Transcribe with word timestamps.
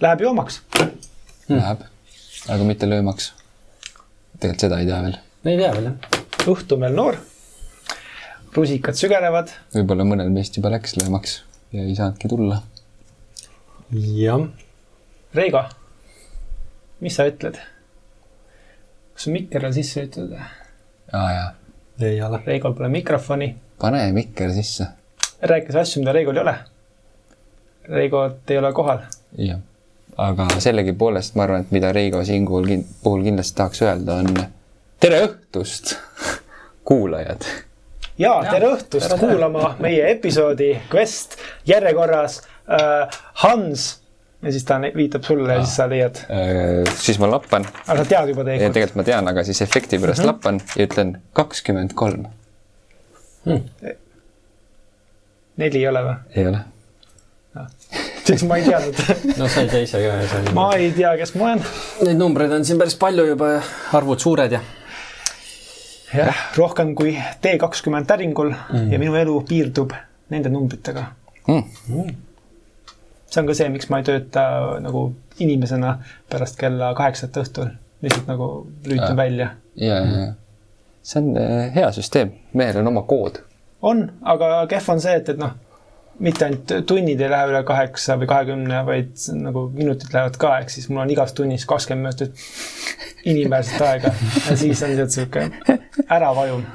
läheb 0.00 0.20
joomaks. 0.20 0.62
Läheb, 1.48 1.82
aga 2.48 2.64
mitte 2.64 2.88
löömaks. 2.88 3.32
tegelikult 4.40 4.60
seda 4.60 4.78
ei 4.80 4.86
tea 4.86 5.02
veel. 5.02 5.16
ei 5.44 5.58
tea 5.58 5.72
veel 5.74 5.90
jah. 5.90 6.46
õhtu 6.48 6.78
veel 6.80 6.96
noor. 6.96 7.18
rusikad 8.56 8.96
sügelevad. 8.96 9.52
võib-olla 9.74 10.06
mõnel 10.08 10.32
meist 10.32 10.56
juba 10.56 10.72
läks 10.72 10.96
löömaks 10.96 11.42
ja 11.72 11.84
ei 11.84 11.96
saanudki 11.96 12.28
tulla. 12.28 12.62
jah. 13.92 14.48
Reigo, 15.34 15.64
mis 17.00 17.16
sa 17.20 17.28
ütled? 17.28 17.60
kas 19.14 19.28
su 19.28 19.34
mikker 19.36 19.66
on 19.66 19.74
sisse 19.76 20.00
lülitatud? 20.00 20.36
aa 21.12 21.32
jaa, 21.36 21.48
ei 22.00 22.22
ole. 22.22 22.42
Reigol 22.46 22.74
pole 22.74 22.88
mikrofoni. 22.88 23.54
pane 23.78 24.12
mikker 24.16 24.52
sisse. 24.56 24.86
rääkis 25.42 25.76
asju, 25.76 26.00
mida 26.00 26.16
Reigol 26.16 26.40
ei 26.40 26.48
ole. 26.48 26.60
Reigot 27.90 28.50
ei 28.50 28.58
ole 28.58 28.72
kohal. 28.72 29.04
jah, 29.36 29.60
aga 30.16 30.46
sellegipoolest 30.58 31.34
ma 31.34 31.42
arvan, 31.42 31.60
et 31.60 31.70
mida 31.70 31.92
Reigo 31.92 32.24
siinkohal 32.24 32.64
kin- 32.66 32.86
puhul 33.02 33.22
kindlasti 33.24 33.56
tahaks 33.56 33.82
öelda, 33.82 34.14
on 34.14 34.26
tere 35.00 35.22
õhtust, 35.26 35.94
kuulajad. 36.88 37.44
ja 38.18 38.34
tere 38.50 38.66
õhtust 38.74 39.14
kuulama 39.20 39.76
meie 39.80 40.10
episoodi 40.10 40.74
Quest 40.92 41.36
järjekorras 41.66 42.40
äh, 42.68 43.08
Hans 43.44 44.00
ja 44.42 44.52
siis 44.52 44.64
ta 44.64 44.78
viitab 44.96 45.22
sulle 45.24 45.52
ja 45.54 45.64
siis 45.64 45.76
sa 45.76 45.88
leiad, 45.88 46.16
Äh, 46.32 46.84
siis 46.96 47.18
ma 47.20 47.30
lappan 47.30 47.64
aga 47.86 48.02
sa 48.04 48.08
tead 48.08 48.28
juba 48.32 48.40
ja 48.42 48.44
tegelikult. 48.44 48.72
tegelikult 48.74 48.96
ma 48.96 49.04
tean, 49.04 49.28
aga 49.28 49.44
siis 49.44 49.62
efekti 49.62 49.98
pärast 49.98 50.18
mm 50.20 50.24
-hmm. 50.24 50.26
lappan 50.32 50.60
ja 50.76 50.86
ütlen 50.86 51.16
kakskümmend 51.32 51.90
kolm. 51.94 52.26
neli 55.56 55.78
ei 55.78 55.88
ole 55.88 56.02
või? 56.02 56.14
ei 56.36 56.46
ole. 56.46 56.60
Siis 58.30 58.44
ma 58.48 58.56
ei 58.60 58.64
teadnud. 58.66 59.34
no 59.38 59.48
sa 59.48 59.60
ei 59.64 59.68
tea 59.72 59.84
ise 59.86 60.00
ka 60.04 60.42
ma 60.56 60.66
ei 60.76 60.90
tea, 60.96 61.14
kes 61.20 61.34
ma 61.36 61.50
olen. 61.50 61.62
Neid 62.06 62.20
numbreid 62.20 62.52
on 62.56 62.64
siin 62.68 62.78
päris 62.80 62.96
palju 63.00 63.26
juba 63.32 63.48
ja 63.56 63.62
arvud 63.98 64.22
suured 64.22 64.52
ja. 64.56 64.60
jah, 66.14 66.42
rohkem 66.56 66.94
kui 66.98 67.14
T 67.42 67.54
kakskümmend 67.60 68.08
täringul 68.10 68.50
mm. 68.54 68.90
ja 68.92 68.98
minu 69.02 69.14
elu 69.18 69.40
piirdub 69.48 69.94
nende 70.30 70.52
numbritega 70.52 71.06
Mm. 71.50 72.10
see 73.26 73.40
on 73.40 73.46
ka 73.48 73.54
see, 73.56 73.68
miks 73.72 73.88
ma 73.90 73.98
ei 73.98 74.04
tööta 74.06 74.42
nagu 74.84 75.00
inimesena 75.42 75.96
pärast 76.30 76.58
kella 76.60 76.92
kaheksat 76.94 77.36
õhtul. 77.40 77.70
lihtsalt 78.04 78.28
nagu 78.28 78.46
lülitan 78.86 79.12
Äh. 79.12 79.16
välja. 79.16 79.48
ja, 79.74 79.94
ja, 79.94 80.20
ja 80.20 80.32
see 81.02 81.22
on 81.22 81.36
äh, 81.40 81.72
hea 81.74 81.88
süsteem, 81.96 82.30
mehel 82.54 82.76
on 82.82 82.86
oma 82.92 83.02
kood. 83.02 83.40
on, 83.82 84.04
aga 84.22 84.66
kehv 84.70 84.88
on 84.94 85.00
see, 85.00 85.16
et, 85.16 85.28
et 85.32 85.40
noh, 85.40 85.56
mitte 86.20 86.46
ainult 86.46 86.72
tunnid 86.86 87.20
ei 87.20 87.30
lähe 87.32 87.48
üle 87.50 87.60
kaheksa 87.66 88.16
või 88.20 88.28
kahekümne, 88.30 88.80
vaid 88.86 89.12
nagu 89.40 89.66
minutid 89.74 90.12
lähevad 90.14 90.36
ka, 90.40 90.52
ehk 90.60 90.72
siis 90.72 90.88
mul 90.90 91.02
on 91.04 91.12
igas 91.14 91.32
tunnis 91.36 91.64
kakskümmend 91.68 92.04
minutit 92.04 93.24
inimväärset 93.30 93.84
aega 93.86 94.12
ja 94.48 94.56
siis 94.56 94.82
on 94.84 94.92
lihtsalt 94.92 95.16
sihuke 95.16 95.46
ära 96.08 96.32
vajun. 96.36 96.66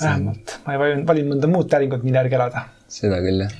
vähemalt 0.00 0.58
ma 0.66 0.76
ei 0.76 0.82
vajun, 0.84 1.06
valin 1.06 1.32
mõnda 1.34 1.50
muud 1.50 1.70
täringut, 1.70 2.06
mille 2.06 2.22
järgi 2.22 2.38
elada. 2.38 2.66
seda 2.88 3.20
küll 3.24 3.44
jah. 3.44 3.56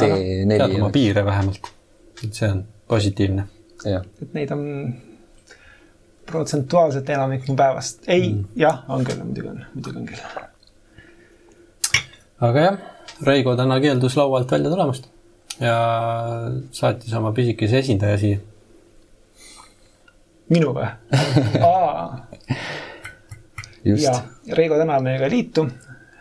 tead 0.00 0.16
T4 0.52 0.80
oma. 0.80 0.90
piire 0.94 1.24
vähemalt. 1.24 1.72
et 2.24 2.34
see 2.34 2.50
on 2.50 2.64
positiivne. 2.88 3.46
et 3.86 4.34
neid 4.36 4.52
on 4.56 4.66
protsentuaalselt 6.30 7.08
enamik 7.10 7.48
mu 7.48 7.56
päevast. 7.56 8.04
ei 8.08 8.32
mm., 8.32 8.46
jah, 8.60 8.84
on 8.88 9.04
küll, 9.04 9.24
muidugi 9.24 9.52
on, 9.54 9.64
muidugi 9.74 10.04
on 10.04 10.08
küll. 10.12 10.49
Aga 12.40 12.66
jah, 12.66 12.76
Reigo 13.26 13.56
täna 13.56 13.80
keeldus 13.82 14.16
laualt 14.16 14.50
välja 14.52 14.70
tulemast 14.72 15.08
ja 15.60 15.76
saatis 16.72 17.12
oma 17.18 17.32
pisikese 17.36 17.78
esindaja 17.82 18.18
siia. 18.20 18.38
minu 20.50 20.72
või? 20.74 20.88
ja 23.84 23.94
just. 23.94 24.22
Reigo 24.56 24.78
täna 24.80 25.00
meiega 25.04 25.28
ei 25.28 25.34
liitu 25.36 25.66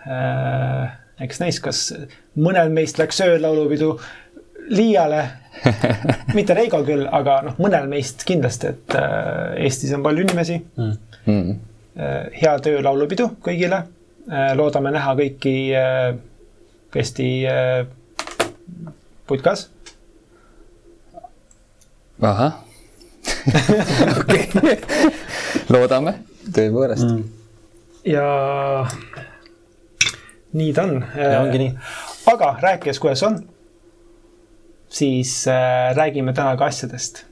äh,. 0.06 0.98
eks 1.24 1.40
näis, 1.42 1.60
kas 1.64 1.84
mõnel 2.40 2.72
meist 2.74 3.00
läks 3.00 3.22
öölaulupidu 3.26 3.94
liiale. 4.70 5.24
mitte 6.38 6.54
Reigo 6.56 6.84
küll, 6.88 7.08
aga 7.12 7.40
noh, 7.48 7.56
mõnel 7.60 7.88
meist 7.92 8.24
kindlasti, 8.28 8.70
et 8.76 8.96
äh, 8.96 9.64
Eestis 9.66 9.94
on 9.96 10.04
palju 10.06 10.28
inimesi 10.28 10.60
Mm. 11.30 11.56
äh,. 12.00 12.30
head 12.42 12.68
öölaulupidu 12.72 13.26
kõigile. 13.46 13.84
Loodame 14.56 14.92
näha 14.94 15.16
kõiki 15.18 15.56
äh, 15.74 16.18
Eesti 16.96 17.46
äh, 17.46 17.86
putkas. 19.28 19.70
ahah. 22.22 22.54
okei, 24.20 24.50
loodame, 25.70 26.14
tõepoolest 26.52 27.06
mm.. 27.06 27.22
ja 28.10 28.26
nii 30.58 30.74
ta 30.74 30.84
on. 30.90 31.06
ja 31.16 31.40
ongi 31.44 31.62
nii. 31.62 31.76
aga 32.34 32.50
rääkides, 32.62 33.00
kuidas 33.00 33.24
on, 33.24 33.38
siis 34.90 35.46
äh, 35.48 35.94
räägime 35.96 36.34
täna 36.34 36.58
ka 36.58 36.68
asjadest. 36.74 37.24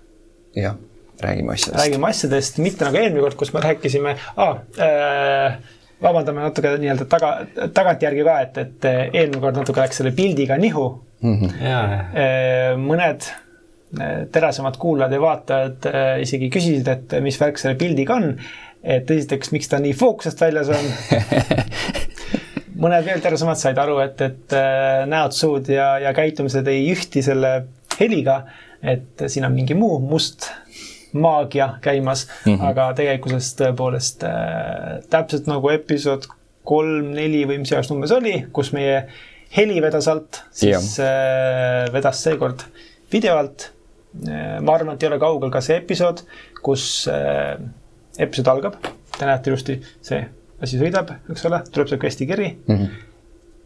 jah, 0.55 0.77
räägime 1.21 1.57
asjadest. 1.57 1.81
räägime 1.81 2.13
asjadest, 2.13 2.61
mitte 2.63 2.85
nagu 2.85 3.01
eelmine 3.01 3.25
kord, 3.25 3.35
kus 3.41 3.53
me 3.57 3.65
rääkisime 3.65 4.15
ah,, 4.37 4.61
äh, 4.79 5.59
vabandame 6.03 6.43
natuke 6.45 6.75
nii-öelda 6.81 7.07
taga, 7.09 7.31
tagantjärgi 7.73 8.23
ka, 8.27 8.37
et, 8.45 8.61
et 8.63 8.87
äh, 8.89 9.01
eelmine 9.07 9.41
kord 9.43 9.59
natuke 9.61 9.83
läks 9.83 10.01
selle 10.01 10.15
pildiga 10.17 10.59
nihu 10.61 10.87
Mm 11.17 11.33
-hmm. 11.33 11.63
ja, 11.65 12.75
mõned 12.77 13.23
äh, 13.25 14.27
terasemad 14.31 14.75
kuulajad 14.77 15.15
ja 15.15 15.21
vaatajad 15.21 15.87
isegi 16.21 16.49
küsisid, 16.53 16.87
et 16.91 17.15
mis 17.25 17.39
värk 17.41 17.57
selle 17.57 17.73
pildiga 17.75 18.13
on. 18.13 18.35
et 18.83 19.09
esiteks, 19.11 19.49
miks 19.51 19.67
ta 19.67 19.79
nii 19.81 19.93
fookusest 19.97 20.41
väljas 20.41 20.69
on 20.69 20.85
mõned 22.83 23.05
veel 23.05 23.19
terasemad 23.21 23.57
said 23.57 23.77
aru, 23.81 23.97
et, 23.99 24.21
et 24.21 24.55
näod, 25.09 25.33
suud 25.33 25.69
ja, 25.73 25.97
ja 25.99 26.13
käitumised 26.13 26.67
ei 26.67 26.85
ühti 26.93 27.25
selle 27.25 27.63
heliga. 27.99 28.43
et 28.83 29.25
siin 29.27 29.45
on 29.45 29.57
mingi 29.57 29.73
muu 29.73 29.99
must 29.99 30.51
maagia 31.13 31.69
käimas 31.81 32.27
mm. 32.45 32.55
-hmm. 32.55 32.65
aga 32.69 32.93
tegelikkuses 32.93 33.53
tõepoolest 33.61 34.25
äh, 34.27 34.99
täpselt 35.09 35.47
nagu 35.47 35.69
episood 35.69 36.27
kolm, 36.67 37.13
neli 37.15 37.45
või 37.47 37.61
mis 37.61 37.71
iganes 37.71 37.89
number 37.91 38.09
see 38.09 38.17
oli, 38.17 38.35
kus 38.53 38.73
meie 38.75 39.05
heli 39.57 39.81
vedas 39.81 40.07
alt, 40.11 40.43
siis 40.51 40.97
äh, 40.99 41.87
vedas 41.93 42.23
seekord 42.23 42.65
video 43.13 43.37
alt 43.37 43.69
äh,. 44.27 44.59
ma 44.61 44.75
arvan, 44.75 44.95
et 44.95 45.03
ei 45.03 45.11
ole 45.11 45.19
kaugel 45.19 45.51
ka 45.53 45.61
see 45.61 45.79
episood, 45.79 46.23
kus 46.61 47.07
äh, 47.11 47.55
episood 48.17 48.51
algab. 48.51 48.79
Te 49.17 49.25
näete 49.25 49.49
ilusti, 49.49 49.79
see 50.05 50.19
asi 50.61 50.77
sõidab, 50.77 51.09
eks 51.31 51.45
ole, 51.49 51.61
tuleb 51.73 51.89
see 51.89 52.01
quest'i 52.01 52.27
kiri 52.29 52.49
Mm 52.67 52.75
-hmm. 52.75 52.87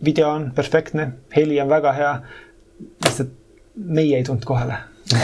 video 0.06 0.30
on 0.30 0.52
perfektne, 0.56 1.12
heli 1.36 1.62
on 1.62 1.70
väga 1.70 1.92
hea. 1.94 2.22
lihtsalt 3.06 3.30
meie 3.76 4.18
ei 4.18 4.24
tulnud 4.24 4.44
kohale 4.46 4.74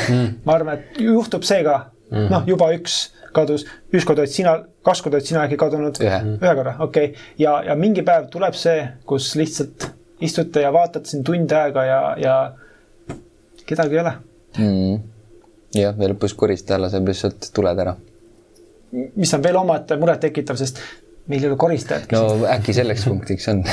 mm.. 0.10 0.28
ma 0.46 0.54
arvan, 0.54 0.78
et 0.78 1.00
juhtub 1.02 1.44
see 1.44 1.64
ka 1.64 1.86
mm., 2.12 2.28
noh, 2.32 2.44
juba 2.48 2.72
üks 2.76 2.98
kadus, 3.36 3.66
üks 3.94 4.06
kord 4.08 4.22
olid 4.24 4.34
sina, 4.34 4.56
kaks 4.86 5.04
korda 5.06 5.20
olid 5.20 5.30
sina 5.30 5.44
äkki 5.46 5.60
kadunud. 5.60 6.00
ühe. 6.04 6.20
ühe 6.38 6.54
korra, 6.60 6.76
okei 6.86 7.12
okay., 7.12 7.28
ja, 7.42 7.60
ja 7.70 7.76
mingi 7.80 8.04
päev 8.08 8.30
tuleb 8.34 8.56
see, 8.58 8.80
kus 9.10 9.34
lihtsalt 9.40 9.90
istute 10.24 10.64
ja 10.64 10.72
vaatate 10.74 11.10
siin 11.10 11.24
tund 11.28 11.52
aega 11.54 11.84
ja, 11.86 12.00
ja 12.22 12.36
kedagi 13.68 13.98
ei 13.98 14.04
ole. 14.04 14.14
Mm. 14.58 15.02
jah, 15.76 15.94
ja 15.94 16.12
lõpus 16.14 16.34
koristajale 16.38 16.90
saab 16.94 17.10
lihtsalt 17.12 17.52
tuled 17.54 17.84
ära. 17.84 17.96
mis 19.16 19.34
on 19.36 19.44
veel 19.44 19.60
omaette 19.60 19.98
murettekitav, 20.00 20.58
sest 20.60 20.82
meil 21.28 21.44
ei 21.44 21.52
ole 21.52 21.60
koristajat 21.60 22.12
no 22.16 22.24
äkki 22.56 22.74
selleks 22.74 23.06
punktiks 23.12 23.52
on. 23.54 23.64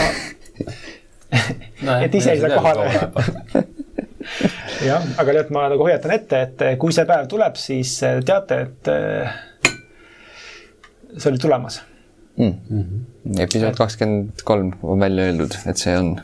et 2.05 2.15
ise 2.15 2.35
ei 2.35 2.43
saa 2.43 2.59
kohale. 2.59 3.65
jah, 4.89 5.03
aga 5.21 5.39
tead, 5.39 5.51
ma 5.55 5.67
nagu 5.73 5.87
hoiatan 5.87 6.15
ette, 6.15 6.43
et 6.49 6.65
kui 6.81 6.95
see 6.95 7.07
päev 7.09 7.27
tuleb, 7.31 7.59
siis 7.61 7.97
eh, 8.07 8.21
teate, 8.27 8.61
et 8.67 8.93
eh, 8.93 9.35
see 11.17 11.31
oli 11.33 11.43
tulemas. 11.43 11.83
mm.. 12.37 13.03
episood 13.47 13.77
kakskümmend 13.79 14.45
kolm 14.47 14.73
on 14.83 15.05
välja 15.05 15.29
öeldud, 15.31 15.59
et 15.71 15.81
see 15.81 15.95
on 15.99 16.17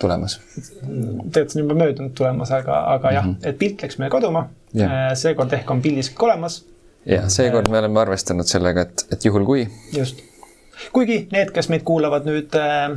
tulemas. 0.00 0.38
tegelikult 0.52 1.52
see 1.52 1.60
on 1.60 1.66
juba 1.66 1.80
möödunud 1.82 2.14
tulemas, 2.16 2.52
aga, 2.56 2.80
aga 2.94 3.12
jah, 3.18 3.28
et 3.44 3.58
pilt 3.58 3.84
läks 3.84 4.00
meil 4.02 4.12
kaduma 4.12 4.48
Jah.. 4.76 5.12
seekord 5.16 5.52
ehk 5.56 5.70
on 5.72 5.82
pildis 5.84 6.10
kõik 6.12 6.26
olemas, 6.30 6.62
ja 7.08 7.28
seekord 7.32 7.70
me 7.72 7.80
oleme 7.80 8.00
arvestanud 8.02 8.48
sellega, 8.48 8.86
et, 8.88 9.06
et 9.12 9.28
juhul 9.28 9.46
kui 9.48 9.66
just. 9.94 10.20
kuigi 10.92 11.22
need, 11.32 11.52
kes 11.54 11.70
meid 11.72 11.84
kuulavad 11.86 12.26
nüüd 12.28 12.56
äh, 12.60 12.96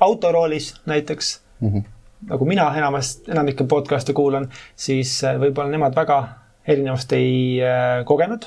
autoroolis 0.00 0.74
näiteks 0.90 1.38
mm, 1.60 1.68
Mhm. 1.68 1.78
-hmm. 1.78 1.99
Nagu 2.28 2.44
mina 2.44 2.66
enamasti, 2.76 3.30
enamikke 3.32 3.64
podcast'e 3.64 4.12
kuulan, 4.12 4.48
siis 4.76 5.24
äh, 5.24 5.38
võib-olla 5.40 5.70
nemad 5.72 5.94
väga 5.96 6.18
erinevust 6.68 7.12
ei 7.12 7.60
äh, 7.64 8.04
kogenud. 8.04 8.44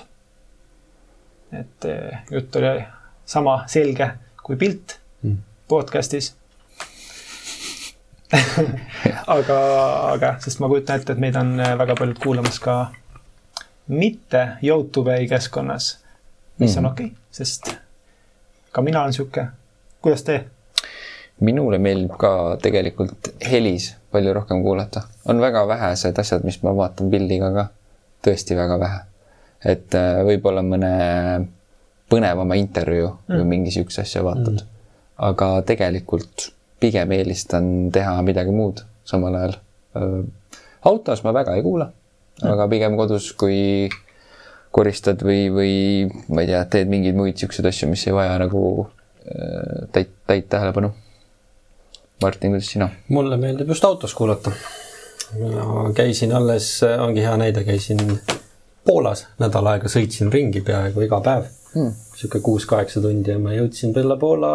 et 1.54 1.86
äh, 1.86 2.24
jutt 2.32 2.56
oli 2.56 2.84
sama 3.26 3.64
selge 3.68 4.12
kui 4.44 4.56
pilt 4.56 5.00
Mm. 5.24 5.38
podcast'is 5.72 6.34
aga, 9.28 9.58
aga 10.12 10.32
sest 10.44 10.60
ma 10.60 10.68
kujutan 10.68 11.00
ette, 11.00 11.14
et 11.14 11.20
meid 11.22 11.36
on 11.40 11.54
väga 11.80 11.96
paljud 11.96 12.20
kuulamas 12.20 12.60
ka 12.60 12.76
mitte 13.88 14.42
Youtube'i 14.64 15.28
keskkonnas, 15.30 15.94
mis 16.60 16.78
on 16.78 16.84
Mhm. 16.84 16.92
okei 16.92 17.06
okay,, 17.06 17.18
sest 17.32 17.72
ka 18.72 18.82
mina 18.82 19.02
olen 19.02 19.14
sihuke. 19.14 19.46
kuidas 20.02 20.24
te? 20.24 20.46
Minule 21.44 21.80
meeldib 21.82 22.16
ka 22.20 22.34
tegelikult 22.64 23.34
helis 23.52 23.94
palju 24.12 24.34
rohkem 24.34 24.64
kuulata. 24.64 25.04
on 25.26 25.42
väga 25.42 25.66
vähesed 25.68 26.20
asjad, 26.20 26.46
mis 26.48 26.62
ma 26.64 26.76
vaatan 26.76 27.12
pildiga 27.12 27.52
ka, 27.56 27.68
tõesti 28.26 28.58
väga 28.58 28.80
vähe. 28.80 29.02
et 29.74 29.96
äh, 29.96 30.22
võib-olla 30.28 30.64
mõne 30.66 30.94
põnevama 32.12 32.58
intervjuu 32.60 33.10
mm. 33.10 33.36
või 33.40 33.50
mingi 33.56 33.72
siukse 33.72 34.04
asja 34.04 34.24
vaatad 34.26 34.60
mm.. 34.60 34.72
aga 35.30 35.50
tegelikult 35.68 36.50
pigem 36.84 37.12
eelistan 37.16 37.92
teha 37.96 38.18
midagi 38.28 38.52
muud 38.52 38.84
samal 39.08 39.36
ajal. 39.40 39.60
autos 40.84 41.24
ma 41.24 41.34
väga 41.36 41.56
ei 41.58 41.64
kuula 41.66 41.88
mm., 41.88 42.50
aga 42.54 42.68
pigem 42.72 42.98
kodus, 43.00 43.32
kui 43.38 43.90
koristad 44.74 45.22
või, 45.22 45.48
või 45.54 45.74
ma 46.34 46.44
ei 46.44 46.50
tea, 46.50 46.64
teed 46.76 46.90
mingeid 46.90 47.18
muid 47.18 47.38
siukseid 47.40 47.68
asju, 47.70 47.92
mis 47.92 48.06
ei 48.08 48.16
vaja 48.16 48.40
nagu 48.42 48.64
äh, 48.84 49.86
täit, 49.94 50.16
täit 50.28 50.50
tähelepanu. 50.50 50.94
Martin, 52.22 52.52
kuidas 52.52 52.70
sina? 52.72 52.90
mulle 53.10 53.38
meeldib 53.38 53.68
just 53.74 53.84
autos 53.86 54.14
kuulata. 54.14 54.52
käisin 55.96 56.34
alles, 56.36 56.70
ongi 57.00 57.22
hea 57.22 57.36
näide, 57.38 57.64
käisin 57.64 58.00
Poolas 58.86 59.26
nädal 59.40 59.68
aega, 59.72 59.88
sõitsin 59.88 60.32
ringi 60.32 60.62
peaaegu 60.62 61.02
iga 61.08 61.22
päev 61.24 61.52
Hmm. 61.74 61.90
sihuke 62.14 62.38
kuus-kaheksa 62.46 63.02
tundi 63.02 63.32
ja 63.32 63.40
ma 63.42 63.50
jõudsin 63.56 63.94
Bella 63.96 64.14
Poola 64.22 64.50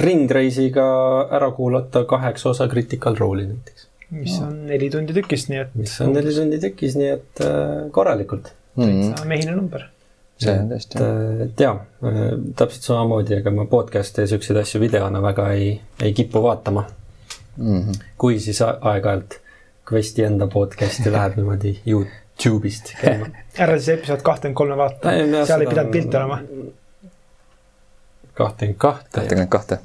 ringreisiga 0.00 0.84
ära 1.36 1.50
kuulata 1.52 2.04
kaheksa 2.08 2.48
osa 2.54 2.68
Critical 2.72 3.18
Role'i 3.18 3.44
näiteks. 3.50 3.86
mis 4.10 4.38
on 4.40 4.54
neli 4.66 4.88
tundi 4.90 5.12
tükist, 5.12 5.50
nii 5.52 5.58
et 5.60 5.74
mis 5.76 5.92
on 6.00 6.14
neli 6.16 6.32
tundi 6.34 6.58
tekkis, 6.62 6.96
nii 6.96 7.10
et 7.18 7.42
äh, 7.44 7.90
korralikult. 7.94 8.48
täitsa 8.80 9.24
mehine 9.28 9.52
number. 9.58 9.84
See 10.40 10.56
on 10.56 10.70
tõesti 10.72 11.00
et, 11.00 11.42
et 11.46 11.62
jaa, 11.66 11.74
täpselt 12.56 12.88
samamoodi, 12.88 13.36
ega 13.40 13.52
ma 13.54 13.66
podcast'e 13.70 14.24
ja 14.24 14.32
siukseid 14.32 14.60
asju 14.62 14.80
videona 14.82 15.22
väga 15.22 15.50
ei, 15.56 15.74
ei 16.02 16.16
kipu 16.16 16.42
vaatama. 16.42 16.86
mm 17.56 17.78
-hmm. 17.78 18.02
kui 18.18 18.40
siis 18.40 18.62
aeg-ajalt 18.62 19.40
Questi 19.92 20.22
enda 20.22 20.46
podcast'i 20.46 21.10
läheb 21.12 21.36
niimoodi 21.36 21.80
Youtube'ist 21.86 22.92
käima. 23.00 23.26
ära 23.62 23.78
siis 23.78 23.88
episood 23.96 24.22
kahtekümmend 24.22 24.56
kolme 24.56 24.76
vaata 24.76 25.14
seal 25.46 25.60
ei 25.60 25.66
pidanud 25.66 25.92
pilte 25.92 26.18
olema. 26.18 26.42
kahtekümmend 28.34 28.78
kahte 28.78 29.10
kahtekümmend 29.12 29.50
kahte. 29.50 29.78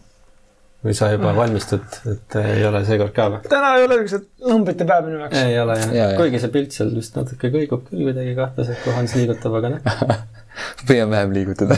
või 0.86 0.94
sa 0.94 1.10
juba 1.10 1.36
valmistud, 1.36 1.82
et 2.12 2.36
ei 2.36 2.66
ole 2.66 2.86
seekord 2.86 3.14
ka 3.16 3.30
või? 3.34 3.50
täna 3.50 3.76
ei 3.78 3.88
ole 3.88 4.00
niisugused 4.04 4.50
numbrite 4.52 4.86
päev 4.86 5.10
minu 5.10 5.20
jaoks. 5.24 5.38
ei 5.38 5.60
ole 5.60 5.80
jah 5.80 5.94
jaa. 5.94 6.10
ja,, 6.12 6.18
kuigi 6.18 6.40
see 6.40 6.54
pilt 6.54 6.72
seal 6.78 6.94
just 6.96 7.18
natuke 7.18 7.50
kõigub 7.50 7.90
küll 7.90 8.06
kuidagi 8.06 8.36
kahtlaselt, 8.38 8.84
kui 8.84 8.94
Hans 8.94 9.16
liigutab, 9.18 9.58
aga 9.62 9.74
noh. 9.76 9.82
püüan 10.88 11.12
vähem 11.12 11.34
liigutada. 11.36 11.78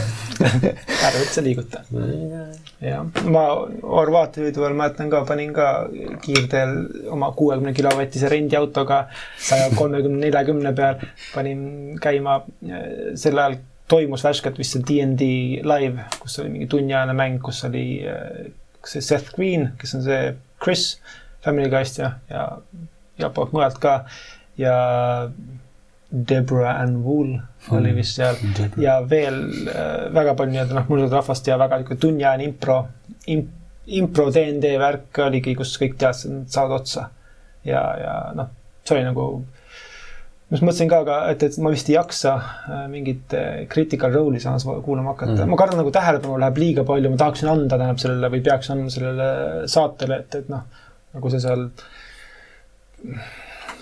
ära 1.06 1.22
üldse 1.22 1.44
liiguta. 1.44 1.82
jah, 2.82 3.06
ma 3.30 3.44
Horvaatia 3.82 4.46
sõidu 4.46 4.64
ajal 4.66 4.76
mäletan 4.78 5.10
ka, 5.12 5.24
panin 5.28 5.54
ka 5.56 5.70
kiirteel 6.24 6.76
oma 7.14 7.32
kuuekümne 7.36 7.74
kilovatise 7.76 8.30
rendiautoga 8.32 9.06
saja 9.36 9.70
kolmekümne, 9.76 10.26
neljakümne 10.26 10.74
peal, 10.78 11.02
panin 11.34 11.98
käima, 12.02 12.42
sel 13.18 13.38
ajal 13.38 13.58
toimus 13.88 14.24
värskelt 14.24 14.58
vist 14.60 14.76
see 14.76 14.84
DnD 14.84 15.28
live, 15.66 16.04
kus 16.20 16.38
oli 16.42 16.52
mingi 16.52 16.68
tunniajane 16.70 17.14
mäng, 17.16 17.40
kus 17.44 17.62
oli 17.68 17.86
eh, 18.04 18.50
see 18.84 19.04
Seth 19.04 19.32
Green, 19.36 19.72
kes 19.80 19.96
on 19.96 20.04
see 20.04 20.34
Chris 20.62 20.90
Family 21.44 21.70
Guy'st 21.72 22.00
ja, 22.02 22.12
ja 22.30 22.44
igalt 23.18 23.34
poolt 23.36 23.54
mujalt 23.56 23.78
ka 23.82 24.00
ja 24.60 24.74
Deborah 26.10 26.80
Ann 26.82 27.02
Wool 27.04 27.38
oli 27.76 27.92
vist 27.96 28.18
seal 28.18 28.38
ja 28.82 28.98
veel 29.08 29.38
äh, 29.68 30.08
väga 30.14 30.34
palju 30.38 30.54
nii-öelda 30.54 30.78
noh, 30.78 30.88
mõnusat 30.90 31.18
rahvast 31.18 31.50
ja 31.50 31.58
väga 31.60 31.80
niisugune 31.80 32.02
tunniajane 32.04 32.46
impro 32.48 32.78
imp,, 33.34 33.52
impro 34.00 34.28
DnD 34.34 34.72
värk 34.80 35.22
oligi, 35.26 35.54
kus 35.58 35.76
kõik 35.80 35.96
teadsid, 36.00 36.30
et 36.30 36.36
nad 36.42 36.56
saavad 36.56 36.80
otsa. 36.80 37.08
ja, 37.68 37.82
ja 38.02 38.16
noh, 38.38 38.50
see 38.86 38.96
oli 38.96 39.06
nagu, 39.08 39.26
ma 39.38 40.56
just 40.56 40.64
mõtlesin 40.64 40.92
ka, 40.92 41.00
aga 41.04 41.18
et, 41.32 41.44
et 41.44 41.58
ma 41.64 41.72
vist 41.74 41.90
ei 41.90 41.96
jaksa 41.96 42.34
äh, 42.38 42.84
mingit 42.92 43.34
äh, 43.36 43.64
critical 43.72 44.14
role'i 44.14 44.40
samas 44.42 44.66
kuulama 44.66 45.14
hakata 45.14 45.32
mm. 45.32 45.42
-hmm. 45.42 45.54
ma 45.54 45.60
kardan 45.60 45.82
nagu 45.82 45.92
tähelepanu 45.94 46.38
läheb 46.40 46.62
liiga 46.64 46.84
palju, 46.88 47.10
ma 47.10 47.20
tahaksin 47.24 47.52
anda 47.52 47.76
tähendab 47.76 48.04
sellele 48.04 48.32
või 48.36 48.44
peaks 48.50 48.70
andma 48.74 48.94
sellele 48.94 49.28
saatele, 49.68 50.22
et, 50.24 50.40
et 50.42 50.48
noh, 50.52 50.64
nagu 51.14 51.30
see 51.32 51.44
seal 51.44 51.68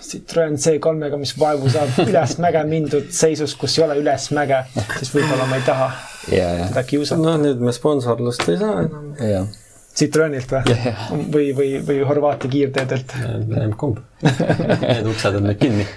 Citroen 0.07 0.57
C3-ga, 0.61 1.19
mis 1.19 1.33
vaevu 1.39 1.69
saab 1.73 1.97
üles 2.09 2.37
mäge 2.43 2.63
mindud 2.69 3.11
seisus, 3.15 3.55
kus 3.59 3.77
ei 3.79 3.85
ole 3.87 3.99
üles 4.01 4.29
mäge, 4.35 4.63
siis 4.97 5.13
võib-olla 5.15 5.47
ma 5.49 5.59
ei 5.59 5.65
taha 5.67 5.89
ja, 6.31 6.49
ja, 6.61 6.67
teda 6.71 6.83
kiusata. 6.87 7.21
no 7.21 7.35
nüüd 7.41 7.63
me 7.63 7.73
sponsorlust 7.75 8.47
ei 8.49 8.59
saa 8.61 8.83
enam. 8.85 9.11
ja, 9.21 9.45
Citroenilt 9.97 10.51
või? 10.53 10.77
või, 11.33 11.45
või, 11.57 11.69
või 11.87 12.01
Horvaatia 12.05 12.51
kiirteedelt. 12.53 13.15
kumb. 13.81 14.03
Need 14.83 15.07
uksed 15.09 15.39
on 15.39 15.47
nüüd 15.49 15.57
kinni. 15.61 15.87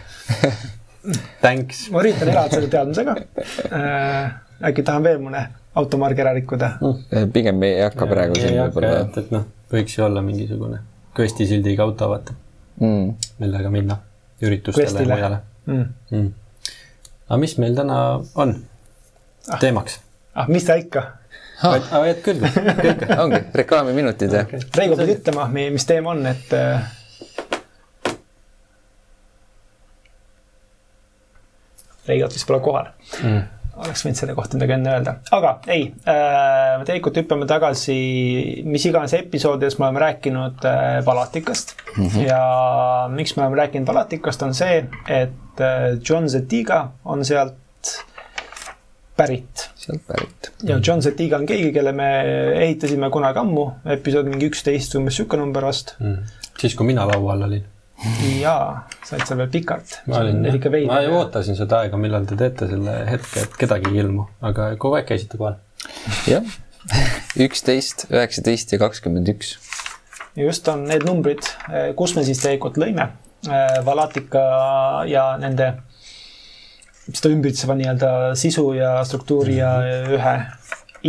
Thanks. 1.44 1.88
ma 1.92 2.02
üritan 2.02 2.28
elada 2.28 2.52
selle 2.52 2.68
teadmisega 2.72 3.14
äh,. 3.72 4.34
äkki 4.68 4.84
tahan 4.84 5.04
veel 5.04 5.16
mõne 5.22 5.46
automargi 5.80 6.20
ära 6.20 6.34
rikkuda. 6.36 6.74
pigem 7.32 7.62
ei 7.64 7.80
hakka 7.86 8.08
praegu 8.10 8.36
siin 8.36 8.58
võib-olla 8.58 8.98
et, 9.06 9.16
et 9.22 9.32
noh, 9.32 9.46
võiks 9.72 9.96
ju 9.96 10.04
olla 10.04 10.20
mingisugune 10.24 10.82
Questi 11.16 11.46
sildiga 11.48 11.82
auto, 11.82 12.06
vaata, 12.12 12.36
mm.. 12.80 13.14
millega 13.38 13.70
minna 13.70 13.96
üritustele 14.42 15.06
ja 15.06 15.14
mujale 15.14 15.40
Mm. 15.66 15.84
mm.. 16.10 16.28
aga 17.28 17.36
mis 17.38 17.52
meil 17.60 17.74
täna 17.76 17.96
on 18.34 18.54
teemaks? 19.60 19.98
ah, 20.34 20.48
mis 20.48 20.64
ta 20.64 20.74
ikka. 20.80 21.02
aga 21.68 22.00
jät 22.08 22.22
küll, 22.24 22.40
kõik. 22.80 23.04
ongi 23.20 23.42
reklaamiminutid 23.54 24.32
ja 24.32 24.46
okay. 24.48 24.64
Reigo 24.76 24.96
pidi 24.96 25.18
ütlema, 25.18 25.46
mis 25.52 25.86
teema 25.86 26.14
on, 26.16 26.24
et 26.26 26.54
äh, 26.56 26.88
Reigot 32.08 32.34
vist 32.34 32.48
pole 32.48 32.60
kohal 32.64 32.92
Mm. 33.22 33.42
Oleks 33.80 34.04
võinud 34.04 34.20
selle 34.20 34.36
kohta 34.38 34.58
midagi 34.58 34.76
enne 34.76 34.92
öelda, 34.94 35.16
aga 35.36 35.54
ei 35.70 35.86
äh,, 36.04 36.78
me 36.80 36.86
tegelikult 36.88 37.22
hüppame 37.22 37.48
tagasi 37.50 37.96
mis 38.68 38.86
iganes 38.90 39.14
episoodides 39.18 39.78
me 39.80 39.88
oleme 39.88 40.04
rääkinud 40.04 40.68
äh, 40.68 41.00
Palatikast 41.04 41.74
mm 41.96 42.06
-hmm. 42.06 42.28
ja 42.28 42.42
miks 43.12 43.36
me 43.36 43.46
oleme 43.46 43.62
rääkinud 43.64 43.86
Palatikast, 43.86 44.42
on 44.42 44.54
see, 44.54 44.84
et 45.08 45.60
äh, 45.60 45.98
John 46.08 46.28
Zetiga 46.28 46.88
on 47.04 47.24
sealt 47.24 47.56
pärit 49.16 49.70
sealt 49.74 50.06
pärit. 50.06 50.52
ja 50.62 50.78
John 50.86 51.02
Zetiga 51.02 51.36
on 51.36 51.46
keegi, 51.46 51.72
kelle 51.72 51.92
me 51.92 52.08
ehitasime 52.62 53.10
kunagi 53.10 53.38
ammu, 53.42 53.66
episood 53.96 54.28
mingi 54.30 54.48
üksteist, 54.50 54.96
umbes 54.98 55.16
sihuke 55.20 55.36
number 55.40 55.64
vast. 55.64 55.94
Mm. 56.00 56.24
siis, 56.60 56.74
kui 56.74 56.86
mina 56.86 57.06
laua 57.08 57.32
all 57.32 57.48
olin. 57.48 57.64
jaa, 58.40 58.86
sa 59.04 59.16
olid 59.16 59.28
seal 59.28 59.40
veel 59.42 59.50
pikalt. 59.52 59.96
ma 60.08 60.20
olin, 60.22 60.40
ma 60.40 60.72
veider. 60.72 61.12
ootasin 61.18 61.58
seda 61.58 61.82
aega, 61.84 62.00
millal 62.00 62.26
te 62.28 62.38
teete 62.40 62.68
selle 62.70 62.96
hetke, 63.08 63.44
et 63.44 63.58
kedagi 63.60 63.92
ei 63.92 64.00
ilmu, 64.04 64.26
aga 64.50 64.70
kogu 64.80 64.98
aeg 64.98 65.08
käisite 65.10 65.40
kohal. 65.40 65.58
jah, 66.30 66.46
üksteist, 67.46 68.06
üheksateist 68.12 68.72
ja 68.74 68.80
kakskümmend 68.82 69.28
üks. 69.34 69.56
just 70.38 70.68
on 70.72 70.86
need 70.88 71.04
numbrid, 71.08 71.44
kus 71.98 72.16
me 72.16 72.24
siis 72.24 72.42
tegelikult 72.42 72.80
lõime 72.80 73.10
äh, 73.48 73.80
Valatika 73.86 74.44
ja 75.10 75.32
nende 75.40 75.74
seda 77.10 77.32
ümbritseva 77.34 77.74
nii-öelda 77.76 78.12
sisu 78.38 78.70
ja 78.78 79.00
struktuuri 79.04 79.58
ja 79.58 79.74
ühe 80.14 80.36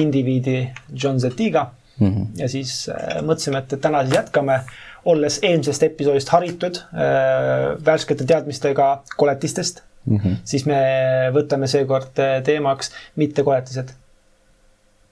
indiviidi 0.01 0.63
John 0.95 1.19
Zetiga 1.21 1.69
Mhm. 2.01 2.23
ja 2.39 2.47
siis 2.49 2.89
äh, 2.89 3.19
mõtlesime, 3.21 3.61
et, 3.61 3.73
et 3.75 3.81
täna 3.81 4.01
siis 4.05 4.15
jätkame, 4.15 4.61
olles 5.05 5.39
eelmisest 5.43 5.83
episoodist 5.83 6.29
haritud 6.29 6.77
äh, 6.93 7.71
värskete 7.85 8.25
teadmistega 8.25 9.03
koletistest 9.17 9.81
mm. 10.05 10.17
-hmm. 10.17 10.35
siis 10.43 10.65
me 10.65 10.77
võtame 11.33 11.67
seekord 11.67 12.19
äh, 12.19 12.43
teemaks 12.43 12.91
mittekoletised. 13.15 13.89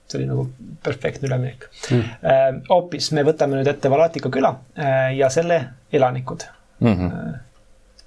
see 0.10 0.18
oli 0.18 0.28
nagu 0.28 0.48
perfektne 0.84 1.28
üleminek 1.28 1.68
Mm. 1.92 2.00
äh,. 2.00 2.62
hoopis 2.70 3.12
me 3.12 3.24
võtame 3.24 3.56
nüüd 3.58 3.68
ette 3.68 3.90
Valatika 3.90 4.30
küla 4.30 4.56
äh, 4.78 5.18
ja 5.18 5.30
selle 5.30 5.66
elanikud 5.94 6.44
Mhm. 6.80 7.10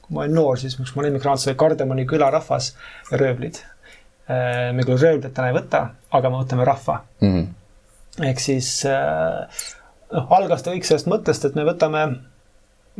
kui 0.03 0.15
ma 0.15 0.21
olin 0.25 0.35
noor, 0.35 0.59
siis 0.59 0.79
üks 0.81 0.95
mu 0.97 1.03
lemmikraamat 1.05 1.47
oli 1.47 1.57
Kardemoni 1.61 2.07
külarahvas 2.09 2.73
ja 3.11 3.19
röövlid. 3.21 3.59
me 4.73 4.83
küll 4.87 4.97
röövlit 5.01 5.35
täna 5.35 5.49
ei 5.51 5.55
võta, 5.57 5.81
aga 6.11 6.31
me 6.31 6.37
võtame 6.41 6.65
rahva. 6.65 7.03
Mhm. 7.21 7.43
ehk 8.29 8.41
siis 8.41 8.85
äh, 8.87 9.49
noh, 10.13 10.27
algas 10.31 10.63
ta 10.63 10.75
kõik 10.75 10.89
sellest 10.89 11.09
mõttest, 11.11 11.47
et 11.49 11.57
me 11.59 11.65
võtame, 11.69 12.03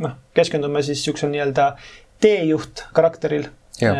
noh, 0.03 0.15
keskendume 0.37 0.81
siis 0.83 0.99
niisugusel 0.99 1.31
nii-öelda 1.33 1.73
teejuht 2.23 2.87
karakteril. 2.93 3.49
Jah. 3.81 3.97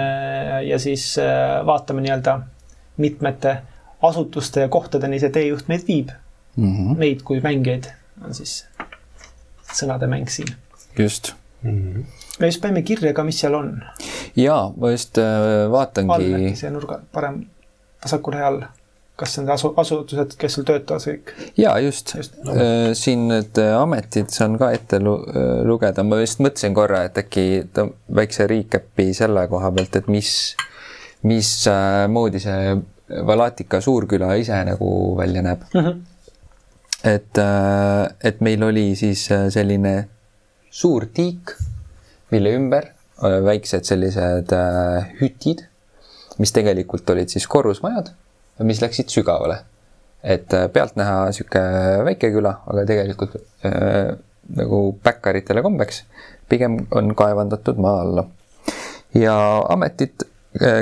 ja 0.61 0.77
siis 0.77 1.15
äh, 1.17 1.63
vaatame 1.65 2.03
nii-öelda 2.05 2.35
mitmete 3.01 3.55
asutuste 4.05 4.61
ja 4.61 4.69
kohtadeni 4.69 5.17
see 5.19 5.31
teejuht 5.33 5.65
meid 5.67 5.87
viib 5.87 6.11
mm. 6.55 6.73
-hmm. 6.75 6.97
meid 6.97 7.23
kui 7.25 7.41
mängijaid 7.41 7.89
on 8.25 8.35
siis 8.37 8.67
sõnade 9.73 10.07
mäng 10.07 10.29
siin. 10.29 10.53
just 10.97 11.33
mm. 11.63 11.71
-hmm. 11.71 12.03
me 12.39 12.47
just 12.47 12.61
panime 12.61 12.81
kirja 12.81 13.13
ka, 13.13 13.23
mis 13.23 13.39
seal 13.39 13.53
on. 13.53 13.83
jaa, 14.35 14.73
ma 14.77 14.91
just 14.91 15.17
äh, 15.17 15.71
vaatangi. 15.71 16.13
all 16.13 16.33
äkki 16.39 16.55
see 16.55 16.71
nurga, 16.71 16.99
parem 17.11 17.45
vasakul 18.03 18.33
real 18.33 18.61
kas 19.19 19.37
need 19.37 19.51
asu-, 19.53 19.73
asutused, 19.77 20.37
kes 20.39 20.57
sul 20.57 20.67
töötavad 20.67 21.03
kõik? 21.05 21.33
jaa, 21.59 21.75
just, 21.85 22.15
just.. 22.17 22.39
Äh, 22.49 22.93
siin 22.97 23.27
need 23.31 23.59
äh, 23.61 23.73
ametid 23.77 24.31
saan 24.33 24.57
ka 24.61 24.71
ette 24.75 25.01
lu 25.03 25.17
lugeda, 25.67 26.05
ma 26.07 26.21
vist 26.21 26.41
mõtlesin 26.43 26.77
korra, 26.77 27.03
et 27.09 27.19
äkki 27.21 27.45
väikse 28.21 28.47
recap'i 28.49 29.11
selle 29.17 29.45
koha 29.51 29.73
pealt, 29.75 30.01
et 30.01 30.09
mis, 30.11 30.31
mismoodi 31.27 32.41
see 32.43 32.73
Valatika 33.27 33.77
suurküla 33.83 34.31
ise 34.39 34.57
nagu 34.65 34.89
välja 35.19 35.43
näeb. 35.45 35.69
Mm. 35.73 35.85
-hmm 35.85 36.01
et, 37.03 37.37
äh, 37.37 38.15
et 38.23 38.41
meil 38.41 38.63
oli 38.63 38.93
siis 38.95 39.25
äh, 39.31 39.49
selline 39.51 39.93
suur 40.71 41.05
tiik, 41.13 41.53
mille 42.31 42.55
ümber 42.57 42.89
äh, 42.89 43.39
väiksed 43.45 43.85
sellised 43.87 44.53
hütid, 45.19 45.65
mis 46.39 46.55
tegelikult 46.55 47.09
olid 47.13 47.33
siis 47.33 47.47
korrusmajad, 47.47 48.13
mis 48.59 48.81
läksid 48.81 49.09
sügavale. 49.09 49.63
et 50.23 50.53
pealtnäha 50.73 51.31
sihuke 51.35 51.61
väike 52.07 52.29
küla, 52.31 52.53
aga 52.67 52.85
tegelikult 52.87 53.33
äh, 53.67 54.13
nagu 54.55 54.79
päkkaritele 55.03 55.61
kombeks 55.61 56.03
pigem 56.49 56.77
on 56.91 57.15
kaevandatud 57.15 57.79
maa 57.81 58.01
alla. 58.01 58.27
ja 59.13 59.35
ametid, 59.69 60.27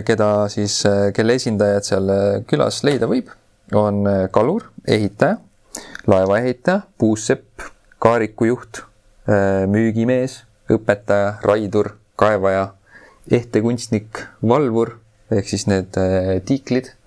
keda 0.05 0.49
siis, 0.51 0.83
kelle 1.15 1.37
esindajad 1.39 1.87
seal 1.87 2.11
külas 2.47 2.83
leida 2.83 3.07
võib, 3.07 3.31
on 3.73 4.03
kalur, 4.31 4.67
ehitaja 4.87 5.37
laevaehitaja, 6.07 6.81
puussepp, 6.97 7.61
kaarikujuht, 7.99 8.81
äh, 9.29 9.67
müügimees, 9.67 10.41
õpetaja, 10.71 11.35
raidur, 11.45 11.95
kaevaja, 12.19 12.71
ehtekunstnik, 13.31 14.23
valvur 14.41 14.97
ehk 15.31 15.47
siis 15.47 15.67
need 15.69 15.97
äh, 15.99 16.39
tiiklid, 16.45 16.91
äh, 16.91 17.00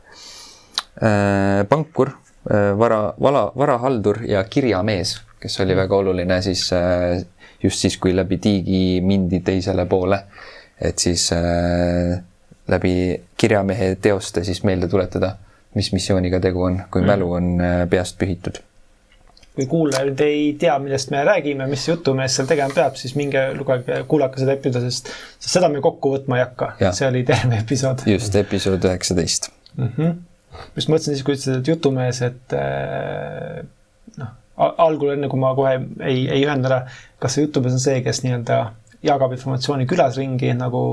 pankur, 1.68 2.10
vara, 2.78 2.98
vala, 3.20 3.44
varahaldur 3.58 4.20
ja 4.28 4.44
kirjamees, 4.44 5.16
kes 5.40 5.60
oli 5.64 5.76
väga 5.76 5.96
oluline 5.96 6.36
siis 6.42 6.68
just 7.62 7.82
siis, 7.82 7.96
kui 7.98 8.12
läbi 8.16 8.38
tiigi 8.38 9.00
mindi 9.02 9.40
teisele 9.40 9.86
poole. 9.90 10.20
et 10.80 10.98
siis 10.98 11.30
läbi 12.68 12.94
kirjamehe 13.36 13.94
teoste 13.94 14.44
siis 14.44 14.62
meelde 14.64 14.88
tuletada, 14.88 15.36
mis 15.74 15.92
missiooniga 15.92 16.40
tegu 16.40 16.62
on, 16.62 16.78
kui 16.90 17.02
mm. 17.02 17.06
mälu 17.06 17.32
on 17.32 17.50
peast 17.90 18.18
pühitud 18.20 18.60
kui 19.54 19.66
kuulajad 19.70 20.20
ei 20.24 20.56
tea, 20.58 20.74
millest 20.82 21.10
me 21.14 21.22
räägime, 21.24 21.66
mis 21.70 21.86
jutumees 21.88 22.34
seal 22.36 22.48
tegema 22.50 22.74
peab, 22.74 22.96
siis 22.98 23.14
minge 23.18 23.42
lugege, 23.54 24.00
kuulake 24.10 24.42
seda 24.42 24.56
episoodi, 24.56 24.90
sest, 24.90 25.10
sest 25.38 25.58
seda 25.58 25.70
me 25.70 25.82
kokku 25.84 26.14
võtma 26.16 26.40
ei 26.40 26.46
hakka. 26.46 26.70
see 26.90 27.06
oli 27.06 27.22
terve 27.28 27.60
episood. 27.62 28.02
just, 28.10 28.34
episood 28.40 28.88
üheksateist 28.90 29.50
mm. 29.76 29.90
-hmm. 29.96 30.16
Just 30.76 30.90
mõtlesin 30.90 31.14
siis, 31.14 31.24
kui 31.26 31.36
ütlesid, 31.36 31.60
et 31.60 31.70
jutumees, 31.72 32.22
et 32.26 32.56
äh, 32.58 33.60
noh, 34.20 34.32
algul, 34.56 35.14
enne 35.16 35.28
kui 35.32 35.42
ma 35.42 35.54
kohe 35.58 35.76
ei, 36.06 36.24
ei 36.28 36.42
ühenda 36.46 36.70
ära, 36.70 36.80
kas 37.22 37.36
see 37.36 37.46
jutumees 37.46 37.76
on 37.76 37.82
see, 37.82 38.00
kes 38.06 38.22
nii-öelda 38.24 38.58
jagab 39.04 39.34
informatsiooni 39.36 39.86
külas 39.90 40.18
ringi 40.20 40.52
nagu 40.56 40.84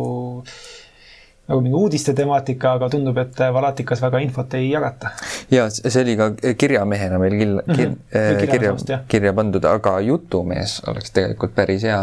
nagu 1.52 1.62
mingi 1.64 1.76
uudiste 1.76 2.14
temaatika, 2.16 2.76
aga 2.78 2.88
tundub, 2.94 3.18
et 3.20 3.40
Valatikas 3.54 4.02
väga 4.04 4.22
infot 4.24 4.54
ei 4.56 4.70
jagata. 4.72 5.12
ja 5.52 5.68
see 5.72 6.04
oli 6.04 6.16
ka 6.20 6.30
kirjamehena 6.58 7.20
meil 7.22 7.38
kil, 7.40 7.56
mhm. 7.60 7.76
kir, 7.76 7.90
mm 7.90 7.98
-hmm. 8.14 8.52
kirja, 8.52 9.00
kirja 9.08 9.34
pandud, 9.34 9.66
aga 9.66 10.00
jutumees 10.06 10.82
oleks 10.88 11.12
tegelikult 11.12 11.56
päris 11.56 11.84
hea 11.84 12.02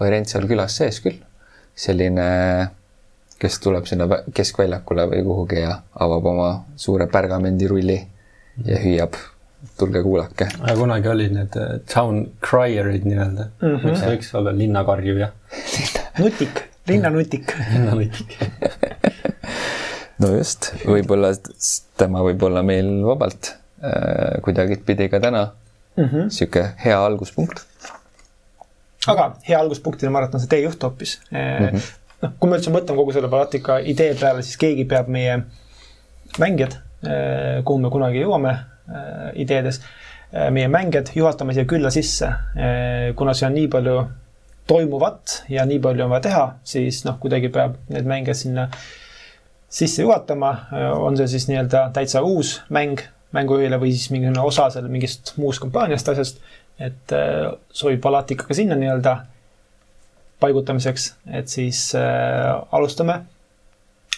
variant 0.00 0.28
seal 0.28 0.46
külas 0.50 0.76
sees 0.76 1.00
küll. 1.00 1.18
selline, 1.78 2.28
kes 3.38 3.60
tuleb 3.62 3.86
sinna 3.86 4.08
keskväljakule 4.34 5.06
või 5.10 5.24
kuhugi 5.24 5.60
ja 5.62 5.80
avab 5.94 6.26
oma 6.26 6.48
suure 6.76 7.06
pergamendirulli 7.06 7.98
ja 8.66 8.78
hüüab 8.82 9.18
tulge 9.78 10.02
kuulake. 10.02 10.48
kunagi 10.78 11.08
olid 11.08 11.34
need 11.34 11.56
äh, 11.58 11.78
town 11.94 12.26
crier'id 12.50 13.06
nii-öelda 13.06 13.48
mm, 13.60 13.68
-hmm. 13.68 13.84
võiks, 13.84 14.02
võiks 14.06 14.34
olla 14.38 14.54
linnakarjuja 14.56 15.32
nutik 16.22 16.64
linnanutik. 16.88 17.54
linnanutik 17.72 18.38
no 20.22 20.32
just, 20.34 20.72
võib-olla 20.86 21.32
tema 21.98 22.22
võib 22.26 22.42
olla 22.48 22.62
meil 22.66 22.90
vabalt 23.06 23.52
äh, 23.82 24.38
kuidagipidi 24.44 25.08
ka 25.12 25.20
täna 25.22 25.48
mm 25.96 26.04
-hmm. 26.04 26.28
sihuke 26.28 26.68
hea 26.84 26.98
alguspunkt. 27.04 27.62
aga 29.06 29.32
hea 29.48 29.60
alguspunktina 29.60 30.10
ma 30.10 30.18
arvan, 30.18 30.28
et 30.28 30.34
on 30.34 30.40
see 30.40 30.54
teejuht 30.54 30.82
hoopis 30.82 31.20
mm. 31.30 31.38
-hmm. 31.38 31.90
Noh, 32.22 32.34
kui 32.38 32.50
me 32.50 32.58
üldse 32.58 32.72
mõtleme 32.74 33.00
kogu 33.00 33.14
selle 33.16 33.30
Baltika 33.32 33.78
idee 33.80 34.12
peale, 34.18 34.44
siis 34.46 34.58
keegi 34.60 34.86
peab 34.88 35.10
meie 35.12 35.40
mängijad 36.38 36.78
äh,, 36.78 37.64
kuhu 37.64 37.80
me 37.82 37.92
kunagi 37.92 38.22
jõuame 38.22 38.54
äh, 38.54 39.28
ideedes, 39.44 39.80
äh, 40.32 40.48
meie 40.54 40.70
mängijad 40.72 41.12
juhatama 41.16 41.56
siia 41.56 41.68
külla 41.68 41.92
sisse, 41.94 42.32
kuna 43.18 43.34
see 43.36 43.48
on 43.48 43.56
nii 43.56 43.68
palju 43.72 43.98
toimuvat 44.68 45.42
ja 45.48 45.64
nii 45.68 45.80
palju 45.84 46.04
on 46.04 46.12
vaja 46.12 46.26
teha, 46.28 46.46
siis 46.68 47.04
noh, 47.06 47.16
kuidagi 47.22 47.52
peab 47.52 47.78
need 47.88 48.08
mängijad 48.08 48.42
sinna 48.42 48.66
sisse 49.72 50.04
juhatama, 50.04 50.50
on 50.96 51.16
see 51.16 51.28
siis 51.28 51.48
nii-öelda 51.48 51.88
täitsa 51.96 52.22
uus 52.24 52.58
mäng 52.72 53.00
mängujuhile 53.36 53.76
või 53.80 53.90
siis 53.92 54.08
mingisugune 54.08 54.40
osa 54.48 54.70
selle 54.72 54.88
mingist 54.88 55.34
muust 55.36 55.60
kampaaniast, 55.60 56.08
asjast. 56.08 56.38
et 56.80 57.12
sobib 57.76 58.04
alati 58.08 58.36
ikka 58.36 58.46
ka 58.48 58.56
sinna 58.56 58.76
nii-öelda 58.80 59.16
paigutamiseks, 60.40 61.08
et 61.40 61.48
siis 61.48 61.92
äh, 61.98 62.54
alustame 62.72 63.22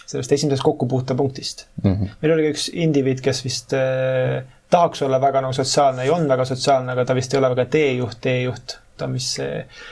sellest 0.05 0.31
esimesest 0.31 0.63
kokkupuutepunktist 0.63 1.65
mm. 1.83 1.93
-hmm. 1.93 2.15
meil 2.21 2.33
oli 2.33 2.47
ka 2.47 2.53
üks 2.57 2.69
indiviid, 2.73 3.21
kes 3.23 3.43
vist 3.45 3.73
äh, 3.73 4.43
tahaks 4.69 5.01
olla 5.01 5.21
väga 5.21 5.41
nagu 5.41 5.53
sotsiaalne 5.53 6.05
ja 6.05 6.13
on 6.13 6.27
väga 6.29 6.45
sotsiaalne, 6.45 6.91
aga 6.91 7.05
ta 7.05 7.15
vist 7.15 7.33
ei 7.33 7.39
ole 7.39 7.49
väga 7.55 7.65
teejuht, 7.65 8.21
teejuht, 8.21 8.77
ta 8.97 9.05
on 9.05 9.13
vist 9.19 9.39
see 9.39 9.59
äh, 9.59 9.83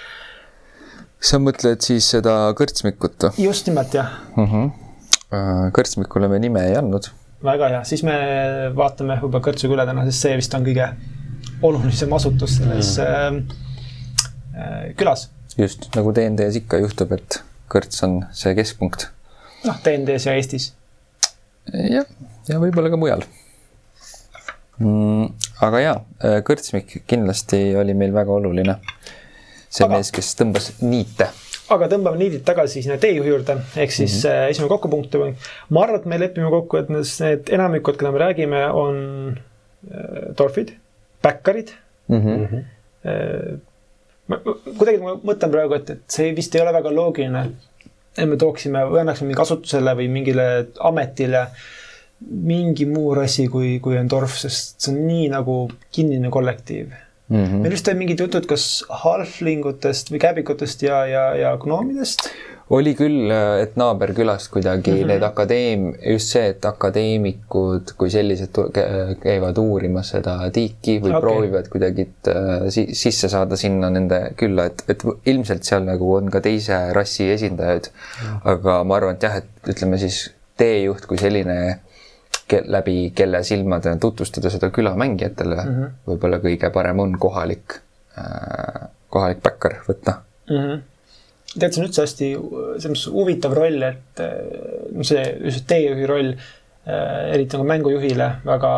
sa 1.19 1.39
mõtled 1.41 1.83
siis 1.83 2.07
seda 2.15 2.35
kõrtsmikut? 2.57 3.29
just 3.39 3.67
nimelt, 3.67 3.93
jah 3.95 4.11
uh. 4.37 4.53
-huh. 4.53 5.71
kõrtsmikule 5.75 6.29
me 6.31 6.39
nime 6.39 6.63
ei 6.69 6.77
andnud. 6.79 7.09
väga 7.43 7.69
hea, 7.73 7.81
siis 7.83 8.03
me 8.03 8.15
vaatame 8.75 9.19
võib-olla 9.21 9.43
kõrtsuga 9.43 9.75
üle 9.75 9.85
täna, 9.87 10.05
sest 10.07 10.27
see 10.27 10.37
vist 10.39 10.55
on 10.55 10.65
kõige 10.67 10.87
olulisem 11.61 12.13
asutus 12.13 12.57
selles 12.57 12.95
mm. 12.99 13.43
äh, 14.55 14.95
külas. 14.95 15.29
Just, 15.59 15.89
nagu 15.95 16.13
DND-s 16.15 16.61
ikka 16.61 16.81
juhtub, 16.83 17.13
et 17.17 17.41
kõrts 17.71 18.03
on 18.07 18.21
see 18.35 18.55
keskpunkt. 18.57 19.09
noh, 19.67 19.77
DND-s 19.85 20.29
ja 20.29 20.35
Eestis. 20.39 20.71
jah, 21.69 22.07
ja 22.49 22.59
võib-olla 22.61 22.89
ka 22.89 22.99
mujal 22.99 23.25
mm,. 24.79 25.29
aga 25.67 25.83
jaa, 25.83 25.97
kõrtsmik 26.47 27.01
kindlasti 27.09 27.61
oli 27.77 27.93
meil 27.97 28.15
väga 28.15 28.33
oluline 28.39 28.79
see 29.69 29.85
aga, 29.85 29.99
mees, 29.99 30.09
kes 30.13 30.31
tõmbas 30.39 30.71
niite. 30.81 31.29
aga 31.73 31.89
tõmbame 31.91 32.19
niidid 32.21 32.43
tagasi 32.47 32.83
sinna 32.83 32.97
teejuhi 33.01 33.29
juurde, 33.29 33.59
ehk 33.77 33.93
siis 33.93 34.15
mm 34.23 34.29
-hmm. 34.29 34.49
esimene 34.55 34.69
kokkupunkt. 34.73 35.15
ma 35.69 35.83
arvan, 35.83 35.99
et 35.99 36.05
me 36.05 36.19
lepime 36.19 36.49
kokku, 36.49 36.77
et 36.77 36.89
need 36.89 37.53
enamikud, 37.53 37.97
keda 37.97 38.11
me 38.11 38.19
räägime, 38.25 38.65
on 38.73 38.95
äh, 39.91 40.35
torfid, 40.35 40.73
backerid 41.21 41.71
mm. 42.07 42.21
-hmm. 42.21 42.63
Äh, 42.99 43.59
kuidagi 44.29 45.01
ma 45.01 45.15
mõtlen 45.17 45.51
praegu, 45.53 45.77
et, 45.79 45.89
et 45.95 46.15
see 46.19 46.31
vist 46.37 46.55
ei 46.55 46.63
ole 46.63 46.73
väga 46.75 46.93
loogiline, 46.93 47.43
et 48.17 48.29
me 48.29 48.37
tooksime 48.39 48.85
või 48.89 49.03
annaksime 49.03 49.31
mingi 49.31 49.43
asutusele 49.45 49.95
või 49.97 50.09
mingile 50.13 50.47
ametile 50.89 51.47
mingi 52.19 52.85
muu 52.89 53.13
rassi, 53.15 53.47
kui, 53.47 53.77
kui 53.83 53.97
on 53.97 54.09
torf, 54.11 54.35
sest 54.41 54.83
see 54.83 54.91
on 54.91 55.05
nii 55.07 55.29
nagu 55.31 55.61
kinnine 55.95 56.31
kollektiiv 56.33 56.89
mm. 56.91 57.37
-hmm. 57.37 57.61
meil 57.63 57.75
vist 57.75 57.87
olid 57.87 58.01
mingid 58.01 58.23
jutud, 58.25 58.45
kas 58.49 58.83
halflingutest 59.03 60.11
või 60.11 60.21
käbikutest 60.25 60.83
ja, 60.83 61.05
ja, 61.07 61.25
ja 61.39 61.57
gnoomidest? 61.61 62.29
Oli 62.69 62.93
küll, 62.93 63.31
et 63.61 63.75
naaberkülast 63.79 64.51
kuidagi 64.53 64.91
mm 64.91 64.97
-hmm. 64.97 65.07
need 65.07 65.23
akadeem-, 65.25 66.11
just 66.11 66.35
see, 66.35 66.49
et 66.53 66.65
akadeemikud 66.65 67.93
kui 67.97 68.11
sellised 68.13 68.59
käivad 69.23 69.57
uurimas 69.57 70.11
seda 70.13 70.35
tiiki 70.53 70.99
või 71.01 71.09
okay. 71.09 71.21
proovivad 71.21 71.69
kuidagi 71.73 72.07
äh, 72.27 72.67
sisse 72.93 73.29
saada 73.29 73.55
sinna 73.55 73.89
nende 73.89 74.21
külla, 74.37 74.65
et, 74.69 74.83
et 74.87 75.03
ilmselt 75.25 75.63
seal 75.63 75.83
nagu 75.83 76.13
on 76.15 76.29
ka 76.29 76.41
teise 76.45 76.81
rassi 76.93 77.29
esindajaid 77.31 77.89
aga 78.43 78.83
ma 78.83 78.95
arvan, 78.95 79.15
et 79.15 79.23
jah, 79.23 79.37
et 79.41 79.73
ütleme 79.73 79.97
siis 79.97 80.29
teejuht 80.57 81.05
kui 81.09 81.17
selline 81.17 81.79
läbi 82.49 83.11
kelle 83.15 83.43
silmade 83.43 83.95
tutvustada 84.01 84.49
seda 84.49 84.69
küla 84.73 84.95
mängijatele 84.97 85.55
mm 85.55 85.75
-hmm. 85.75 85.89
võib-olla 86.07 86.39
kõige 86.45 86.69
parem 86.73 86.99
on 86.99 87.19
kohalik 87.19 87.81
äh,, 88.17 88.89
kohalik 89.09 89.41
backer 89.43 89.75
võtta 89.89 90.13
mm. 90.49 90.55
-hmm. 90.55 90.79
Tead, 91.55 91.73
see 91.73 91.81
on 91.81 91.87
üldse 91.87 92.05
hästi 92.05 92.29
selles 92.35 92.89
mõttes 92.93 93.09
huvitav 93.13 93.55
roll, 93.57 93.83
et 93.87 94.23
no 94.93 95.05
see, 95.07 95.23
just 95.47 95.65
teejuhi 95.69 96.09
roll, 96.09 96.33
eriti 96.89 97.57
nagu 97.57 97.67
mängujuhile 97.69 98.29
väga 98.45 98.71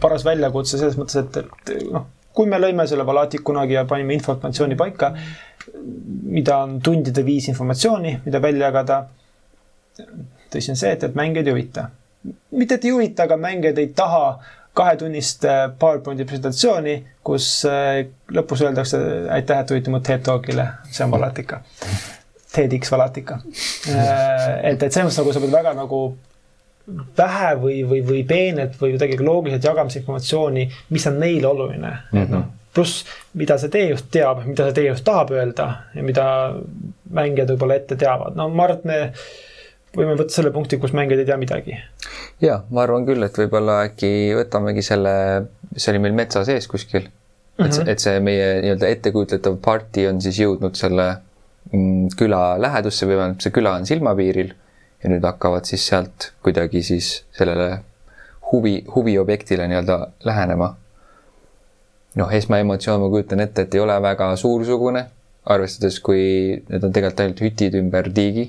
paras 0.00 0.24
väljakutse 0.24 0.80
selles 0.80 0.98
mõttes, 1.00 1.20
et, 1.20 1.40
et 1.40 1.86
noh, 1.92 2.06
kui 2.36 2.48
me 2.48 2.60
lõime 2.60 2.86
selle 2.88 3.06
Valatik 3.06 3.42
kunagi 3.46 3.76
ja 3.76 3.86
panime 3.88 4.14
informatsiooni 4.16 4.78
paika, 4.78 5.12
mida 6.30 6.60
on 6.64 6.78
tundide 6.84 7.24
viis 7.26 7.48
informatsiooni, 7.50 8.20
mida 8.26 8.42
välja 8.42 8.70
jagada. 8.70 9.00
tõsi 10.50 10.72
on 10.72 10.78
see, 10.78 10.92
et, 10.94 11.04
et 11.04 11.14
mängijaid 11.14 11.46
ei 11.46 11.52
huvita. 11.52 11.88
mitte, 12.50 12.74
et 12.74 12.84
ei 12.84 12.94
huvita, 12.94 13.24
aga 13.24 13.36
mängijad 13.40 13.78
ei 13.78 13.92
taha 13.96 14.24
kahetunnist 14.74 15.44
PowerPointi 15.78 16.24
presentatsiooni, 16.24 16.96
kus 17.26 17.50
äh, 17.68 18.06
lõpus 18.32 18.64
öeldakse 18.64 19.00
aitäh, 19.34 19.60
et 19.60 19.68
tulite 19.70 19.92
mu 19.92 20.00
TED 20.04 20.24
Talkile, 20.26 20.66
see 20.90 21.04
on 21.04 21.14
Valatika. 21.14 21.60
TEDx 22.52 22.90
Valatika. 22.92 23.40
Äh, 23.90 24.72
et, 24.72 24.82
et 24.82 24.92
selles 24.92 25.10
mõttes 25.10 25.20
nagu 25.22 25.34
sa 25.34 25.42
pead 25.42 25.54
väga 25.54 25.74
nagu 25.78 26.00
vähe 27.18 27.50
või, 27.60 27.82
või, 27.86 28.00
või 28.06 28.22
peenelt 28.26 28.78
või 28.80 28.94
kuidagi 28.94 29.18
loogiliselt 29.22 29.68
jagamas 29.68 29.98
informatsiooni, 30.00 30.64
mis 30.90 31.06
on 31.06 31.20
neile 31.22 31.46
oluline 31.50 31.90
mm. 31.90 32.16
-hmm. 32.18 32.32
noh, 32.34 32.48
pluss, 32.74 33.04
mida 33.34 33.58
see 33.58 33.70
teejuht 33.72 34.08
teab, 34.10 34.44
mida 34.46 34.66
see 34.68 34.78
teejuht 34.80 35.04
tahab 35.06 35.30
öelda 35.34 35.68
ja 35.94 36.02
mida 36.06 36.24
mängijad 37.10 37.52
võib-olla 37.54 37.78
ette 37.78 37.98
teavad. 38.00 38.36
no 38.38 38.48
ma 38.48 38.66
arvan, 38.66 38.78
et 38.78 38.84
me 38.84 39.00
võime 39.96 40.16
võtta 40.18 40.34
selle 40.34 40.52
punkti, 40.54 40.78
kus 40.82 40.94
mängijad 40.96 41.22
ei 41.22 41.30
tea 41.30 41.38
midagi. 41.40 41.78
ja 42.40 42.60
ma 42.70 42.84
arvan 42.84 43.06
küll, 43.08 43.22
et 43.26 43.40
võib-olla 43.42 43.80
äkki 43.88 44.12
võtamegi 44.38 44.84
selle, 44.86 45.14
see 45.76 45.94
oli 45.94 46.04
meil 46.06 46.16
metsa 46.22 46.44
sees 46.44 46.68
kuskil 46.70 47.06
mm. 47.06 47.10
-hmm. 47.58 47.66
et, 47.66 47.78
mhm. 47.78 47.90
et 47.94 48.06
see 48.06 48.20
meie 48.20 48.48
nii-öelda 48.64 48.94
ettekujutletav 48.96 49.60
party 49.64 50.06
on 50.10 50.22
siis 50.22 50.40
jõudnud 50.40 50.78
selle 50.78 51.10
mm, 51.72 52.16
küla 52.18 52.56
lähedusse 52.60 53.06
või 53.06 53.20
vähemalt 53.20 53.46
see 53.46 53.54
küla 53.54 53.76
on 53.78 53.86
silmapiiril 53.86 54.54
ja 55.02 55.12
nüüd 55.12 55.24
hakkavad 55.24 55.68
siis 55.68 55.86
sealt 55.88 56.32
kuidagi 56.44 56.82
siis 56.84 57.12
sellele 57.36 57.80
huvi, 58.52 58.84
huviobjektile 58.94 59.68
nii-öelda 59.68 60.06
lähenema. 60.24 60.76
noh, 62.14 62.32
esmaemotsioon, 62.34 63.00
ma 63.00 63.08
kujutan 63.08 63.40
ette, 63.40 63.62
et 63.62 63.74
ei 63.74 63.80
ole 63.80 63.94
väga 64.02 64.32
suursugune, 64.36 65.04
arvestades, 65.46 66.00
kui 66.02 66.22
need 66.68 66.82
on 66.82 66.92
tegelikult 66.92 67.20
ainult 67.22 67.42
hütid 67.44 67.76
ümber 67.78 68.08
tiigi. 68.14 68.48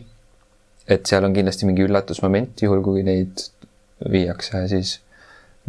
Et 0.91 1.07
seal 1.07 1.25
on 1.27 1.35
kindlasti 1.35 1.67
mingi 1.69 1.85
üllatusmoment, 1.85 2.61
juhul 2.65 2.83
kui 2.85 3.03
neid 3.07 3.45
viiakse 4.11 4.65
siis 4.71 4.97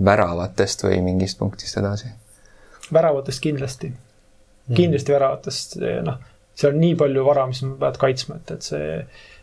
väravatest 0.05 0.87
või 0.87 1.02
mingist 1.05 1.38
punktist 1.38 1.79
edasi. 1.79 2.11
väravatest 2.93 3.43
kindlasti, 3.43 3.93
kindlasti 4.75 5.12
mm. 5.12 5.14
väravatest, 5.14 5.76
noh, 6.07 6.19
seal 6.55 6.75
on 6.75 6.81
nii 6.83 6.97
palju 7.00 7.26
vara, 7.26 7.47
mis 7.50 7.62
pead 7.81 8.00
kaitsma, 8.00 8.41
et, 8.41 8.57
et 8.57 8.73
see 8.73 8.97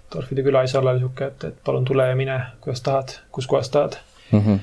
Torfide 0.09 0.41
küla 0.41 0.63
ei 0.65 0.69
saa 0.71 0.81
olla 0.81 0.95
niisugune, 0.97 1.27
et, 1.29 1.43
et 1.51 1.57
palun 1.65 1.83
tule 1.85 2.07
ja 2.09 2.15
mine, 2.17 2.39
kuidas 2.63 2.81
tahad, 2.85 3.13
kus 3.31 3.47
kohas 3.47 3.69
tahad 3.69 3.99
mm. 4.31 4.39
-hmm. 4.39 4.59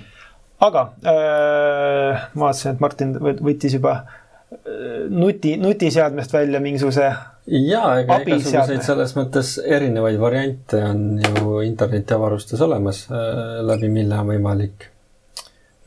aga 0.67 0.83
äh, 1.07 2.27
ma 2.35 2.49
vaatasin, 2.49 2.75
et 2.75 2.81
Martin 2.81 3.15
võttis 3.21 3.79
juba 3.79 3.93
äh, 3.95 5.07
nuti, 5.09 5.57
nutiseadmest 5.57 6.33
välja 6.33 6.61
mingisuguse 6.61 7.13
jaa, 7.47 7.99
ega 8.01 8.21
igasuguseid 8.25 8.83
selles 8.83 9.17
mõttes 9.17 9.57
erinevaid 9.65 10.19
variante 10.21 10.83
on 10.85 11.21
ju 11.23 11.61
internetiavarustes 11.67 12.61
olemas, 12.67 13.07
äh, 13.11 13.61
läbi 13.67 13.91
mille 13.93 14.19
on 14.19 14.33
võimalik 14.35 14.89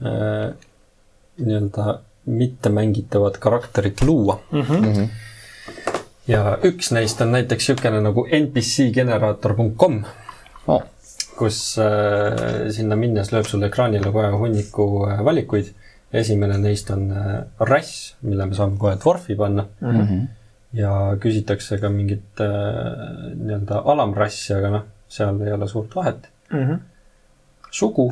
äh, 0.04 0.54
nii-öelda 1.40 2.00
mittemängitavat 2.30 3.38
karakterit 3.42 4.02
luua 4.02 4.40
mm. 4.52 4.62
-hmm 4.62 5.10
ja 6.30 6.56
üks 6.66 6.92
neist 6.94 7.22
on 7.24 7.34
näiteks 7.34 7.70
niisugune 7.72 8.02
nagu 8.06 8.26
npcgeneraator.com 8.28 10.00
oh., 10.70 10.84
kus 11.40 11.60
äh, 11.82 12.70
sinna 12.76 12.98
minnes 13.00 13.32
lööb 13.34 13.48
sulle 13.48 13.70
ekraanile 13.70 14.12
kohe 14.14 14.32
hunniku 14.42 14.90
äh, 15.08 15.22
valikuid. 15.26 15.74
esimene 16.14 16.58
neist 16.58 16.90
on 16.90 17.12
äh, 17.14 17.34
rass, 17.70 18.16
mille 18.26 18.46
me 18.50 18.56
saame 18.58 18.78
kohe 18.82 18.96
dwarfi 18.98 19.36
panna 19.38 19.66
mm. 19.82 19.90
-hmm. 20.02 20.28
Ja 20.74 20.94
küsitakse 21.22 21.80
ka 21.82 21.90
mingit 21.90 22.42
äh, 22.44 22.54
nii-öelda 23.36 23.84
alamrassi, 23.94 24.54
aga 24.54 24.74
noh, 24.78 24.88
seal 25.10 25.42
ei 25.46 25.54
ole 25.54 25.68
suurt 25.68 25.96
vahet 25.96 26.30
mm. 26.52 26.66
-hmm. 26.66 26.80
sugu 27.72 28.12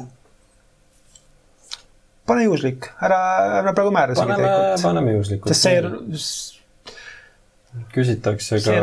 pane 2.27 2.43
juhuslik, 2.43 2.89
ära, 3.01 3.19
ära 3.61 3.73
praegu 3.73 3.91
määra 3.95 4.15
tegelikult. 4.17 4.83
paneme 4.83 5.17
juhuslikult. 5.17 5.53
sest 5.53 5.63
see 5.63 6.55
küsitakse 7.93 8.59
ka 8.63 8.75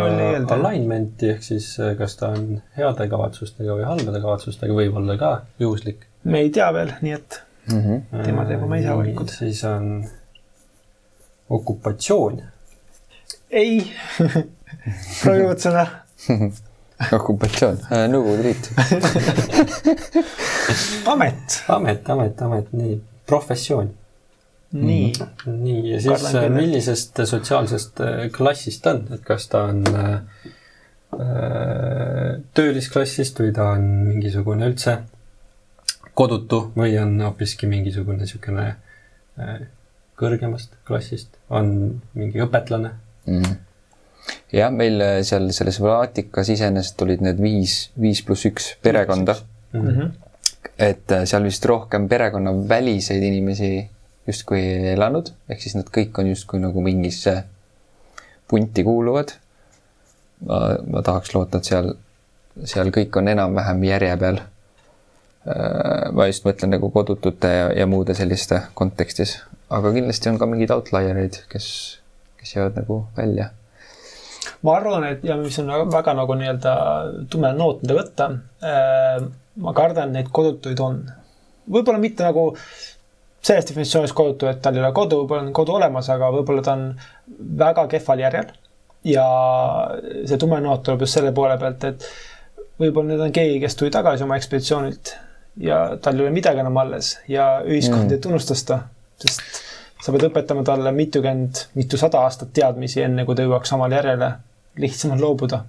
alignment'i 0.55 1.33
ehk 1.35 1.43
siis 1.45 1.67
eh, 1.83 1.95
kas 1.99 2.17
ta 2.21 2.31
on 2.35 2.61
heade 2.79 3.09
kavatsustega 3.11 3.77
või 3.79 3.87
halbade 3.89 4.21
kavatsustega, 4.23 4.77
võib 4.77 4.99
olla 5.01 5.17
ka 5.21 5.33
juhuslik. 5.63 6.07
me 6.25 6.45
ei 6.47 6.53
tea 6.55 6.71
veel, 6.75 6.95
nii 7.03 7.17
et 7.17 7.41
mm 7.71 7.81
-hmm. 7.81 8.25
tema 8.25 8.47
teeb 8.49 8.63
oma 8.63 8.79
ise 8.81 8.97
valikud. 8.97 9.29
siis 9.29 9.65
on 9.69 10.05
okupatsioon. 11.51 12.43
Ei. 13.55 13.81
Proovi 15.23 15.47
uut 15.47 15.63
sõna 15.63 15.87
okupatsioon. 17.19 17.79
Äh,, 17.93 18.07
Nõukogude 18.11 18.43
Liit. 18.49 18.71
Amet. 21.13 21.61
amet, 21.69 22.09
amet, 22.11 22.43
amet, 22.43 22.73
nii, 22.73 22.99
professioon. 23.29 23.93
Nii. 24.75 25.13
nii, 25.47 25.83
ja 25.93 26.01
siis 26.03 26.25
Karlen, 26.25 26.49
äh, 26.49 26.57
millisest 26.57 27.21
sotsiaalsest 27.31 28.01
äh, 28.03 28.25
klassist 28.35 28.83
ta 28.83 28.97
on, 28.97 29.05
et 29.15 29.23
kas 29.23 29.47
ta 29.53 29.69
on 29.71 29.85
äh, 29.87 30.17
äh, 31.15 32.41
töölisklassist 32.59 33.39
või 33.39 33.53
ta 33.55 33.69
on 33.77 33.87
mingisugune 34.09 34.67
üldse 34.73 34.97
kodutu 36.19 36.73
või 36.75 36.97
on 36.99 37.15
hoopiski 37.23 37.71
mingisugune 37.71 38.25
niisugune 38.25 38.67
äh, 39.39 39.63
kõrgemast 40.19 40.75
klassist, 40.89 41.39
on 41.55 42.01
mingi 42.19 42.43
õpetlane 42.43 42.97
mm.? 43.27 43.57
jah, 44.55 44.71
meil 44.73 45.03
seal 45.27 45.51
selles 45.53 45.81
Vlatikas 45.83 46.53
iseenesest 46.55 47.03
olid 47.07 47.25
need 47.25 47.41
viis, 47.43 47.91
viis 48.01 48.23
pluss 48.27 48.47
üks 48.49 48.75
perekonda 48.83 49.37
mm. 49.73 49.89
-hmm. 49.89 50.13
et 50.79 51.19
seal 51.25 51.45
vist 51.45 51.65
rohkem 51.69 52.09
perekonnaväliseid 52.09 53.23
inimesi 53.23 53.73
justkui 54.27 54.61
ei 54.61 54.93
elanud, 54.95 55.31
ehk 55.49 55.61
siis 55.61 55.77
nad 55.77 55.89
kõik 55.93 56.17
on 56.21 56.31
justkui 56.33 56.61
nagu 56.63 56.81
mingisse 56.85 57.43
punti 58.49 58.85
kuuluvad. 58.85 59.35
ma, 60.47 60.61
ma 60.91 61.03
tahaks 61.03 61.35
loota, 61.35 61.59
et 61.59 61.69
seal, 61.71 61.93
seal 62.65 62.91
kõik 62.93 63.17
on 63.17 63.31
enam-vähem 63.33 63.85
järje 63.87 64.17
peal. 64.21 64.41
Äh, 65.45 66.11
ma 66.13 66.27
just 66.29 66.45
mõtlen 66.45 66.75
nagu 66.75 66.91
kodutute 66.93 67.49
ja, 67.49 67.67
ja 67.73 67.87
muude 67.89 68.17
selliste 68.17 68.63
kontekstis, 68.75 69.39
aga 69.73 69.93
kindlasti 69.93 70.31
on 70.33 70.41
ka 70.41 70.49
mingeid 70.49 70.73
outlier'eid, 70.75 71.43
kes, 71.53 71.69
kes 72.45 72.57
jäävad 72.57 72.83
nagu 72.83 73.03
välja 73.17 73.51
ma 74.65 74.77
arvan, 74.79 75.05
et 75.09 75.25
ja 75.25 75.37
mis 75.41 75.59
on 75.61 75.71
väga, 75.73 75.87
väga 75.93 76.15
nagu 76.21 76.37
nii-öelda 76.41 76.73
tume 77.33 77.53
noot, 77.57 77.83
mida 77.85 77.97
võtta. 77.97 78.27
Äh, 78.65 79.27
ma 79.65 79.73
kardan, 79.77 80.13
neid 80.15 80.31
kodutuid 80.35 80.81
on. 80.83 81.05
võib-olla 81.71 82.01
mitte 82.01 82.25
nagu 82.27 82.51
selles 83.45 83.67
definitsioonis 83.69 84.13
kodutu, 84.17 84.49
et 84.49 84.61
tal 84.65 84.77
ei 84.77 84.83
ole 84.83 84.93
kodu, 84.97 85.23
võib-olla 85.23 85.47
on 85.47 85.53
kodu 85.57 85.77
olemas, 85.79 86.09
aga 86.13 86.31
võib-olla 86.33 86.65
ta 86.65 86.77
on 86.77 86.87
väga 87.61 87.87
kehval 87.93 88.25
järjel. 88.25 88.53
ja 89.05 89.25
see 90.25 90.39
tume 90.41 90.61
noot 90.65 90.81
tuleb 90.85 91.03
just 91.05 91.19
selle 91.19 91.33
poole 91.37 91.59
pealt, 91.61 91.85
et 91.85 92.07
võib-olla 92.81 93.13
nüüd 93.13 93.27
on 93.27 93.35
keegi, 93.37 93.59
kes 93.61 93.77
tuli 93.77 93.93
tagasi 93.93 94.25
oma 94.25 94.39
ekspeditsioonilt 94.41 95.13
ja 95.61 95.83
tal 96.03 96.17
ei 96.17 96.25
ole 96.25 96.33
midagi 96.35 96.63
enam 96.63 96.81
alles 96.81 97.19
ja 97.29 97.59
ühiskond 97.67 98.09
mm. 98.09 98.15
ei 98.17 98.23
tunnusta 98.25 98.57
seda, 98.59 98.81
sest 99.21 99.61
sa 100.05 100.13
pead 100.13 100.27
õpetama 100.29 100.65
talle 100.67 100.93
mitukümmend, 100.93 101.63
mitusada 101.79 102.25
aastat 102.27 102.53
teadmisi, 102.57 103.01
enne 103.07 103.25
kui 103.25 103.37
ta 103.37 103.47
jõuaks 103.47 103.73
samale 103.73 103.97
järjele. 103.97 104.35
lihtsam 104.83 105.15
on 105.15 105.23
loobuda. 105.23 105.65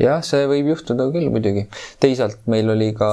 jah, 0.00 0.22
see 0.26 0.48
võib 0.50 0.72
juhtuda 0.72 1.06
küll 1.14 1.30
muidugi. 1.30 1.68
teisalt 2.00 2.40
meil 2.50 2.70
oli 2.74 2.90
ka 2.98 3.12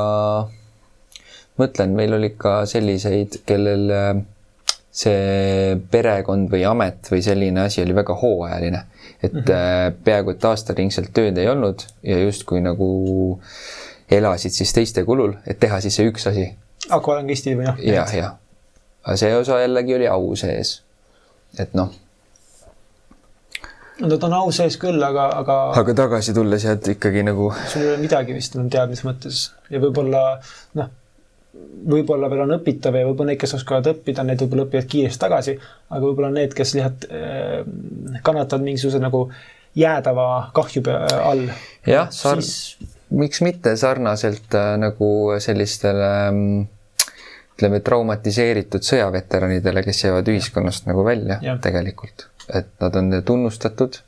mõtlen, 1.60 1.94
meil 1.96 2.16
oli 2.18 2.34
ka 2.40 2.64
selliseid, 2.70 3.42
kellel 3.46 3.92
äh, 3.94 4.14
see 4.90 5.76
perekond 5.92 6.50
või 6.50 6.64
amet 6.66 7.12
või 7.12 7.22
selline 7.22 7.68
asi 7.68 7.84
oli 7.84 7.94
väga 7.96 8.16
hooajaline. 8.18 8.84
et 9.22 9.34
mm 9.34 9.44
-hmm. 9.44 10.02
peaaegu 10.04 10.32
et 10.32 10.46
aastaringselt 10.46 11.14
tööd 11.14 11.38
ei 11.38 11.48
olnud 11.48 11.84
ja 12.04 12.20
justkui 12.20 12.62
nagu 12.62 13.40
elasid 14.12 14.52
siis 14.52 14.74
teiste 14.74 15.04
kulul, 15.04 15.34
et 15.48 15.60
teha 15.60 15.82
siis 15.82 15.96
see 15.96 16.10
üks 16.10 16.28
asi. 16.28 16.56
akvalangistid 16.90 17.58
või 17.58 17.66
noh? 17.70 17.84
jah, 17.84 18.16
jah. 18.16 18.38
Aga 19.06 19.18
see 19.18 19.34
osa 19.36 19.62
jällegi 19.64 19.96
oli 19.96 20.08
au 20.08 20.36
sees. 20.40 20.80
et 21.60 21.74
noh 21.74 21.92
no 24.00 24.18
ta 24.18 24.28
on 24.30 24.38
au 24.40 24.52
sees 24.56 24.78
küll, 24.82 25.02
aga, 25.04 25.28
aga. 25.42 25.58
aga 25.82 25.96
tagasi 26.04 26.34
tulles 26.36 26.66
jääd 26.66 26.88
ikkagi 26.96 27.24
nagu. 27.28 27.52
sul 27.68 27.84
ei 27.84 27.94
ole 27.94 28.06
midagi 28.06 28.36
vist 28.36 28.56
enam 28.56 28.70
teadmise 28.72 29.08
mõttes 29.08 29.44
ja 29.70 29.82
võib-olla 29.84 30.24
noh, 30.80 30.92
võib-olla 31.94 32.30
veel 32.32 32.46
on 32.46 32.56
õpitav 32.60 32.96
ja 32.96 33.08
võib-olla 33.08 33.34
neid, 33.34 33.42
kes 33.42 33.58
oskavad 33.60 33.90
õppida, 33.94 34.26
need 34.28 34.42
võib-olla 34.44 34.68
õpivad 34.68 34.90
kiiresti 34.92 35.24
tagasi, 35.24 35.56
aga 35.90 36.02
võib-olla 36.06 36.32
need, 36.36 36.56
kes 36.58 36.76
lihtsalt 36.78 37.10
äh, 37.10 38.22
kannatavad 38.24 38.66
mingisuguse 38.66 39.02
nagu 39.04 39.26
jäädava 39.80 40.30
kahju 40.56 40.84
all. 41.20 41.50
jah, 41.88 42.10
siis... 42.14 42.78
miks 43.10 43.44
mitte 43.46 43.76
sarnaselt 43.80 44.56
äh, 44.58 44.76
nagu 44.82 45.12
sellistele 45.42 46.12
ütleme, 47.60 47.82
traumatiseeritud 47.84 48.86
sõjaveteranidele, 48.88 49.84
kes 49.84 50.06
jäävad 50.06 50.32
ühiskonnast 50.32 50.88
nagu 50.88 51.04
välja 51.04 51.42
ja. 51.44 51.58
tegelikult. 51.60 52.30
et 52.56 52.72
nad 52.80 52.96
on 52.96 53.12
tunnustatud, 53.26 54.00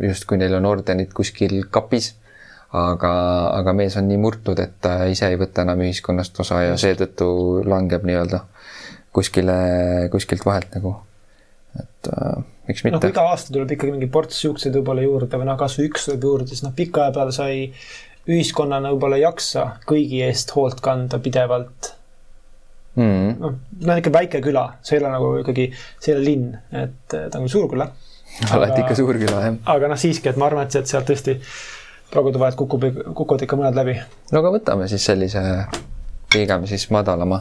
justkui 0.00 0.38
neil 0.38 0.54
on 0.54 0.68
ordenid 0.70 1.10
kuskil 1.12 1.64
kapis, 1.70 2.14
aga, 2.70 3.12
aga 3.58 3.74
mees 3.74 3.98
on 3.98 4.06
nii 4.08 4.20
murtud, 4.22 4.62
et 4.62 4.78
ta 4.80 5.02
ise 5.10 5.28
ei 5.28 5.38
võta 5.40 5.66
enam 5.66 5.82
ühiskonnast 5.82 6.38
osa 6.40 6.62
ja 6.68 6.78
seetõttu 6.78 7.26
langeb 7.66 8.06
nii-öelda 8.06 8.44
kuskile, 9.12 9.58
kuskilt 10.14 10.46
vahelt 10.46 10.78
nagu, 10.78 10.94
et 11.82 12.12
äh, 12.14 12.44
miks 12.70 12.86
mitte. 12.86 13.02
noh, 13.02 13.10
iga 13.10 13.26
aasta 13.32 13.52
tuleb 13.52 13.74
ikkagi 13.74 13.96
mingi 13.96 14.10
ports 14.12 14.38
siukseid 14.44 14.78
võib-olla 14.78 15.02
juurde 15.02 15.42
või 15.42 15.50
noh, 15.50 15.58
kasvõi 15.58 15.90
üks 15.90 16.06
tuleb 16.06 16.28
juurde, 16.30 16.50
siis 16.54 16.62
noh, 16.62 16.74
pika 16.76 17.08
aja 17.08 17.16
peale 17.18 17.34
sa 17.34 17.50
ei, 17.50 17.72
ühiskonnana 18.30 18.94
võib-olla 18.94 19.18
ei 19.18 19.26
jaksa 19.26 19.72
kõigi 19.90 20.22
eest 20.28 20.54
hoolt 20.54 20.78
kanda 20.84 21.18
pidevalt 21.22 21.96
mm.. 22.96 23.40
noh, 23.40 23.54
on 23.86 24.00
ikka 24.00 24.12
väike 24.14 24.40
küla, 24.44 24.64
see 24.82 24.96
ei 24.96 25.02
ole 25.02 25.12
nagu 25.14 25.28
ikkagi, 25.42 25.66
see 25.98 26.12
ei 26.12 26.18
ole 26.18 26.26
linn, 26.26 26.46
et 26.82 26.96
ta 27.10 27.38
on 27.38 27.44
küll 27.44 27.54
suur 27.54 27.68
küla. 27.72 27.86
alati 28.54 28.80
ikka 28.84 28.94
suur 28.98 29.16
küla, 29.20 29.38
jah. 29.46 29.54
aga 29.74 29.84
noh, 29.92 30.00
siiski, 30.00 30.26
et 30.32 30.40
ma 30.40 30.44
arvan, 30.50 30.66
et 30.66 30.72
sealt, 30.80 31.06
tõesti 31.10 31.32
pragude 32.10 32.38
vahelt 32.42 32.58
kukub, 32.58 32.82
kukuvad 33.14 33.42
ikka 33.46 33.58
mõned 33.60 33.76
läbi. 33.78 33.94
no 34.32 34.36
aga 34.42 34.48
võtame 34.56 34.84
siis 34.90 35.04
sellise, 35.06 35.42
pigem 36.32 36.66
siis 36.70 36.84
madalama. 36.94 37.38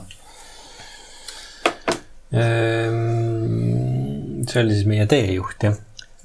Ehm, 2.30 4.46
see 4.46 4.62
oli 4.62 4.74
siis 4.78 4.90
meie 4.90 5.06
teejuht, 5.10 5.66
jah? 5.66 5.76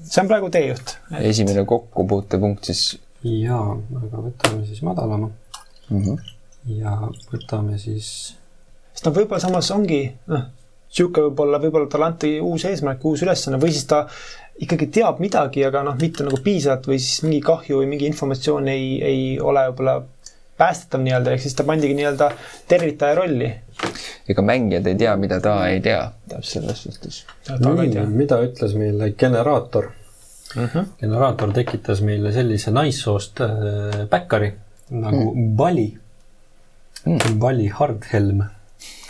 see 0.05 0.21
on 0.21 0.29
praegu 0.29 0.51
teejuht 0.53 0.99
et.... 1.15 1.23
esimene 1.31 1.63
kokkupuutepunkt 1.69 2.69
siis. 2.69 2.83
jaa, 3.25 3.73
aga 4.03 4.17
võtame 4.27 4.67
siis 4.69 4.83
madalama 4.85 5.31
mm. 5.31 6.03
-hmm. 6.03 6.17
ja 6.81 6.93
võtame 7.33 7.75
siis 7.81 8.11
sest 8.95 9.09
noh, 9.09 9.17
võib-olla 9.17 9.43
samas 9.43 9.71
ongi 9.75 10.07
noh, 10.31 10.47
niisugune 10.95 11.29
võib-olla, 11.29 11.61
võib-olla 11.63 11.91
talle 11.91 12.09
anti 12.13 12.33
uus 12.41 12.65
eesmärk, 12.71 13.05
uus 13.05 13.25
ülesanne 13.27 13.59
või 13.63 13.75
siis 13.75 13.89
ta 13.91 14.05
ikkagi 14.63 14.89
teab 14.95 15.19
midagi, 15.23 15.65
aga 15.67 15.83
noh, 15.87 15.97
mitte 15.99 16.27
nagu 16.27 16.39
piisavalt 16.43 16.87
või 16.87 17.01
siis 17.03 17.25
mingi 17.27 17.41
kahju 17.45 17.81
või 17.81 17.91
mingi 17.91 18.07
informatsioon 18.11 18.71
ei, 18.71 18.91
ei 19.03 19.25
ole 19.43 19.67
võib-olla 19.71 19.97
päästetav 20.59 21.03
nii-öelda, 21.03 21.35
ehk 21.35 21.43
siis 21.43 21.57
ta 21.59 21.67
pandigi 21.67 21.97
nii-öelda 21.99 22.31
tervitaja 22.71 23.17
rolli. 23.19 23.51
ega 24.31 24.43
mängijad 24.43 24.87
ei 24.87 24.95
tea, 24.95 25.17
mida 25.19 25.41
ta 25.43 25.57
ei 25.69 25.81
tea, 25.83 26.13
täpselt 26.29 26.53
selles 26.53 26.83
suhtes. 26.87 27.25
mida 28.07 28.39
ütles 28.47 28.77
meile 28.79 29.11
generaator 29.19 29.91
uh? 29.91 30.63
Mhm. 30.63 30.79
-huh. 30.79 30.87
generaator 31.01 31.53
tekitas 31.53 32.01
meile 32.01 32.33
sellise 32.33 32.71
naissoost 32.71 33.41
äh, 33.41 33.51
päkkari 34.11 34.53
nagu 34.91 35.35
mm. 35.35 35.57
Bali 35.57 35.89
mm., 37.07 37.39
Bali 37.39 37.69
Hardhelm 37.69 38.45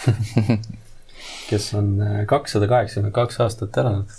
kes 1.48 1.74
on 1.74 2.00
äh, 2.02 2.26
kakssada 2.26 2.68
kaheksakümmend 2.68 3.14
kaks 3.14 3.40
aastat 3.40 3.76
elanud. 3.76 4.10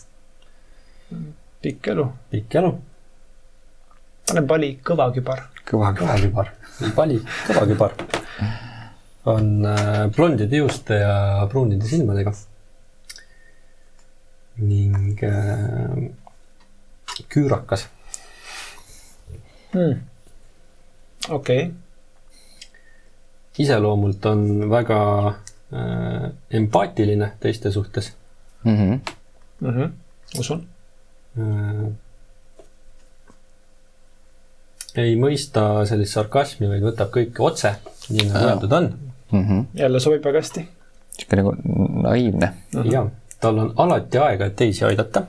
pikk 1.62 1.88
elu. 1.94 2.08
pikk 2.32 2.56
elu. 2.62 2.72
pane 4.28 4.46
pali 4.48 4.72
kõvakübar. 4.86 5.46
kõva, 5.70 5.94
kõvakübar. 5.98 6.52
pali 6.96 7.20
kõvakübar. 7.48 7.96
on 9.26 9.66
äh, 9.66 10.02
blondide 10.16 10.62
juuste 10.64 11.02
ja 11.02 11.48
pruunide 11.52 11.88
silmadega. 11.90 12.34
ning 14.58 15.24
äh, 15.24 16.06
küürakas 17.30 17.88
hmm.. 19.74 20.00
okei 21.30 21.66
okay. 21.66 21.74
iseloomult 23.60 24.26
on 24.26 24.70
väga 24.72 25.00
äh, 25.74 26.32
empaatiline 26.52 27.32
teiste 27.40 27.72
suhtes 27.72 28.14
mm. 28.64 28.78
-hmm. 28.78 29.00
Mm 29.60 29.70
-hmm. 29.70 29.90
usun 30.40 30.68
äh,. 31.40 31.92
ei 34.96 35.16
mõista 35.16 35.86
sellist 35.86 36.14
sarkasmi, 36.14 36.70
vaid 36.70 36.84
võtab 36.84 37.12
kõike 37.12 37.44
otse, 37.44 37.76
nii 38.10 38.30
nagu 38.30 38.46
öeldud 38.46 38.74
on 38.74 38.94
mm. 39.32 39.48
-hmm. 39.48 39.66
jälle 39.74 40.00
sobib 40.00 40.26
väga 40.26 40.40
hästi. 40.40 40.68
sihuke 41.18 41.36
nagu 41.36 41.56
naiivne 42.02 42.46
mm. 42.48 42.82
-hmm. 42.82 42.94
ja, 42.94 43.08
tal 43.40 43.58
on 43.58 43.74
alati 43.78 44.18
aega, 44.18 44.46
et 44.46 44.56
teisi 44.56 44.86
aidata. 44.86 45.24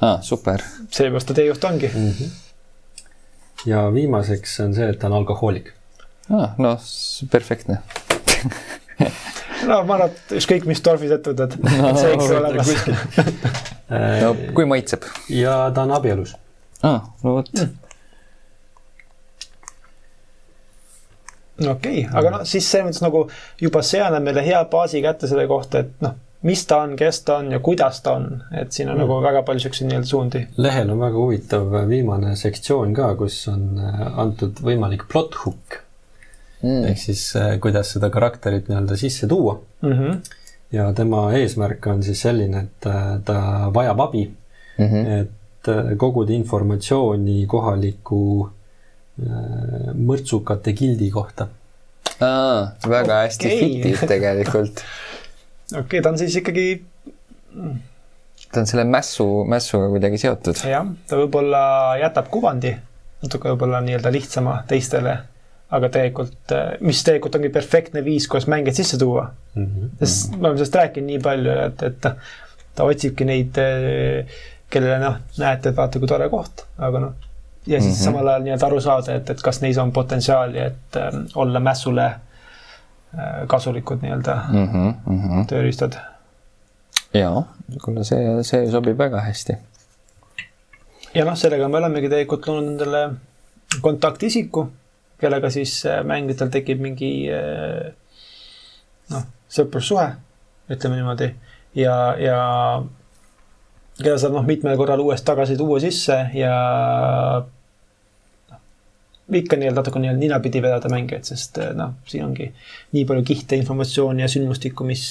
aa, 0.00 0.22
super. 0.22 0.62
seepärast 0.90 1.26
ta 1.26 1.34
teejuht 1.34 1.64
ongi 1.64 1.90
mm. 1.94 2.10
-hmm. 2.10 2.30
ja 3.66 3.94
viimaseks 3.94 4.60
on 4.60 4.74
see, 4.74 4.88
et 4.88 4.98
ta 4.98 5.06
on 5.06 5.12
alkohoolik. 5.12 5.72
aa, 6.30 6.54
no 6.58 6.78
perfektne 7.30 7.78
no 9.66 9.80
ma 9.88 9.98
arvan, 9.98 10.12
et 10.12 10.36
ükskõik 10.38 10.68
mis 10.68 10.82
torfis 10.84 11.12
ettevõtted 11.14 11.58
no,, 11.64 11.90
see 11.98 12.14
eks 12.14 12.30
ole 12.30 12.38
olemas. 12.52 12.68
no 14.22 14.32
kui 14.56 14.68
maitseb? 14.68 15.08
ja 15.32 15.58
ta 15.74 15.84
on 15.86 15.96
abielus. 15.98 16.34
aa, 16.82 16.94
ah, 16.94 17.10
no 17.24 17.38
vot 17.38 17.50
mm.. 17.56 17.74
okei 21.66 21.74
okay,, 21.74 22.06
aga 22.12 22.36
noh, 22.36 22.46
siis 22.48 22.68
selles 22.70 22.88
mõttes 22.90 23.04
nagu 23.04 23.26
juba 23.62 23.82
see 23.86 24.02
annab 24.04 24.28
meile 24.28 24.46
hea 24.46 24.62
baasi 24.70 25.02
kätte 25.04 25.30
selle 25.30 25.48
kohta, 25.50 25.84
et 25.84 26.04
noh, 26.04 26.14
mis 26.48 26.62
ta 26.70 26.82
on, 26.84 26.94
kes 26.98 27.22
ta 27.26 27.40
on 27.42 27.50
ja 27.56 27.58
kuidas 27.64 28.02
ta 28.04 28.14
on, 28.20 28.30
et 28.54 28.72
siin 28.72 28.92
on 28.92 28.96
mm. 28.96 29.02
nagu 29.02 29.18
väga 29.24 29.42
palju 29.48 29.66
siukseid 29.66 29.90
nii-öelda 29.90 30.12
suundi. 30.12 30.46
lehel 30.56 30.94
on 30.94 31.02
väga 31.02 31.18
huvitav 31.18 31.76
viimane 31.90 32.36
sektsioon 32.38 32.94
ka, 32.94 33.12
kus 33.18 33.40
on 33.50 33.68
äh, 33.82 34.06
antud 34.22 34.62
võimalik 34.62 35.08
plot 35.10 35.42
hook 35.44 35.82
mm.. 36.62 36.84
ehk 36.90 36.98
siis 36.98 37.22
äh, 37.36 37.56
kuidas 37.62 37.92
seda 37.94 38.10
karakterit 38.10 38.68
nii-öelda 38.68 38.96
sisse 38.96 39.28
tuua 39.30 39.58
mm. 39.82 39.92
-hmm. 39.92 40.20
ja 40.72 40.92
tema 40.92 41.28
eesmärk 41.38 41.86
on 41.86 42.02
siis 42.02 42.20
selline, 42.20 42.66
et 42.66 42.86
äh, 42.86 43.18
ta 43.24 43.40
vajab 43.74 44.00
abi 44.00 44.24
mm. 44.78 44.86
-hmm. 44.86 45.20
et 45.20 45.68
äh, 45.68 45.96
koguda 45.96 46.32
informatsiooni 46.32 47.46
kohaliku 47.46 48.50
mõrtsukate 49.98 50.72
gildi 50.78 51.08
kohta. 51.10 51.48
aa, 52.20 52.70
väga 52.88 53.02
okay. 53.02 53.24
hästi 53.24 53.48
fiktiiv 53.48 54.04
tegelikult. 54.06 54.84
okei 55.72 55.80
okay,, 55.80 56.02
ta 56.02 56.08
on 56.08 56.18
siis 56.18 56.36
ikkagi 56.36 56.66
ta 58.52 58.60
on 58.60 58.66
selle 58.66 58.84
mässu, 58.84 59.26
mässuga 59.44 59.88
kuidagi 59.88 60.18
seotud. 60.18 60.62
jah, 60.70 60.86
ta 61.08 61.18
võib-olla 61.18 61.96
jätab 61.98 62.30
kuvandi 62.30 62.76
natuke 63.22 63.50
võib-olla 63.50 63.80
nii-öelda 63.82 64.12
lihtsama 64.14 64.62
teistele 64.70 65.16
aga 65.68 65.88
tegelikult, 65.92 66.52
äh, 66.56 66.76
mis 66.80 67.00
tegelikult 67.04 67.36
ongi 67.36 67.50
perfektne 67.52 68.02
viis, 68.04 68.28
kuidas 68.30 68.48
mängijaid 68.48 68.76
sisse 68.78 68.98
tuua 69.00 69.26
mm. 69.54 69.64
-hmm. 69.64 69.88
sest 70.00 70.36
me 70.36 70.46
oleme 70.46 70.56
sellest 70.56 70.78
rääkinud 70.80 71.10
nii 71.12 71.18
palju, 71.24 71.56
et, 71.66 71.82
et 71.82 71.98
ta, 72.00 72.14
ta 72.74 72.86
otsibki 72.88 73.26
neid, 73.28 73.60
äh, 73.60 74.38
kellele 74.72 74.98
noh, 75.02 75.18
näete, 75.38 75.72
et 75.72 75.76
vaata, 75.76 76.00
kui 76.00 76.08
tore 76.08 76.28
koht, 76.32 76.64
aga 76.78 77.02
noh. 77.04 77.12
ja 77.66 77.80
siis 77.80 77.92
mm 77.92 78.00
-hmm. 78.00 78.04
samal 78.04 78.28
ajal 78.28 78.46
nii-öelda 78.46 78.66
aru 78.66 78.80
saada, 78.80 79.14
et, 79.14 79.30
et 79.30 79.42
kas 79.42 79.60
neis 79.60 79.78
on 79.78 79.92
potentsiaali, 79.92 80.58
et 80.58 80.96
äh, 80.96 81.20
olla 81.34 81.60
mässule 81.60 82.06
äh, 82.06 83.46
kasulikud 83.46 84.02
nii-öelda 84.02 84.40
mm 84.48 84.66
-hmm, 84.66 84.94
mm 85.06 85.22
-hmm. 85.28 85.46
tööriistad. 85.46 86.00
jaa, 87.14 87.44
kuule 87.84 88.04
see, 88.04 88.42
see 88.42 88.70
sobib 88.70 88.98
väga 88.98 89.20
hästi. 89.20 89.58
ja 91.14 91.24
noh, 91.24 91.36
sellega 91.36 91.68
me 91.68 91.76
olemegi 91.76 92.08
tegelikult 92.08 92.46
loonud 92.46 92.68
endale 92.68 93.08
kontaktisiku 93.80 94.68
kellega 95.20 95.50
siis 95.50 95.80
äh, 95.86 96.00
mängijatel 96.06 96.52
tekib 96.54 96.80
mingi 96.82 97.10
äh, 97.32 97.90
noh, 99.12 99.26
sõprussuhe, 99.50 100.08
ütleme 100.70 100.98
niimoodi, 100.98 101.32
ja, 101.78 101.94
ja 102.20 102.38
keda 103.98 104.16
saab 104.20 104.38
noh, 104.38 104.46
mitmel 104.46 104.78
korral 104.78 105.02
uuesti 105.02 105.26
tagasi 105.26 105.58
tuua 105.58 105.80
sisse 105.82 106.18
ja 106.38 106.54
noh, 108.52 108.60
ikka 109.40 109.58
nii-öelda 109.58 109.82
natuke 109.82 110.02
nii-öelda 110.02 110.22
ninapidi 110.22 110.62
vedada 110.62 110.92
mängijaid, 110.92 111.26
sest 111.28 111.58
äh, 111.62 111.74
noh, 111.78 111.96
siin 112.08 112.28
ongi 112.28 112.50
nii 112.94 113.06
palju 113.08 113.26
kihte, 113.32 113.58
informatsiooni 113.58 114.24
ja 114.24 114.30
sündmustikku, 114.30 114.86
mis 114.86 115.08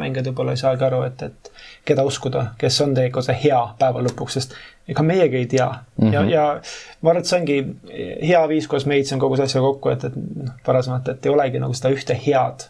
mängijad 0.00 0.32
võib-olla 0.32 0.56
ei 0.56 0.64
saagi 0.64 0.88
aru, 0.88 1.04
et, 1.10 1.28
et 1.28 1.49
keda 1.84 2.04
uskuda, 2.06 2.44
kes 2.58 2.80
on 2.84 2.94
tegelikult 2.94 3.26
see 3.26 3.38
hea 3.44 3.60
päeva 3.78 4.02
lõpuks, 4.04 4.36
sest 4.36 4.54
ega 4.90 5.04
meiegi 5.06 5.36
ei 5.36 5.46
tea 5.46 5.68
mm. 5.68 6.04
-hmm. 6.06 6.12
ja, 6.12 6.24
ja 6.30 6.44
ma 7.00 7.10
arvan, 7.10 7.22
et 7.22 7.30
see 7.30 7.38
ongi 7.40 7.58
hea 8.28 8.42
viis, 8.48 8.68
kuidas 8.68 8.86
ma 8.86 8.98
heitsin 8.98 9.22
kogu 9.22 9.36
selle 9.38 9.50
asja 9.50 9.62
kokku, 9.64 9.92
et, 9.94 10.04
et 10.10 10.16
noh, 10.16 10.56
varasemalt, 10.66 11.08
et 11.08 11.26
ei 11.26 11.32
olegi 11.32 11.62
nagu 11.62 11.76
seda 11.76 11.92
ühte 11.94 12.16
head. 12.26 12.66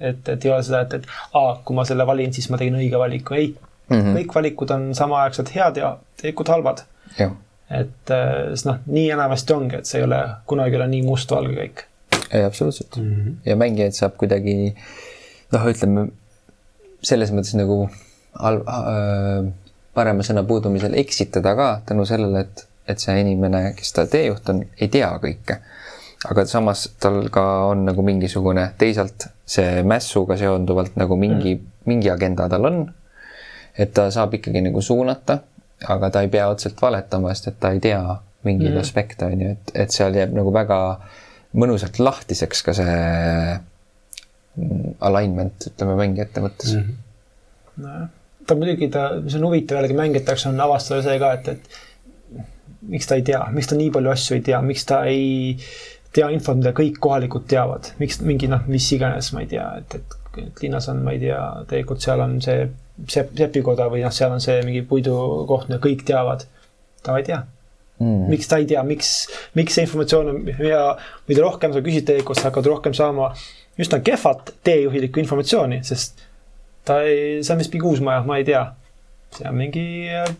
et, 0.00 0.28
et 0.28 0.44
ei 0.44 0.50
ole 0.54 0.62
seda, 0.62 0.84
et, 0.86 0.94
et 0.94 1.06
aa, 1.34 1.56
kui 1.64 1.76
ma 1.76 1.84
selle 1.84 2.06
valin, 2.06 2.32
siis 2.32 2.50
ma 2.50 2.58
tegin 2.58 2.78
õige 2.78 2.98
valiku, 2.98 3.34
ei 3.34 3.48
mm. 3.88 3.96
-hmm. 3.96 4.16
kõik 4.18 4.34
valikud 4.34 4.70
on 4.70 4.88
samaaegselt 4.94 5.54
head 5.54 5.76
ja 5.82 5.96
tegelikult 6.16 6.48
halvad. 6.54 6.86
et 7.70 8.10
äh, 8.10 8.34
sest 8.54 8.64
noh, 8.64 8.78
nii 8.86 9.10
enamasti 9.10 9.52
ongi, 9.52 9.76
et 9.76 9.86
see 9.86 10.00
ei 10.00 10.06
ole, 10.06 10.22
kunagi 10.46 10.76
ei 10.76 10.80
ole 10.80 10.88
nii 10.94 11.02
mustvalge 11.02 11.54
kõik. 11.60 11.84
ei, 12.32 12.44
absoluutselt 12.44 12.96
mm. 12.96 13.14
-hmm. 13.14 13.34
ja 13.44 13.56
mängijaid 13.56 13.92
saab 13.92 14.16
kuidagi 14.16 14.74
noh, 15.52 15.66
ütleme 15.66 16.08
selles 17.02 17.32
mõttes 17.32 17.56
nagu 17.58 17.88
al- 18.38 18.62
äh,, 18.62 19.48
parema 19.98 20.24
sõna 20.26 20.44
puudumisel 20.46 20.94
eksitada 21.00 21.54
ka 21.58 21.68
tänu 21.88 22.06
sellele, 22.08 22.44
et, 22.46 22.64
et 22.88 23.02
see 23.02 23.16
inimene, 23.22 23.72
kes 23.78 23.92
ta 23.96 24.06
teejuht 24.10 24.48
on, 24.52 24.62
ei 24.78 24.88
tea 24.92 25.10
kõike. 25.22 25.58
aga 26.28 26.44
samas 26.50 26.88
tal 27.00 27.28
ka 27.30 27.42
on 27.70 27.84
nagu 27.86 28.02
mingisugune, 28.02 28.64
teisalt 28.78 29.28
see 29.46 29.82
mässuga 29.86 30.36
seonduvalt 30.38 30.96
nagu 30.98 31.16
mingi 31.16 31.54
mm., 31.54 31.74
mingi 31.88 32.10
agenda 32.10 32.48
tal 32.50 32.66
on. 32.66 32.80
et 33.78 33.92
ta 33.94 34.08
saab 34.10 34.34
ikkagi 34.34 34.60
nagu 34.64 34.82
suunata, 34.82 35.38
aga 35.86 36.10
ta 36.10 36.22
ei 36.26 36.30
pea 36.32 36.48
otseselt 36.50 36.80
valetama, 36.82 37.30
sest 37.34 37.52
et 37.52 37.60
ta 37.62 37.70
ei 37.74 37.80
tea 37.80 38.02
mingeid 38.46 38.74
mm. 38.74 38.80
aspekte, 38.80 39.26
on 39.26 39.42
ju, 39.44 39.54
et, 39.54 39.72
et 39.84 39.94
seal 39.94 40.14
jääb 40.18 40.34
nagu 40.34 40.50
väga 40.54 40.78
mõnusalt 41.58 42.00
lahtiseks 42.02 42.64
ka 42.66 42.74
see 42.76 42.96
alignment, 45.06 45.68
ütleme 45.70 45.94
mängijate 45.98 46.42
mõttes 46.42 46.74
mm. 46.74 46.82
-hmm. 46.82 47.84
nojah, 47.84 48.08
ta 48.48 48.56
muidugi, 48.56 48.88
ta, 48.92 49.10
mis 49.22 49.36
on 49.36 49.44
huvitav 49.48 49.78
jällegi 49.78 49.96
mängijate 49.98 50.32
jaoks 50.32 50.48
on 50.48 50.60
avastada 50.64 51.04
see 51.04 51.20
ka, 51.20 51.32
et, 51.36 51.48
et 51.52 52.42
miks 52.88 53.08
ta 53.08 53.18
ei 53.18 53.24
tea, 53.26 53.40
miks 53.54 53.68
ta 53.70 53.76
nii 53.78 53.92
palju 53.94 54.12
asju 54.12 54.38
ei 54.38 54.44
tea, 54.48 54.60
miks 54.64 54.86
ta 54.88 55.02
ei 55.10 55.56
tea 56.16 56.30
infot, 56.32 56.56
mida 56.60 56.72
kõik 56.76 57.00
kohalikud 57.04 57.44
teavad, 57.50 57.92
miks 58.00 58.22
mingi 58.24 58.48
noh, 58.50 58.64
mis 58.70 58.86
iganes, 58.96 59.32
ma 59.34 59.44
ei 59.44 59.50
tea, 59.50 59.66
et, 59.82 59.98
et, 59.98 60.16
et 60.46 60.62
linnas 60.64 60.88
on, 60.92 61.02
ma 61.04 61.14
ei 61.14 61.22
tea, 61.26 61.40
tegelikult 61.68 62.04
seal 62.04 62.24
on 62.24 62.38
see 62.44 62.64
sepp, 63.06 63.34
sepikoda 63.38 63.90
või 63.92 64.02
noh, 64.06 64.14
seal 64.14 64.32
on 64.34 64.42
see 64.42 64.62
mingi 64.66 64.82
puidukoht, 64.88 65.68
mida 65.68 65.80
kõik 65.84 66.04
teavad. 66.08 66.48
ta 67.04 67.16
ei 67.18 67.28
tea. 67.28 67.44
Mm.. 67.98 68.28
miks 68.30 68.46
ta 68.46 68.60
ei 68.62 68.66
tea, 68.70 68.82
miks, 68.86 69.08
miks 69.58 69.74
see 69.74 69.82
informatsioon 69.82 70.28
on 70.30 70.44
ja 70.62 70.82
mida 71.26 71.42
rohkem 71.42 71.72
sa 71.74 71.80
küsid 71.82 72.04
tegelikult, 72.06 72.38
sa 72.38 72.46
hakkad 72.46 72.68
rohkem 72.70 72.94
saama 72.94 73.32
üsna 73.78 73.98
kehvat 74.06 74.52
teejuhilikku 74.66 75.18
informatsiooni, 75.18 75.80
sest 75.86 76.22
ta 76.88 77.00
ei, 77.04 77.42
see 77.44 77.54
on 77.54 77.60
vist 77.62 77.74
mingi 77.74 77.90
uus 77.90 78.04
maja, 78.04 78.22
ma 78.28 78.38
ei 78.40 78.46
tea. 78.48 78.64
see 79.36 79.48
on 79.48 79.58
mingi 79.58 79.84
äh, 80.08 80.30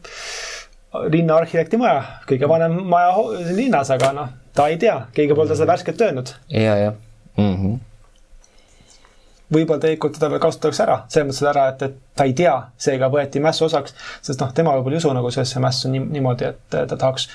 linnaarhitekti 1.12 1.80
maja, 1.80 2.04
kõige 2.28 2.48
vanem 2.48 2.78
maja 2.88 3.12
linnas, 3.56 3.92
aga 3.94 4.14
noh, 4.16 4.32
ta 4.56 4.70
ei 4.72 4.80
tea, 4.80 4.96
keegi 5.14 5.36
pole 5.36 5.50
ta 5.50 5.58
seda 5.58 5.72
värskelt 5.74 6.08
öelnud. 6.08 6.32
ja, 6.54 6.80
jah 6.86 6.96
mm 7.38 7.56
-hmm. 7.56 7.78
võib-olla 9.54 9.80
tegelikult 9.80 10.16
teda 10.18 10.30
veel 10.30 10.42
kasutatakse 10.44 10.82
ära, 10.82 10.96
selles 11.08 11.28
mõttes 11.28 11.50
ära, 11.50 11.68
et, 11.72 11.82
et 11.82 12.00
ta 12.16 12.24
ei 12.28 12.32
tea, 12.40 12.56
seega 12.76 13.10
võeti 13.12 13.42
mässu 13.44 13.64
osaks, 13.68 13.94
sest 14.22 14.40
noh, 14.40 14.52
tema 14.54 14.74
võib-olla 14.76 14.98
ei 14.98 15.04
usu 15.04 15.12
nagu 15.14 15.30
sellesse 15.30 15.62
mässu 15.64 15.92
nii, 15.92 16.02
niimoodi, 16.16 16.50
et 16.52 16.60
ta 16.72 16.96
tahaks 16.96 17.28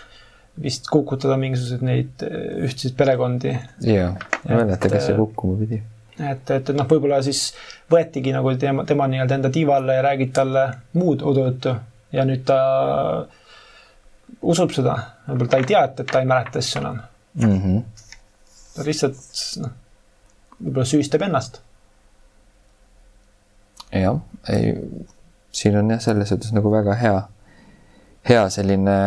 vist 0.63 0.89
kukutada 0.91 1.37
mingisuguseid 1.41 1.81
neid 1.85 2.27
äh, 2.27 2.65
ühtseid 2.67 2.97
perekondi. 2.97 3.57
jaa, 3.81 4.11
ma 4.43 4.51
ei 4.51 4.63
mäleta, 4.65 4.89
kes 4.89 5.09
see 5.09 5.17
kukkuma 5.17 5.57
pidi 5.63 5.81
et, 6.19 6.51
et, 6.51 6.69
et 6.69 6.75
noh, 6.77 6.87
võib-olla 6.89 7.21
siis 7.25 7.53
võetigi 7.91 8.33
nagu 8.35 8.53
tema, 8.59 8.85
tema 8.89 9.07
nii-öelda 9.09 9.39
enda 9.39 9.51
tiiva 9.53 9.77
alla 9.79 9.97
ja 9.97 10.05
räägid 10.05 10.33
talle 10.35 10.65
muud 10.99 11.23
udujuttu 11.25 11.75
ja 12.13 12.25
nüüd 12.29 12.45
ta 12.47 12.59
usub 14.41 14.73
seda, 14.75 14.97
võib-olla 15.27 15.51
ta 15.51 15.61
ei 15.61 15.69
tea, 15.71 15.83
et, 15.89 16.03
et 16.03 16.11
ta 16.11 16.21
ei 16.21 16.29
mäleta 16.29 16.61
asju 16.61 16.81
enam 16.81 16.99
mm. 17.33 17.59
-hmm. 17.63 17.83
ta 18.75 18.87
lihtsalt 18.87 19.21
noh, 19.63 19.75
võib-olla 20.59 20.89
süüstab 20.89 21.25
ennast. 21.27 21.61
jah, 23.93 24.19
ei, 24.49 24.73
siin 25.51 25.77
on 25.77 25.91
jah, 25.93 26.01
selles 26.01 26.29
suhtes 26.33 26.53
nagu 26.53 26.71
väga 26.73 26.97
hea, 27.01 27.21
hea 28.29 28.43
selline 28.49 28.97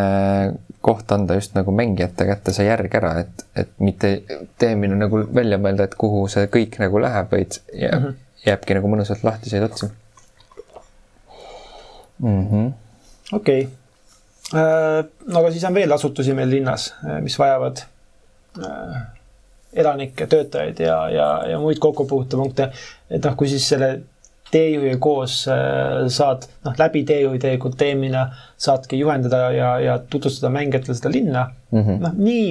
koht 0.87 1.12
anda 1.12 1.35
just 1.35 1.55
nagu 1.57 1.72
mängijate 1.74 2.26
kätte 2.29 2.52
see 2.55 2.66
järg 2.68 2.94
ära, 2.94 3.12
et, 3.24 3.46
et 3.59 3.70
mitte 3.83 4.12
teemine 4.61 4.98
nagu 4.98 5.24
välja 5.35 5.59
mõelda, 5.59 5.88
et 5.88 5.96
kuhu 5.98 6.26
see 6.31 6.46
kõik 6.52 6.79
nagu 6.83 7.00
läheb, 7.02 7.31
vaid 7.33 7.59
jääb, 7.72 8.00
mm 8.00 8.05
-hmm. 8.05 8.20
jääbki 8.46 8.76
nagu 8.79 8.92
mõnusalt 8.92 9.24
lahtiseid 9.26 9.66
otsi 9.66 9.88
mm 12.18 12.46
-hmm.. 12.50 12.72
okei 13.33 13.62
okay. 13.62 14.62
äh,. 14.62 15.05
no 15.26 15.38
aga 15.40 15.50
siis 15.50 15.64
on 15.64 15.74
veel 15.74 15.92
asutusi 15.92 16.35
meil 16.35 16.50
linnas, 16.50 16.94
äh, 17.05 17.20
mis 17.22 17.38
vajavad 17.38 17.83
äh, 18.64 19.02
elanikke, 19.72 20.26
töötajaid 20.26 20.79
ja, 20.81 21.09
ja, 21.11 21.29
ja 21.50 21.59
muid 21.59 21.79
kokkupuutepunkte. 21.79 22.70
et 23.11 23.24
noh, 23.24 23.37
kui 23.37 23.48
siis 23.48 23.68
selle 23.68 24.00
teejuhiga 24.57 25.01
koos 25.03 25.42
äh, 25.53 26.07
saad, 26.12 26.49
noh, 26.66 26.79
läbi 26.81 27.05
teejuhi 27.09 27.42
tegelikult 27.42 27.77
teemina 27.81 28.29
saadki 28.57 29.01
juhendada 29.03 29.51
ja, 29.55 29.75
ja 29.83 29.99
tutvustada 30.11 30.53
mängijatele 30.55 30.97
seda 30.99 31.12
linna 31.12 31.51
mm 31.71 31.83
-hmm.. 31.83 32.01
noh, 32.07 32.16
nii 32.16 32.49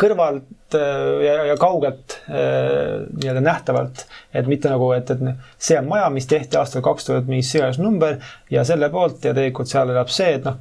kõrvalt 0.00 0.76
äh, 0.78 1.20
ja, 1.26 1.34
ja 1.50 1.56
kaugelt 1.60 2.16
äh, 2.28 3.04
nii-öelda 3.10 3.42
nähtavalt, 3.44 4.06
et 4.34 4.48
mitte 4.48 4.72
nagu, 4.72 4.92
et, 4.96 5.10
et 5.10 5.60
see 5.60 5.78
on 5.80 5.90
maja, 5.90 6.08
mis 6.14 6.28
tehti 6.30 6.58
aastal 6.60 6.84
kaks 6.86 7.08
tuhat 7.08 7.28
mingi 7.28 7.46
seas 7.46 7.80
number 7.82 8.18
ja 8.50 8.64
selle 8.64 8.90
poolt 8.92 9.24
ja 9.24 9.34
tegelikult 9.36 9.70
seal 9.70 9.92
elab 9.92 10.12
see, 10.12 10.34
et 10.38 10.48
noh, 10.48 10.58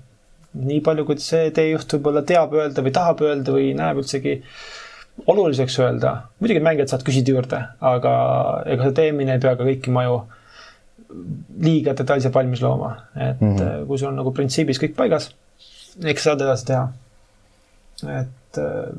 nii 0.59 0.81
palju, 0.85 1.05
kui 1.05 1.21
see 1.21 1.51
teejuht 1.55 1.95
võib-olla 1.95 2.23
teab 2.25 2.53
öelda 2.57 2.83
või 2.85 2.93
tahab 2.95 3.21
öelda 3.25 3.53
või 3.53 3.71
näeb 3.77 4.01
üldsegi 4.01 4.39
oluliseks 5.29 5.77
öelda. 5.83 6.15
muidugi 6.39 6.63
mängijad 6.63 6.91
saavad 6.91 7.05
küsida 7.05 7.35
juurde, 7.35 7.61
aga 7.93 8.13
ega 8.65 8.87
see 8.87 8.97
teemine 9.03 9.35
ei 9.35 9.43
pea 9.43 9.55
ka 9.59 9.67
kõiki 9.67 9.93
maju 9.93 10.21
liiga 11.59 11.93
detailselt 11.97 12.33
valmis 12.33 12.61
looma, 12.61 12.95
et 13.15 13.41
mm 13.41 13.55
-hmm. 13.55 13.85
kui 13.87 13.97
sul 13.97 14.11
on 14.11 14.19
nagu 14.21 14.31
printsiibis 14.31 14.79
kõik 14.81 14.95
paigas, 14.95 15.31
eks 16.03 16.23
saad 16.23 16.41
edasi 16.41 16.65
teha. 16.65 16.87
et 18.19 18.57
äh, 18.57 18.93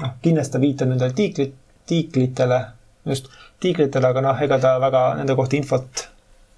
noh, 0.00 0.14
kindlasti 0.22 0.60
viitab 0.60 0.88
nendele 0.88 1.12
tiiklit, 1.12 1.54
tiiklitele, 1.86 2.60
just 3.06 3.28
tiiklitele, 3.60 4.06
aga 4.06 4.20
noh, 4.20 4.42
ega 4.42 4.58
ta 4.58 4.78
väga 4.80 5.02
nende 5.20 5.36
kohta 5.38 5.56
infot 5.56 6.08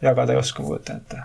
jagada 0.03 0.33
ei 0.33 0.39
oska, 0.39 0.63
ma 0.63 0.69
kujutan 0.69 1.03
ette. 1.03 1.23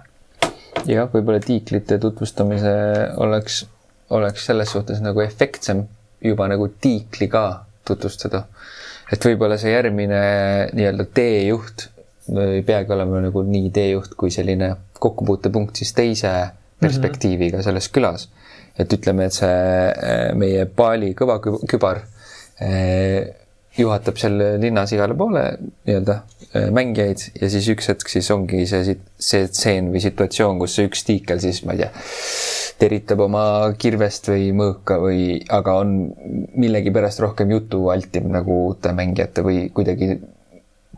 jah, 0.86 1.10
võib-olla 1.14 1.40
tiiklite 1.40 2.00
tutvustamise 2.00 2.74
oleks, 3.18 3.66
oleks 4.10 4.46
selles 4.46 4.72
suhtes 4.72 5.02
nagu 5.02 5.22
efektsem 5.22 5.86
juba 6.24 6.48
nagu 6.48 6.68
tiikli 6.82 7.28
ka 7.28 7.66
tutvustada. 7.86 8.46
et 9.12 9.26
võib-olla 9.26 9.58
see 9.58 9.72
järgmine 9.72 10.22
nii-öelda 10.74 11.06
teejuht 11.14 11.93
ei 12.32 12.64
peagi 12.64 12.94
olema 12.96 13.22
nagu 13.26 13.44
nii 13.48 13.70
teejuht 13.76 14.16
kui 14.20 14.32
selline 14.32 14.74
kokkupuutepunkt 15.00 15.82
siis 15.82 15.94
teise 15.96 16.32
perspektiiviga 16.84 17.60
mhm. 17.60 17.66
selles 17.68 17.90
külas. 17.94 18.30
et 18.80 18.94
ütleme, 18.94 19.28
et 19.30 19.36
see 19.36 19.50
eh, 19.92 20.32
meie 20.34 20.66
Paali 20.66 21.12
kõva 21.14 21.36
kübar 21.44 22.00
eh, 22.64 23.30
juhatab 23.78 24.18
seal 24.18 24.40
linnas 24.62 24.94
igale 24.96 25.14
poole 25.18 25.44
nii-öelda 25.60 26.16
eh, 26.54 26.70
mängijaid 26.74 27.22
ja 27.42 27.50
siis 27.54 27.70
üks 27.74 27.92
hetk 27.92 28.10
siis 28.10 28.32
ongi 28.34 28.64
see, 28.70 28.98
see 29.18 29.48
tseen 29.52 29.92
või 29.94 30.02
situatsioon, 30.02 30.58
kus 30.62 30.80
see 30.80 30.90
üks 30.90 31.06
tiikel 31.06 31.42
siis, 31.44 31.62
ma 31.68 31.76
ei 31.78 31.84
tea, 31.84 31.92
teritab 32.82 33.22
oma 33.28 33.46
kirvest 33.78 34.32
või 34.34 34.50
mõõka 34.58 34.98
või, 35.02 35.38
aga 35.54 35.78
on 35.84 35.96
millegipärast 36.58 37.22
rohkem 37.22 37.54
jutualtim 37.54 38.32
nagu 38.34 38.58
uute 38.72 38.94
mängijate 38.98 39.46
või 39.46 39.68
kuidagi 39.74 40.16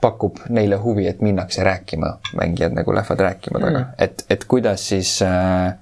pakub 0.06 0.40
neile 0.54 0.78
huvi, 0.82 1.08
et 1.10 1.22
minnakse 1.26 1.64
rääkima, 1.66 2.12
mängijad 2.38 2.76
nagu 2.78 2.94
lähevad 2.94 3.22
rääkima 3.30 3.60
taga 3.60 3.80
mm., 3.80 3.94
et, 4.06 4.26
et 4.30 4.46
kuidas 4.50 4.90
siis 4.92 5.18
äh,, 5.26 5.74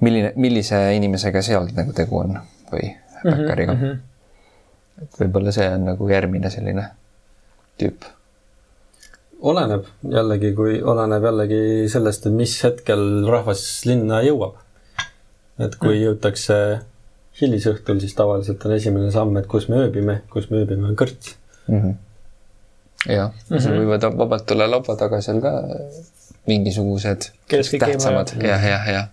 milline, 0.00 0.32
millise 0.36 0.80
inimesega 0.96 1.42
seal 1.44 1.68
nagu 1.76 1.92
tegu 1.96 2.22
on 2.22 2.38
või 2.72 2.92
backeriga 3.24 3.74
mm. 3.74 3.82
-hmm. 3.82 5.02
et 5.02 5.20
võib-olla 5.22 5.52
see 5.54 5.66
on 5.74 5.84
nagu 5.90 6.08
järgmine 6.08 6.50
selline 6.54 6.86
tüüp. 7.82 8.08
oleneb 9.52 9.86
jällegi, 10.16 10.54
kui 10.56 10.80
oleneb 10.82 11.28
jällegi 11.30 11.62
sellest, 11.92 12.26
et 12.26 12.38
mis 12.40 12.56
hetkel 12.64 13.04
rahvas 13.28 13.64
linna 13.86 14.22
jõuab. 14.26 14.56
et 15.58 15.76
kui 15.76 15.96
mm. 15.98 16.02
jõutakse 16.06 16.58
hilisõhtul, 17.40 18.00
siis 18.00 18.14
tavaliselt 18.18 18.64
on 18.66 18.72
esimene 18.74 19.10
samm, 19.14 19.36
et 19.36 19.46
kus 19.46 19.68
me 19.68 19.84
ööbime, 19.84 20.22
kus 20.30 20.50
me 20.50 20.64
ööbime, 20.64 20.88
on 20.88 20.96
kõrts 20.96 21.34
mm. 21.68 21.80
-hmm 21.80 21.96
jah 23.06 23.30
mm, 23.30 23.56
-hmm. 23.56 23.62
sul 23.62 23.78
võivad 23.82 24.08
vabalt 24.18 24.46
tulla 24.46 24.66
laua 24.70 24.96
taga 24.98 25.20
seal 25.24 25.40
ka 25.44 25.52
mingisugused 26.48 27.30
tähtsamad, 27.48 28.34
jah, 28.42 28.64
jah, 28.64 28.88
jah. 28.88 29.08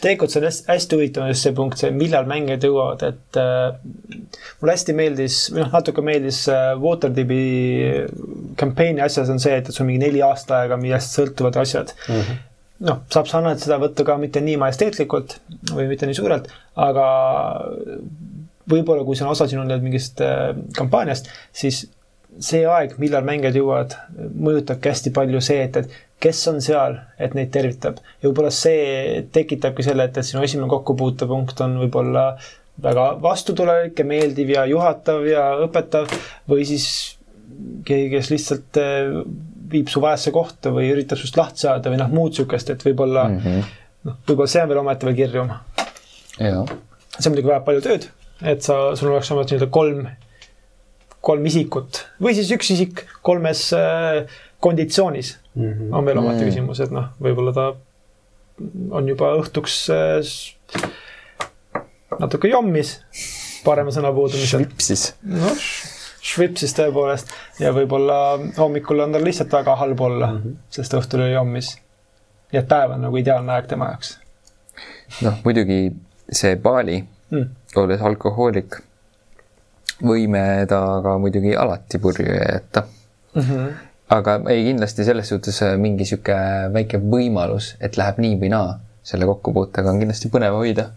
tegelikult 0.00 0.32
see 0.32 0.40
on 0.40 0.46
hästi, 0.48 0.64
hästi 0.68 0.96
huvitav 0.98 1.28
just 1.28 1.46
see 1.46 1.56
punkt, 1.56 1.80
see 1.80 1.90
millal 1.96 2.28
mängijad 2.30 2.64
jõuavad, 2.68 3.04
et 3.08 3.38
äh, 3.40 3.76
mulle 4.60 4.76
hästi 4.76 4.96
meeldis, 4.96 5.38
või 5.52 5.64
noh, 5.64 5.72
natuke 5.74 6.04
meeldis 6.04 6.40
äh, 6.52 6.72
Waterdeepi 6.80 7.42
kampaani 8.60 9.04
asjas 9.04 9.32
on 9.32 9.42
see, 9.42 9.56
et, 9.58 9.68
et 9.68 9.74
sul 9.74 9.86
on 9.86 9.92
mingi 9.92 10.04
neli 10.06 10.24
aastaaega, 10.24 10.78
millest 10.80 11.16
sõltuvad 11.18 11.62
asjad 11.64 11.94
mm. 12.08 12.18
-hmm 12.20 12.42
noh, 12.84 13.04
saab 13.12 13.28
sarnaselt 13.30 13.64
seda 13.64 13.78
võtta 13.80 14.04
ka 14.06 14.16
mitte 14.20 14.40
nii 14.44 14.56
majesteetlikult 14.60 15.36
või 15.70 15.86
mitte 15.88 16.08
nii 16.08 16.16
suurelt, 16.18 16.50
aga 16.80 17.06
võib-olla 18.70 19.04
kui 19.06 19.16
see 19.16 19.26
on 19.26 19.32
osa 19.34 19.46
sinu 19.48 19.64
mingist 19.82 20.20
äh, 20.24 20.50
kampaaniast, 20.76 21.30
siis 21.54 21.84
see 22.42 22.64
aeg, 22.66 22.96
millal 22.98 23.24
mängijad 23.26 23.56
jõuavad, 23.58 23.94
mõjutabki 24.16 24.90
hästi 24.90 25.12
palju 25.14 25.40
see, 25.44 25.62
et, 25.68 25.76
et 25.76 26.20
kes 26.24 26.40
on 26.50 26.60
seal, 26.64 26.98
et 27.20 27.34
neid 27.36 27.52
tervitab. 27.54 28.00
ja 28.20 28.28
võib-olla 28.28 28.50
see 28.54 29.24
tekitabki 29.32 29.86
selle, 29.86 30.08
et, 30.08 30.18
et 30.18 30.26
sinu 30.26 30.42
esimene 30.44 30.70
kokkupuutepunkt 30.72 31.60
on 31.66 31.78
võib-olla 31.84 32.24
väga 32.82 33.08
vastutulelik 33.22 33.98
ja 33.98 34.06
meeldiv 34.08 34.50
ja 34.50 34.64
juhatav 34.66 35.26
ja 35.28 35.44
õpetav 35.66 36.10
või 36.50 36.64
siis 36.66 36.86
keegi, 37.86 38.08
kes 38.16 38.30
lihtsalt 38.32 38.80
eh, 38.82 39.12
viib 39.70 39.90
su 39.92 40.02
vaesse 40.02 40.32
kohta 40.34 40.72
või 40.74 40.90
üritab 40.92 41.20
sinust 41.20 41.38
lahti 41.38 41.66
saada 41.66 41.92
või 41.92 42.00
noh, 42.00 42.10
muud 42.12 42.34
sihukest, 42.34 42.74
et 42.74 42.82
võib-olla 42.86 43.28
mm 43.28 43.38
-hmm. 43.44 43.70
noh, 44.08 44.18
võib-olla 44.26 44.50
see 44.50 44.64
on 44.64 44.72
veel 44.72 44.82
omaette 44.82 45.06
veel 45.06 45.20
kirjum. 45.22 45.54
see 47.18 47.30
muidugi 47.30 47.52
vajab 47.52 47.64
palju 47.68 47.84
tööd, 47.84 48.08
et 48.42 48.62
sa, 48.62 48.78
sul 48.98 49.12
oleks 49.12 49.30
vähemalt 49.30 49.52
nii-öelda 49.52 49.70
kolm 49.70 50.06
kolm 51.24 51.46
isikut 51.48 52.04
või 52.22 52.34
siis 52.36 52.52
üks 52.54 52.70
isik 52.74 53.04
kolmes 53.24 53.66
äh, 53.76 54.24
konditsioonis 54.64 55.34
mm 55.54 55.72
-hmm. 55.72 55.96
on 55.96 56.06
veel 56.06 56.20
omaette 56.20 56.44
küsimus, 56.48 56.80
et 56.84 56.92
noh, 56.94 57.10
võib-olla 57.20 57.54
ta 57.56 57.66
on 58.90 59.08
juba 59.08 59.32
õhtuks 59.40 59.80
äh, 59.92 60.92
natuke 62.20 62.48
jommis, 62.48 62.94
parema 63.64 63.92
sõna 63.94 64.12
puudumisel. 64.14 64.64
švipsis. 64.64 65.06
noh, 65.28 65.64
švipsis 66.24 66.76
tõepoolest 66.78 67.32
ja 67.60 67.72
võib-olla 67.76 68.18
hommikul 68.58 69.04
on 69.04 69.12
tal 69.16 69.24
lihtsalt 69.24 69.52
väga 69.52 69.76
halb 69.80 70.00
olla 70.00 70.32
mm, 70.32 70.38
-hmm. 70.42 70.56
sest 70.70 70.94
õhtul 71.00 71.26
oli 71.26 71.32
jommis. 71.32 71.76
nii 72.52 72.60
et 72.62 72.68
päev 72.68 72.96
on 72.96 73.06
nagu 73.08 73.16
ideaalne 73.16 73.52
aeg 73.52 73.66
tema 73.66 73.90
jaoks. 73.92 74.18
noh, 75.22 75.38
muidugi 75.44 75.92
see 76.30 76.56
Bali 76.56 77.04
mm., 77.30 77.48
olles 77.76 78.00
alkohoolik 78.00 78.80
võime 80.02 80.66
ta 80.70 80.80
ka 81.04 81.18
muidugi 81.22 81.54
alati 81.56 82.00
purju 82.02 82.34
jätta 82.34 82.82
mm. 83.34 83.42
-hmm. 83.42 83.70
aga 84.16 84.40
ei, 84.50 84.64
kindlasti 84.70 85.04
selles 85.04 85.28
suhtes 85.28 85.62
äh, 85.62 85.76
mingi 85.78 86.04
sihuke 86.04 86.36
väike 86.72 86.98
võimalus, 86.98 87.74
et 87.80 87.96
läheb 87.96 88.18
nii 88.18 88.40
või 88.40 88.50
naa 88.54 88.78
selle 89.04 89.28
kokkupuutega 89.28 89.90
on 89.90 90.00
kindlasti 90.00 90.30
põnev 90.32 90.56
hoida. 90.58 90.90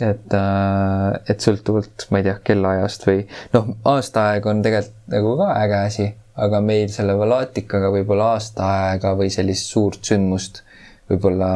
et, 0.00 0.32
äh, 0.34 1.20
et 1.30 1.40
sõltuvalt, 1.40 2.08
ma 2.10 2.18
ei 2.18 2.24
tea, 2.26 2.34
kellaajast 2.44 3.06
või 3.06 3.20
noh, 3.54 3.68
aastaaeg 3.84 4.46
on 4.50 4.62
tegelikult 4.62 5.12
nagu 5.14 5.36
ka 5.38 5.50
äge 5.60 5.76
asi, 5.78 6.06
aga 6.34 6.60
meil 6.60 6.88
selle 6.90 7.14
valaatikaga 7.14 7.92
võib-olla 7.94 8.32
aasta 8.34 8.70
aega 8.88 9.14
või 9.14 9.30
sellist 9.30 9.70
suurt 9.70 10.02
sündmust 10.02 10.64
võib-olla 11.10 11.48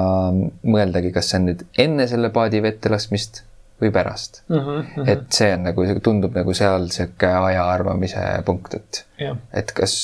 mõeldagi, 0.62 1.10
kas 1.12 1.32
see 1.32 1.40
on 1.40 1.48
nüüd 1.50 1.64
enne 1.82 2.06
selle 2.06 2.30
paadi 2.30 2.62
vette 2.62 2.92
laskmist 2.92 3.42
või 3.80 3.92
pärast 3.94 4.42
mm. 4.48 4.58
-hmm. 4.58 5.08
et 5.08 5.26
see 5.32 5.52
on 5.54 5.66
nagu, 5.68 5.86
tundub 6.02 6.36
nagu 6.36 6.54
seal 6.54 6.88
sihuke 6.94 7.30
aja 7.30 7.64
arvamise 7.70 8.24
punkt, 8.46 8.74
et 8.74 9.04
yeah., 9.20 9.36
et 9.52 9.72
kas 9.72 9.94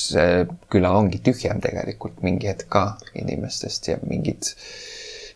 küla 0.71 0.95
ongi 0.99 1.23
tühjem 1.25 1.63
tegelikult 1.65 2.23
mingi 2.23 2.51
hetk 2.51 2.69
ka 2.69 2.87
inimestest 3.19 3.89
ja 3.93 3.99
mingid 4.07 4.55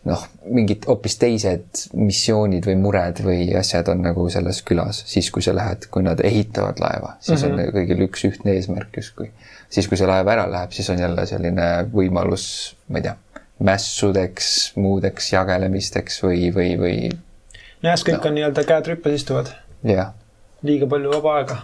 noh, 0.07 0.21
mingid 0.47 0.85
hoopis 0.87 1.17
teised 1.19 1.85
missioonid 1.97 2.67
või 2.69 2.77
mured 2.79 3.21
või 3.25 3.47
asjad 3.59 3.89
on 3.91 4.03
nagu 4.05 4.27
selles 4.31 4.61
külas, 4.67 5.01
siis 5.11 5.29
kui 5.33 5.43
sa 5.43 5.53
lähed, 5.55 5.89
kui 5.91 6.05
nad 6.05 6.21
ehitavad 6.23 6.79
laeva, 6.79 7.15
siis 7.19 7.43
mm 7.43 7.47
-hmm. 7.47 7.53
on 7.53 7.65
mhm. 7.65 7.77
kõigil 7.77 8.05
üks 8.07 8.25
ühtne 8.29 8.55
eesmärk 8.55 9.01
justkui. 9.01 9.31
siis, 9.69 9.87
kui 9.87 9.97
see 9.97 10.07
laev 10.07 10.27
ära 10.27 10.47
läheb, 10.51 10.71
siis 10.71 10.89
on 10.89 10.99
jälle 10.99 11.25
selline 11.25 11.65
võimalus, 11.93 12.75
ma 12.87 12.97
ei 12.97 13.03
tea, 13.03 13.15
mässudeks, 13.59 14.71
muudeks 14.75 15.33
jagelemisteks 15.33 16.23
või, 16.23 16.47
või, 16.55 16.71
või 16.79 16.95
näes, 17.85 18.05
kõik 18.05 18.19
no. 18.19 18.29
on 18.29 18.37
nii-öelda 18.37 18.65
käed 18.67 18.89
rüppes 18.93 19.21
istuvad. 19.21 19.51
jah. 19.87 20.13
liiga 20.63 20.87
palju 20.91 21.13
vaba 21.13 21.35
aega. 21.39 21.59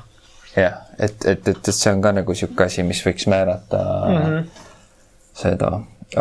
jah, 0.55 0.77
et, 0.97 1.17
et, 1.25 1.47
et, 1.47 1.57
et 1.57 1.73
see 1.75 1.91
on 1.91 2.03
ka 2.03 2.13
nagu 2.15 2.37
sihuke 2.37 2.67
asi, 2.67 2.85
mis 2.87 3.01
võiks 3.05 3.27
määrata 3.31 3.81
mm 3.81 4.21
-hmm. 4.21 4.63
seda, 5.41 5.71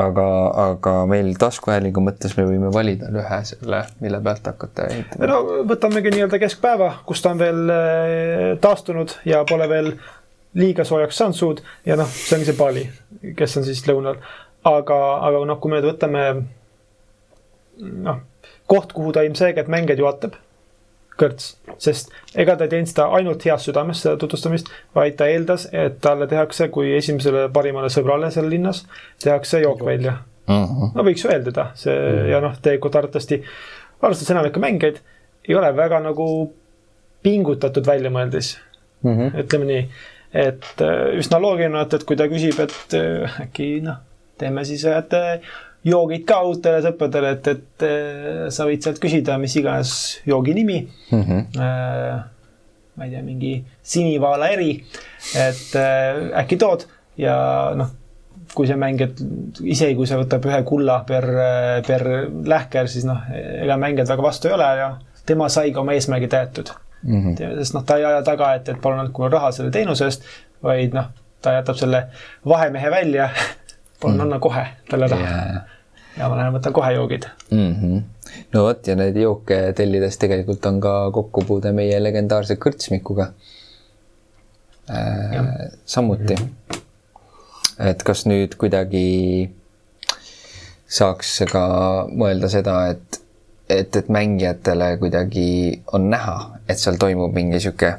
aga, 0.01 0.27
aga 0.65 0.97
meil 1.11 1.35
taskuhäälingu 1.39 2.03
mõttes 2.03 2.37
me 2.39 2.47
võime 2.49 2.73
valida 2.75 3.13
ühe 3.15 3.41
selle, 3.45 3.85
mille 4.01 4.21
pealt 4.21 4.51
hakata 4.53 4.89
ehitama. 4.91 5.31
no 5.31 5.65
võtamegi 5.71 6.15
nii-öelda 6.17 6.43
keskpäeva, 6.43 6.93
kus 7.07 7.23
ta 7.23 7.31
on 7.31 7.39
veel 7.39 7.71
äh, 7.71 8.59
taastunud 8.61 9.19
ja 9.25 9.45
pole 9.49 9.69
veel 9.69 9.95
liiga 10.55 10.85
soojaks 10.85 11.17
saanud 11.17 11.35
suud 11.35 11.63
ja 11.87 11.97
noh, 11.97 12.09
see 12.09 12.37
ongi 12.37 12.51
see 12.51 12.59
Bali, 12.59 12.91
kes 13.37 13.57
on 13.57 13.65
siis 13.65 13.87
lõunal. 13.89 14.19
aga, 14.65 15.01
aga 15.29 15.47
noh, 15.47 15.59
kui 15.61 15.71
me 15.71 15.81
nüüd 15.81 15.93
võtame 15.93 16.29
noh 17.79 18.23
koht, 18.75 18.93
kuhu 18.97 19.15
ta 19.15 19.23
ilmselgelt 19.23 19.71
mängijaid 19.71 20.03
juhatab, 20.03 20.37
kõrts, 21.21 21.55
sest 21.83 22.11
ega 22.39 22.57
ta 22.59 22.67
ei 22.67 22.73
teinud 22.73 22.91
seda 22.91 23.07
ainult 23.17 23.45
heast 23.47 23.69
südamest, 23.69 24.03
seda 24.03 24.19
tutvustamist, 24.21 24.71
vaid 24.97 25.17
ta 25.19 25.29
eeldas, 25.31 25.69
et 25.73 26.01
talle 26.03 26.27
tehakse 26.31 26.69
kui 26.75 26.91
esimesele 26.97 27.47
parimale 27.55 27.91
sõbrale 27.93 28.31
seal 28.35 28.49
linnas, 28.51 28.83
tehakse 29.23 29.63
jook 29.63 29.85
välja 29.87 30.17
uh. 30.49 30.55
-huh. 30.55 30.91
no 30.95 31.07
võiks 31.07 31.25
ju 31.25 31.31
eeldada, 31.31 31.71
see 31.79 31.95
uh 31.95 32.11
-huh. 32.19 32.31
ja 32.33 32.41
noh, 32.43 32.57
tegelikult 32.63 32.97
arvatavasti, 32.97 33.43
arvestades 34.03 34.31
enamikku 34.35 34.61
mängijaid, 34.61 35.01
ei 35.49 35.55
ole 35.55 35.77
väga 35.77 36.01
nagu 36.01 36.29
pingutatud 37.23 37.87
väljamõeldis 37.87 38.57
uh. 39.05 39.11
-huh. 39.11 39.39
ütleme 39.45 39.71
nii, 39.71 39.85
et 40.35 40.67
äh, 40.81 41.15
üsna 41.19 41.41
loogiline, 41.41 41.81
et, 41.81 41.95
et 41.95 42.05
kui 42.05 42.17
ta 42.17 42.27
küsib, 42.29 42.59
et 42.61 42.99
äh, 42.99 43.41
äkki 43.47 43.81
noh, 43.87 44.03
teeme 44.39 44.65
siis 44.65 44.85
ühed 44.85 45.15
joogid 45.85 46.25
ka 46.29 46.41
uutele 46.49 46.81
sõpradele, 46.85 47.35
et, 47.37 47.49
et 47.53 48.53
sa 48.55 48.67
võid 48.69 48.85
sealt 48.85 49.01
küsida 49.03 49.37
mis 49.41 49.57
iganes 49.61 49.91
joogi 50.29 50.55
nimi 50.57 50.79
mm. 51.11 51.23
-hmm. 51.23 51.61
Äh, 51.61 52.23
ma 52.97 53.05
ei 53.05 53.11
tea, 53.11 53.23
mingi 53.23 53.53
sinivaala 53.83 54.49
eri, 54.55 54.79
et 55.35 55.77
äh, 55.77 56.31
äkki 56.41 56.57
tood 56.57 56.87
ja 57.19 57.37
noh, 57.77 57.91
kui 58.55 58.69
see 58.71 58.79
mängija, 58.79 59.11
isegi 59.65 59.97
kui 59.99 60.07
see 60.07 60.19
võtab 60.21 60.47
ühe 60.47 60.63
kulla 60.69 61.01
per, 61.09 61.27
per 61.87 62.07
lähker, 62.47 62.89
siis 62.89 63.05
noh, 63.09 63.27
ega 63.35 63.77
mängijad 63.81 64.09
väga 64.15 64.23
vastu 64.23 64.49
ei 64.49 64.55
ole 64.55 64.71
ja 64.79 64.89
tema 65.27 65.49
sai 65.49 65.73
ka 65.73 65.81
oma 65.81 65.97
eesmärgi 65.97 66.29
täetud 66.29 66.71
mm. 67.03 67.21
-hmm. 67.21 67.59
sest 67.59 67.75
noh, 67.75 67.85
ta 67.85 67.97
ei 67.97 68.05
aja 68.05 68.23
taga, 68.23 68.55
et, 68.55 68.69
et 68.69 68.81
palun 68.81 69.05
andke 69.05 69.19
mulle 69.19 69.35
raha 69.37 69.53
selle 69.53 69.71
teenuse 69.71 70.05
eest, 70.05 70.25
vaid 70.63 70.95
noh, 70.95 71.11
ta 71.43 71.59
jätab 71.59 71.77
selle 71.77 72.07
vahemehe 72.47 72.91
välja 72.91 73.29
palun 74.01 74.17
mm. 74.17 74.21
anna 74.21 74.39
kohe 74.39 74.67
talle 74.91 75.09
raha 75.13 75.31
yeah 75.31 75.74
ja 76.19 76.29
ma 76.29 76.39
lähen 76.39 76.55
võtan 76.55 76.77
kohe 76.77 76.93
joogid 76.95 77.27
mm. 77.51 77.75
-hmm. 77.81 78.03
no 78.55 78.65
vot 78.69 78.87
ja 78.87 78.97
neid 78.97 79.17
jooke 79.17 79.61
tellides 79.77 80.19
tegelikult 80.19 80.67
on 80.67 80.81
ka 80.81 80.95
kokkupuude 81.15 81.73
meie 81.73 82.03
legendaarse 82.03 82.59
kõrtsmikuga 82.67 83.31
äh,. 84.91 85.69
samuti 85.85 86.35
mm. 86.35 86.49
-hmm. 86.49 87.91
et 87.91 88.03
kas 88.03 88.27
nüüd 88.27 88.57
kuidagi 88.61 89.05
saaks 90.95 91.43
ka 91.51 91.65
mõelda 92.13 92.49
seda, 92.53 92.77
et, 92.93 93.21
et, 93.69 93.97
et 93.97 94.09
mängijatele 94.13 94.97
kuidagi 95.01 95.83
on 95.97 96.11
näha, 96.13 96.37
et 96.69 96.79
seal 96.79 97.01
toimub 97.01 97.35
mingi 97.35 97.61
sihuke 97.61 97.95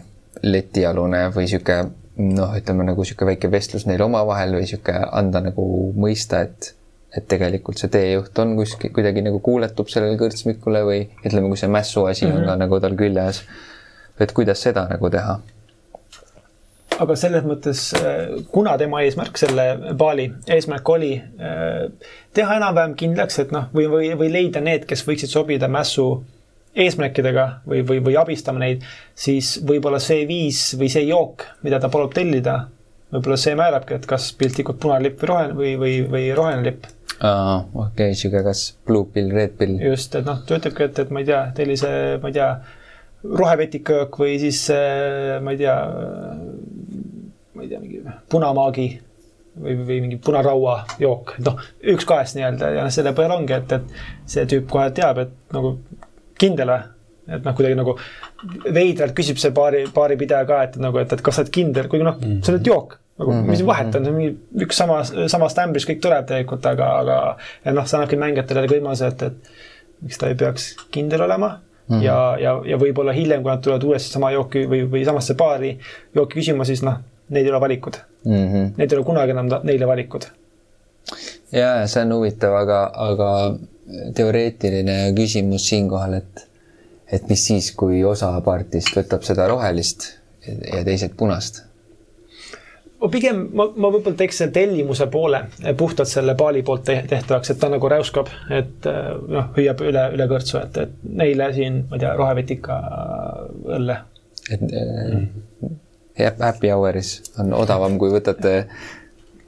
letialune 0.45 1.25
või 1.35 1.49
sihuke 1.51 1.79
noh, 2.17 2.55
ütleme 2.55 2.85
nagu 2.87 3.03
sihuke 3.03 3.27
väike 3.27 3.51
vestlus 3.51 3.87
neil 3.89 4.03
omavahel 4.05 4.55
või 4.59 4.69
sihuke 4.69 4.95
anda 5.11 5.41
nagu 5.43 5.65
mõista, 5.97 6.45
et 6.45 6.73
et 7.15 7.27
tegelikult 7.31 7.79
see 7.79 7.91
teejuht 7.91 8.39
on 8.43 8.55
kuskil 8.59 8.91
kuidagi 8.95 9.23
nagu 9.25 9.39
kuuletub 9.43 9.89
sellele 9.91 10.19
kõrtsmikule 10.19 10.83
või 10.87 11.01
ütleme, 11.23 11.47
kui 11.47 11.59
see 11.59 11.71
mässu 11.71 12.05
asi 12.05 12.25
mm 12.25 12.31
-hmm. 12.31 12.37
on 12.37 12.45
ka 12.45 12.51
mhm. 12.51 12.59
nagu 12.65 12.79
tal 12.79 12.95
küljes. 12.95 13.43
et 14.19 14.31
kuidas 14.31 14.61
seda 14.61 14.87
nagu 14.89 15.09
teha? 15.09 15.39
aga 16.99 17.15
selles 17.19 17.43
mõttes, 17.43 17.81
äh, 17.99 18.43
kuna 18.51 18.77
tema 18.77 19.01
eesmärk, 19.01 19.37
selle 19.37 19.93
baali 19.99 20.29
eesmärk 20.47 20.89
oli 20.89 21.15
äh, 21.17 21.89
teha 22.33 22.55
enam-vähem 22.55 22.95
kindlaks, 22.95 23.39
et 23.39 23.51
noh, 23.51 23.67
või, 23.73 23.89
või, 23.91 24.13
või 24.19 24.31
leida 24.31 24.61
need, 24.61 24.85
kes 24.85 25.03
võiksid 25.07 25.31
sobida 25.31 25.67
mässu 25.67 26.23
eesmärkidega 26.75 27.45
või, 27.67 27.83
või, 27.87 28.01
või 28.03 28.17
abistama 28.19 28.59
neid, 28.63 28.83
siis 29.15 29.57
võib-olla 29.67 29.99
see 30.03 30.25
viis 30.27 30.75
või 30.79 30.89
see 30.91 31.05
jook, 31.07 31.45
mida 31.63 31.79
ta 31.79 31.89
palub 31.89 32.13
tellida, 32.15 32.67
võib-olla 33.11 33.37
see 33.39 33.55
määrabki, 33.55 33.99
et 33.99 34.05
kas 34.09 34.31
piltlikult 34.39 34.79
punane 34.79 35.07
lipp 35.07 35.21
või 35.21 35.31
roheline 35.31 35.59
või, 35.59 35.75
või, 35.79 35.95
või 36.11 36.29
roheline 36.35 36.69
lipp 36.69 36.94
okei 37.19 37.81
okay,, 37.85 38.15
sihuke 38.17 38.43
kas 38.43 38.65
blue 38.87 39.07
pill, 39.11 39.31
red 39.31 39.55
pill. 39.59 39.77
just, 39.91 40.15
et 40.19 40.27
noh, 40.27 40.41
ta 40.47 40.59
ütlebki, 40.59 40.89
et, 40.89 41.03
et 41.05 41.13
ma 41.15 41.23
ei 41.23 41.29
tea, 41.29 41.41
sellise, 41.57 41.91
ma 42.21 42.31
ei 42.31 42.35
tea, 42.35 42.49
rohevetikajook 43.25 44.19
või 44.21 44.37
siis 44.41 44.61
ma 45.41 45.55
ei 45.55 45.61
tea, 45.61 45.75
ma 47.55 47.65
ei 47.65 47.71
tea, 47.71 47.79
mingi 47.81 48.01
punamaagi 48.31 48.87
või, 49.61 49.77
või 49.87 50.01
mingi 50.03 50.19
punaraua 50.23 50.75
jook, 51.01 51.37
noh, 51.45 51.63
üks 51.93 52.07
kahest 52.09 52.37
nii-öelda 52.37 52.73
ja 52.79 52.89
selle 52.93 53.15
põhjal 53.17 53.37
ongi, 53.37 53.55
et, 53.55 53.77
et 53.79 54.29
see 54.35 54.45
tüüp 54.51 54.67
kohe 54.71 54.91
teab, 54.95 55.23
et 55.23 55.55
nagu 55.55 55.77
kindel 56.41 56.73
või 56.73 56.91
et 57.25 57.41
noh, 57.41 57.55
kuidagi 57.57 57.77
nagu 57.79 57.95
veidralt 58.75 59.15
küsib 59.17 59.39
see 59.41 59.53
baari, 59.55 59.85
baaripidaja 59.93 60.45
ka, 60.45 60.61
et 60.67 60.75
nagu, 60.81 60.99
et, 61.01 61.15
et 61.15 61.23
kas 61.25 61.39
sa 61.39 61.41
oled 61.41 61.53
kindel, 61.55 61.87
kuigi 61.89 62.05
noh 62.05 62.19
mm 62.19 62.27
-hmm., 62.27 62.43
sa 62.45 62.53
oled 62.53 62.67
jook 62.69 62.99
nagu 63.19 63.31
mm 63.31 63.41
-hmm. 63.41 63.49
mis 63.49 63.65
vahet 63.65 63.95
on, 63.95 64.03
see 64.03 64.11
on 64.11 64.17
mingi 64.17 64.65
üks 64.65 64.77
sama, 64.81 65.03
samast 65.03 65.59
ämbrist 65.63 65.89
kõik 65.89 66.01
tuleb 66.03 66.25
tegelikult, 66.27 66.65
aga, 66.65 66.87
aga 66.99 67.19
ja 67.65 67.73
noh, 67.73 67.87
see 67.87 67.97
annabki 67.97 68.19
mängijatele 68.19 68.67
võimaluse, 68.67 69.07
et, 69.07 69.21
et 69.23 70.01
miks 70.01 70.19
ta 70.19 70.27
ei 70.27 70.35
peaks 70.35 70.75
kindel 70.91 71.21
olema 71.27 71.49
mm 71.49 71.95
-hmm. 71.95 72.03
ja, 72.03 72.37
ja, 72.39 72.55
ja 72.65 72.77
võib-olla 72.77 73.13
hiljem, 73.15 73.43
kui 73.43 73.51
nad 73.51 73.61
tulevad 73.63 73.83
uuesti 73.83 74.11
sama 74.11 74.31
jooki 74.31 74.65
või, 74.71 74.81
või 74.91 75.05
samasse 75.05 75.33
baari 75.33 75.77
jooki 76.15 76.39
küsima, 76.39 76.65
siis 76.65 76.83
noh, 76.83 76.97
neid 77.29 77.45
ei 77.45 77.51
ole 77.51 77.61
valikud 77.61 78.01
mm. 78.25 78.33
-hmm. 78.33 78.73
Neid 78.77 78.91
ei 78.91 78.97
ole 78.97 79.05
kunagi 79.05 79.31
enam 79.31 79.51
neile 79.63 79.87
valikud. 79.87 80.27
ja 81.51 81.87
see 81.87 82.03
on 82.03 82.13
huvitav, 82.13 82.55
aga, 82.55 82.91
aga 82.93 83.29
teoreetiline 84.15 85.13
küsimus 85.15 85.69
siinkohal, 85.69 86.13
et, 86.13 86.47
et 87.11 87.29
mis 87.29 87.47
siis, 87.47 87.71
kui 87.71 88.03
osa 88.03 88.41
partist 88.41 88.97
võtab 88.97 89.23
seda 89.23 89.47
rohelist 89.47 90.17
ja 90.73 90.83
teised 90.83 91.15
punast 91.17 91.63
ma 93.01 93.09
pigem, 93.11 93.41
ma, 93.53 93.67
ma 93.75 93.91
võib-olla 93.93 94.17
teeks 94.19 94.41
selle 94.41 94.55
tellimuse 94.55 95.07
poole 95.11 95.41
puhtalt 95.77 96.09
selle 96.09 96.35
Paali 96.39 96.63
poolt 96.65 96.85
tehtavaks, 96.87 97.51
et 97.51 97.59
ta 97.61 97.69
nagu 97.71 97.89
räuskab, 97.91 98.29
et 98.53 98.87
äh, 98.89 99.09
noh, 99.35 99.49
hüüab 99.57 99.83
üle, 99.85 100.05
üle 100.15 100.27
kõrtsu, 100.31 100.59
et, 100.61 100.79
et 100.85 101.09
neile 101.21 101.51
siin, 101.55 101.83
ma 101.89 101.99
ei 101.99 102.05
tea, 102.05 102.13
rohevetika 102.19 102.79
õlle. 103.77 103.99
et 104.49 104.65
mm. 104.65 105.75
happy 106.39 106.71
hour'is 106.71 107.17
on 107.41 107.53
odavam, 107.57 107.99
kui 108.01 108.13
võtate 108.13 108.57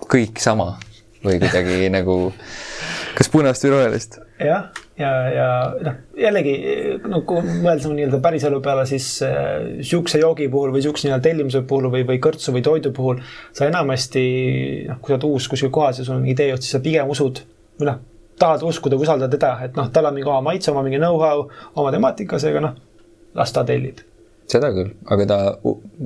kõik 0.07 0.41
sama 0.43 0.75
või 1.23 1.39
kuidagi 1.41 1.89
nagu 1.93 2.17
kas 3.17 3.29
punast 3.33 3.65
või 3.65 3.75
rohelist. 3.75 4.19
Jah, 4.39 4.67
ja, 4.99 5.11
ja, 5.33 5.47
noh, 5.87 5.95
jällegi 6.17 6.53
no 7.09 7.21
kui 7.27 7.41
mõelda 7.45 7.91
nii-öelda 7.91 8.19
päriselu 8.23 8.59
peale, 8.65 8.85
siis 8.89 9.07
äh, 9.25 9.79
sihukese 9.81 10.21
joogi 10.21 10.49
puhul 10.53 10.73
või 10.75 10.83
sihukese 10.85 11.07
nii-öelda 11.07 11.25
tellimuse 11.29 11.63
puhul 11.69 11.89
või, 11.93 12.03
või 12.07 12.19
kõrtsu 12.23 12.53
või 12.55 12.65
toidu 12.65 12.91
puhul 12.95 13.21
sa 13.55 13.69
enamasti 13.69 14.25
noh, 14.89 14.99
kui 15.01 15.13
sa 15.13 15.17
oled 15.17 15.27
uus 15.31 15.49
kuskil 15.49 15.73
kohas 15.73 16.01
ja 16.01 16.05
sul 16.05 16.17
on 16.19 16.25
mingi 16.25 16.37
teejuht, 16.37 16.65
siis 16.65 16.77
sa 16.77 16.83
pigem 16.83 17.09
usud 17.13 17.41
või 17.79 17.89
noh, 17.89 17.99
tahad 18.39 18.65
uskuda, 18.67 18.99
usaldad 19.01 19.33
teda, 19.33 19.55
et 19.65 19.77
noh, 19.77 19.89
tal 19.93 20.09
on 20.09 20.17
mingi 20.17 20.29
oma 20.29 20.43
maitse, 20.51 20.71
oma 20.71 20.83
mingi 20.85 21.01
know-how, 21.01 21.47
oma 21.75 21.93
temaatika, 21.93 22.39
seega 22.41 22.61
noh, 22.63 22.77
las 23.37 23.53
ta 23.53 23.65
tellib. 23.65 24.03
seda 24.47 24.69
küll, 24.75 24.93
aga 25.11 25.25
ta, 25.27 25.39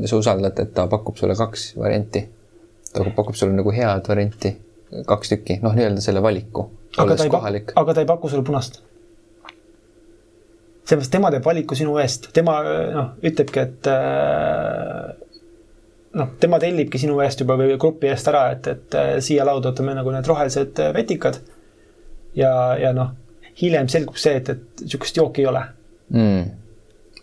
sa 0.07 0.19
usaldad, 0.19 0.59
et 0.63 0.71
ta 0.75 0.87
pakub 0.91 1.19
sulle 1.19 1.35
kaks 1.37 1.73
varianti. 1.77 2.23
ta 2.91 3.03
pakub 3.15 3.35
sulle 3.35 3.55
nagu 3.55 3.71
head 3.75 4.07
varianti, 4.07 4.55
kaks 5.07 5.33
tükki, 5.35 5.59
noh, 5.63 5.75
nii-öelda 5.77 6.03
selle 6.03 6.23
valiku 6.23 6.67
aga 6.97 7.15
ta 7.15 7.25
ei 7.25 7.31
paku, 7.31 7.73
aga 7.81 7.93
ta 7.93 8.03
ei 8.03 8.09
paku 8.09 8.29
sulle 8.29 8.43
punast. 8.43 8.81
seepärast 10.85 11.11
tema 11.13 11.31
teeb 11.31 11.45
valiku 11.45 11.75
sinu 11.77 11.95
eest, 12.01 12.31
tema 12.35 12.57
noh, 12.65 13.11
ütlebki, 13.23 13.63
et 13.63 13.87
äh, 13.87 15.11
noh, 16.19 16.31
tema 16.41 16.59
tellibki 16.59 16.99
sinu 16.99 17.19
eest 17.23 17.43
juba 17.43 17.55
või 17.59 17.77
grupi 17.79 18.09
eest 18.11 18.27
ära, 18.31 18.47
et, 18.55 18.67
et 18.67 18.97
äh, 18.99 19.11
siia 19.23 19.45
lauda 19.47 19.71
võtame 19.71 19.95
nagu 19.95 20.11
need 20.11 20.27
rohelised 20.27 20.81
äh, 20.83 20.91
vetikad. 20.97 21.39
ja, 22.35 22.51
ja 22.79 22.91
noh, 22.97 23.13
hiljem 23.61 23.87
selgub 23.91 24.19
see, 24.19 24.35
et, 24.41 24.49
et 24.49 24.83
sihukest 24.87 25.21
jooki 25.21 25.45
ei 25.45 25.51
ole 25.51 25.63
mm,. 26.09 26.51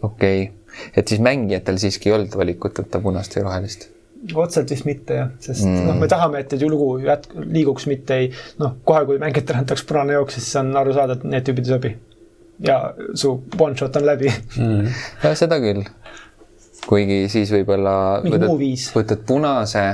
okei 0.02 0.42
okay., 0.48 0.54
et 0.96 1.08
siis 1.08 1.20
mängijatel 1.24 1.80
siiski 1.80 2.10
ei 2.10 2.18
olnud 2.18 2.36
valikut 2.36 2.80
võtta 2.80 3.00
punast 3.02 3.36
või 3.36 3.48
rohelist 3.48 3.88
otseselt 4.34 4.72
vist 4.72 4.86
mitte 4.88 5.18
jah, 5.18 5.30
sest 5.42 5.66
mm. 5.66 5.86
noh, 5.86 5.98
me 6.00 6.08
tahame, 6.10 6.42
et 6.42 6.54
lugu 6.62 6.90
jät-, 7.04 7.28
liiguks, 7.38 7.86
mitte 7.90 8.18
ei 8.22 8.30
noh, 8.60 8.78
kohe, 8.86 9.04
kui 9.08 9.20
mängijatele 9.22 9.62
antakse 9.62 9.86
punane 9.88 10.16
jook, 10.16 10.32
siis 10.34 10.48
on 10.60 10.72
aru 10.80 10.94
saada, 10.96 11.18
et 11.18 11.26
need 11.28 11.46
tüübid 11.46 11.68
ei 11.68 11.74
sobi. 11.74 11.92
ja 12.66 12.78
su 13.14 13.36
one 13.58 13.78
shot 13.78 13.96
on 14.00 14.06
läbi 14.08 14.30
mm.. 14.30 14.88
ja 15.22 15.34
seda 15.38 15.60
küll. 15.62 15.84
kuigi 16.88 17.20
siis 17.30 17.52
võib-olla 17.54 17.94
võtad, 18.24 18.50
võtad 18.96 19.22
punase, 19.28 19.84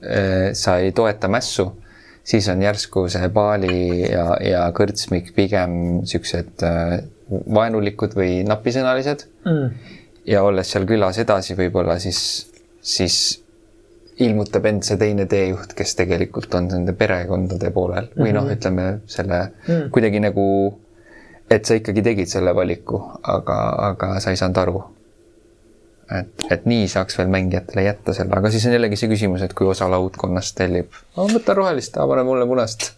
eh, 0.00 0.48
sa 0.56 0.78
ei 0.80 0.94
toeta 0.96 1.28
mässu, 1.28 1.68
siis 2.24 2.48
on 2.48 2.64
järsku 2.64 3.04
see 3.12 3.28
Paali 3.34 4.06
ja, 4.06 4.30
ja 4.40 4.62
kõrtsmik 4.76 5.34
pigem 5.36 6.06
siuksed 6.08 6.64
eh, 6.64 6.94
vaenulikud 7.28 8.16
või 8.16 8.40
napisõnalised 8.48 9.26
mm. 9.44 9.92
ja 10.32 10.46
olles 10.46 10.72
seal 10.72 10.88
külas 10.88 11.20
edasi 11.20 11.58
võib-olla 11.58 11.98
siis, 12.00 12.22
siis 12.80 13.18
ilmutab 14.24 14.66
end 14.66 14.82
see 14.86 14.98
teine 14.98 15.26
teejuht, 15.30 15.74
kes 15.78 15.94
tegelikult 15.98 16.54
on 16.58 16.68
nende 16.72 16.92
perekondade 16.98 17.70
poolel 17.74 18.06
või 18.16 18.18
mm 18.18 18.26
-hmm. 18.26 18.34
noh, 18.34 18.44
mhm. 18.44 18.52
ütleme 18.52 19.00
selle 19.06 19.40
mm. 19.68 19.90
kuidagi 19.94 20.20
nagu, 20.20 20.44
et 21.50 21.64
sa 21.64 21.74
ikkagi 21.78 22.02
tegid 22.02 22.30
selle 22.30 22.54
valiku, 22.54 23.02
aga, 23.22 23.58
aga 23.90 24.06
sa 24.20 24.30
ei 24.30 24.40
saanud 24.40 24.58
aru. 24.64 24.82
et, 26.18 26.44
et 26.50 26.66
nii 26.66 26.88
saaks 26.88 27.18
veel 27.18 27.28
mängijatele 27.28 27.82
jätta 27.82 28.12
selle, 28.16 28.36
aga 28.36 28.50
siis 28.50 28.66
on 28.66 28.72
jällegi 28.72 28.96
see 28.96 29.08
küsimus, 29.08 29.42
et 29.44 29.54
kui 29.54 29.66
osa 29.68 29.90
laudkonnast 29.90 30.56
tellib, 30.56 30.86
võta 31.16 31.54
rohelist, 31.54 31.94
pane 31.94 32.22
mulle 32.24 32.46
punast. 32.46 32.92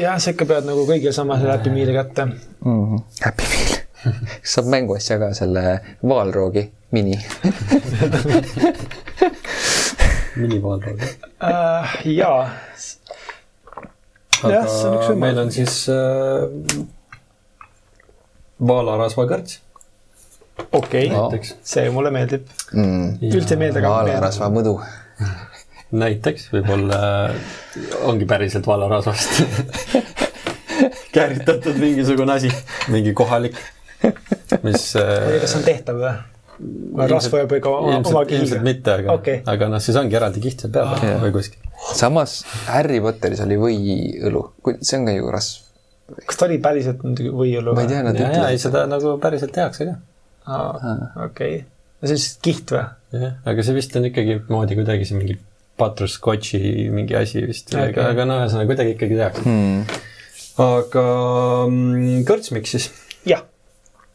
jah, 0.00 0.18
sa 0.18 0.30
ikka 0.30 0.46
pead 0.46 0.64
nagu 0.66 0.86
kõigil 0.86 1.12
sama 1.12 1.38
selle 1.38 1.52
Happy 1.52 1.70
Meal'i 1.70 1.94
kätte 1.94 2.24
mm. 2.24 2.32
-hmm. 2.64 3.00
Happy 3.24 3.44
Meal 3.52 3.76
saab 4.52 4.66
mänguasja 4.66 5.18
ka 5.18 5.34
selle 5.34 5.80
vaalroogi 6.08 6.70
mini 6.90 7.18
minivaalrool 10.36 11.00
uh,. 11.00 11.96
jaa. 12.04 12.42
aga 14.42 14.52
ja, 14.54 15.14
meil 15.18 15.40
on 15.44 15.52
siis 15.54 15.78
äh, 15.92 16.46
vaalarasvakõrts. 18.68 19.60
okei 20.72 21.10
okay. 21.10 21.10
no., 21.12 21.30
see 21.62 21.88
mulle 21.94 22.12
meeldib 22.14 22.46
mm.. 22.72 23.18
üldse 23.32 23.56
ei 23.56 23.62
meeldi, 23.64 23.82
aga. 23.82 23.94
vaalarasva 23.98 24.50
mõdu 24.52 24.76
näiteks 26.04 26.50
võib-olla 26.52 27.00
ongi 28.08 28.28
päriselt 28.28 28.66
vaalarasvast 28.68 29.42
kääritatud 31.16 31.76
mingisugune 31.80 32.32
asi, 32.36 32.50
mingi 32.92 33.14
kohalik, 33.16 33.56
mis. 34.62 34.90
kas 34.92 35.52
see 35.52 35.60
on 35.60 35.68
tehtav 35.68 36.00
või? 36.02 36.16
Rasva 37.10 37.42
jääb 37.42 37.54
ikka 37.58 37.70
oma, 37.72 38.00
oma 38.00 38.24
kihiga? 38.24 38.42
ilmselt 38.44 38.64
mitte, 38.66 38.94
aga 39.00 39.14
okay., 39.16 39.40
aga 39.52 39.68
noh, 39.72 39.82
siis 39.82 39.98
ongi 40.00 40.16
eraldi 40.18 40.42
kiht 40.44 40.64
seal 40.64 40.72
peal 40.74 40.92
ah. 40.94 41.06
või 41.22 41.32
kuskil. 41.34 41.60
samas 41.98 42.38
Harry 42.70 43.00
Potteris 43.04 43.42
oli 43.44 43.58
võiõlu, 43.60 44.42
see 44.80 45.00
on 45.00 45.08
ka 45.08 45.16
ju 45.16 45.32
rasv. 45.34 45.64
kas 46.22 46.40
ta 46.40 46.48
oli 46.48 46.58
päriselt 46.64 47.02
võiõlu? 47.04 47.74
ma 47.76 47.84
ei 47.84 47.90
tea, 47.90 48.04
nad 48.06 48.16
ütlevad. 48.16 48.48
ei, 48.50 48.60
seda 48.62 48.86
nagu 48.90 49.16
päriselt 49.22 49.52
tehakse 49.56 49.88
ka. 49.90 49.98
okei, 51.26 51.60
no 52.00 52.08
see 52.08 52.16
on 52.16 52.24
siis 52.24 52.38
kiht 52.44 52.72
või? 52.76 52.86
jah, 53.16 53.36
aga 53.52 53.66
see 53.66 53.76
vist 53.76 53.98
on 54.00 54.08
ikkagi 54.08 54.40
moodi 54.48 54.78
kuidagi 54.78 55.08
see 55.08 55.18
mingi 55.18 55.36
butterscotchi 55.76 56.88
mingi 56.92 57.18
asi 57.18 57.44
vist 57.44 57.74
okay., 57.74 57.90
aga, 57.92 58.12
aga 58.14 58.28
no 58.28 58.38
ühesõnaga 58.44 58.72
kuidagi 58.72 58.96
ikkagi 58.96 59.20
tehakse 59.20 59.44
hmm.. 59.44 60.00
aga 60.64 61.04
mm, 61.68 62.24
kõrtsmik 62.30 62.70
siis? 62.70 62.88
jah 63.28 63.44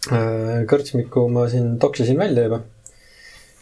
kõrtsmiku 0.10 1.28
ma 1.30 1.47
siin 1.49 1.78
toksisin 1.80 2.18
välja 2.18 2.43
juba. 2.43 2.62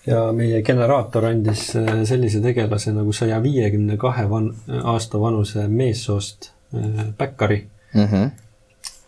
ja 0.08 0.32
meie 0.32 0.62
generaator 0.64 1.26
andis 1.28 1.76
äh, 1.76 2.04
sellise 2.08 2.40
tegelase 2.42 2.94
nagu 2.96 3.12
saja 3.14 3.42
viiekümne 3.44 3.98
kahe 4.00 4.24
van-, 4.32 4.54
aasta 4.84 5.20
vanuse 5.20 5.68
meessoost 5.68 6.52
äh, 6.74 7.10
päkkari 7.18 7.68
mm. 7.94 8.06
-hmm. 8.06 8.30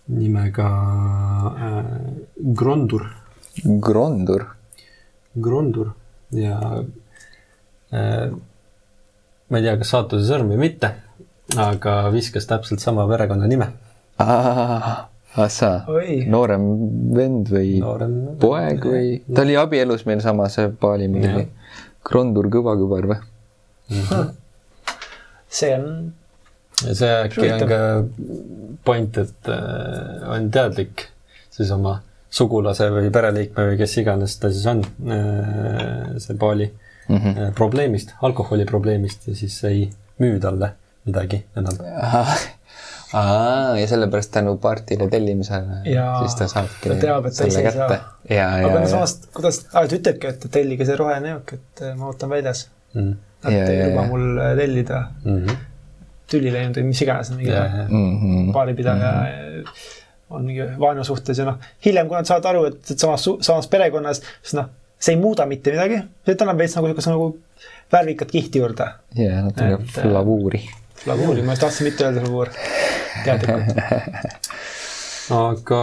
nimega 0.07 0.67
äh, 1.47 1.85
Grondur. 2.53 3.05
Grondur? 3.79 4.45
Grondur 5.41 5.93
ja 6.31 6.83
äh, 7.93 8.31
ma 9.49 9.57
ei 9.57 9.63
tea, 9.63 9.77
kas 9.77 9.89
saatuse 9.89 10.27
sõrm 10.27 10.51
või 10.51 10.57
mitte, 10.57 10.91
aga 11.57 12.11
viskas 12.11 12.45
täpselt 12.45 12.79
sama 12.79 13.07
perekonnanime 13.07 13.71
ahsaa, 15.39 15.85
noorem 16.27 16.65
vend 17.15 17.51
või 17.51 17.79
noorem, 17.79 18.15
poeg 18.41 18.85
või, 18.85 19.11
ta 19.31 19.45
oli 19.45 19.55
abielus 19.59 20.03
meil 20.09 20.23
samas 20.23 20.57
paali 20.79 21.07
mingi 21.11 21.45
Krondur 22.07 22.49
Kõvakübar 22.51 23.07
või 23.13 23.19
mm? 23.21 24.03
-hmm. 24.09 24.29
see 25.47 25.73
on. 25.77 25.87
see 26.81 27.11
äkki 27.15 27.51
on 27.53 27.67
ka 27.69 27.81
point, 28.83 29.17
et 29.17 29.51
äh, 29.51 30.29
on 30.35 30.51
teadlik 30.51 31.07
siis 31.51 31.71
oma 31.71 31.99
sugulase 32.31 32.87
või 32.91 33.11
pereliikme 33.11 33.71
või 33.71 33.79
kes 33.79 33.97
iganes 34.01 34.37
ta 34.39 34.51
siis 34.51 34.67
on 34.71 34.83
äh,, 34.83 36.17
see 36.17 36.37
paali 36.39 36.71
mm 37.07 37.17
-hmm. 37.17 37.51
probleemist, 37.55 38.15
alkoholi 38.21 38.65
probleemist 38.65 39.27
ja 39.27 39.35
siis 39.35 39.63
ei 39.63 39.89
müü 40.19 40.39
talle 40.39 40.73
midagi 41.05 41.45
enam 41.55 41.77
aa, 43.13 43.77
ja 43.77 43.87
sellepärast 43.87 44.31
tänu 44.31 44.55
partile 44.61 45.07
tellimisele, 45.11 45.81
siis 45.83 46.35
ta 46.39 46.47
saabki 46.51 46.91
ta 46.91 46.97
teab, 47.01 47.27
et 47.27 47.37
ta 47.37 47.47
ise 47.49 47.63
ei 47.65 47.71
saa. 47.75 47.97
aga 48.67 48.83
samas, 48.91 49.17
kuidas, 49.35 49.63
ta 49.71 49.83
ütlebki, 49.87 50.31
et 50.31 50.47
tellige 50.53 50.87
see 50.87 50.99
roheline 50.99 51.35
jook, 51.35 51.55
et 51.57 51.83
äh, 51.85 51.95
ma 51.99 52.11
ootan 52.11 52.31
väljas 52.31 52.65
mm.. 52.93 53.15
et 53.45 53.57
ja, 53.57 53.65
ei 53.67 53.89
luba 53.89 54.05
mul 54.11 54.27
äh, 54.37 54.53
tellida 54.59 55.01
mm 55.23 55.39
-hmm. 55.39 55.63
tüli 56.31 56.53
läinud 56.53 56.79
või 56.79 56.91
mis 56.91 57.01
iganes, 57.01 57.31
mingi 57.35 57.51
mm 57.51 58.11
-hmm. 58.21 58.53
baaripidaja 58.53 59.11
mm 59.11 59.63
-hmm. 59.63 59.87
on 60.29 60.45
mingi 60.45 60.69
vaenusuhtes 60.79 61.37
ja 61.37 61.45
noh, 61.45 61.59
hiljem, 61.85 62.07
kui 62.07 62.17
nad 62.17 62.29
saavad 62.29 62.45
aru, 62.53 62.65
et, 62.65 62.93
samas, 62.95 63.29
samas 63.41 63.67
perekonnas, 63.67 64.21
siis 64.41 64.53
noh, 64.59 64.69
see 64.99 65.15
ei 65.15 65.21
muuda 65.21 65.45
mitte 65.45 65.71
midagi, 65.71 66.03
see 66.25 66.37
annab 66.41 66.57
veits 66.57 66.75
nagu 66.75 66.87
niisuguse 66.87 67.09
nagu 67.09 67.37
värvikat 67.91 68.31
kihti 68.31 68.59
juurde. 68.59 68.87
jaa, 69.15 69.41
natuke 69.41 69.83
flavuuri. 69.95 70.61
Flavuuri, 71.03 71.41
ma 71.41 71.55
just 71.55 71.65
tahtsin 71.65 71.89
mitte 71.89 72.05
öelda 72.05 72.21
flavuur 72.25 72.53
teadlikult. 73.25 73.67
Aga 75.41 75.81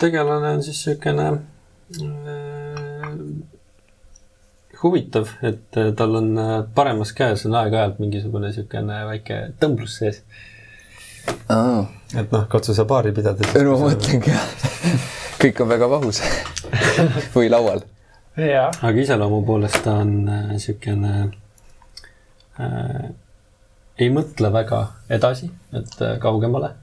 tegelane 0.00 0.54
on 0.56 0.62
siis 0.64 0.80
niisugune 0.86 1.26
äh, 2.00 3.08
huvitav, 4.82 5.28
et 5.42 5.76
äh, 5.76 5.92
tal 5.96 6.16
on 6.22 6.38
äh, 6.38 6.52
paremas 6.74 7.12
käes 7.16 7.44
on 7.46 7.56
aeg-ajalt 7.60 8.00
mingisugune 8.00 8.48
niisugune 8.48 9.02
väike 9.10 9.40
tõmblus 9.60 9.98
sees. 10.00 10.22
Oh.. 11.52 11.84
et 12.16 12.30
noh, 12.32 12.46
katsu 12.48 12.74
sa 12.74 12.86
paari 12.88 13.12
pidada. 13.12 13.44
no 13.60 13.76
ma 13.76 13.90
mõtlengi 13.90 14.32
jah. 14.32 14.46
Kõik 15.40 15.60
on 15.64 15.68
väga 15.70 15.88
vahus 15.88 16.20
või 17.34 17.50
laual. 17.52 17.84
aga 18.36 18.96
iseloomu 19.02 19.42
poolest 19.46 19.82
ta 19.84 19.98
on 20.00 20.14
niisugune 20.52 21.12
äh, 22.56 23.10
ei 24.00 24.12
mõtle 24.14 24.52
väga 24.52 24.82
edasi, 25.12 25.50
et 25.76 25.96
äh, 26.04 26.18
kaugemale. 26.22 26.74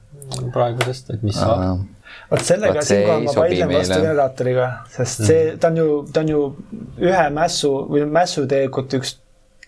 praegusest, 0.53 1.13
et 1.15 1.21
mis 1.23 1.37
saab. 1.39 1.85
vot 2.31 2.41
sellega 2.43 2.81
siinkohal 2.83 3.23
ma 3.23 3.35
vaidlen 3.37 3.71
vastu 3.71 3.99
generaatoriga, 4.01 4.65
sest 4.91 5.23
see, 5.23 5.45
mm. 5.53 5.61
ta 5.63 5.71
on 5.71 5.77
ju, 5.77 5.87
ta 6.13 6.25
on 6.25 6.33
ju 6.33 6.41
ühe 7.07 7.29
mässu 7.35 7.71
või 7.91 8.03
mässuteekut 8.11 8.97
üks 8.99 9.15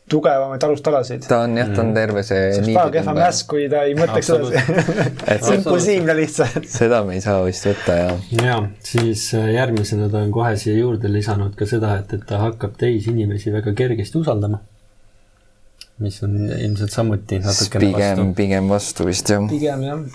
tugevamaid 0.09 0.63
alustalasid. 0.63 1.25
ta 1.27 1.43
on 1.45 1.57
jah, 1.57 1.69
ta 1.75 1.83
on 1.83 1.93
terve 1.93 2.23
see. 2.25 2.49
see 2.53 2.63
oleks 2.63 2.75
väga 2.75 2.93
kehva 2.97 3.15
mäss, 3.17 3.43
kui 3.49 3.67
ta 3.71 3.83
ei 3.87 3.95
mõtleks 3.97 4.31
edasi 4.33 5.55
impulsiivne 5.59 6.15
lihtsalt. 6.17 6.67
seda 6.79 7.03
me 7.07 7.17
ei 7.17 7.23
saa 7.23 7.43
vist 7.45 7.67
võtta, 7.69 7.97
jah. 8.01 8.25
ja 8.41 8.57
siis 8.85 9.29
äh, 9.37 9.51
järgmisena 9.55 10.09
ta 10.11 10.23
on 10.25 10.33
kohe 10.35 10.55
siia 10.59 10.79
juurde 10.79 11.11
lisanud 11.13 11.55
ka 11.59 11.69
seda, 11.69 11.95
et, 12.01 12.13
et 12.17 12.25
ta 12.29 12.41
hakkab 12.43 12.75
teisi 12.81 13.13
inimesi 13.13 13.53
väga 13.53 13.75
kergesti 13.77 14.21
usaldama. 14.21 14.63
Mis 15.99 16.21
on 16.23 16.37
ilmselt 16.45 16.93
samuti 16.93 17.39
natukene 17.43 17.85
pigem, 17.85 18.15
vastu. 18.17 18.33
pigem 18.37 18.69
vastu 18.69 19.09
vist 19.09 19.33
jah. 19.33 19.49
pigem 19.49 19.83
jah. 19.83 20.05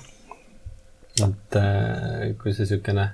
et 1.29 1.61
äh, 1.61 2.33
kui 2.41 2.55
see 2.55 2.65
niisugune 2.65 3.11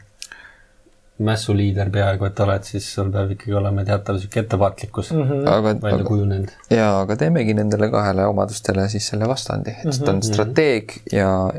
mässuliider 1.21 1.91
peaaegu, 1.93 2.25
et 2.31 2.41
oled, 2.41 2.65
siis 2.65 2.87
sul 2.95 3.11
peab 3.13 3.35
ikkagi 3.35 3.57
olema 3.59 3.83
teatav 3.85 4.17
sihuke 4.21 4.41
ettevaatlikkus 4.41 5.11
mm 5.13 5.23
-hmm. 5.23 5.49
aga, 5.53 5.75
välja 5.83 6.05
kujunenud. 6.05 6.55
jaa, 6.73 7.01
aga 7.01 7.17
teemegi 7.23 7.55
nendele 7.55 7.91
kahele 7.93 8.27
omadustele 8.27 8.89
siis 8.89 9.09
selle 9.13 9.29
vastandi, 9.29 9.71
et 9.71 9.85
mm 9.85 9.91
-hmm. 9.91 10.05
ta 10.05 10.11
on 10.11 10.17
mhm. 10.17 10.33
strateeg 10.33 10.95
ja 11.13 11.53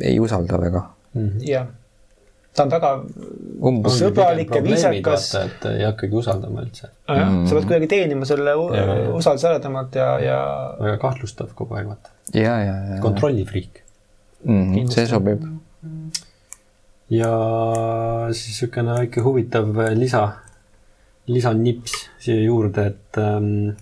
ei 0.00 0.20
usalda 0.20 0.60
väga 0.60 0.82
mm 1.14 1.28
-hmm.. 1.28 1.50
jah, 1.50 1.66
ta 2.58 2.66
on 2.66 2.74
väga 2.74 2.92
Umbus. 3.68 3.96
sõbralik 4.02 4.52
ja 4.54 4.62
viisakas. 4.62 5.30
et 5.40 5.66
ei 5.72 5.86
hakkagi 5.86 6.20
usaldama 6.20 6.66
üldse. 6.66 6.90
mm, 7.08 7.46
sa 7.46 7.58
pead 7.58 7.70
kuidagi 7.70 7.90
teenima 7.94 8.28
selle 8.28 8.54
usaldusele 8.58 9.62
temalt 9.64 9.98
ja, 9.98 10.12
ja. 10.22 10.38
väga 10.82 10.98
kahtlustav 11.06 11.54
kogu 11.58 11.78
aeg, 11.78 11.90
vaata. 11.94 12.14
ja, 12.34 12.58
ja, 12.66 12.76
ja. 12.94 13.00
kontrollifriik 13.04 13.82
mm. 14.44 14.74
-hmm. 14.74 14.94
see 14.94 15.06
sobib 15.10 15.46
ja 17.10 17.32
siis 18.32 18.46
niisugune 18.52 18.94
väike 19.00 19.24
huvitav 19.24 19.76
lisa, 19.96 20.22
lisanips 21.26 21.94
siia 22.20 22.42
juurde, 22.42 22.86
et 22.92 23.20
ähm, 23.22 23.76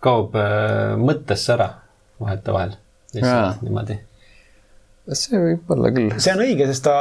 kaob 0.00 0.36
äh, 0.38 0.96
mõttesse 1.00 1.52
ära 1.56 1.70
vahetevahel. 2.20 2.76
lihtsalt 3.14 3.62
niimoodi. 3.64 3.98
See 5.16 5.40
võib 5.40 5.72
olla 5.74 5.92
küll. 5.94 6.12
see 6.20 6.34
on 6.34 6.44
õige, 6.44 6.68
sest 6.70 6.84
ta 6.88 6.96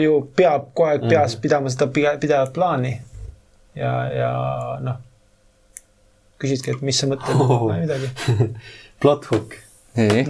ju 0.00 0.18
peab 0.36 0.70
kogu 0.72 0.88
aeg 0.90 1.08
peas 1.08 1.36
mm. 1.36 1.42
pidama 1.44 1.72
seda 1.72 1.90
pidevat 1.92 2.54
plaani. 2.56 2.94
ja, 3.78 3.94
ja 4.14 4.32
noh, 4.84 4.98
küsidki, 6.42 6.74
et 6.74 6.84
mis 6.86 6.98
sa 6.98 7.10
mõtled 7.10 7.44
oh., 7.46 7.70
midagi 7.72 8.10
Plot 9.02 9.30
hook. 9.32 9.58
nii 9.98 10.26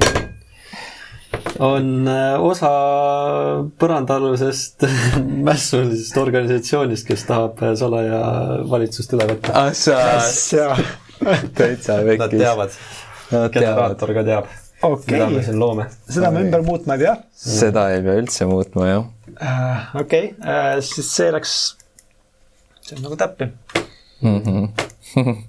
on 1.62 2.09
äh, 2.09 2.43
osa 2.43 2.70
põrandaalusest 3.79 4.87
mässulisest 5.49 6.18
organisatsioonist, 6.18 7.07
kes 7.09 7.25
tahab 7.29 7.62
äh, 7.62 7.75
salaja 7.79 8.20
valitsust 8.70 9.14
üle 9.16 9.29
võtta. 9.33 9.66
täitsa 11.55 12.01
vekkis. 12.07 12.25
Nad 12.25 12.37
teavad. 12.39 12.79
generaator 13.55 14.14
ka 14.14 14.27
teab 14.27 14.53
okay.. 14.87 15.14
mida 15.14 15.30
me 15.32 15.45
siin 15.47 15.59
loome. 15.61 15.89
seda 16.11 16.30
me 16.35 16.45
ümber 16.47 16.64
muutma 16.66 16.99
ei 16.99 17.07
pea. 17.07 17.16
seda 17.45 17.89
ei 17.95 18.05
pea 18.05 18.18
üldse 18.22 18.49
muutma, 18.51 18.91
jah 18.91 19.03
uh,. 19.05 19.89
okei 20.03 20.30
okay. 20.35 20.45
uh,, 20.45 20.85
siis 20.85 21.11
see 21.16 21.32
läks, 21.35 21.57
see 22.85 22.99
on 22.99 23.09
nagu 23.09 23.18
täppi 23.24 23.51
mm. 24.22 24.39
-hmm 24.45 25.43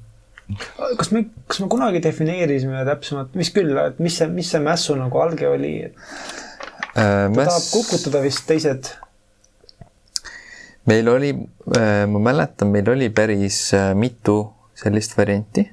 kas 1.00 1.10
me, 1.12 1.24
kas 1.50 1.60
me 1.64 1.68
kunagi 1.72 2.02
defineerisime 2.04 2.84
täpsemalt, 2.86 3.34
mis 3.38 3.50
küll, 3.54 3.74
et 3.82 3.98
mis 4.04 4.18
see, 4.20 4.28
mis 4.30 4.52
see 4.54 4.62
mässu 4.62 4.98
nagu 5.00 5.22
alge 5.24 5.48
oli? 5.50 5.74
ta 6.94 7.06
mäss... 7.34 7.50
tahab 7.50 7.66
kukutada 7.72 8.22
vist 8.24 8.46
teised. 8.48 8.92
meil 10.86 11.10
oli, 11.10 11.32
äh, 11.78 12.06
ma 12.10 12.22
mäletan, 12.30 12.70
meil 12.74 12.90
oli 12.94 13.10
päris 13.10 13.74
äh, 13.74 13.94
mitu 13.98 14.38
sellist 14.78 15.18
varianti. 15.18 15.66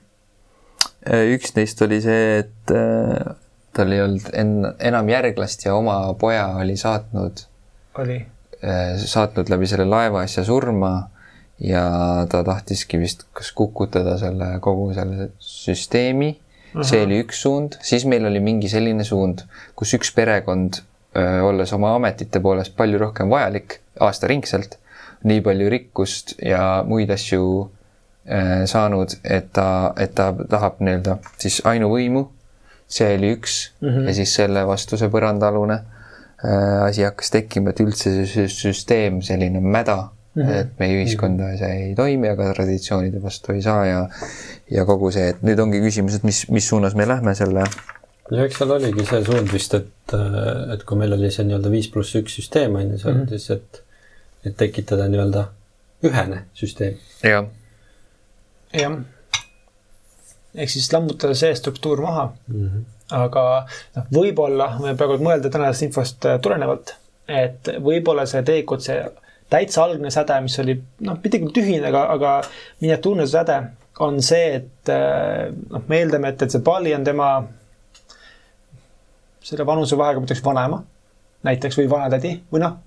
Äh, 1.04 1.34
üks 1.34 1.52
neist 1.58 1.82
oli 1.84 2.00
see, 2.00 2.40
et 2.40 2.72
tal 3.72 3.92
ei 3.92 4.02
olnud 4.04 4.28
en-, 4.36 4.68
enam 4.78 5.08
järglast 5.08 5.66
ja 5.66 5.74
oma 5.74 6.14
poja 6.18 6.46
oli 6.60 6.76
saatnud. 6.76 7.46
oli? 7.98 8.20
saatnud 8.96 9.48
läbi 9.50 9.66
selle 9.66 9.88
laevaasja 9.90 10.44
surma 10.46 10.92
ja 11.58 11.82
ta 12.30 12.44
tahtiski 12.46 13.00
vist 13.00 13.24
kas 13.34 13.50
kukutada 13.58 14.14
selle 14.20 14.52
kogu 14.62 14.92
selle 14.94 15.32
süsteemi 15.42 16.28
uh, 16.30 16.80
-huh. 16.80 16.84
see 16.86 17.02
oli 17.02 17.18
üks 17.24 17.42
suund, 17.42 17.78
siis 17.82 18.06
meil 18.06 18.26
oli 18.26 18.40
mingi 18.40 18.68
selline 18.68 19.04
suund, 19.04 19.42
kus 19.76 19.94
üks 19.98 20.14
perekond, 20.14 20.82
olles 21.42 21.72
oma 21.72 21.94
ametite 21.94 22.40
poolest 22.40 22.76
palju 22.76 22.98
rohkem 22.98 23.30
vajalik 23.30 23.80
aastaringselt, 24.00 24.78
nii 25.28 25.40
palju 25.44 25.68
rikkust 25.70 26.34
ja 26.42 26.62
muid 26.86 27.10
asju 27.10 27.42
äh, 27.62 28.64
saanud, 28.66 29.18
et 29.24 29.52
ta, 29.52 29.92
et 30.00 30.14
ta 30.14 30.32
tahab 30.32 30.80
nii-öelda 30.80 31.18
siis 31.38 31.60
ainuvõimu. 31.68 32.24
See 32.92 33.14
oli 33.16 33.34
üks 33.36 33.58
mm 33.80 33.88
-hmm. 33.88 34.08
ja 34.08 34.14
siis 34.20 34.34
selle 34.40 34.66
vastu 34.68 34.98
see 35.00 35.08
põrandaalune 35.12 35.78
äh, 35.78 36.82
asi 36.86 37.06
hakkas 37.08 37.30
tekkima, 37.30 37.70
et 37.70 37.80
üldse 37.80 38.12
see 38.26 38.48
süsteem, 38.48 39.22
selline 39.22 39.60
mäda 39.60 40.00
Mm 40.34 40.42
-hmm. 40.42 40.60
et 40.60 40.68
meie 40.78 40.94
ühiskonda 40.96 41.50
see 41.60 41.72
ei 41.86 41.94
toimi, 41.94 42.28
aga 42.28 42.54
traditsioonide 42.54 43.18
vastu 43.22 43.52
ei 43.52 43.62
saa 43.62 43.86
ja 43.86 44.08
ja 44.70 44.84
kogu 44.88 45.10
see, 45.12 45.26
et 45.28 45.42
nüüd 45.44 45.60
ongi 45.60 45.80
küsimus, 45.80 46.14
et 46.16 46.24
mis, 46.24 46.46
mis 46.48 46.68
suunas 46.68 46.94
me 46.96 47.06
lähme 47.08 47.34
selle. 47.34 47.64
ja 48.30 48.44
eks 48.46 48.56
seal 48.58 48.70
oligi 48.70 49.04
see 49.10 49.24
suund 49.26 49.52
vist, 49.52 49.74
et, 49.74 50.14
et 50.72 50.84
kui 50.88 50.96
meil 50.96 51.12
oli 51.12 51.30
see 51.30 51.44
nii-öelda 51.44 51.72
viis 51.74 51.90
pluss 51.92 52.16
üks 52.16 52.38
süsteem 52.40 52.78
on 52.80 52.94
ju, 52.94 52.98
seal 52.98 53.14
mm 53.14 53.20
-hmm. 53.20 53.28
siis, 53.28 53.50
et, 53.50 53.82
et 54.46 54.56
tekitada 54.56 55.08
nii-öelda 55.12 55.44
ühene 56.08 56.42
süsteem. 56.54 56.96
jah. 57.22 57.44
jah. 58.72 58.98
Ehk 60.54 60.70
siis 60.70 60.90
lammutada 60.92 61.34
see 61.38 61.54
struktuur 61.56 62.00
maha 62.04 62.26
mm. 62.48 62.68
-hmm. 62.68 62.84
aga 63.18 63.44
noh, 63.96 64.08
võib-olla, 64.18 64.68
ma 64.80 64.94
praegu 64.98 65.22
mõelda 65.24 65.50
tänasest 65.50 65.88
infost 65.88 66.28
tulenevalt, 66.42 66.94
et 67.28 67.74
võib-olla 67.80 68.26
see 68.26 68.42
teekond, 68.42 68.84
see 68.84 69.00
täitsa 69.52 69.84
algne 69.84 70.10
säde, 70.10 70.40
mis 70.40 70.58
oli 70.62 70.76
noh, 71.00 71.18
mitte 71.24 71.40
küll 71.40 71.54
tühine, 71.56 71.88
aga, 71.88 72.04
aga 72.16 72.34
miniatuurne 72.80 73.26
säde, 73.28 73.58
on 74.00 74.22
see, 74.24 74.54
et 74.60 74.92
eh, 74.92 75.50
noh, 75.70 75.82
me 75.88 75.98
eeldame, 75.98 76.32
et, 76.32 76.42
et 76.42 76.54
see 76.54 76.64
Bali 76.64 76.94
on 76.96 77.04
tema 77.04 77.32
selle 79.42 79.66
vanusevahega, 79.66 80.20
ma 80.20 80.28
ütleks 80.28 80.44
vanema 80.44 80.80
näiteks 81.46 81.78
või 81.80 81.90
vanatädi 81.90 82.36
või 82.52 82.62
noh. 82.62 82.78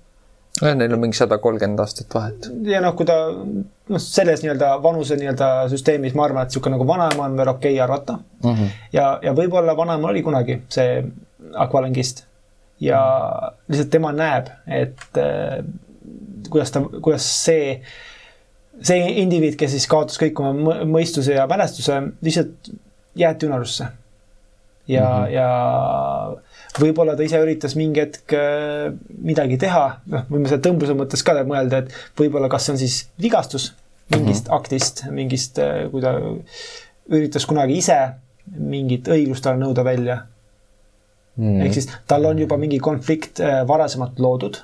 Neil 0.62 0.92
on 0.92 1.00
mingi 1.00 1.16
sada 1.18 1.36
kolmkümmend 1.38 1.80
aastat 1.84 2.14
vahet. 2.14 2.48
ja 2.64 2.80
noh, 2.80 2.94
kui 2.96 3.06
ta 3.08 3.16
noh, 3.28 4.00
selles 4.00 4.40
nii-öelda 4.44 4.70
vanuse 4.82 5.18
nii-öelda 5.20 5.50
süsteemis 5.72 6.14
ma 6.16 6.24
arvan, 6.24 6.46
et 6.46 6.52
niisugune 6.52 6.76
nagu 6.76 6.86
vanaema 6.88 7.26
on 7.26 7.36
veel 7.36 7.50
okei 7.52 7.74
okay 7.74 7.84
arvata 7.84 8.18
mm. 8.44 8.54
-hmm. 8.54 8.70
ja, 8.92 9.18
ja 9.22 9.34
võib-olla 9.36 9.76
vanaema 9.76 10.08
oli 10.08 10.22
kunagi 10.22 10.62
see 10.72 11.04
akvalangist 11.54 12.24
ja 12.80 13.00
mm 13.00 13.46
-hmm. 13.46 13.60
lihtsalt 13.68 13.90
tema 13.90 14.12
näeb, 14.12 14.48
et 14.66 15.20
eh, 15.20 15.64
kuidas 16.50 16.72
ta, 16.72 16.80
kuidas 17.02 17.44
see, 17.44 17.80
see 18.82 19.12
indiviid, 19.22 19.56
kes 19.56 19.70
siis 19.70 19.86
kaotas 19.86 20.18
kõik 20.20 20.40
oma 20.40 20.80
mõistuse 20.84 21.32
ja 21.36 21.46
mälestuse, 21.46 22.02
lihtsalt 22.22 22.72
jäeti 23.14 23.46
unarusse. 23.46 23.86
ja 24.88 25.08
mm, 25.08 25.24
-hmm. 25.24 25.30
ja 25.32 26.36
võib-olla 26.80 27.16
ta 27.16 27.24
ise 27.26 27.40
üritas 27.42 27.76
mingi 27.78 28.02
hetk 28.02 28.34
äh, 28.36 28.92
midagi 29.24 29.58
teha, 29.60 29.84
noh, 30.12 30.28
võime 30.30 30.50
selle 30.50 30.64
tõmbluse 30.64 30.96
mõttes 30.98 31.24
ka 31.26 31.36
mõelda, 31.46 31.82
et 31.82 32.20
võib-olla 32.20 32.50
kas 32.52 32.66
see 32.66 32.74
on 32.74 32.80
siis 32.80 33.00
vigastus 33.22 33.72
mingist 34.12 34.46
mm 34.46 34.52
-hmm. 34.52 34.56
aktist, 34.60 35.04
mingist, 35.10 35.58
äh, 35.58 35.86
kui 35.90 36.04
ta 36.04 36.14
üritas 37.10 37.46
kunagi 37.46 37.78
ise 37.82 37.98
mingit 38.46 39.08
õiglust 39.10 39.42
talle 39.42 39.62
nõuda 39.62 39.84
välja. 39.84 40.22
Mm.. 41.36 41.60
ehk 41.66 41.74
siis 41.76 41.90
tal 42.08 42.24
on 42.24 42.38
juba 42.38 42.56
mingi 42.56 42.78
konflikt 42.80 43.40
äh, 43.44 43.58
varasemalt 43.68 44.18
loodud, 44.18 44.56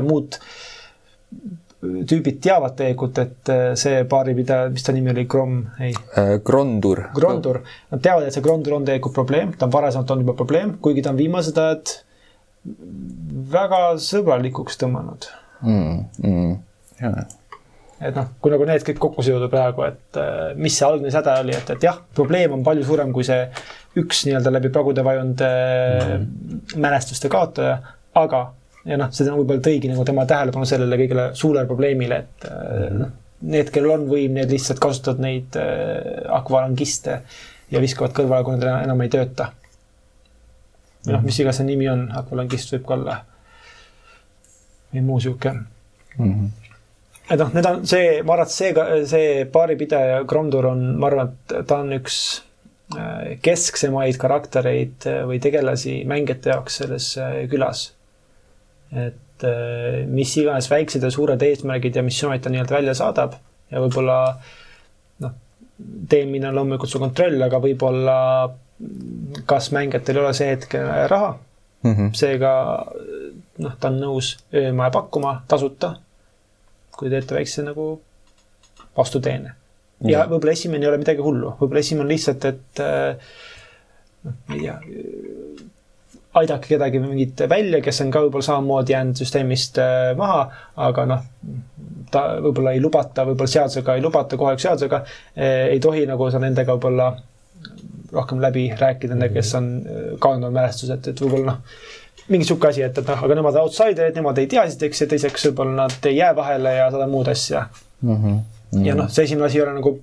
muud 0.00 0.38
tüübid 1.80 2.40
teavad 2.42 2.74
tegelikult, 2.78 3.20
et 3.22 3.50
äh, 3.54 3.64
see 3.78 4.02
baaripidaja, 4.10 4.70
mis 4.74 4.86
ta 4.86 4.94
nimi 4.94 5.12
oli, 5.12 5.24
Grom, 5.30 5.60
ei 5.78 5.92
äh,? 5.94 6.34
Grondur. 6.44 7.04
Grondur, 7.14 7.60
nad 7.92 8.02
teavad, 8.02 8.26
et 8.26 8.34
see 8.34 8.42
Grondur 8.44 8.78
on 8.80 8.86
tegelikult 8.88 9.14
probleem, 9.14 9.54
ta 9.54 9.68
on 9.68 9.74
varasemalt 9.74 10.10
olnud 10.14 10.26
juba 10.26 10.38
probleem, 10.40 10.76
kuigi 10.82 11.04
ta 11.06 11.14
on 11.14 11.20
viimased 11.20 11.60
ajad 11.62 11.94
väga 13.52 13.82
sõbralikuks 14.02 14.80
tõmmanud 14.80 15.28
mm,. 15.62 16.00
Mm, 16.26 16.56
jah 17.00 17.20
et 17.98 18.14
noh, 18.14 18.28
kui 18.38 18.52
nagu 18.52 18.66
need 18.68 18.84
kõik 18.86 19.00
kokku 19.02 19.24
seoda 19.26 19.48
praegu, 19.50 19.82
et 19.88 20.18
äh, 20.22 20.52
mis 20.58 20.76
see 20.78 20.86
algne 20.86 21.10
säde 21.14 21.34
oli, 21.42 21.54
et, 21.56 21.72
et 21.74 21.86
jah, 21.88 21.98
probleem 22.14 22.54
on 22.54 22.62
palju 22.66 22.86
suurem 22.86 23.10
kui 23.14 23.26
see 23.26 23.40
üks 23.98 24.22
nii-öelda 24.26 24.52
läbi 24.54 24.70
pragude 24.74 25.02
vajunud 25.06 25.42
mm. 25.42 26.76
mälestuste 26.82 27.30
kaotaja, 27.32 27.80
aga 28.18 28.44
ja 28.88 28.98
noh, 29.00 29.12
see 29.12 29.28
võib-olla 29.28 29.62
tõigi 29.64 29.90
nagu 29.90 30.04
tema 30.08 30.24
tähelepanu 30.28 30.68
sellele 30.68 30.98
kõigele 31.00 31.28
suurele 31.36 31.68
probleemile, 31.68 32.18
et 32.24 32.48
mm 32.48 32.84
-hmm. 32.84 33.16
need, 33.52 33.70
kellel 33.74 33.94
on 33.98 34.06
võim, 34.10 34.36
need 34.38 34.52
lihtsalt 34.54 34.80
kasutavad 34.82 35.22
neid 35.24 35.56
äh, 35.60 36.24
akvalangiste 36.40 37.20
ja 37.70 37.80
viskavad 37.80 38.14
kõrvale, 38.16 38.44
kui 38.44 38.56
nad 38.56 38.84
enam 38.84 39.00
ei 39.04 39.12
tööta. 39.12 39.52
või 41.06 41.12
noh, 41.12 41.22
mis 41.24 41.38
iganes 41.38 41.56
see 41.56 41.66
nimi 41.66 41.88
on, 41.88 42.08
akvalangist 42.22 42.72
võib 42.72 42.86
ka 42.86 42.94
olla. 42.94 43.24
või 44.94 45.02
muu 45.02 45.20
sihuke 45.20 45.52
mm. 45.52 46.32
-hmm 46.32 46.48
et 47.30 47.38
noh, 47.38 47.52
need 47.52 47.66
on 47.66 47.86
see, 47.86 48.22
ma 48.22 48.32
arvan, 48.32 48.46
et 48.46 48.52
see, 48.52 49.06
see 49.06 49.44
baaripidaja 49.52 50.24
Gromdur 50.24 50.66
on, 50.66 50.96
ma 50.98 51.06
arvan, 51.06 51.28
et 51.28 51.66
ta 51.68 51.82
on 51.82 51.92
üks 51.92 52.42
äh, 52.96 53.36
kesksemaid 53.42 54.16
karaktereid 54.16 55.04
äh, 55.06 55.26
või 55.28 55.38
tegelasi 55.38 56.04
mängijate 56.08 56.50
jaoks 56.50 56.80
selles 56.80 57.18
külas. 57.50 57.97
Et 58.92 59.44
mis 60.08 60.36
iganes 60.40 60.70
väiksed 60.70 61.02
ja 61.04 61.10
suured 61.14 61.42
eesmärgid 61.42 61.96
ja 61.96 62.02
missioonid 62.02 62.42
ta 62.42 62.50
nii-öelda 62.50 62.74
välja 62.74 62.94
saadab 62.98 63.36
ja 63.70 63.82
võib-olla 63.84 64.16
noh, 65.22 65.34
teenimine 66.08 66.48
on 66.48 66.58
loomulikult 66.58 66.90
su 66.90 67.02
kontroll, 67.02 67.42
aga 67.44 67.60
võib-olla 67.62 68.16
kas 69.46 69.70
mängijatel 69.74 70.18
ei 70.18 70.22
ole 70.24 70.34
see 70.34 70.50
hetk 70.52 70.74
raha 71.12 71.30
mm 71.82 71.94
-hmm., 71.94 72.10
seega 72.14 72.52
noh, 73.58 73.78
ta 73.80 73.88
on 73.88 74.00
nõus 74.00 74.36
öömaja 74.54 74.90
pakkuma 74.94 75.42
tasuta, 75.48 75.94
kui 76.96 77.10
teete 77.10 77.34
väikse 77.34 77.62
nagu 77.66 77.88
vastuteene. 78.96 79.54
ja 80.04 80.26
võib-olla 80.30 80.52
esimene 80.52 80.86
ei 80.86 80.90
ole 80.90 81.02
midagi 81.02 81.22
hullu, 81.22 81.54
võib-olla 81.60 81.80
esimene 81.80 82.06
on 82.06 82.12
lihtsalt, 82.14 82.44
et 82.44 82.82
noh, 84.24 84.34
ma 84.46 84.54
ei 84.54 84.60
tea, 84.60 84.78
aidake 86.34 86.74
kedagi 86.74 87.00
mingit 87.00 87.40
välja, 87.48 87.80
kes 87.84 88.02
on 88.04 88.10
ka 88.12 88.22
võib-olla 88.24 88.44
samamoodi 88.44 88.92
jäänud 88.92 89.20
süsteemist 89.20 89.78
äh, 89.82 90.10
maha, 90.18 90.42
aga 90.88 91.06
noh, 91.08 91.22
ta 92.12 92.24
võib-olla 92.44 92.74
ei 92.76 92.82
lubata, 92.84 93.24
võib-olla 93.28 93.54
seadusega 93.54 93.96
ei 93.96 94.04
lubata, 94.04 94.36
kohaliku 94.40 94.66
seadusega 94.66 95.02
äh, 95.02 95.68
ei 95.72 95.80
tohi 95.80 96.04
nagu 96.08 96.30
sa 96.30 96.40
nendega 96.42 96.76
võib-olla 96.76 97.12
rohkem 98.12 98.42
läbi 98.42 98.68
rääkida 98.78 99.16
nendega, 99.16 99.38
kes 99.40 99.54
on 99.58 99.70
äh, 99.80 100.04
kadunud 100.20 100.54
mälestused, 100.54 101.10
et 101.12 101.24
võib-olla 101.24 101.54
noh, 101.54 101.80
mingi 102.28 102.48
sihuke 102.48 102.68
asi, 102.70 102.84
et, 102.84 103.00
et 103.00 103.08
noh, 103.08 103.24
aga 103.24 103.38
nemad 103.38 103.56
on 103.56 103.68
outsiderid, 103.68 104.16
nemad 104.20 104.38
ei 104.40 104.50
tea 104.52 104.66
esiteks 104.68 105.04
ja 105.04 105.10
teiseks 105.14 105.48
võib-olla 105.48 105.86
nad 105.86 106.10
ei 106.10 106.18
jää 106.20 106.34
vahele 106.36 106.74
ja 106.76 106.90
seda 106.92 107.08
muud 107.08 107.32
asja 107.32 107.64
mm. 107.68 108.10
-hmm. 108.10 108.20
Mm 108.28 108.78
-hmm. 108.78 108.86
ja 108.86 108.94
noh, 108.94 109.08
see 109.08 109.24
esimene 109.24 109.46
asi 109.46 109.58
ei 109.58 109.64
ole 109.64 109.78
nagu, 109.80 109.94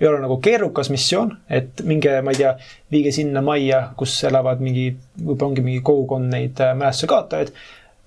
ei 0.00 0.08
ole 0.10 0.20
nagu 0.20 0.36
keerukas 0.44 0.90
missioon, 0.92 1.32
et 1.48 1.80
minge, 1.88 2.18
ma 2.22 2.34
ei 2.34 2.42
tea, 2.42 2.52
viige 2.92 3.14
sinna 3.16 3.40
majja, 3.44 3.80
kus 3.96 4.18
elavad 4.28 4.60
mingi, 4.60 4.90
võib-olla 5.22 5.50
ongi 5.50 5.64
mingi 5.64 5.82
kogukond 5.86 6.28
neid 6.32 6.60
äh, 6.60 6.74
mälestuse 6.76 7.10
kaotajaid. 7.10 7.52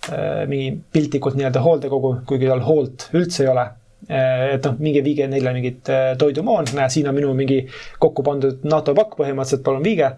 Äh, 0.09 0.45
mingi 0.47 0.71
piltlikult 0.93 1.35
nii-öelda 1.39 1.63
hooldekogu, 1.65 2.13
kuigi 2.29 2.47
tal 2.51 2.63
hoolt 2.67 3.09
üldse 3.17 3.43
ei 3.43 3.51
ole 3.51 3.65
Eh, 4.07 4.55
et 4.55 4.65
noh, 4.65 4.77
minge 4.81 5.03
viige 5.05 5.27
neile 5.29 5.51
mingit 5.53 5.89
toidumoon, 6.17 6.69
näe, 6.77 6.87
siin 6.89 7.09
on 7.11 7.17
minu 7.17 7.33
mingi 7.37 7.59
kokku 8.01 8.23
pandud 8.25 8.63
NATO 8.65 8.95
pakk 8.97 9.17
põhimõtteliselt, 9.19 9.65
palun 9.65 9.83
viige. 9.85 10.13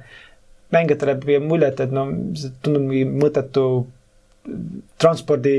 mängijatele 0.71 1.17
jääb 1.27 1.43
mulje, 1.43 1.67
et, 1.73 1.81
et 1.83 1.91
no 1.91 2.05
see 2.39 2.53
tundub 2.63 2.85
mingi 2.85 3.03
mõttetu 3.03 3.63
transpordi 5.01 5.55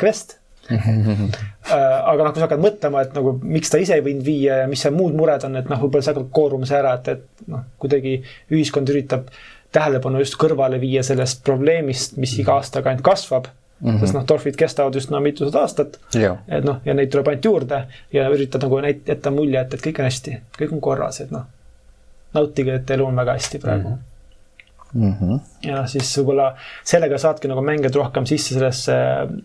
quest 0.00 0.38
aga 2.10 2.22
noh, 2.22 2.32
kui 2.32 2.40
sa 2.40 2.46
hakkad 2.46 2.62
mõtlema, 2.62 3.02
et 3.06 3.12
nagu 3.16 3.36
miks 3.42 3.70
ta 3.72 3.80
ise 3.82 3.98
ei 3.98 4.04
võinud 4.04 4.24
viia 4.26 4.62
ja 4.62 4.70
mis 4.70 4.82
seal 4.82 4.94
muud 4.96 5.14
mured 5.18 5.44
on, 5.48 5.58
et 5.60 5.68
noh, 5.70 5.82
võib-olla 5.82 6.06
see 6.06 6.14
hakkab 6.14 6.32
kooruma 6.34 6.68
see 6.68 6.78
ära, 6.78 6.96
et, 7.00 7.12
et 7.14 7.46
noh, 7.52 7.66
kuidagi 7.82 8.16
ühiskond 8.50 8.90
üritab 8.94 9.30
tähelepanu 9.76 10.22
just 10.22 10.38
kõrvale 10.40 10.80
viia 10.82 11.04
sellest 11.06 11.44
probleemist, 11.46 12.16
mis 12.20 12.34
iga 12.40 12.58
aastaga 12.60 12.92
ainult 12.92 13.06
kasvab 13.06 13.52
Mm 13.80 13.90
-hmm. 13.90 14.00
sest 14.00 14.14
noh, 14.14 14.24
torfid 14.24 14.56
kestavad 14.56 14.94
üsna 14.96 15.18
mitusada 15.20 15.60
aastat. 15.60 15.98
et 16.48 16.64
noh, 16.64 16.78
ja 16.84 16.94
neid 16.94 17.10
tuleb 17.12 17.28
ainult 17.28 17.44
juurde 17.44 17.82
ja 18.12 18.28
üritad 18.32 18.62
nagu 18.62 18.78
näit-, 18.80 19.04
jätta 19.08 19.30
mulje, 19.30 19.60
et, 19.60 19.74
et 19.74 19.82
kõik 19.86 19.98
on 20.00 20.08
hästi, 20.08 20.36
kõik 20.58 20.72
on 20.72 20.80
korras, 20.80 21.20
et 21.20 21.30
noh, 21.30 21.44
nautige, 22.34 22.74
et 22.74 22.90
elu 22.90 23.06
on 23.06 23.16
väga 23.16 23.34
hästi 23.36 23.58
praegu 23.58 23.88
mm. 23.88 23.94
-hmm. 23.94 24.15
Ja 24.94 25.80
noh, 25.80 25.88
siis 25.90 26.10
võib-olla 26.20 26.50
sellega 26.86 27.18
saadki 27.20 27.50
nagu 27.50 27.62
mängijad 27.64 27.96
rohkem 27.98 28.26
sisse 28.28 28.54
sellesse 28.54 28.94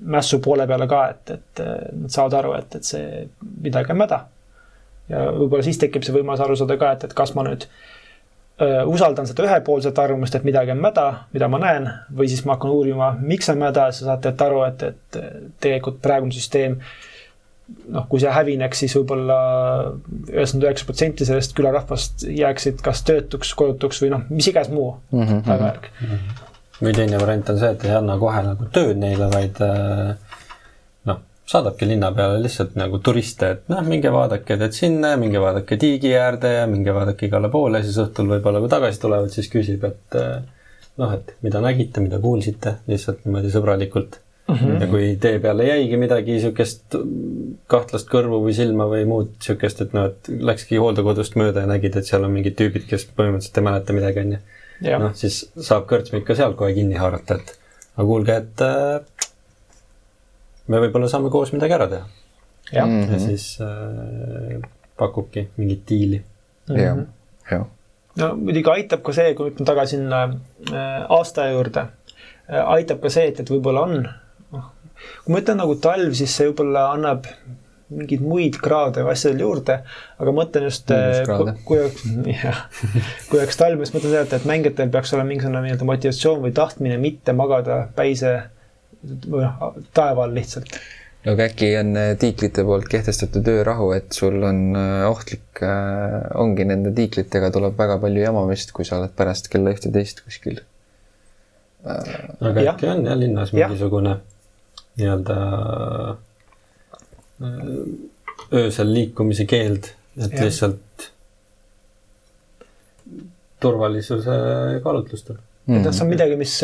mässu 0.02 0.40
poole 0.44 0.68
peale 0.70 0.88
ka, 0.88 1.02
et, 1.16 1.34
et 1.38 1.64
nad 1.64 2.14
saavad 2.14 2.38
aru, 2.42 2.54
et, 2.60 2.78
et 2.78 2.88
see 2.88 3.26
midagi 3.64 3.92
on 3.96 4.02
mäda. 4.04 4.22
ja 5.10 5.26
võib-olla 5.36 5.66
siis 5.66 5.82
tekib 5.82 6.06
see 6.06 6.16
võimalus 6.16 6.44
aru 6.46 6.60
saada 6.60 6.78
ka, 6.82 6.94
et, 6.96 7.08
et 7.10 7.16
kas 7.18 7.34
ma 7.36 7.46
nüüd 7.48 7.66
äh, 7.68 8.82
usaldan 8.88 9.28
seda 9.28 9.48
ühepoolset 9.48 10.00
arvamust, 10.00 10.36
et 10.38 10.48
midagi 10.48 10.72
on 10.76 10.84
mäda, 10.84 11.08
mida 11.34 11.50
ma 11.52 11.60
näen, 11.62 11.90
või 12.16 12.30
siis 12.32 12.46
ma 12.46 12.56
hakkan 12.56 12.76
uurima, 12.78 13.14
miks 13.20 13.50
on 13.52 13.60
mäda 13.62 13.90
ja 13.90 13.98
sa 13.98 14.12
saate 14.12 14.36
aru, 14.46 14.66
et, 14.70 14.86
et 14.94 15.24
tegelikult 15.64 16.00
praegune 16.06 16.36
süsteem 16.36 16.80
noh, 17.92 18.06
kui 18.12 18.22
see 18.24 18.32
hävineks, 18.34 18.84
siis 18.84 18.96
võib-olla 19.00 19.38
üheksakümmend 19.92 20.68
üheksa 20.68 20.88
protsenti 20.90 21.28
sellest 21.28 21.56
külarahvast 21.58 22.26
jääksid 22.30 22.84
kas 22.86 23.04
töötuks, 23.08 23.54
kodutuks 23.58 24.02
või 24.04 24.14
noh, 24.16 24.26
mis 24.32 24.50
iganes 24.52 24.72
muu 24.74 24.94
mhm, 25.12 25.44
tagajärg 25.48 25.90
mm 25.92 26.12
-hmm.. 26.12 26.46
või 26.82 26.96
teine 27.00 27.22
variant 27.22 27.54
on 27.54 27.62
see, 27.64 27.74
et 27.78 27.88
ei 27.90 27.98
anna 28.00 28.18
kohe 28.22 28.46
nagu 28.48 28.70
tööd 28.76 29.02
neile, 29.02 29.30
vaid 29.34 29.64
äh, 29.66 30.16
saadabki 31.52 31.88
linna 31.88 32.12
peale 32.16 32.40
lihtsalt 32.42 32.78
nagu 32.80 33.00
turiste, 33.04 33.50
et 33.56 33.70
noh, 33.72 33.84
minge 33.88 34.12
vaadake 34.14 34.58
teed 34.62 34.76
sinna 34.78 35.14
ja 35.14 35.20
minge 35.20 35.42
vaadake 35.44 35.78
tiigi 35.82 36.14
äärde 36.16 36.54
ja 36.54 36.66
minge 36.70 36.94
vaadake 36.96 37.28
igale 37.28 37.50
poole 37.52 37.82
ja 37.82 37.88
siis 37.88 38.00
õhtul 38.06 38.30
võib-olla, 38.32 38.62
kui 38.64 38.72
tagasi 38.72 39.02
tulevad, 39.02 39.34
siis 39.34 39.50
küsib, 39.52 39.84
et 39.90 40.20
eh, 40.20 40.36
noh, 41.02 41.16
et 41.18 41.34
mida 41.46 41.64
nägite, 41.64 42.04
mida 42.04 42.22
kuulsite, 42.24 42.78
lihtsalt 42.92 43.26
niimoodi 43.26 43.52
sõbralikult 43.54 44.22
mm. 44.52 44.58
-hmm. 44.60 44.82
ja 44.82 44.88
kui 44.92 45.16
tee 45.22 45.40
peale 45.40 45.68
jäigi 45.68 45.98
midagi 45.98 46.38
niisugust 46.38 46.98
kahtlast 47.72 48.10
kõrvu 48.12 48.42
või 48.46 48.56
silma 48.58 48.88
või 48.92 49.06
muud 49.08 49.32
niisugust, 49.38 49.82
et 49.86 49.94
noh, 49.98 50.10
et 50.12 50.32
läkski 50.52 50.80
hooldekodust 50.82 51.38
mööda 51.40 51.66
ja 51.66 51.72
nägid, 51.72 51.96
et 51.98 52.10
seal 52.10 52.28
on 52.28 52.36
mingid 52.36 52.58
tüübid, 52.60 52.88
kes 52.90 53.08
põhimõtteliselt 53.16 53.62
ei 53.62 53.68
mäleta 53.70 53.98
midagi, 53.98 54.26
on 54.26 54.36
ju. 54.36 55.00
noh, 55.06 55.16
siis 55.18 55.42
saab 55.58 55.88
kõrtsmik 55.90 56.28
ka 56.28 56.38
seal 56.38 56.58
kohe 56.60 56.74
kinni 56.78 57.00
haarata, 57.00 57.40
et 57.40 57.58
aga 57.96 58.08
kuulge, 58.08 58.38
et 58.44 58.66
äh, 58.66 59.28
me 60.72 60.82
võib-olla 60.86 61.10
saame 61.12 61.32
koos 61.34 61.54
midagi 61.56 61.78
ära 61.78 61.88
teha. 61.92 62.06
ja 62.72 62.86
mm 62.86 63.04
-hmm. 63.04 63.20
siis 63.20 63.58
äh, 63.62 64.70
pakubki 64.98 65.48
mingit 65.58 65.90
diili 65.90 66.18
mm. 66.18 66.76
-hmm. 66.76 66.82
jah, 66.82 66.98
jah. 67.52 67.66
no 68.16 68.36
muidugi 68.36 68.70
aitab 68.70 69.02
ka 69.02 69.14
see, 69.14 69.34
kui 69.36 69.54
me 69.60 69.66
tagasi 69.66 69.96
sinna 69.96 70.24
äh, 70.24 71.06
aasta 71.10 71.50
juurde 71.50 71.80
äh,, 71.82 72.68
aitab 72.76 73.02
ka 73.02 73.10
see, 73.10 73.28
et, 73.28 73.40
et 73.40 73.50
võib-olla 73.50 73.82
on, 73.88 74.08
kui 75.24 75.36
ma 75.36 75.42
ütlen 75.42 75.60
nagu 75.62 75.76
talv, 75.82 76.14
siis 76.18 76.34
see 76.36 76.50
võib-olla 76.50 76.92
annab 76.96 77.28
mingeid 77.92 78.24
muid 78.24 78.58
kraade 78.64 79.04
või 79.04 79.16
asjadele 79.16 79.44
juurde, 79.44 79.76
aga 80.22 80.34
mõtlen 80.36 80.68
just, 80.70 80.92
äh, 80.96 81.20
kui 81.68 81.82
oleks, 81.82 82.06
jah, 82.30 82.64
kui 83.28 83.42
oleks 83.42 83.60
talv, 83.60 83.84
siis 83.84 83.94
mõtlen 83.96 84.14
seda, 84.14 84.40
et, 84.40 84.48
mängijatel 84.48 84.94
peaks 84.94 85.14
olema 85.16 85.32
mingisugune 85.34 85.66
nii-öelda 85.66 85.90
motivatsioon 85.90 86.42
või 86.46 86.56
tahtmine 86.56 86.98
mitte 87.02 87.36
magada 87.36 87.84
päise 87.98 88.38
või 89.04 89.44
noh, 89.44 89.78
taeva 89.98 90.26
all 90.28 90.36
lihtsalt. 90.38 90.80
no 91.26 91.36
aga 91.36 91.50
äkki 91.52 91.74
on 91.82 91.94
äh, 92.00 92.14
tiiklite 92.22 92.66
poolt 92.68 92.88
kehtestatud 92.92 93.52
öörahu, 93.58 93.92
et 93.98 94.16
sul 94.16 94.40
on 94.40 94.64
äh, 94.80 95.06
ohtlik, 95.10 95.64
ongi 96.40 96.68
nende 96.72 96.96
tiiklitega 96.96 97.52
tuleb 97.54 97.76
väga 97.78 98.00
palju 98.02 98.24
jamamist, 98.24 98.72
kui 98.78 98.88
sa 98.88 99.02
oled 99.02 99.16
pärast 99.18 99.52
kella 99.52 99.76
ühteteist 99.76 100.24
kuskil. 100.24 100.64
aga 101.84 102.70
äkki 102.72 102.88
on 102.88 103.08
jah 103.10 103.18
linnas 103.20 103.52
mingisugune 103.58 104.20
nii-öelda 105.00 105.38
öösel 108.52 108.92
liikumise 108.94 109.46
keeld, 109.50 109.92
et 110.20 110.34
ja. 110.36 110.44
lihtsalt 110.44 111.08
turvalisuse 113.62 114.36
kaalutlustel 114.84 115.38
mm. 115.38 115.78
et 115.78 115.86
noh, 115.86 115.94
see 115.94 116.06
on 116.06 116.12
midagi, 116.12 116.38
mis 116.40 116.58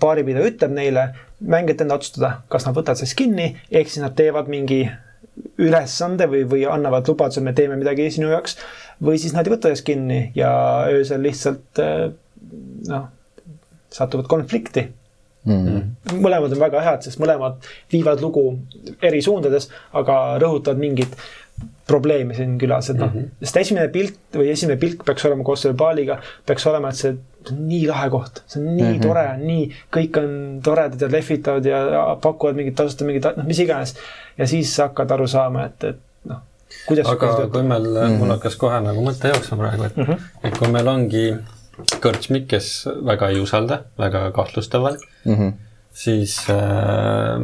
baaripidaja 0.00 0.52
ütleb 0.52 0.74
neile, 0.74 1.04
mängijate 1.40 1.86
enda 1.86 1.98
otsustada, 1.98 2.32
kas 2.52 2.66
nad 2.66 2.78
võtavad 2.78 3.00
sellest 3.00 3.18
kinni, 3.18 3.52
ehk 3.70 3.92
siis 3.92 4.04
nad 4.04 4.16
teevad 4.18 4.50
mingi 4.52 4.84
ülesande 5.58 6.26
või, 6.30 6.44
või 6.50 6.64
annavad 6.70 7.08
lubaduse, 7.10 7.42
me 7.44 7.54
teeme 7.54 7.78
midagi 7.78 8.08
sinu 8.14 8.30
jaoks. 8.32 8.56
või 9.04 9.18
siis 9.22 9.34
nad 9.34 9.46
ei 9.46 9.54
võta 9.54 9.68
sellest 9.68 9.86
kinni 9.86 10.20
ja 10.34 10.50
öösel 10.90 11.22
lihtsalt 11.22 11.82
eh, 11.82 12.08
noh, 12.88 13.08
satuvad 13.94 14.26
konflikti 14.30 14.88
mm. 15.48 15.66
-hmm. 15.66 16.22
mõlemad 16.24 16.54
on 16.54 16.62
väga 16.62 16.84
head, 16.86 17.02
sest 17.08 17.20
mõlemad 17.22 17.68
viivad 17.92 18.22
lugu 18.24 18.46
eri 19.02 19.22
suundades, 19.22 19.70
aga 19.92 20.38
rõhutavad 20.42 20.80
mingit 20.80 21.16
probleemi 21.88 22.36
siin 22.36 22.58
külas, 22.60 22.90
et 22.92 22.98
noh 23.00 23.08
mm 23.08 23.20
-hmm., 23.20 23.44
sest 23.46 23.56
esimene 23.62 23.88
pilt 23.88 24.36
või 24.36 24.50
esimene 24.52 24.76
pilk 24.80 25.04
peaks 25.08 25.24
olema 25.24 25.44
koos 25.44 25.62
selle 25.64 25.76
baaliga, 25.76 26.18
peaks 26.46 26.66
olema, 26.68 26.92
et 26.92 27.00
see 27.00 27.14
nii 27.56 27.86
lahe 27.88 28.10
koht, 28.12 28.42
see 28.46 28.60
on 28.60 28.66
nii 28.68 28.84
mm 28.84 28.90
-hmm. 28.92 29.06
tore, 29.06 29.24
nii, 29.40 29.64
kõik 29.96 30.18
on 30.20 30.34
toredad 30.64 31.00
ja 31.00 31.08
lehvitavad 31.12 31.64
ja 31.64 31.80
pakuvad 32.22 32.60
mingit 32.60 32.76
tasuta 32.76 33.08
mingit, 33.08 33.30
noh, 33.36 33.46
mis 33.48 33.58
iganes. 33.64 33.96
ja 34.38 34.46
siis 34.46 34.76
hakkad 34.78 35.10
aru 35.16 35.26
saama, 35.26 35.64
et, 35.64 35.84
et 35.84 36.00
noh, 36.24 36.42
kuidas. 36.86 37.08
aga 37.08 37.48
kui 37.52 37.62
meil 37.62 37.88
mm, 37.88 37.96
-hmm. 37.96 38.18
mul 38.18 38.34
hakkas 38.36 38.56
kohe 38.56 38.80
nagu 38.80 39.04
mõte 39.10 39.32
jooksma 39.32 39.56
praegu, 39.62 39.84
et 39.84 39.96
mm, 39.96 40.04
-hmm. 40.04 40.18
et 40.42 40.58
kui 40.58 40.68
meil 40.68 40.88
ongi 40.88 41.24
kõrtsmik, 42.02 42.48
kes 42.50 42.88
väga 43.06 43.32
ei 43.32 43.40
usalda, 43.40 43.82
väga 43.98 44.30
kahtlustaval 44.36 44.98
mm, 45.24 45.34
-hmm. 45.34 45.52
siis 45.92 46.38
äh, 46.50 47.42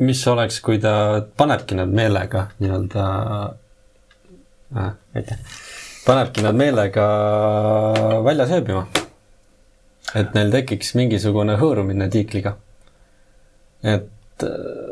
mis 0.00 0.26
oleks, 0.28 0.60
kui 0.60 0.78
ta 0.78 1.22
panebki 1.36 1.74
nad 1.74 1.88
meelega 1.88 2.48
nii-öelda 2.58 3.04
äh,, 4.76 4.92
aitäh 5.14 5.38
panebki 6.06 6.44
nad 6.44 6.56
meelega 6.56 7.04
väljas 8.24 8.54
ööbima. 8.56 8.86
et 10.14 10.32
neil 10.34 10.48
tekiks 10.50 10.94
mingisugune 10.98 11.54
hõõrumine 11.60 12.08
tiikliga. 12.10 12.56
et 13.82 14.44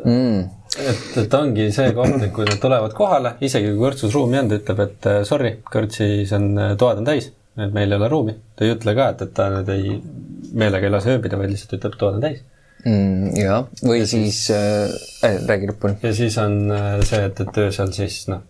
mm., 0.05 0.45
et, 0.79 1.17
et 1.23 1.33
ongi 1.33 1.71
see 1.75 1.91
koht, 1.97 2.21
et 2.21 2.31
kui 2.33 2.45
nad 2.45 2.61
tulevad 2.61 2.93
kohale, 2.95 3.33
isegi 3.41 3.71
kui 3.71 3.81
kõrtsus 3.81 4.13
ruumi 4.13 4.39
on, 4.39 4.49
ta 4.49 4.59
ütleb, 4.61 4.79
et 4.85 5.09
sorry, 5.27 5.55
kõrtsis 5.65 6.31
on, 6.37 6.53
toad 6.77 7.01
on 7.01 7.09
täis, 7.09 7.31
et 7.57 7.73
meil 7.73 7.91
ei 7.91 7.97
ole 7.97 8.07
ruumi. 8.11 8.35
ta 8.55 8.65
ei 8.65 8.75
ütle 8.75 8.95
ka, 8.95 9.09
et, 9.13 9.21
et 9.25 9.33
ta 9.35 9.49
nüüd 9.53 9.73
ei, 9.73 9.97
meelega 10.53 10.87
ei 10.87 10.93
lase 10.93 11.15
ööbida, 11.15 11.39
vaid 11.39 11.53
lihtsalt 11.53 11.77
ütleb, 11.79 11.97
toad 11.99 12.19
on 12.19 12.25
täis 12.27 12.41
mm,. 12.85 13.35
jah, 13.39 13.67
või 13.83 14.01
ja 14.01 14.07
siis, 14.09 14.43
siis 14.45 14.55
äh,, 14.55 15.39
räägi 15.49 15.71
lõpuni. 15.71 15.99
ja 16.03 16.13
siis 16.15 16.37
on 16.41 16.59
äh, 16.75 16.91
see, 17.07 17.23
et, 17.29 17.43
et 17.45 17.61
öösel 17.65 17.93
siis 17.95 18.21
noh, 18.31 18.43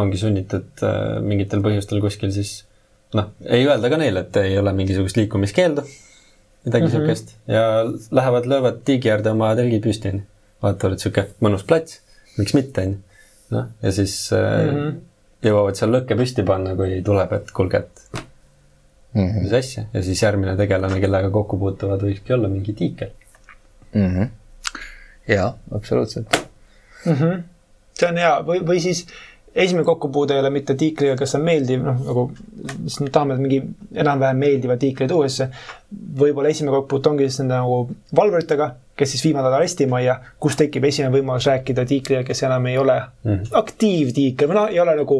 ongi 0.00 0.20
sunnitud 0.20 0.84
äh, 0.86 1.18
mingitel 1.24 1.64
põhjustel 1.64 2.00
kuskil 2.04 2.32
siis 2.34 2.62
noh, 3.16 3.32
ei 3.44 3.66
öelda 3.66 3.92
ka 3.92 4.00
neile, 4.00 4.24
et 4.26 4.40
ei 4.40 4.56
ole 4.60 4.72
mingisugust 4.76 5.18
liikumiskeeldu, 5.20 5.84
midagi 6.64 6.84
mm 6.84 6.88
-hmm. 6.88 6.96
sihukest 6.96 7.34
ja 7.50 7.64
lähevad, 8.10 8.48
löövad 8.48 8.82
tiigi 8.84 9.10
äärde 9.12 9.34
oma 9.34 9.54
telgid 9.56 9.84
püsti, 9.84 10.14
onju. 10.14 10.26
vaatavad, 10.62 10.96
et 10.96 11.04
sihuke 11.04 11.26
mõnus 11.42 11.66
plats, 11.66 12.00
miks 12.38 12.54
mitte, 12.54 12.86
onju. 12.86 12.98
noh, 13.50 13.72
ja 13.82 13.92
siis 13.92 14.30
mm 14.32 14.76
-hmm. 14.76 15.00
Jõuavad 15.42 15.78
seal 15.78 15.92
lõkke 15.94 16.16
püsti 16.18 16.44
panna, 16.46 16.76
kui 16.78 17.00
tuleb, 17.04 17.32
et 17.38 17.50
kuulge, 17.54 17.82
et 17.82 18.22
mm 19.14 19.26
-hmm. 19.26 19.42
mis 19.42 19.52
asja 19.52 19.84
ja 19.92 20.02
siis 20.02 20.22
järgmine 20.22 20.56
tegelane, 20.56 21.00
kellega 21.00 21.30
kokku 21.30 21.58
puutuvad, 21.58 22.02
võikski 22.02 22.34
olla 22.34 22.48
mingi 22.48 22.72
tiikel 22.72 23.10
mm. 23.94 24.06
-hmm. 24.06 24.28
jaa, 25.28 25.58
absoluutselt 25.74 26.38
mm. 27.06 27.12
-hmm. 27.12 27.42
see 27.98 28.08
on 28.08 28.16
hea 28.16 28.34
või, 28.46 28.64
või 28.66 28.80
siis 28.80 29.06
esimene 29.54 29.84
kokkupuude 29.84 30.34
ei 30.34 30.40
ole 30.40 30.50
mitte 30.50 30.74
tiikriga, 30.74 31.16
kes 31.16 31.34
on 31.34 31.44
meeldiv, 31.44 31.82
noh 31.84 31.98
nagu 32.06 32.30
siis 32.86 33.00
me 33.00 33.10
tahame 33.10 33.36
mingi 33.36 33.62
enam-vähem 33.94 34.36
meeldiva 34.36 34.76
tiikri 34.76 35.08
tuua, 35.08 35.28
siis 35.28 35.48
võib-olla 36.18 36.48
esimene 36.48 36.76
kokkupuute 36.76 37.08
ongi 37.10 37.28
siis 37.28 37.42
nende 37.42 37.58
nagu 37.60 37.90
valvuritega, 38.16 38.70
kes 38.96 39.14
siis 39.14 39.24
viivad 39.24 39.46
nad 39.46 39.56
arestimajja, 39.56 40.18
kus 40.40 40.56
tekib 40.60 40.84
esimene 40.84 41.14
võimalus 41.14 41.46
rääkida 41.48 41.84
tiikriga, 41.88 42.26
kes 42.28 42.42
enam 42.44 42.66
ei 42.66 42.78
ole 42.78 42.98
mm 43.00 43.30
-hmm. 43.32 43.56
aktiivtiiker 43.62 44.48
või 44.50 44.58
noh, 44.58 44.68
ei 44.68 44.80
ole 44.80 44.96
nagu 44.96 45.18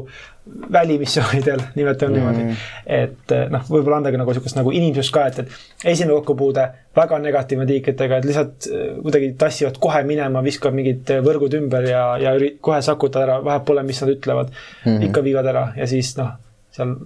välimissioonidel, 0.72 1.60
nimetame 1.74 2.18
mm 2.18 2.26
-hmm. 2.26 2.36
niimoodi. 2.36 2.56
et 2.86 3.32
eh, 3.32 3.48
noh, 3.50 3.64
võib-olla 3.70 3.96
anda 3.96 4.12
ka 4.12 4.18
nagu 4.18 4.34
sihukest 4.34 4.56
nagu 4.56 4.70
inimsust 4.70 5.14
ka, 5.14 5.26
et, 5.26 5.38
et 5.38 5.48
esimene 5.84 6.14
kokkupuude 6.14 6.68
väga 6.96 7.18
negatiivne 7.18 7.66
tiikritega, 7.66 8.16
et 8.16 8.24
lihtsalt 8.24 8.68
eh, 8.72 8.94
kuidagi 9.02 9.34
tassivad 9.38 9.78
kohe 9.80 10.02
minema, 10.02 10.44
viskavad 10.44 10.74
mingid 10.74 11.16
võrgud 11.24 11.54
ümber 11.54 11.88
ja, 11.88 12.06
ja 12.18 12.32
kohe 12.60 12.82
sakutavad 12.82 13.28
ära, 13.28 13.44
vahet 13.44 13.64
pole, 13.64 13.82
mis 13.82 14.02
nad 14.02 14.10
ütlevad 14.10 14.48
mm. 14.50 14.96
-hmm. 14.96 15.04
ikka 15.04 15.24
viivad 15.24 15.46
ära 15.46 15.72
ja 15.76 15.86
siis 15.86 16.16
noh, 16.16 16.36
seal 16.72 16.96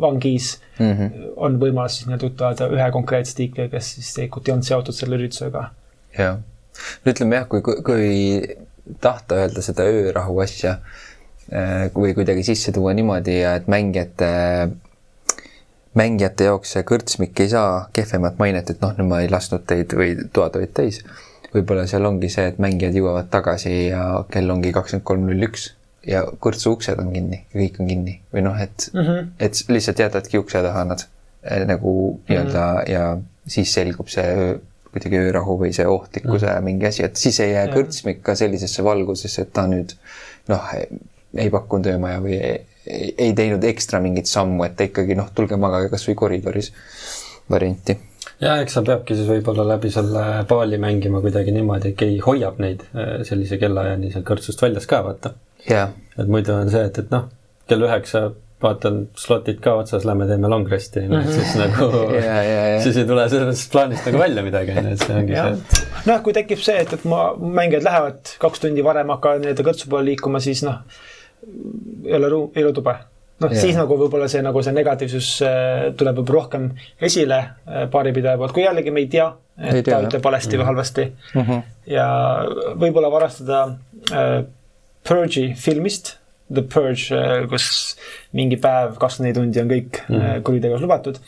vangis 0.00 0.60
mm 0.78 0.92
-hmm. 0.92 1.10
on 1.36 1.60
võimalus 1.60 1.98
siis 1.98 2.06
nii-öelda 2.06 2.26
juttu 2.26 2.44
ajada 2.44 2.68
ühe 2.74 2.90
konkreetse 2.92 3.34
tiikriga, 3.36 3.68
kes 3.68 3.94
siis 3.94 4.14
tegelikult 4.14 4.48
ei 4.48 4.52
olnud 4.52 4.68
seotud 4.68 4.94
selle 4.94 5.16
üritusega. 5.16 5.70
Jah, 6.18 6.40
ütleme 7.06 7.36
jah, 7.36 7.48
kui, 7.48 7.62
kui, 7.62 8.08
tahta 9.00 9.42
öelda 9.42 9.62
seda 9.62 9.84
öörahu 9.84 10.40
asja 10.40 10.78
Äh, 11.48 11.88
või 11.96 12.12
kuidagi 12.12 12.42
sisse 12.44 12.74
tuua 12.76 12.92
niimoodi 12.92 13.38
ja 13.38 13.54
et 13.56 13.70
mängijate, 13.72 14.26
mängijate 15.96 16.44
jaoks 16.44 16.74
see 16.74 16.84
kõrtsmik 16.84 17.40
ei 17.40 17.48
saa 17.48 17.86
kehvemat 17.96 18.36
mainet, 18.36 18.68
et 18.68 18.82
noh, 18.84 18.92
nüüd 18.98 19.08
ma 19.08 19.22
ei 19.24 19.30
lasknud 19.32 19.64
teid 19.64 19.94
või 19.96 20.10
toad 20.36 20.58
olid 20.60 20.74
täis. 20.76 21.00
võib-olla 21.54 21.86
seal 21.88 22.04
ongi 22.04 22.28
see, 22.28 22.50
et 22.50 22.58
mängijad 22.60 22.98
jõuavad 23.00 23.30
tagasi 23.32 23.72
ja 23.86 24.02
kell 24.28 24.52
ongi 24.52 24.74
kakskümmend 24.76 25.06
kolm 25.08 25.24
null 25.24 25.46
üks 25.46 25.70
ja 26.04 26.20
kõrtsu 26.44 26.74
uksed 26.76 27.00
on 27.00 27.14
kinni 27.14 27.40
ja 27.40 27.62
kõik 27.62 27.80
on 27.80 27.88
kinni 27.94 28.18
või 28.34 28.44
noh, 28.44 28.60
et 28.60 28.90
mm, 28.92 29.00
-hmm. 29.06 29.30
et 29.40 29.62
lihtsalt 29.72 30.04
jätadki 30.04 30.42
ukse 30.44 30.60
taha 30.68 30.84
nad 30.84 31.06
eh, 31.42 31.64
nagu 31.64 31.94
nii-öelda 32.28 32.66
mm 32.66 32.84
-hmm. 32.84 32.92
ja 32.92 33.18
siis 33.56 33.72
selgub 33.72 34.12
see 34.12 34.58
kuidagi 34.98 35.22
öörahu 35.22 35.58
või 35.62 35.72
see 35.76 35.86
ohtlikkuse 35.88 36.50
mm. 36.50 36.66
mingi 36.66 36.90
asi, 36.90 37.04
et 37.06 37.16
siis 37.16 37.38
ei 37.44 37.54
jää 37.54 37.68
kõrtsmik 37.72 38.20
ka 38.26 38.34
sellisesse 38.38 38.84
valgusesse, 38.84 39.46
et 39.46 39.54
ta 39.56 39.64
nüüd 39.70 39.94
noh, 40.52 40.66
ei 41.38 41.50
pakkunud 41.54 41.88
öömaja 41.94 42.20
või 42.24 42.36
ei, 42.38 43.14
ei 43.18 43.32
teinud 43.36 43.64
ekstra 43.68 44.00
mingit 44.04 44.30
sammu, 44.30 44.64
et 44.66 44.80
ikkagi 44.88 45.16
noh, 45.18 45.30
tulge 45.34 45.58
magage 45.60 45.90
kasvõi 45.92 46.16
koridoris 46.18 46.72
varianti. 47.50 47.96
ja 48.40 48.58
eks 48.62 48.76
sa 48.78 48.82
peabki 48.86 49.16
siis 49.16 49.28
võib-olla 49.28 49.66
läbi 49.74 49.90
selle 49.92 50.24
paali 50.48 50.78
mängima 50.80 51.22
kuidagi 51.24 51.54
niimoodi, 51.54 51.92
et 51.92 52.00
keegi 52.00 52.20
hoiab 52.24 52.60
neid 52.62 52.84
äh, 52.92 53.18
sellise 53.28 53.60
kellaajani 53.60 54.12
seal 54.12 54.26
kõrtsust 54.28 54.62
väljas 54.62 54.88
ka 54.90 55.02
vaata. 55.06 55.34
Yeah.. 55.68 55.90
et 56.18 56.28
muidu 56.30 56.54
on 56.54 56.70
see, 56.72 56.84
et, 56.86 56.98
et 57.02 57.10
noh, 57.12 57.26
kell 57.68 57.84
üheksa 57.84 58.28
vaatan 58.62 59.04
slotid 59.18 59.60
ka 59.62 59.76
otsas, 59.78 60.06
lähme 60.08 60.26
teeme 60.26 60.48
long 60.50 60.66
rest'i 60.70 61.04
mm, 61.04 61.12
-hmm. 61.18 61.34
siis 61.34 61.54
nagu 61.60 61.90
yeah, 62.12 62.24
yeah, 62.24 62.46
yeah. 62.46 62.80
siis 62.82 62.96
ei 62.96 63.06
tule 63.06 63.28
sellest 63.28 63.72
plaanist 63.72 64.06
nagu 64.06 64.18
välja 64.18 64.42
midagi, 64.42 64.74
onju, 64.78 64.96
et 64.96 65.04
see 65.04 65.20
ongi 65.20 65.36
ja. 65.36 65.44
see, 65.44 65.84
et. 65.84 66.08
noh, 66.10 66.22
kui 66.24 66.34
tekib 66.36 66.64
see, 66.64 66.80
et, 66.86 66.96
et 66.98 67.04
ma, 67.08 67.28
mängijad 67.38 67.86
lähevad 67.86 68.34
kaks 68.42 68.64
tundi 68.64 68.84
varem, 68.84 69.14
hakkavad 69.14 69.44
nii-öelda 69.44 69.68
kõrtsu 69.70 69.92
poole 69.92 70.10
liikuma, 70.10 70.42
siis 70.42 70.64
noh 70.66 70.82
ei 72.04 72.14
ole 72.14 72.28
ruum, 72.28 72.50
ei 72.56 72.64
ole 72.64 72.72
tube. 72.72 72.94
noh 73.38 73.52
yeah., 73.52 73.62
siis 73.62 73.76
nagu 73.78 73.94
võib-olla 73.94 74.26
see 74.26 74.42
nagu 74.42 74.62
see 74.66 74.74
negatiivsus 74.74 75.26
äh, 75.46 75.82
tuleb 75.98 76.16
võib-olla 76.18 76.40
rohkem 76.40 76.70
esile 77.08 77.36
äh, 77.38 77.84
baaripidaja 77.92 78.40
poolt, 78.40 78.54
kui 78.56 78.64
jällegi 78.64 78.90
me 78.90 79.04
ei 79.04 79.10
tea, 79.12 79.28
et 79.60 79.78
ei 79.78 79.84
tea, 79.86 80.00
ta 80.00 80.08
ütleb 80.08 80.24
valesti 80.24 80.56
mm 80.56 80.62
või 80.62 80.70
halvasti 80.72 81.04
mm. 81.06 81.44
-hmm. 81.44 81.60
ja 81.94 82.06
võib-olla 82.82 83.12
varastada 83.14 83.60
äh, 84.10 84.40
Purge'i 85.06 85.54
filmist, 85.54 86.17
The 86.52 86.62
Purge 86.62 87.16
äh,, 87.16 87.44
kus 87.50 87.96
mingi 88.32 88.56
päev, 88.56 88.96
kakskümmend 89.00 89.36
neli 89.36 89.40
tundi 89.40 89.60
on 89.60 89.72
kõik 89.72 90.02
mm 90.08 90.16
-hmm. 90.16 90.42
kuritegevus 90.42 90.82
lubatud, 90.82 91.20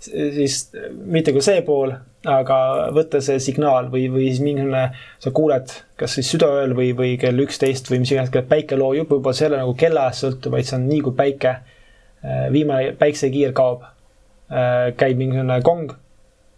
siis 0.00 0.70
mitte 0.92 1.32
küll 1.32 1.42
see 1.42 1.62
pool 1.66 1.94
aga 2.26 2.56
võtta 2.94 3.20
see 3.24 3.38
signaal 3.42 3.90
või, 3.92 4.06
või 4.12 4.28
siis 4.30 4.42
mingisugune, 4.44 4.82
sa 5.22 5.32
kuuled 5.34 5.72
kas 6.00 6.16
siis 6.18 6.30
südaööl 6.34 6.74
või, 6.76 6.90
või 6.96 7.14
kell 7.20 7.44
üksteist 7.44 7.90
või 7.90 8.02
mis 8.02 8.12
iganes, 8.12 8.32
kell 8.34 8.46
päike 8.48 8.78
loojub, 8.78 9.10
võib-olla 9.10 9.36
see 9.36 9.46
ei 9.46 9.52
ole 9.52 9.62
nagu 9.62 9.74
kellaajast 9.78 10.24
sõltuv, 10.24 10.56
vaid 10.56 10.68
see 10.68 10.78
on 10.78 10.86
nii, 10.90 11.00
kui 11.06 11.16
päike, 11.18 11.54
äh, 12.24 12.46
viimane 12.52 12.92
päiksekiir 12.98 13.54
kaob, 13.56 13.86
äh, 14.50 14.90
käib 14.98 15.20
mingisugune 15.20 15.60
kong 15.66 15.96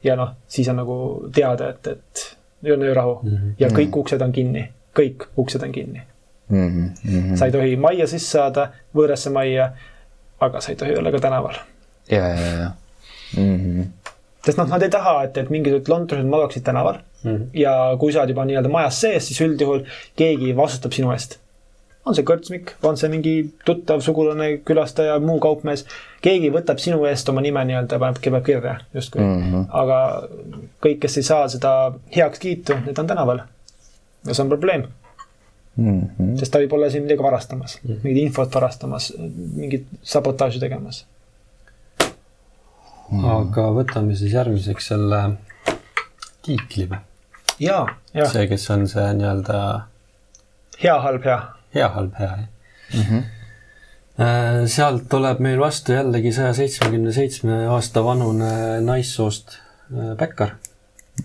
ja 0.07 0.16
noh, 0.19 0.35
siis 0.51 0.69
on 0.73 0.81
nagu 0.81 0.99
teada, 1.35 1.73
et, 1.75 1.93
et 1.95 2.73
on 2.73 2.83
öörahu 2.83 3.19
mm 3.23 3.31
-hmm. 3.31 3.57
ja 3.61 3.69
kõik 3.75 4.01
uksed 4.03 4.23
on 4.23 4.33
kinni, 4.33 4.69
kõik 4.97 5.29
uksed 5.37 5.62
on 5.62 5.73
kinni 5.73 6.03
mm. 6.49 6.90
-hmm. 7.05 7.36
sa 7.36 7.46
ei 7.46 7.53
tohi 7.53 7.76
majja 7.76 8.07
sisse 8.07 8.38
saada, 8.38 8.70
võõrasse 8.94 9.30
majja, 9.30 9.72
aga 10.40 10.61
sa 10.61 10.72
ei 10.72 10.76
tohi 10.76 10.96
olla 10.96 11.11
ka 11.11 11.20
tänaval. 11.20 11.61
ja, 12.11 12.28
ja, 12.28 12.46
ja 12.46 12.70
mm. 13.36 13.57
-hmm 13.57 13.86
sest 14.49 14.61
noh, 14.61 14.68
nad 14.70 14.84
ei 14.84 14.92
taha, 14.92 15.18
et, 15.26 15.36
et 15.40 15.51
mingisugused 15.53 15.90
lontrused 15.92 16.30
magaksid 16.30 16.64
tänaval 16.64 17.01
mm. 17.01 17.34
-hmm. 17.34 17.44
ja 17.53 17.74
kui 18.01 18.12
sa 18.12 18.22
oled 18.22 18.32
juba 18.34 18.46
nii-öelda 18.49 18.72
majas 18.72 19.01
sees, 19.01 19.28
siis 19.28 19.40
üldjuhul 19.44 19.84
keegi 20.16 20.57
vastutab 20.57 20.96
sinu 20.96 21.12
eest. 21.12 21.38
on 22.09 22.14
see 22.16 22.24
kõrtsmik, 22.24 22.70
on 22.88 22.96
see 22.96 23.11
mingi 23.12 23.32
tuttav, 23.68 24.01
sugulane, 24.01 24.46
külastaja, 24.64 25.18
muu 25.20 25.36
kaupmees, 25.44 25.82
keegi 26.24 26.49
võtab 26.55 26.78
sinu 26.80 27.03
eest 27.05 27.28
oma 27.28 27.42
nime 27.44 27.64
nii-öelda, 27.68 27.99
paneb, 28.01 28.20
paneb 28.24 28.46
kirja 28.46 28.78
justkui 28.94 29.20
mm. 29.20 29.42
-hmm. 29.42 29.66
aga 29.82 29.99
kõik, 30.86 31.03
kes 31.05 31.16
ei 31.20 31.28
saa 31.32 31.49
seda 31.49 31.74
heakskiitu, 32.16 32.78
need 32.86 32.99
on 32.99 33.07
tänaval. 33.07 33.44
ja 34.26 34.34
see 34.34 34.42
on 34.42 34.55
probleem 34.55 34.88
mm. 35.79 36.01
-hmm. 36.18 36.35
sest 36.41 36.53
ta 36.53 36.62
võib 36.62 36.74
olla 36.79 36.91
siin 36.91 37.07
midagi 37.07 37.22
varastamas 37.22 37.79
mm, 37.83 37.91
-hmm. 37.91 38.05
mingit 38.05 38.22
infot 38.22 38.55
varastamas, 38.55 39.12
mingit 39.57 39.87
sabotaaži 40.03 40.61
tegemas 40.61 41.07
mm.. 43.11 43.24
aga 43.24 43.68
võtame 43.81 44.16
siis 44.16 44.35
järgmiseks 44.35 44.93
selle 44.93 45.22
tiikli 46.43 46.91
või? 46.93 47.01
jaa, 47.64 47.87
jaa. 48.14 48.29
see, 48.33 48.47
kes 48.51 48.70
on 48.70 48.87
see 48.89 49.09
nii-öelda. 49.22 49.59
hea, 50.83 51.01
halb, 51.09 51.24
hea. 51.24 51.41
hea, 51.74 51.89
halb, 51.97 52.14
hea, 52.20 52.31
jah 52.37 52.47
mm 52.95 53.01
-hmm. 53.01 53.22
sealt 54.66 55.09
tuleb 55.09 55.41
meil 55.41 55.61
vastu 55.61 55.93
jällegi 55.93 56.33
saja 56.33 56.53
seitsmekümne 56.55 57.12
seitsme 57.12 57.66
aasta 57.66 58.05
vanune 58.05 58.81
naissoost 58.81 59.59
äh, 59.59 60.16
bäkkar 60.16 60.51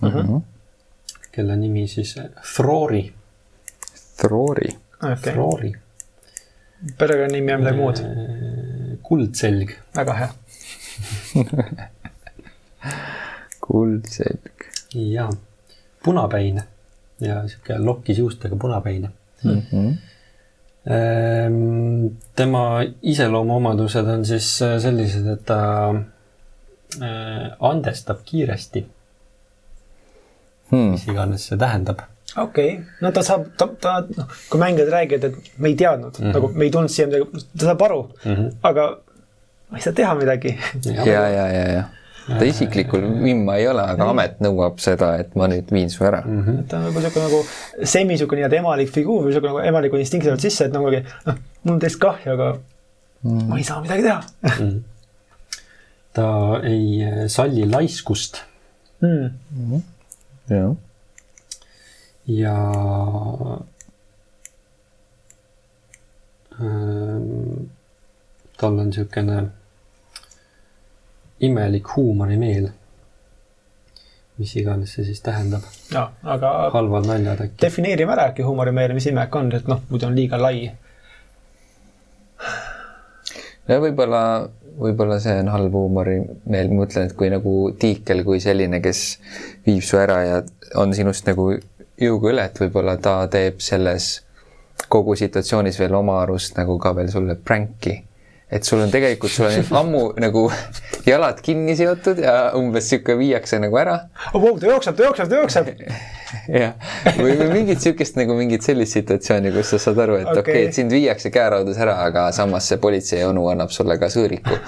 mm. 0.02 0.10
-hmm. 0.10 0.42
kelle 1.32 1.56
nimi 1.56 1.88
siis 1.88 2.16
Throri. 2.56 3.14
Throri 4.18 4.70
okay.. 5.04 5.34
Throri. 5.34 5.74
perekonnanimi 6.98 7.54
on 7.54 7.60
midagi 7.60 7.78
muud? 7.78 7.98
Äh, 8.04 8.98
kuldselg. 9.04 9.76
väga 9.96 10.14
hea 10.14 10.30
kuldselg. 13.68 14.68
jaa, 14.94 15.30
punapäine 16.04 16.64
ja 17.22 17.48
sihuke 17.48 17.78
lokis 17.80 18.18
juustega 18.18 18.56
punapäine 18.56 19.10
mm. 19.44 19.62
-hmm. 19.72 19.98
tema 22.36 22.80
iseloomuomadused 23.02 24.08
on 24.08 24.26
siis 24.26 24.62
äh, 24.62 24.82
sellised, 24.82 25.28
et 25.28 25.46
ta 25.46 25.90
äh, 25.90 27.52
andestab 27.60 28.20
kiiresti 28.26 28.88
hmm.. 30.72 30.92
mis 30.92 31.08
iganes 31.08 31.48
see 31.48 31.58
tähendab 31.58 32.00
okei 32.38 32.70
okay., 32.74 32.86
no 33.02 33.12
ta 33.14 33.24
saab, 33.26 33.48
ta, 33.58 33.68
ta, 33.82 33.96
noh, 34.18 34.38
kui 34.50 34.62
mängijad 34.62 34.92
räägivad, 34.94 35.26
et 35.30 35.58
me 35.58 35.70
ei 35.70 35.76
teadnud 35.80 36.20
mm, 36.20 36.26
-hmm. 36.26 36.34
nagu 36.34 36.52
me 36.54 36.66
ei 36.66 36.72
tulnud 36.74 36.94
siia 36.94 37.08
midagi, 37.08 37.44
ta 37.58 37.66
saab 37.66 37.82
aru 37.88 38.00
mm, 38.04 38.36
-hmm. 38.36 38.54
aga 38.70 38.88
ma 39.70 39.78
ei 39.78 39.84
saa 39.84 39.94
teha 39.94 40.16
midagi. 40.16 40.58
ja, 40.86 41.28
ja, 41.28 41.48
ja, 41.48 41.66
ja. 41.72 41.84
ta 42.28 42.46
isiklikul 42.46 43.06
vimma 43.24 43.58
ei 43.58 43.68
ole, 43.68 43.86
aga 43.96 44.10
amet 44.10 44.40
nõuab 44.46 44.80
seda, 44.82 45.16
et 45.22 45.36
ma 45.36 45.48
nüüd 45.52 45.72
viin 45.72 45.90
su 45.90 46.06
ära 46.06 46.22
mm. 46.26 46.44
-hmm. 46.44 46.60
et 46.60 46.68
ta 46.68 46.78
on 46.78 46.88
võib-olla 46.88 47.10
sihuke 47.10 47.26
nagu 47.28 47.44
semi 47.96 48.18
sihuke 48.18 48.40
nii-öelda 48.40 48.62
emalik 48.62 48.94
figuur 48.94 49.26
või 49.26 49.36
sihuke 49.36 49.52
nagu 49.52 49.60
emaliku 49.72 50.00
instinkt 50.02 50.26
tuleb 50.30 50.40
sisse, 50.40 50.66
et 50.66 50.74
nagu 50.74 50.90
noh, 50.90 51.44
mul 51.64 51.76
on 51.76 51.84
teist 51.84 52.00
kahju, 52.00 52.34
aga 52.38 52.54
mm. 53.24 53.46
ma 53.50 53.58
ei 53.58 53.68
saa 53.68 53.82
midagi 53.82 54.08
teha 54.08 54.22
mm. 54.22 54.50
-hmm. 54.58 54.82
ta 56.14 56.28
ei 56.64 57.28
salli 57.28 57.70
laiskust 57.70 58.42
mm.. 59.02 59.30
Mm 59.52 59.70
-hmm. 59.70 59.82
jah. 60.50 60.74
Ja 62.28 62.56
ähm, 66.62 67.68
tal 68.58 68.80
on 68.80 68.86
niisugune 68.86 69.44
imelik 71.40 71.96
huumorimeel. 71.96 72.70
mis 74.38 74.56
iganes 74.58 74.94
see 74.96 75.04
siis 75.06 75.22
tähendab. 75.22 75.62
jaa, 75.92 76.08
aga 76.24 76.54
halvad 76.74 77.06
naljad 77.06 77.42
äkki. 77.46 77.60
defineerime 77.62 78.16
ära 78.16 78.30
äkki 78.32 78.42
huumorimeel, 78.48 78.94
mis 78.94 79.06
imek 79.12 79.36
on, 79.36 79.52
et 79.54 79.68
noh, 79.68 79.84
muidu 79.90 80.08
on 80.08 80.16
liiga 80.16 80.40
lai. 80.42 80.72
no 83.68 83.78
võib-olla, 83.84 84.24
võib-olla 84.80 85.20
see 85.22 85.36
on 85.44 85.52
halb 85.54 85.78
huumorimeel, 85.78 86.72
ma 86.72 86.82
mõtlen, 86.82 87.12
et 87.12 87.18
kui 87.20 87.30
nagu 87.34 87.54
tiikel 87.80 88.24
kui 88.26 88.42
selline, 88.44 88.82
kes 88.82 89.04
viib 89.68 89.86
su 89.86 90.02
ära 90.02 90.20
ja 90.26 90.42
on 90.82 90.96
sinust 90.98 91.28
nagu 91.30 91.52
jõuga 92.02 92.32
üle, 92.34 92.46
et 92.50 92.64
võib-olla 92.64 92.98
ta 93.02 93.20
teeb 93.32 93.62
selles 93.64 94.16
kogu 94.90 95.16
situatsioonis 95.18 95.78
veel 95.80 95.96
oma 95.96 96.22
arust 96.24 96.58
nagu 96.58 96.78
ka 96.82 96.96
veel 96.98 97.12
sulle 97.12 97.36
pränki 97.36 98.00
et 98.54 98.64
sul 98.64 98.84
on 98.84 98.92
tegelikult, 98.94 99.32
sul 99.34 99.48
on 99.48 99.72
ammu 99.82 100.04
nagu 100.22 100.44
jalad 101.08 101.40
kinni 101.42 101.76
seotud 101.78 102.22
ja 102.22 102.36
umbes 102.58 102.90
sihuke 102.92 103.16
viiakse 103.18 103.60
nagu 103.62 103.80
ära. 103.82 103.98
oh, 104.34 104.52
ta 104.60 104.70
jookseb, 104.70 104.98
ta 104.98 105.08
jookseb, 105.08 105.32
ta 105.32 105.42
jookseb. 105.42 105.72
jah, 106.62 106.76
või, 107.18 107.34
või 107.40 107.50
mingit 107.54 107.82
sihukest 107.84 108.18
nagu 108.20 108.38
mingit 108.38 108.66
sellist 108.66 109.00
situatsiooni, 109.00 109.54
kus 109.56 109.74
sa 109.74 109.82
saad 109.88 110.02
aru, 110.06 110.20
et 110.22 110.30
okei 110.30 110.42
okay. 110.42 110.54
okay,, 110.54 110.70
et 110.70 110.78
sind 110.78 110.94
viiakse 110.94 111.34
käeraudus 111.34 111.82
ära, 111.82 111.98
aga 112.06 112.30
samas 112.36 112.70
see 112.70 112.82
politsei 112.82 113.24
onu 113.26 113.48
annab 113.54 113.74
sulle 113.74 113.98
ka 114.02 114.12
sõõriku 114.14 114.60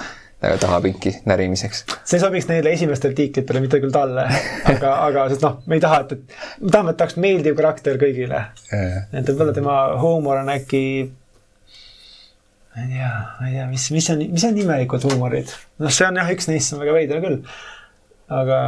tahapinki 0.60 1.12
närimiseks. 1.28 1.84
see 2.04 2.22
sobiks 2.22 2.48
neile 2.50 2.72
esimestele 2.76 3.16
tiiklitele, 3.18 3.62
mitte 3.64 3.80
küll 3.82 3.94
talle, 3.94 4.26
aga, 4.72 4.94
aga 5.08 5.28
sest 5.32 5.44
noh, 5.46 5.60
me 5.66 5.78
ei 5.78 5.84
taha, 5.84 6.02
et, 6.06 6.16
et 6.16 6.64
me 6.64 6.72
tahame, 6.74 6.94
et 6.94 6.98
ta 6.98 7.06
oleks 7.06 7.20
meeldiv 7.22 7.56
karakter 7.58 8.00
kõigile. 8.00 8.42
et 8.72 9.30
võib-olla 9.30 9.54
tema 9.56 9.78
huumor 10.02 10.42
on 10.42 10.52
äkki 10.56 10.82
ma 12.76 12.82
ei 12.82 12.92
tea, 12.92 13.10
ma 13.40 13.48
ei 13.48 13.54
tea, 13.54 13.66
mis, 13.70 13.90
mis 13.96 14.10
on, 14.12 14.22
mis 14.36 14.44
on 14.44 14.62
imelikud 14.62 15.08
huumorid. 15.08 15.52
noh, 15.80 15.92
see 15.92 16.08
on 16.08 16.20
jah, 16.20 16.30
üks 16.34 16.48
neist 16.50 16.74
on 16.76 16.82
väga 16.84 16.96
veider 16.96 17.22
küll. 17.24 17.38
aga 18.28 18.58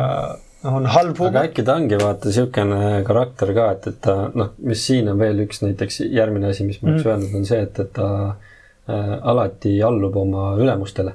noh, 0.64 0.78
on 0.80 0.88
halb 0.94 1.18
huumor. 1.18 1.34
aga 1.34 1.44
äkki 1.50 1.64
ta 1.66 1.76
ongi 1.76 2.00
vaata 2.00 2.30
niisugune 2.30 3.02
karakter 3.08 3.54
ka, 3.56 3.70
et, 3.76 3.88
et 3.92 4.02
ta 4.08 4.16
noh, 4.32 4.52
mis 4.64 4.84
siin 4.90 5.12
on 5.12 5.20
veel 5.20 5.44
üks 5.44 5.62
näiteks 5.64 6.02
järgmine 6.06 6.52
asi, 6.54 6.66
mis 6.68 6.80
ma 6.82 6.92
oleks 6.92 7.04
mm. 7.04 7.12
öelnud, 7.12 7.38
on 7.40 7.48
see, 7.52 7.62
et, 7.68 7.80
et 7.84 7.92
ta 7.98 8.10
äh, 8.28 9.16
alati 9.34 9.76
allub 9.84 10.16
oma 10.24 10.50
ülemustele 10.60 11.14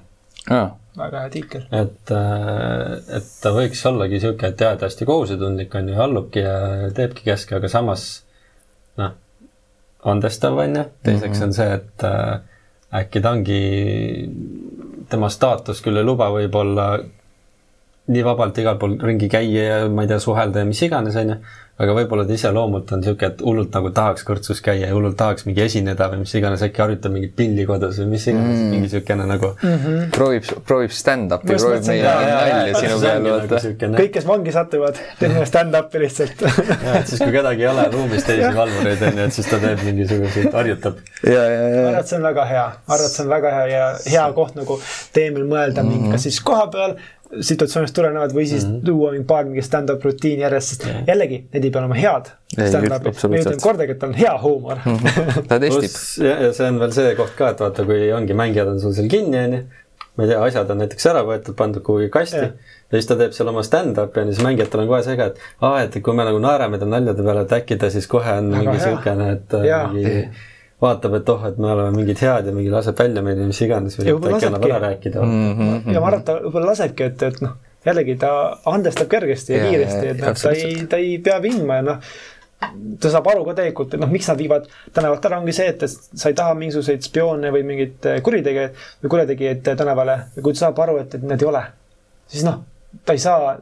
väga 0.98 1.24
hea 1.24 1.30
tiikel. 1.34 1.66
et, 1.72 2.12
äh, 2.12 3.18
et 3.18 3.30
ta 3.42 3.54
võiks 3.56 3.82
ollagi 3.90 4.20
sihuke, 4.22 4.52
et 4.54 4.62
jaa, 4.62 4.76
ta 4.78 4.90
hästi 4.90 5.08
kohusetundlik 5.10 5.76
on 5.76 5.90
ju, 5.90 6.00
allubki 6.06 6.44
ja 6.44 6.56
teebki 6.96 7.26
käske, 7.30 7.58
aga 7.58 7.72
samas 7.72 8.08
noh, 9.02 9.16
andestav 10.14 10.60
on 10.60 10.76
ju, 10.80 10.86
teiseks 11.04 11.40
mm 11.40 11.42
-hmm. 11.42 11.48
on 11.48 11.54
see, 11.54 11.74
et 11.74 12.04
äh, 12.04 12.40
äkki 13.02 13.22
ta 13.22 13.32
ongi, 13.32 13.62
tema 15.10 15.30
staatus 15.30 15.82
küll 15.82 15.98
ei 15.98 16.06
luba 16.06 16.30
võib-olla 16.30 16.88
nii 18.08 18.24
vabalt 18.24 18.58
igal 18.58 18.78
pool 18.78 18.98
ringi 19.00 19.30
käia 19.32 19.64
ja 19.64 19.90
ma 19.90 20.04
ei 20.04 20.08
tea, 20.08 20.20
suhelda 20.20 20.60
ja 20.60 20.66
mis 20.66 20.82
iganes, 20.82 21.16
onju 21.16 21.40
aga 21.82 21.94
võib-olla 21.98 22.24
ta 22.30 22.36
iseloomult 22.36 22.92
on 22.94 23.02
niisugune, 23.02 23.30
et 23.32 23.40
hullult 23.42 23.74
nagu 23.74 23.90
tahaks 23.98 24.26
kõrtsus 24.28 24.60
käia 24.62 24.86
ja 24.86 24.94
hullult 24.94 25.16
tahaks 25.18 25.48
mingi 25.48 25.64
esineda 25.64 26.06
või 26.12 26.20
mis 26.22 26.34
iganes, 26.38 26.62
äkki 26.68 26.84
harjutab 26.84 27.16
mingit 27.16 27.34
pilli 27.38 27.66
kodus 27.66 27.98
või 28.04 28.12
mis 28.12 28.28
iganes 28.30 28.52
mm., 28.52 28.68
mingi 28.70 28.82
niisugune 28.84 29.26
nagu 29.32 29.50
mm. 29.56 29.80
-hmm. 29.86 30.12
proovib, 30.14 30.52
proovib 30.68 30.94
stand-up'i, 30.94 31.56
proovib 31.58 31.88
meie 31.90 32.04
nalja 32.04 32.76
sinu 32.78 33.00
peal, 33.02 33.26
vaata. 33.26 33.62
Nagu 33.64 33.98
kõik, 34.04 34.12
kes 34.20 34.28
vangi 34.30 34.54
satuvad, 34.54 35.02
teevad 35.22 35.50
stand-up'i 35.50 36.04
lihtsalt 36.04 36.46
ja, 36.86 36.94
et 37.00 37.10
siis, 37.10 37.24
kui 37.24 37.34
kedagi 37.34 37.66
ei 37.66 37.72
ole 37.72 37.88
ruumis 37.96 38.30
teisi 38.30 38.54
valvureid, 38.60 39.08
on 39.10 39.20
ju, 39.24 39.26
et 39.32 39.40
siis 39.40 39.50
ta 39.50 39.62
teeb 39.66 39.84
mingisuguseid, 39.88 40.52
harjutab. 40.54 41.02
et 41.26 42.06
see 42.06 42.22
on 42.22 42.30
väga 42.30 42.46
hea, 42.54 42.70
ma 42.86 43.00
arvan, 43.00 43.10
et 43.10 43.18
see 43.18 43.26
on 43.26 43.34
väga 43.34 43.58
hea 43.58 43.66
ja 43.74 43.90
hea 44.14 44.30
koht 44.38 44.62
nagu 44.62 44.78
teemil 45.18 45.50
mõelda 45.50 45.82
mm 45.82 45.90
-hmm. 45.90 46.06
mingi, 46.06 46.14
kas 46.14 46.30
siis 46.30 46.40
koha 46.46 46.70
peal 46.70 46.98
situatsioonist 47.42 47.96
tulenevad 47.96 48.34
või 48.36 48.46
siis 48.48 48.66
mm 48.66 48.74
-hmm. 48.74 48.86
tuua 48.86 49.12
mingi 49.12 49.26
paar 49.28 49.46
mingi 49.46 49.62
stand-up 49.62 50.04
rutiini 50.04 50.42
järjest, 50.42 50.68
sest 50.70 50.88
jällegi, 51.08 51.44
need 51.54 51.66
ei 51.66 51.72
pea 51.74 51.84
olema 51.84 52.00
head 52.00 52.32
stand-up'id. 52.54 53.24
me 53.30 53.40
ei 53.40 53.46
ütelnud 53.46 53.64
kordagi, 53.64 53.96
et 53.96 54.02
tal 54.02 54.14
on 54.14 54.18
hea 54.18 54.34
huumor 54.44 54.82
mm. 54.84 55.00
-hmm. 55.06 55.48
ta 55.50 55.60
testib. 55.64 56.28
ja, 56.28 56.36
ja 56.48 56.52
see 56.54 56.70
on 56.70 56.80
veel 56.84 56.94
see 56.96 57.16
koht 57.20 57.34
ka, 57.40 57.54
et 57.56 57.64
vaata, 57.66 57.88
kui 57.90 58.12
ongi 58.16 58.38
mängijad 58.38 58.70
on 58.76 58.80
sul 58.84 58.94
seal 58.98 59.10
kinni, 59.12 59.42
onju. 59.48 59.64
ma 60.16 60.24
ei 60.24 60.30
tea, 60.30 60.40
asjad 60.46 60.72
on 60.72 60.82
näiteks 60.84 61.10
ära 61.10 61.26
võetud, 61.28 61.58
pandud 61.58 61.84
kuhugi 61.86 62.10
kasti 62.14 62.38
yeah. 62.38 62.56
ja 62.92 63.00
siis 63.00 63.10
ta 63.10 63.18
teeb 63.20 63.34
seal 63.34 63.50
oma 63.50 63.66
stand-up'i 63.66 64.24
ja 64.24 64.32
siis 64.32 64.46
mängijatel 64.46 64.86
on 64.86 64.90
kohe 64.94 65.04
see 65.04 65.20
ka, 65.20 65.32
et 65.34 65.46
aa, 65.62 65.76
et 65.88 66.00
kui 66.06 66.18
me 66.18 66.26
nagu 66.30 66.42
naerame 66.44 66.80
ta 66.80 66.90
naljade 66.90 67.26
peale, 67.26 67.46
et 67.48 67.60
äkki 67.60 67.80
ta 67.82 67.90
siis 67.94 68.08
kohe 68.12 68.40
on 68.40 68.54
Aga 68.54 68.64
mingi 68.64 68.84
siukene, 68.84 69.32
et 69.38 69.58
ja. 69.66 69.84
mingi 69.94 70.30
vaatab, 70.84 71.18
et 71.20 71.30
oh, 71.32 71.46
et 71.48 71.60
me 71.62 71.72
oleme 71.72 71.92
mingid 71.96 72.22
head 72.22 72.48
ja 72.50 72.56
mingi 72.56 72.72
laseb 72.74 72.98
välja 73.00 73.24
meid 73.26 73.40
või 73.42 73.52
mis 73.52 73.62
iganes 73.66 74.00
või 74.00 74.14
äkki 74.14 74.50
annab 74.50 74.66
ära 74.70 74.80
rääkida 74.88 75.22
mm. 75.24 75.54
-hmm. 75.60 75.94
ja 75.96 76.02
ma 76.04 76.10
arvan, 76.10 76.24
et 76.24 76.28
ta 76.30 76.40
võib-olla 76.42 76.74
lasebki, 76.74 77.10
et, 77.10 77.24
et 77.30 77.42
noh, 77.46 77.56
jällegi 77.86 78.16
ta 78.20 78.34
andestab 78.72 79.10
kergesti 79.12 79.54
ja, 79.54 79.64
ja 79.64 79.72
kiiresti, 79.72 80.06
et 80.14 80.22
noh, 80.24 80.38
ta 80.40 80.54
ei, 80.56 80.86
ta 80.90 81.02
ei 81.02 81.18
pea 81.24 81.42
vingma 81.44 81.82
ja 81.82 81.90
noh 81.90 82.14
ta 83.00 83.12
saab 83.12 83.28
aru 83.32 83.44
ka 83.48 83.56
tegelikult, 83.58 83.96
et 83.96 84.02
noh, 84.02 84.12
miks 84.12 84.28
nad 84.30 84.40
viivad 84.40 84.68
tänavalt 84.96 85.26
ära, 85.28 85.40
ongi 85.42 85.56
see, 85.56 85.72
et 85.74 85.84
sa 85.90 86.32
ei 86.32 86.38
taha 86.38 86.56
mingisuguseid 86.60 87.04
spioone 87.06 87.52
või 87.54 87.66
mingeid 87.68 88.08
eh, 88.10 88.20
kuritegijaid 88.24 88.78
või 89.04 89.14
kurjategijaid 89.16 89.72
tänavale 89.80 90.18
ja 90.36 90.46
kui 90.46 90.56
ta 90.56 90.66
saab 90.66 90.80
aru, 90.86 91.00
et, 91.04 91.18
et 91.18 91.26
need 91.28 91.44
ei 91.44 91.50
ole, 91.50 91.64
siis 92.32 92.46
noh, 92.48 92.62
ta 93.04 93.18
ei 93.18 93.24
saa, 93.24 93.56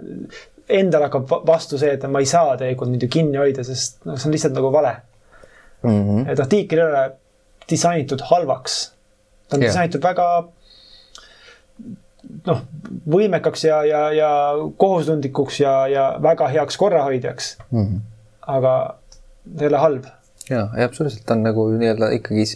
endal 0.71 1.07
hakkab 1.07 1.35
vastu 1.47 1.79
see, 1.81 1.95
et 1.97 2.05
ma 2.11 2.21
ei 2.21 2.29
saa 2.29 2.55
tegelikult 2.59 2.93
neid 2.93 3.05
ju 3.05 3.11
kinni 3.11 3.41
hoida, 3.41 3.65
sest 3.67 4.03
noh, 4.07 4.19
see 4.19 4.29
on 4.29 4.37
lihtsalt 4.37 4.57
nagu 4.57 4.71
vale 4.73 4.95
mm. 5.81 5.89
-hmm. 5.89 6.31
et 6.31 6.39
noh, 6.39 6.49
tiiker 6.51 6.83
ei 6.83 6.87
ole 6.87 7.03
disainitud 7.69 8.23
halvaks. 8.29 8.81
ta 9.49 9.57
on 9.57 9.63
yeah. 9.63 9.71
disainitud 9.71 10.03
väga 10.03 10.27
noh, 12.47 12.63
võimekaks 13.09 13.65
ja, 13.67 13.81
ja, 13.87 14.01
ja 14.15 14.29
kohusetundlikuks 14.77 15.59
ja, 15.63 15.75
ja 15.91 16.07
väga 16.21 16.49
heaks 16.53 16.77
korrahoidjaks 16.77 17.51
mm. 17.69 17.83
-hmm. 17.85 18.01
aga 18.55 18.73
ta 19.57 19.65
ei 19.65 19.69
ole 19.71 19.83
halb. 19.83 20.09
ja, 20.49 20.67
ja 20.77 20.85
absoluutselt, 20.85 21.29
on 21.31 21.43
nagu 21.43 21.67
nii-öelda 21.75 22.11
ikkagi 22.17 22.47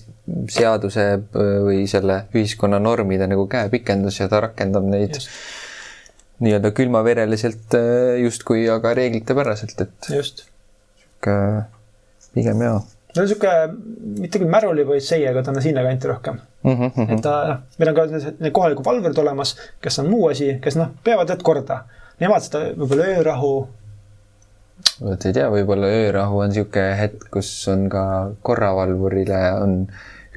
seaduse 0.50 1.06
või 1.36 1.86
selle 1.90 2.24
ühiskonna 2.34 2.80
normide 2.80 3.28
nagu 3.30 3.48
käepikendus 3.48 4.20
ja 4.20 4.30
ta 4.32 4.42
rakendab 4.48 4.88
neid 4.90 5.22
nii-öelda 6.40 6.72
külmavereliselt 6.76 7.78
justkui, 8.22 8.66
aga 8.70 8.94
reeglitepäraselt, 8.94 9.82
et. 9.82 10.12
just. 10.12 10.44
sihuke 11.00 11.38
pigem 12.34 12.62
jaa 12.62 12.82
ta 13.16 13.24
on 13.24 13.30
sihuke, 13.32 13.52
mitte 14.20 14.40
küll 14.42 14.52
märulipolitsei, 14.52 15.24
aga 15.30 15.44
ta 15.44 15.54
on 15.54 15.62
sinnakanti 15.64 16.10
rohkem 16.12 16.40
mm. 16.64 16.76
-hmm. 16.76 17.14
et 17.14 17.22
ta, 17.24 17.36
noh, 17.50 17.62
meil 17.80 17.92
on 17.92 17.96
ka 17.96 18.52
kohalikud 18.52 18.86
valvurid 18.86 19.18
olemas, 19.24 19.56
kes 19.82 20.00
on 20.04 20.10
muu 20.12 20.28
asi, 20.28 20.58
kes 20.62 20.76
noh, 20.76 20.92
peavad 21.04 21.32
need 21.32 21.44
korda. 21.48 21.84
Nemad 22.20 22.44
seda 22.44 22.62
võib-olla 22.80 23.08
öörahu. 23.16 23.52
vot 25.02 25.26
ei 25.26 25.34
tea, 25.34 25.48
võib-olla 25.52 25.88
öörahu 26.02 26.44
on 26.44 26.54
sihuke 26.56 26.84
hetk, 27.00 27.28
kus 27.32 27.50
on 27.72 27.90
ka 27.90 28.06
korravalvurile 28.42 29.42
on 29.62 29.78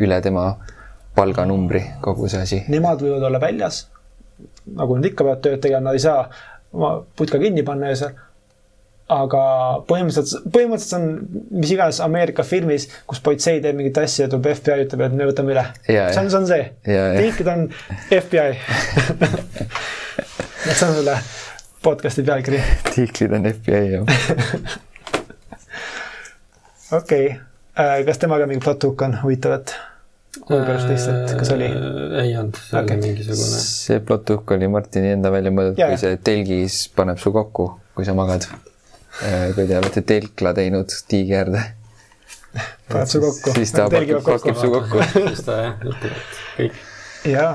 üle 0.01 0.21
tema 0.23 0.49
palganumbri 1.15 1.83
kogu 2.01 2.29
see 2.29 2.43
asi. 2.43 2.63
Nemad 2.69 3.03
võivad 3.03 3.27
olla 3.27 3.41
väljas, 3.43 3.89
nagu 4.79 4.97
nad 4.97 5.11
ikka 5.11 5.25
peavad 5.25 5.43
tööd 5.43 5.61
tegema, 5.61 5.91
nad 5.91 5.99
ei 5.99 6.07
saa 6.07 6.31
oma 6.73 6.95
putka 7.17 7.39
kinni 7.43 7.63
panna 7.67 7.91
öösel 7.91 8.15
aga 9.09 9.43
põhimõtteliselt, 9.89 10.49
põhimõtteliselt 10.53 10.99
on 10.99 11.07
mis 11.63 11.73
iganes 11.73 12.01
Ameerika 12.05 12.45
filmis, 12.45 12.89
kus 13.09 13.23
politsei 13.25 13.63
teeb 13.65 13.79
mingit 13.79 13.99
asja 14.03 14.27
ja 14.27 14.33
tuleb 14.33 14.51
FBI, 14.59 14.85
ütleb, 14.85 15.05
et 15.07 15.17
me 15.17 15.29
võtame 15.31 15.55
üle. 15.55 15.65
see 15.87 16.03
on, 16.21 16.29
see 16.29 16.41
on 16.41 16.49
see. 16.51 16.67
tiiklid 16.85 17.49
on 17.55 17.65
FBI 18.19 18.51
see 20.75 20.89
on 20.89 20.95
sulle 21.01 21.17
podcast'i 21.83 22.27
pealkiri. 22.29 22.63
tiiklid 22.95 23.33
on 23.39 23.49
FBI, 23.55 23.83
jah. 23.95 24.05
okei, 27.01 27.31
äh, 27.81 27.99
kas 28.07 28.21
temaga 28.21 28.49
mingi 28.51 28.65
plot 28.65 28.91
hook 28.91 29.09
on 29.09 29.21
huvitavat? 29.25 29.77
kuulpärast 30.39 30.89
lihtsalt, 30.93 31.33
kas 31.41 31.57
oli? 31.57 31.73
Äh, 31.73 32.25
ei 32.27 32.37
olnud, 32.37 32.61
see 32.61 32.81
okay. 32.83 33.01
oli 33.01 33.09
mingisugune. 33.09 33.61
see 33.65 34.01
plot 34.05 34.37
hook 34.37 34.57
oli 34.59 34.69
Martini 34.69 35.17
enda 35.17 35.33
välja 35.33 35.55
mõeldud, 35.55 35.81
kui 35.81 36.01
see 36.05 36.21
telgis 36.29 36.83
paneb 36.93 37.25
su 37.25 37.33
kokku, 37.33 37.73
kui 37.97 38.05
sa 38.05 38.13
magad 38.19 38.51
kui 39.19 39.67
te 39.67 39.79
olete 39.79 40.03
telkla 40.07 40.55
teinud 40.57 40.95
tiigiäärde. 41.11 41.63
paned 42.93 43.11
su 43.11 43.21
kokku. 43.23 43.55
siis 43.57 43.73
ta 43.75 43.89
pakib, 43.93 44.23
pakib 44.25 44.59
su 44.59 44.71
kokku. 44.73 45.03
siis 45.29 45.43
ta 45.47 45.59
jah, 45.63 45.83
ütleb, 45.83 46.13
et 46.13 46.45
kõik. 46.59 46.79
jaa, 47.33 47.51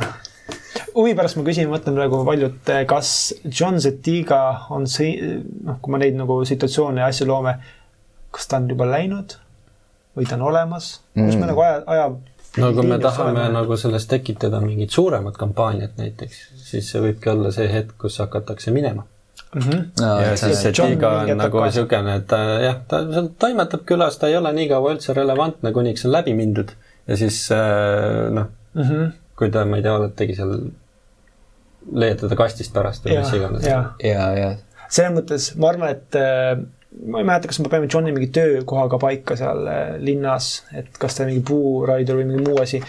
huvi 0.95 1.15
pärast 1.17 1.39
ma 1.39 1.45
küsin, 1.47 1.69
mõtlen 1.71 1.97
praegu 1.97 2.19
paljud, 2.27 2.73
kas 2.89 3.13
John 3.45 3.79
Zetiga 3.83 4.41
on 4.73 4.85
see, 4.89 5.39
noh, 5.65 5.79
kui 5.81 5.95
me 5.95 6.01
neid 6.03 6.19
nagu 6.19 6.41
situatsioone 6.47 7.03
ja 7.03 7.09
asju 7.13 7.29
loome, 7.29 7.55
kas 8.33 8.49
ta 8.49 8.59
on 8.61 8.69
juba 8.73 8.87
läinud 8.89 9.37
või 10.17 10.29
ta 10.29 10.37
on 10.37 10.45
olemas 10.51 10.99
mm., 11.15 11.25
kus 11.25 11.39
me 11.41 11.49
nagu 11.49 11.63
aja, 11.65 11.79
aja 11.89 12.05
no 12.61 12.69
kui 12.75 12.85
me 12.85 12.99
tahame 13.01 13.33
olema. 13.33 13.55
nagu 13.61 13.77
sellest 13.79 14.11
tekitada 14.11 14.61
mingit 14.61 14.93
suuremat 14.93 15.37
kampaaniat 15.39 15.97
näiteks, 15.97 16.43
siis 16.69 16.91
see 16.91 17.01
võibki 17.01 17.33
olla 17.33 17.53
see 17.55 17.69
hetk, 17.71 17.95
kus 18.01 18.19
hakatakse 18.21 18.73
minema 18.75 19.07
mm. 19.53 19.61
-hmm. 19.61 19.83
No, 20.01 20.13
ja 20.21 20.37
siis 20.37 20.61
see 20.61 20.71
Tiga 20.77 21.11
on 21.21 21.37
nagu 21.37 21.63
niisugune, 21.63 22.15
et 22.21 22.27
ta 22.27 22.41
jah, 22.63 22.79
ta 22.87 23.03
seal 23.11 23.29
toimetab 23.39 23.85
külas, 23.89 24.17
ta 24.19 24.27
ei 24.31 24.37
ole 24.37 24.53
nii 24.53 24.69
kaua 24.71 24.93
üldse 24.95 25.15
relevantne, 25.17 25.71
kuniks 25.71 26.05
on 26.05 26.15
läbi 26.15 26.33
mindud 26.37 26.75
ja 27.07 27.17
siis 27.17 27.51
äh, 27.51 28.31
noh 28.33 28.47
mm 28.73 28.83
-hmm., 28.83 29.11
kui 29.37 29.51
ta, 29.51 29.65
ma 29.65 29.77
ei 29.77 29.83
tea, 29.83 29.95
oletegi 29.97 30.35
seal 30.35 30.53
leiad 31.91 32.21
teda 32.21 32.37
kastist 32.39 32.73
pärast 32.73 33.05
või 33.05 33.19
mis 33.19 33.33
iganes. 33.33 33.65
ja, 33.67 33.81
ja, 34.03 34.29
ja. 34.37 34.53
selles 34.87 35.17
mõttes 35.17 35.49
ma 35.59 35.73
arvan, 35.73 35.91
et 35.91 36.19
äh, 36.19 36.55
ma 37.07 37.19
ei 37.21 37.27
mäleta, 37.27 37.49
kas 37.51 37.59
me 37.59 37.71
panime 37.71 37.89
Johni 37.91 38.13
mingi 38.15 38.29
töökohaga 38.35 38.99
paika 39.01 39.37
seal 39.39 39.67
äh, 39.67 39.83
linnas, 39.99 40.63
et 40.73 40.95
kas 40.99 41.17
ta 41.17 41.27
mingi 41.29 41.43
puuraidur 41.47 42.21
või 42.21 42.29
mingi 42.29 42.47
muu 42.47 42.61
asi. 42.61 42.81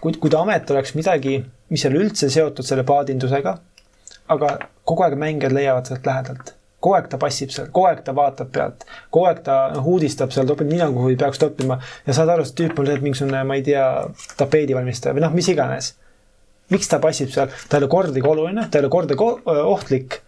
kui, 0.00 0.14
kui 0.16 0.30
ta 0.32 0.40
amet 0.40 0.70
oleks 0.72 0.94
midagi, 0.96 1.36
mis 1.70 1.84
ei 1.84 1.90
ole 1.90 2.06
üldse 2.06 2.30
seotud 2.32 2.66
selle 2.66 2.86
paadindusega, 2.88 3.58
aga 4.30 4.56
kogu 4.88 5.06
aeg 5.06 5.18
mängijad 5.20 5.54
leiavad 5.56 5.90
sealt 5.90 6.06
lähedalt 6.06 6.56
kogu 6.80 6.96
aeg 6.96 7.08
ta 7.12 7.18
passib 7.20 7.52
seal, 7.52 7.68
kogu 7.74 7.90
aeg 7.90 8.02
ta 8.04 8.14
vaatab 8.16 8.50
pealt, 8.54 8.86
kogu 9.12 9.28
aeg 9.28 9.42
ta 9.44 9.56
noh, 9.74 9.86
uudistab 9.94 10.32
seal, 10.32 10.48
topib 10.48 10.70
nina, 10.70 10.88
kuhu 10.94 11.12
ei 11.12 11.18
peaks 11.20 11.40
toppima 11.42 11.76
ja 12.06 12.16
saad 12.16 12.32
aru, 12.32 12.46
see 12.48 12.62
tüüp 12.62 12.78
on 12.80 12.88
lihtsalt 12.88 13.04
mingisugune, 13.04 13.42
ma 13.44 13.58
ei 13.58 13.64
tea, 13.66 13.84
tapeedivalmistaja 14.40 15.16
või 15.16 15.26
noh, 15.26 15.34
mis 15.36 15.50
iganes 15.52 15.92
miks 16.70 16.88
ta 16.90 17.00
passib 17.02 17.30
seal, 17.34 17.50
ta 17.68 17.76
ei 17.76 17.82
ole 17.82 17.90
kordagi 17.92 18.26
oluline, 18.26 18.66
ta 18.70 18.78
ei 18.78 18.84
ole 18.84 18.92
kordagi 18.92 19.26
ohtlik. 19.60 20.20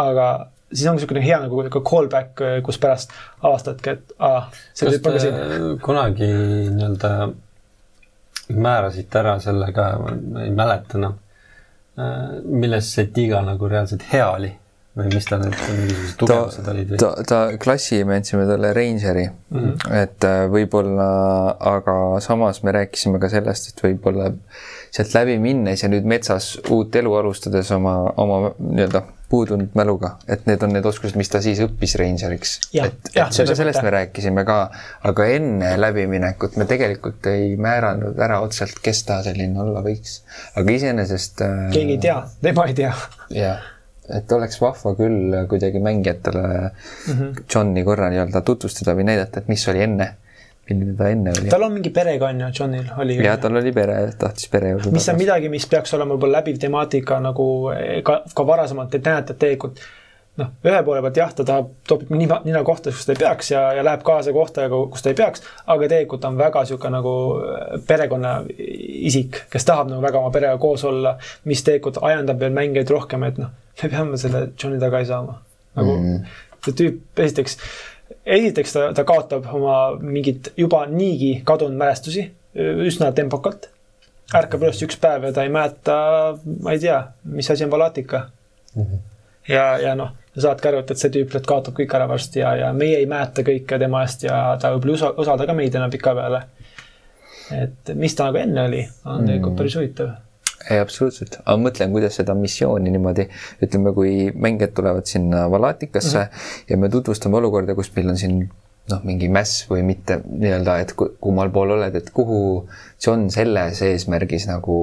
aga 0.00 0.26
siis 0.72 0.88
on 0.88 0.96
niisugune 0.96 1.22
hea 1.24 1.38
nagu 1.42 1.64
ka 1.70 1.82
callback, 1.84 2.42
kus 2.64 2.78
pärast 2.80 3.14
avastadki, 3.42 3.96
et 3.96 4.14
aa, 4.18 4.44
see 4.74 4.90
tüüp 4.90 5.08
on 5.08 5.16
ka 5.16 5.24
siin. 5.24 5.40
kunagi 5.84 6.28
nii-öelda 6.28 7.10
määrasite 8.50 9.20
ära 9.20 9.38
selle 9.42 9.72
ka, 9.72 9.90
ma 10.02 10.44
ei 10.44 10.54
mäleta 10.54 10.98
enam 10.98 11.16
no., 11.16 11.29
milles 12.44 12.94
see 12.94 13.10
tiiga 13.14 13.42
nagu 13.46 13.68
reaalselt 13.68 14.04
hea 14.12 14.26
oli 14.30 14.50
või 14.98 15.06
mis 15.14 15.28
ta 15.28 15.38
need 15.38 15.54
mingisugused 15.54 16.16
tugevused 16.18 16.68
olid? 16.72 16.94
ta, 16.98 17.10
ta 17.26 17.38
klassi 17.62 18.00
me 18.06 18.18
andsime 18.18 18.46
talle 18.48 18.72
Rangeri 18.74 19.28
mm, 19.28 19.60
-hmm. 19.60 19.94
et 20.00 20.26
äh, 20.26 20.42
võib-olla, 20.50 21.06
aga 21.72 21.94
samas 22.24 22.62
me 22.66 22.74
rääkisime 22.74 23.20
ka 23.22 23.30
sellest, 23.30 23.70
et 23.70 23.84
võib-olla 23.84 24.32
sealt 24.90 25.14
läbi 25.14 25.38
minnes 25.38 25.84
ja 25.84 25.90
nüüd 25.92 26.08
metsas 26.10 26.56
uut 26.68 26.96
elu 26.96 27.14
alustades 27.22 27.70
oma, 27.76 27.96
oma 28.16 28.50
nii-öelda 28.58 29.04
puudunud 29.30 29.74
mäluga, 29.78 30.14
et 30.28 30.46
need 30.50 30.62
on 30.66 30.72
need 30.74 30.86
oskused, 30.90 31.16
mis 31.18 31.30
ta 31.30 31.40
siis 31.44 31.60
õppis 31.62 31.94
Rangeriks. 32.00 32.56
et, 32.74 33.10
et 33.14 33.36
seda, 33.36 33.54
sellest 33.58 33.82
me 33.86 33.92
rääkisime 33.94 34.44
ka, 34.48 34.58
aga 35.06 35.26
enne 35.36 35.74
läbiminekut 35.78 36.58
me 36.60 36.66
tegelikult 36.70 37.30
ei 37.30 37.52
määranud 37.60 38.18
ära 38.20 38.40
otseselt, 38.44 38.80
kes 38.82 39.04
ta 39.08 39.20
selline 39.26 39.60
olla 39.62 39.84
võiks. 39.86 40.20
aga 40.58 40.78
iseenesest 40.78 41.44
äh.... 41.46 41.60
keegi 41.74 41.98
ei 41.98 42.02
tea, 42.08 42.16
tema 42.42 42.66
ei 42.70 42.74
tea. 42.82 42.94
jah, 43.34 43.62
et 44.10 44.32
oleks 44.34 44.58
vahva 44.62 44.94
küll 44.98 45.36
kuidagi 45.50 45.82
mängijatele 45.82 46.42
mm 46.48 47.12
-hmm. 47.12 47.44
Johni 47.54 47.84
korra 47.86 48.10
nii-öelda 48.10 48.42
tutvustada 48.42 48.96
või 48.98 49.06
näidata, 49.12 49.40
et 49.40 49.48
mis 49.48 49.68
oli 49.68 49.86
enne 49.86 50.14
milline 50.74 50.96
ta 50.98 51.08
enne 51.12 51.32
oli. 51.36 51.48
tal 51.52 51.64
on 51.66 51.72
mingi 51.76 51.92
perega 51.94 52.28
on 52.30 52.42
ju, 52.44 52.50
Johnil 52.60 52.90
oli. 53.02 53.16
jah, 53.24 53.38
tal 53.40 53.56
oli 53.60 53.72
pere, 53.76 54.00
tahtis 54.18 54.50
pere 54.52 54.74
juurde. 54.74 54.92
mis 54.94 55.08
on 55.12 55.18
midagi, 55.20 55.48
mis 55.52 55.66
peaks 55.70 55.94
olema 55.98 56.16
võib-olla 56.16 56.40
läbiv 56.40 56.60
temaatika 56.62 57.20
nagu 57.22 57.46
eh, 57.74 58.02
ka, 58.06 58.20
ka 58.34 58.46
varasemalt, 58.46 58.94
et 58.98 59.10
näete, 59.10 59.36
et 59.36 59.42
tegelikult 59.44 59.82
noh, 60.40 60.52
ühe 60.64 60.82
poole 60.86 61.02
pealt 61.04 61.20
jah, 61.20 61.32
ta 61.36 61.46
tahab, 61.46 61.70
topib 61.88 62.12
nina, 62.14 62.40
nina 62.46 62.62
kohta, 62.66 62.92
kus 62.94 63.08
ta 63.08 63.14
ei 63.14 63.20
peaks 63.20 63.50
ja, 63.52 63.64
ja 63.76 63.84
läheb 63.86 64.04
kaasa 64.06 64.32
kohta, 64.36 64.66
kus 64.70 65.04
ta 65.04 65.12
ei 65.12 65.18
peaks, 65.18 65.44
aga 65.66 65.88
tegelikult 65.90 66.26
on 66.28 66.38
väga 66.40 66.64
niisugune 66.64 66.94
nagu 66.96 67.14
eh, 67.44 67.78
perekonnaisik, 67.88 69.44
kes 69.52 69.68
tahab 69.68 69.90
nagu 69.92 70.04
väga 70.04 70.22
oma 70.22 70.32
perega 70.34 70.60
koos 70.62 70.86
olla, 70.88 71.16
mis 71.50 71.64
tegelikult 71.66 72.02
ajendab 72.06 72.40
veel 72.40 72.54
mängijaid 72.56 72.94
rohkem, 72.94 73.26
et 73.28 73.40
noh, 73.42 73.52
me 73.82 73.92
peame 73.92 74.20
selle 74.20 74.46
Johni 74.54 74.80
tagasi 74.82 75.12
saama. 75.12 75.40
nagu 75.78 75.96
mm. 75.98 76.38
see 76.64 76.76
tüüp, 76.76 77.02
esiteks 77.26 77.58
esiteks 78.30 78.72
ta, 78.72 78.86
ta 78.94 79.04
kaotab 79.08 79.48
oma 79.54 79.76
mingit 80.00 80.52
juba 80.56 80.84
niigi 80.90 81.40
kadunud 81.44 81.78
mälestusi 81.80 82.26
üsna 82.86 83.12
tempokalt. 83.14 83.68
ärkab 84.34 84.62
üles 84.62 84.78
üks 84.86 84.98
päev 85.02 85.24
ja 85.26 85.32
ta 85.34 85.42
ei 85.42 85.50
mäleta, 85.50 85.94
ma 86.62 86.74
ei 86.74 86.78
tea, 86.78 87.00
mis 87.34 87.50
asi 87.50 87.64
on 87.66 87.70
Valatika 87.70 88.28
mm. 88.74 88.82
-hmm. 88.82 88.98
ja, 89.48 89.64
ja 89.78 89.94
noh, 89.98 90.12
sa 90.34 90.40
saadki 90.40 90.68
aru, 90.68 90.82
et, 90.84 90.90
et 90.90 90.98
see 91.02 91.10
tüüp 91.16 91.34
kaotab 91.46 91.74
kõik 91.74 91.94
ära 91.98 92.06
varsti 92.08 92.40
ja, 92.40 92.54
ja 92.56 92.72
meie 92.72 93.00
ei 93.02 93.06
mäleta 93.10 93.42
kõike 93.42 93.78
tema 93.78 94.04
eest 94.06 94.22
ja 94.22 94.56
ta 94.60 94.70
võib-olla 94.74 94.94
ei 94.94 95.00
usa, 95.00 95.12
usalda 95.24 95.46
ka 95.46 95.56
meid 95.58 95.74
enam 95.74 95.90
pikapeale. 95.90 96.42
et 97.58 97.94
mis 97.94 98.14
ta 98.14 98.30
nagu 98.30 98.38
enne 98.38 98.66
oli, 98.68 98.88
on 99.04 99.26
tegelikult 99.26 99.52
mm. 99.52 99.56
päris 99.56 99.76
huvitav 99.76 100.10
ei, 100.68 100.78
absoluutselt, 100.78 101.38
aga 101.40 101.56
ma 101.56 101.68
mõtlen, 101.68 101.92
kuidas 101.94 102.18
seda 102.20 102.34
missiooni 102.36 102.92
niimoodi, 102.92 103.26
ütleme, 103.64 103.92
kui 103.96 104.14
mängijad 104.36 104.74
tulevad 104.76 105.08
sinna 105.08 105.46
Valatikasse 105.50 106.18
mm 106.18 106.24
-hmm. 106.24 106.64
ja 106.70 106.76
me 106.76 106.88
tutvustame 106.88 107.36
olukorda, 107.36 107.74
kus 107.74 107.92
meil 107.96 108.10
on 108.12 108.18
siin 108.18 108.40
noh, 108.90 109.04
mingi 109.04 109.28
mäss 109.28 109.66
või 109.70 109.84
mitte 109.86 110.20
nii-öelda, 110.24 110.78
et 110.84 110.94
kummal 110.96 111.50
pool 111.54 111.76
oled, 111.76 111.94
et 111.94 112.10
kuhu 112.14 112.40
John 113.06 113.30
selles 113.30 113.82
eesmärgis 113.86 114.46
nagu 114.50 114.78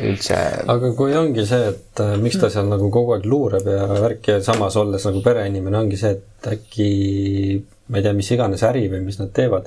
üldse. 0.00 0.36
aga 0.66 0.92
kui 0.96 1.16
ongi 1.16 1.46
see, 1.46 1.68
et 1.74 2.00
äh, 2.00 2.16
miks 2.22 2.38
ta 2.38 2.50
seal 2.50 2.70
nagu 2.70 2.90
kogu 2.90 3.16
aeg 3.16 3.26
luureb 3.26 3.66
ja 3.66 3.86
värk 3.90 4.28
ja 4.28 4.42
samas 4.42 4.76
olles 4.76 5.06
nagu 5.06 5.22
pereinimene, 5.22 5.78
ongi 5.78 5.96
see, 6.00 6.10
et 6.10 6.52
äkki 6.54 7.64
ma 7.88 7.98
ei 7.98 8.06
tea, 8.06 8.14
mis 8.16 8.30
iganes 8.30 8.62
äri 8.62 8.86
või 8.90 9.02
mis 9.04 9.18
nad 9.18 9.32
teevad, 9.34 9.66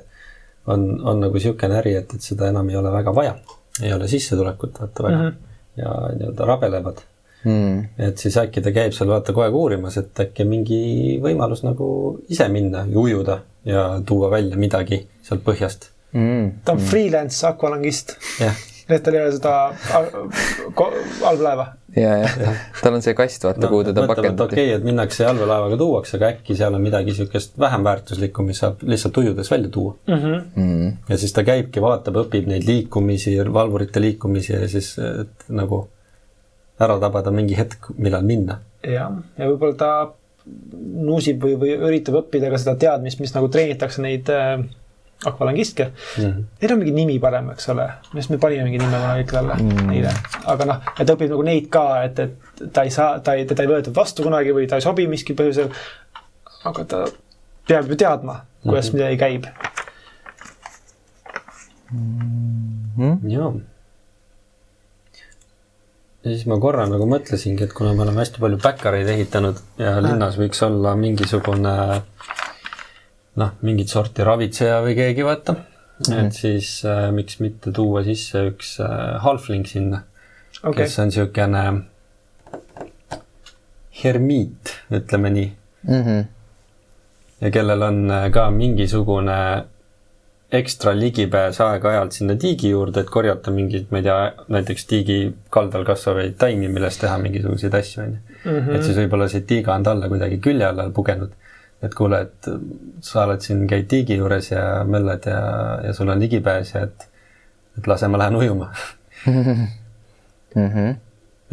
on, 0.71 0.87
on 1.03 1.19
nagu 1.25 1.35
niisugune 1.35 1.75
äri, 1.81 1.97
et, 1.99 2.15
et 2.15 2.21
seda 2.21 2.47
enam 2.53 2.69
ei 2.71 2.79
ole 2.79 2.91
väga 2.91 3.15
vaja 3.15 3.35
ei 3.81 3.93
ole 3.93 4.07
sissetulekut 4.07 4.79
vaata 4.79 5.03
väga 5.03 5.17
mm 5.17 5.29
-hmm. 5.29 5.81
ja 5.81 5.93
nii-öelda 6.17 6.45
rabelevad 6.45 7.01
mm.. 7.43 7.79
et 7.97 8.17
siis 8.17 8.37
äkki 8.37 8.61
ta 8.61 8.71
käib 8.71 8.93
seal 8.93 9.09
vaata 9.09 9.33
kogu 9.33 9.45
aeg 9.45 9.55
uurimas, 9.55 9.97
et 9.97 10.19
äkki 10.19 10.45
mingi 10.45 10.83
võimalus 11.23 11.63
nagu 11.65 11.87
ise 12.29 12.47
minna 12.49 12.85
ja 12.89 12.99
ujuda 12.99 13.39
ja 13.65 13.87
tuua 14.05 14.29
välja 14.31 14.57
midagi 14.57 15.07
sealt 15.23 15.43
põhjast 15.43 15.89
mm.. 16.11 16.51
ta 16.65 16.71
on 16.71 16.77
mm. 16.77 16.85
freelance 16.91 17.47
akvalangist. 17.47 18.17
jah 18.39 18.55
et 18.89 19.03
tal 19.03 19.15
ei 19.15 19.21
ole 19.23 19.31
seda 19.31 19.53
allveelaeva. 21.29 21.65
ja, 21.95 22.15
jah, 22.23 22.63
tal 22.81 22.97
on 22.97 23.03
see 23.05 23.15
kast, 23.17 23.45
vaata 23.47 23.63
no,, 23.63 23.69
kuhu 23.71 23.85
teda 23.89 24.05
pakendati. 24.09 24.43
okei 24.43 24.65
okay,, 24.67 24.77
et 24.77 24.87
minnakse 24.87 25.27
allveelaevaga 25.29 25.77
tuuakse, 25.79 26.17
aga 26.17 26.31
äkki 26.33 26.57
seal 26.59 26.75
on 26.75 26.83
midagi 26.83 27.11
niisugust 27.11 27.55
vähem 27.59 27.85
väärtuslikku, 27.87 28.45
mis 28.47 28.59
saab 28.63 28.83
lihtsalt 28.87 29.19
ujudes 29.23 29.51
välja 29.51 29.71
tuua 29.73 29.95
mm. 30.07 30.15
-hmm. 30.15 30.41
Mm 30.55 30.73
-hmm. 30.73 30.93
ja 31.09 31.17
siis 31.17 31.33
ta 31.33 31.43
käibki, 31.47 31.81
vaatab, 31.81 32.19
õpib 32.25 32.49
neid 32.51 32.67
liikumisi, 32.67 33.37
valvurite 33.53 34.01
liikumisi 34.01 34.53
ja 34.53 34.67
siis 34.67 34.95
et, 34.99 35.47
nagu 35.49 35.87
ära 36.79 36.99
tabada 36.99 37.31
mingi 37.31 37.57
hetk, 37.57 37.93
millal 37.97 38.23
minna. 38.27 38.59
jah, 38.83 39.11
ja 39.37 39.47
võib-olla 39.47 39.75
ta 39.77 39.91
nuusib 40.83 41.43
või, 41.43 41.55
või 41.59 41.75
üritab 41.87 42.17
õppida 42.19 42.49
ka 42.51 42.57
seda 42.59 42.75
teadmist, 42.75 43.19
mis 43.23 43.31
nagu 43.35 43.47
treenitakse 43.47 44.01
neid 44.03 44.29
äh, 44.33 44.59
akvalangistke 45.25 45.85
mm. 45.85 46.23
-hmm. 46.23 46.43
Neil 46.61 46.73
on 46.73 46.79
mingi 46.79 46.93
nimi 46.95 47.19
parem, 47.19 47.49
eks 47.53 47.69
ole, 47.69 47.87
arust 48.13 48.29
me 48.29 48.37
panime 48.37 48.63
mingi 48.67 48.79
nime 48.81 48.99
kunagi 48.99 49.25
talle 49.31 49.57
mm. 49.59 49.89
neile, 49.89 50.13
aga 50.53 50.69
noh, 50.69 50.93
et 50.99 51.09
õpib 51.15 51.33
nagu 51.33 51.43
neid 51.47 51.67
ka, 51.73 51.85
et, 52.03 52.19
et 52.19 52.63
ta 52.73 52.83
ei 52.83 52.93
saa, 52.93 53.19
ta 53.19 53.35
ei, 53.39 53.45
teda 53.49 53.65
ei 53.65 53.71
võetud 53.73 53.95
vastu 53.95 54.23
kunagi 54.23 54.55
või 54.55 54.67
ta 54.69 54.79
ei 54.79 54.85
sobi 54.85 55.07
miski 55.07 55.35
põhjusel. 55.37 55.69
aga 56.63 56.85
ta 56.85 57.03
peab 57.67 57.89
ju 57.91 57.95
teadma, 57.99 58.41
kuidas 58.63 58.85
mm 58.85 58.89
-hmm. 58.89 58.95
midagi 58.95 59.17
käib 59.17 59.45
mm. 61.91 62.89
-hmm. 62.97 63.29
jaa. 63.31 63.51
ja 66.23 66.31
siis 66.31 66.45
ma 66.45 66.59
korra 66.59 66.87
nagu 66.87 67.05
mõtlesingi, 67.05 67.63
et 67.63 67.73
kuna 67.73 67.93
me 67.93 68.01
oleme 68.07 68.23
hästi 68.23 68.39
palju 68.39 68.57
backereid 68.63 69.07
ehitanud 69.07 69.59
ja 69.77 70.01
linnas 70.01 70.37
võiks 70.39 70.65
olla 70.65 70.95
mingisugune 70.95 71.75
äh, 71.95 72.01
noh, 73.41 73.55
mingit 73.65 73.89
sorti 73.89 74.25
ravitseja 74.25 74.81
või 74.85 74.95
keegi, 74.97 75.25
vaata 75.25 75.55
mm. 75.55 76.05
-hmm. 76.05 76.25
et 76.25 76.37
siis 76.37 76.85
äh, 76.85 77.09
miks 77.15 77.39
mitte 77.39 77.71
tuua 77.71 78.03
sisse 78.03 78.45
üks 78.51 78.77
äh, 78.83 79.17
halfling 79.23 79.67
sinna 79.67 80.03
okay., 80.61 80.83
kes 80.83 80.99
on 80.99 81.11
niisugune 81.11 81.65
hermiit, 84.03 84.77
ütleme 84.91 85.29
nii 85.33 85.51
mm. 85.87 86.01
-hmm. 86.01 86.25
ja 87.41 87.51
kellel 87.51 87.81
on 87.81 88.11
äh, 88.11 88.31
ka 88.31 88.49
mingisugune 88.51 89.39
ekstra 90.53 90.91
ligipääs 90.93 91.57
aeg-ajalt 91.65 92.13
sinna 92.13 92.35
tiigi 92.37 92.69
juurde, 92.69 93.01
et 93.01 93.09
korjata 93.09 93.51
mingeid, 93.51 93.87
ma 93.89 93.97
ei 93.97 94.03
tea, 94.05 94.17
näiteks 94.53 94.85
tiigi 94.85 95.15
kaldal 95.49 95.85
kasvavaid 95.87 96.35
taimi, 96.37 96.67
millest 96.69 97.01
teha 97.01 97.17
mingisuguseid 97.17 97.73
asju, 97.79 98.03
on 98.03 98.11
ju. 98.11 98.51
Mhm. 98.51 98.75
et 98.75 98.83
siis 98.83 98.97
võib-olla 98.97 99.27
see 99.31 99.41
tiiga 99.49 99.73
on 99.73 99.83
talle 99.87 100.09
kuidagi 100.11 100.37
külje 100.37 100.67
alla 100.67 100.89
pugenud 100.93 101.31
et 101.83 101.95
kuule, 101.97 102.19
et 102.27 102.51
sa 103.03 103.25
oled 103.27 103.43
siin, 103.43 103.65
käid 103.69 103.89
tiigi 103.91 104.19
juures 104.19 104.51
ja 104.51 104.65
möllad 104.87 105.27
ja, 105.29 105.39
ja 105.87 105.95
sul 105.95 106.11
on 106.13 106.21
ligipääs 106.23 106.75
ja 106.75 106.85
et, 106.87 107.07
et 107.77 107.89
lase, 107.89 108.07
ma 108.07 108.21
lähen 108.21 108.39
ujuma 108.39 108.69
mm. 109.27 110.69
-hmm 110.69 110.93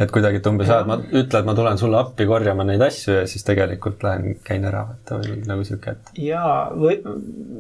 et 0.01 0.13
kuidagi, 0.15 0.39
et 0.41 0.47
umbes, 0.49 0.71
et 0.73 0.87
ma, 0.89 0.97
ütle, 0.97 1.43
et 1.43 1.45
ma 1.45 1.55
tulen 1.57 1.79
sulle 1.81 1.99
appi 1.99 2.25
korjama 2.29 2.65
neid 2.65 2.81
asju 2.85 3.19
ja 3.19 3.27
siis 3.29 3.45
tegelikult 3.45 4.05
lähen, 4.07 4.39
käin 4.47 4.65
ära, 4.65 4.87
et 4.95 5.13
või 5.13 5.35
nagu 5.49 5.67
sihuke, 5.67 5.93
et. 5.97 6.13
jaa, 6.25 6.55
või 6.73 6.97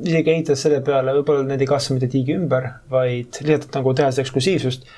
isegi 0.09 0.35
ehitades 0.35 0.65
selle 0.65 0.81
peale, 0.87 1.13
võib-olla 1.19 1.45
need 1.51 1.61
ei 1.61 1.69
kasva 1.69 1.99
mitte 1.99 2.09
tiigi 2.13 2.39
ümber, 2.39 2.71
vaid 2.93 3.43
lihtsalt 3.45 3.77
nagu 3.77 3.95
teha 3.99 4.09
seda 4.15 4.25
eksklusiivsust. 4.25 4.89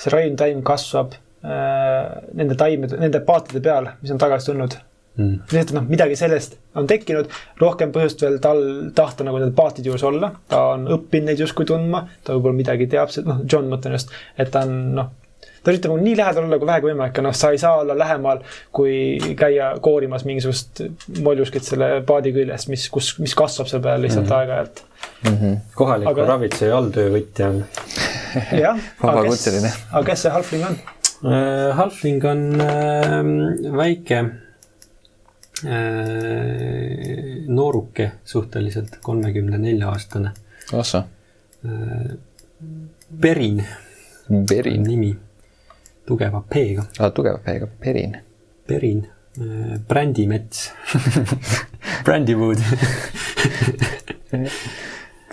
see 0.00 0.12
raimtaim 0.12 0.62
kasvab 0.66 1.16
äh, 1.44 2.20
nende 2.36 2.58
taimede, 2.60 3.00
nende 3.00 3.24
paatide 3.24 3.64
peal, 3.64 3.92
mis 4.02 4.12
on 4.12 4.20
tagasi 4.20 4.52
tulnud 4.52 4.76
mm.. 5.18 5.36
lihtsalt 5.52 5.76
noh, 5.78 5.86
midagi 5.90 6.18
sellest 6.18 6.58
on 6.78 6.86
tekkinud, 6.90 7.30
rohkem 7.60 7.94
põhjust 7.94 8.22
veel 8.24 8.38
tal 8.42 8.60
tahta 8.96 9.26
nagu 9.26 9.40
nende 9.40 9.56
paatide 9.56 9.90
juures 9.90 10.04
olla, 10.06 10.32
ta 10.50 10.66
on 10.74 10.86
õppinud 10.98 11.30
neid 11.30 11.42
justkui 11.42 11.68
tundma, 11.68 12.04
ta 12.24 12.36
võib-olla 12.36 12.60
midagi 12.62 12.90
teab, 12.90 13.12
noh, 13.26 13.42
John 13.50 13.70
mõtlen 13.72 13.98
just, 13.98 14.14
et 14.38 14.52
ta 14.54 14.66
on 14.66 14.76
noh 14.98 15.16
ta 15.60 15.72
üritab 15.72 15.92
nii 16.00 16.16
lähedal 16.16 16.46
olla 16.46 16.58
kui 16.60 16.68
vähegi 16.68 16.88
võimalik 16.88 17.18
noh, 17.24 17.34
sa 17.36 17.50
ei 17.52 17.60
saa 17.60 17.80
olla 17.82 17.96
lähemal, 17.98 18.42
kui 18.76 18.94
käia 19.38 19.74
koorimas 19.84 20.24
mingisugust 20.28 20.82
moljuskit 21.20 21.66
selle 21.66 21.90
paadi 22.06 22.32
küljes, 22.36 22.66
mis, 22.72 22.86
kus, 22.92 23.12
mis 23.20 23.36
kasvab 23.36 23.68
selle 23.68 23.84
peal 23.84 24.00
lihtsalt 24.04 24.24
mm 24.24 24.30
-hmm. 24.30 24.38
aeg-ajalt 24.38 24.82
mm. 25.24 25.36
-hmm. 25.36 25.58
kohaliku 25.74 26.10
aga... 26.14 26.26
ravitseja 26.32 26.76
alltöövõtja 26.78 27.48
on. 27.48 27.64
jah, 28.64 28.78
aga 29.12 29.22
kes, 29.28 29.48
aga 29.92 30.04
kes 30.06 30.22
see 30.22 30.32
halfling 30.36 30.64
on 30.70 30.78
uh,? 31.24 31.76
Halfling 31.76 32.24
on 32.24 32.46
uh, 32.60 33.76
väike 33.76 34.24
nooruke 37.48 38.12
suhteliselt, 38.24 38.96
kolmekümne 39.02 39.58
nelja 39.58 39.88
aastane. 39.90 40.30
ossa 40.72 41.04
uh,. 41.64 42.18
Perin. 43.20 43.64
Perin. 44.48 44.82
nimi 44.82 45.16
tugeva 46.06 46.42
P-ga 46.50 46.84
ah,. 46.98 47.10
tugeva 47.10 47.38
P-ga, 47.38 47.66
Perin. 47.80 48.16
Perin, 48.66 49.06
äh, 49.38 49.78
brändimets 49.88 50.72
Brandywood 52.04 52.58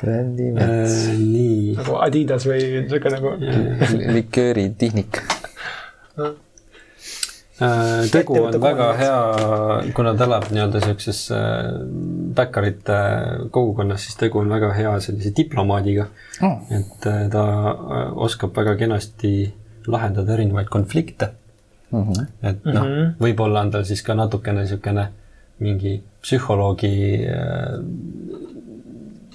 brändimets 0.02 1.08
äh,. 1.08 1.18
nii. 1.18 1.76
nagu 1.78 2.00
Adidas 2.02 2.48
või 2.50 2.62
sihuke 2.90 3.14
nagu 3.14 3.36
likööritihnik 4.18 5.22
äh, 6.18 6.34
tegu 8.12 8.38
on 8.44 8.60
väga 8.62 8.88
hea, 9.00 9.20
kuna 9.98 10.14
ta 10.18 10.28
elab 10.28 10.50
nii-öelda 10.52 10.82
siukses 10.84 11.22
bäkkarite 12.38 12.98
kogukonnas, 13.52 14.04
siis 14.06 14.20
tegu 14.20 14.44
on 14.44 14.50
väga 14.54 14.74
hea 14.78 14.94
sellise 15.02 15.34
diplomaadiga 15.38 16.06
oh.. 16.46 16.60
et 16.70 17.10
ta 17.34 17.46
oskab 18.28 18.54
väga 18.58 18.76
kenasti 18.78 19.34
lahendada 19.88 20.34
erinevaid 20.34 20.70
konflikte 20.70 21.32
mm. 21.92 22.04
-hmm. 22.04 22.26
et 22.44 22.66
noh 22.66 22.84
mm 22.84 22.94
-hmm., 22.94 23.14
võib-olla 23.20 23.62
on 23.66 23.72
tal 23.72 23.84
siis 23.84 24.04
ka 24.04 24.16
natukene 24.16 24.62
niisugune 24.62 25.08
mingi 25.60 26.04
psühholoogi 26.22 27.26
äh, 27.26 27.80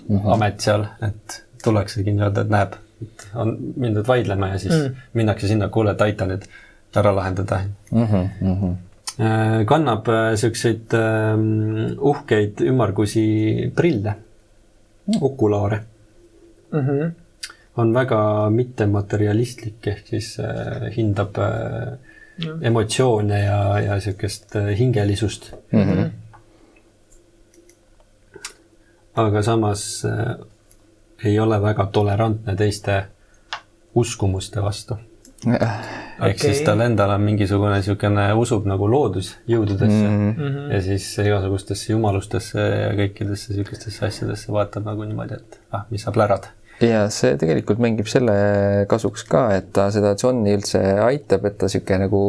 mm 0.09 0.19
-hmm. 0.19 0.33
amet 0.35 0.61
seal, 0.61 0.87
et 1.03 1.45
tullaksegi 1.65 2.13
nii-öelda, 2.13 2.41
et 2.41 2.49
näeb, 2.49 2.73
et 3.03 3.29
on 3.35 3.57
mindud 3.77 4.07
vaidlema 4.09 4.49
ja 4.49 4.59
siis 4.59 4.75
mm 4.75 4.87
-hmm. 4.87 5.09
minnakse 5.13 5.49
sinna, 5.49 5.69
kuule, 5.69 5.91
et 5.91 6.01
aita 6.01 6.27
nüüd 6.27 6.47
ära 6.97 7.13
lahendada 7.13 7.61
mm. 7.91 8.07
-hmm. 8.07 8.29
Mm 8.41 8.57
-hmm 8.61 8.75
kannab 9.67 10.09
äh, 10.09 10.35
siukseid 10.37 10.95
äh, 10.95 11.37
uhkeid 12.01 12.61
ümmargusi 12.61 13.73
prille, 13.77 14.15
okulaare 15.21 15.81
mm. 16.73 16.81
-hmm 16.81 17.11
on 17.77 17.95
väga 17.95 18.51
mittematerialistlik, 18.53 19.87
ehk 19.87 20.09
siis 20.09 20.35
äh, 20.41 20.91
hindab 20.97 21.39
äh, 21.41 21.95
no. 22.45 22.57
emotsioone 22.61 23.39
ja, 23.45 23.61
ja 23.81 23.97
äh, 23.97 24.79
hingelisust 24.79 25.53
mm. 25.73 25.81
-hmm. 25.81 26.11
aga 29.15 29.43
samas 29.43 30.05
äh, 30.05 30.37
ei 31.25 31.41
ole 31.41 31.63
väga 31.63 31.87
tolerantne 31.87 32.57
teiste 32.57 33.05
uskumuste 33.95 34.63
vastu 34.63 34.97
ehk 35.47 36.37
okay. 36.37 36.39
siis 36.39 36.63
tal 36.67 36.81
endal 36.85 37.11
on 37.17 37.23
mingisugune 37.27 37.75
niisugune, 37.81 38.29
usub 38.39 38.67
nagu 38.71 38.89
loodusjõududesse 38.91 40.09
mm 40.09 40.33
-hmm. 40.33 40.73
ja 40.75 40.81
siis 40.85 41.07
igasugustesse 41.19 41.93
jumalustesse 41.93 42.59
ja 42.61 42.91
kõikidesse 42.99 43.53
niisugustesse 43.53 44.07
asjadesse 44.07 44.53
vaatab 44.53 44.87
nagu 44.87 45.05
niimoodi, 45.09 45.41
et 45.41 45.61
ah, 45.73 45.87
mis 45.91 46.05
sa 46.07 46.15
plärad 46.15 46.51
ja 46.81 47.05
see 47.15 47.37
tegelikult 47.39 47.81
mängib 47.83 48.09
selle 48.11 48.35
kasuks 48.91 49.25
ka, 49.29 49.45
et 49.59 49.71
ta 49.75 49.89
seda 49.95 50.15
Johni 50.19 50.55
üldse 50.57 50.81
aitab, 51.05 51.47
et 51.47 51.59
ta 51.59 51.69
sihuke 51.71 51.99
nagu 52.01 52.23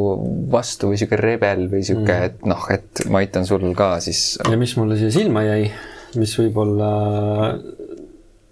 vastu 0.52 0.92
või 0.92 1.00
sihuke 1.02 1.20
rebel 1.20 1.68
või 1.72 1.84
sihuke 1.86 2.14
mm., 2.14 2.30
et 2.30 2.46
noh, 2.50 2.68
et 2.74 3.06
ma 3.10 3.24
aitan 3.24 3.48
sul 3.50 3.66
ka 3.78 3.96
siis. 4.04 4.38
ja 4.50 4.58
mis 4.60 4.76
mulle 4.78 4.98
siia 5.00 5.14
silma 5.14 5.46
jäi, 5.46 5.72
mis 6.20 6.38
võib-olla, 6.40 6.92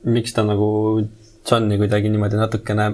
miks 0.09 0.33
ta 0.33 0.45
nagu 0.47 0.69
Johni 1.49 1.77
kuidagi 1.81 2.09
niimoodi 2.13 2.37
natukene 2.37 2.91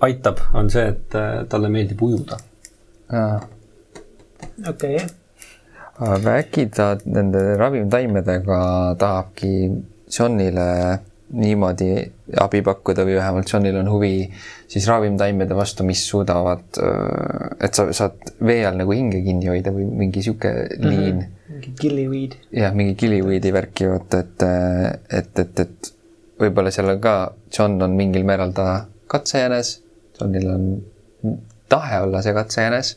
aitab, 0.00 0.42
on 0.54 0.70
see, 0.70 0.86
et 0.94 1.14
äh, 1.18 1.44
talle 1.50 1.70
meeldib 1.72 2.02
ujuda. 2.02 2.38
okei. 4.68 4.98
aga 5.98 6.34
äkki 6.38 6.68
ta 6.70 6.92
nende 7.04 7.56
ravimtaimedega 7.58 8.58
tahabki 8.98 9.52
Johnile 10.12 10.66
niimoodi 11.28 11.88
abi 12.40 12.60
pakkuda 12.64 13.04
või 13.04 13.16
vähemalt 13.18 13.50
Johnil 13.52 13.76
on 13.80 13.90
huvi 13.92 14.12
siis 14.68 14.86
ravimtaimede 14.88 15.56
vastu, 15.56 15.84
mis 15.84 16.00
suudavad, 16.08 16.78
et 17.60 17.74
sa 17.74 17.88
saad 17.92 18.32
vee 18.44 18.62
all 18.68 18.78
nagu 18.80 18.94
hinge 18.96 19.20
kinni 19.24 19.50
hoida 19.50 19.72
või 19.74 19.88
mingi 20.04 20.22
sihuke 20.24 20.52
mhm. 20.52 20.86
liin 20.88 21.16
mm. 21.16 21.20
-hmm. 21.20 21.52
mingi 21.56 21.74
gillyweed. 21.80 22.38
jah, 22.52 22.74
mingi 22.74 22.94
gillyweed'i 23.00 23.52
värki 23.52 23.90
vaata, 23.90 24.22
et, 24.24 24.46
et, 25.20 25.44
et, 25.44 25.60
et 25.66 25.92
võib-olla 26.40 26.72
seal 26.72 26.94
on 26.94 27.00
ka, 27.02 27.16
John 27.52 27.82
on 27.82 27.96
mingil 27.98 28.24
määral 28.24 28.54
ta 28.56 28.86
katsejänes, 29.08 29.78
Johnil 30.20 30.48
on 30.50 30.64
tahe 31.68 32.00
olla 32.00 32.22
see 32.22 32.34
katsejänes, 32.36 32.94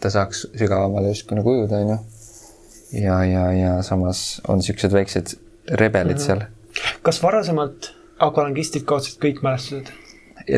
ta 0.00 0.10
saaks 0.10 0.46
sügavamale 0.58 1.12
justkui 1.12 1.38
nagu 1.38 1.54
ujuda, 1.56 1.80
onju. 1.84 1.98
ja, 3.00 3.22
ja, 3.24 3.46
ja 3.52 3.72
samas 3.86 4.40
on 4.48 4.62
siuksed 4.62 4.92
väiksed 4.92 5.36
rebelid 5.70 6.16
mm 6.16 6.20
-hmm. 6.20 6.26
seal. 6.26 6.40
kas 7.02 7.22
varasemalt 7.22 7.92
akvalangistid 8.18 8.84
kaotasid 8.84 9.20
kõik 9.22 9.42
mälestused? 9.42 9.92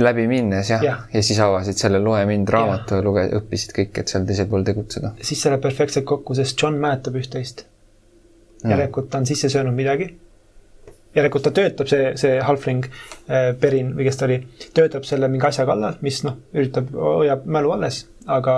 läbi 0.00 0.26
minnes 0.28 0.70
jah 0.70 0.82
ja., 0.84 0.96
ja 1.12 1.22
siis 1.22 1.40
avasid 1.40 1.76
selle 1.76 1.98
Loe 1.98 2.24
mind 2.26 2.48
raamatu 2.48 2.94
ja 2.94 3.02
luge-, 3.02 3.28
õppisid 3.38 3.74
kõik, 3.76 3.98
et 4.00 4.08
seal 4.08 4.26
teisel 4.26 4.48
pool 4.50 4.64
tegutseda. 4.64 5.12
siis 5.20 5.42
see 5.42 5.50
läheb 5.50 5.62
perfektselt 5.62 6.06
kokku, 6.08 6.34
sest 6.34 6.62
John 6.62 6.78
mäletab 6.80 7.18
üht-teist. 7.20 7.64
järelikult 8.64 9.10
ta 9.10 9.18
on 9.18 9.26
sisse 9.26 9.48
söönud 9.48 9.74
midagi. 9.74 10.12
Järelikult 11.14 11.44
ta 11.44 11.52
töötab, 11.56 11.90
see, 11.90 12.12
see 12.20 12.38
halfling 12.40 12.86
äh, 12.86 13.50
Perin 13.60 13.92
või 13.96 14.06
kes 14.08 14.20
ta 14.20 14.28
oli, 14.28 14.38
töötab 14.76 15.04
selle 15.08 15.28
mingi 15.32 15.46
asja 15.48 15.66
kallal, 15.68 15.98
mis 16.04 16.22
noh, 16.26 16.38
üritab, 16.54 16.88
hoiab 16.94 17.44
mälu 17.44 17.74
alles, 17.74 18.06
aga 18.26 18.54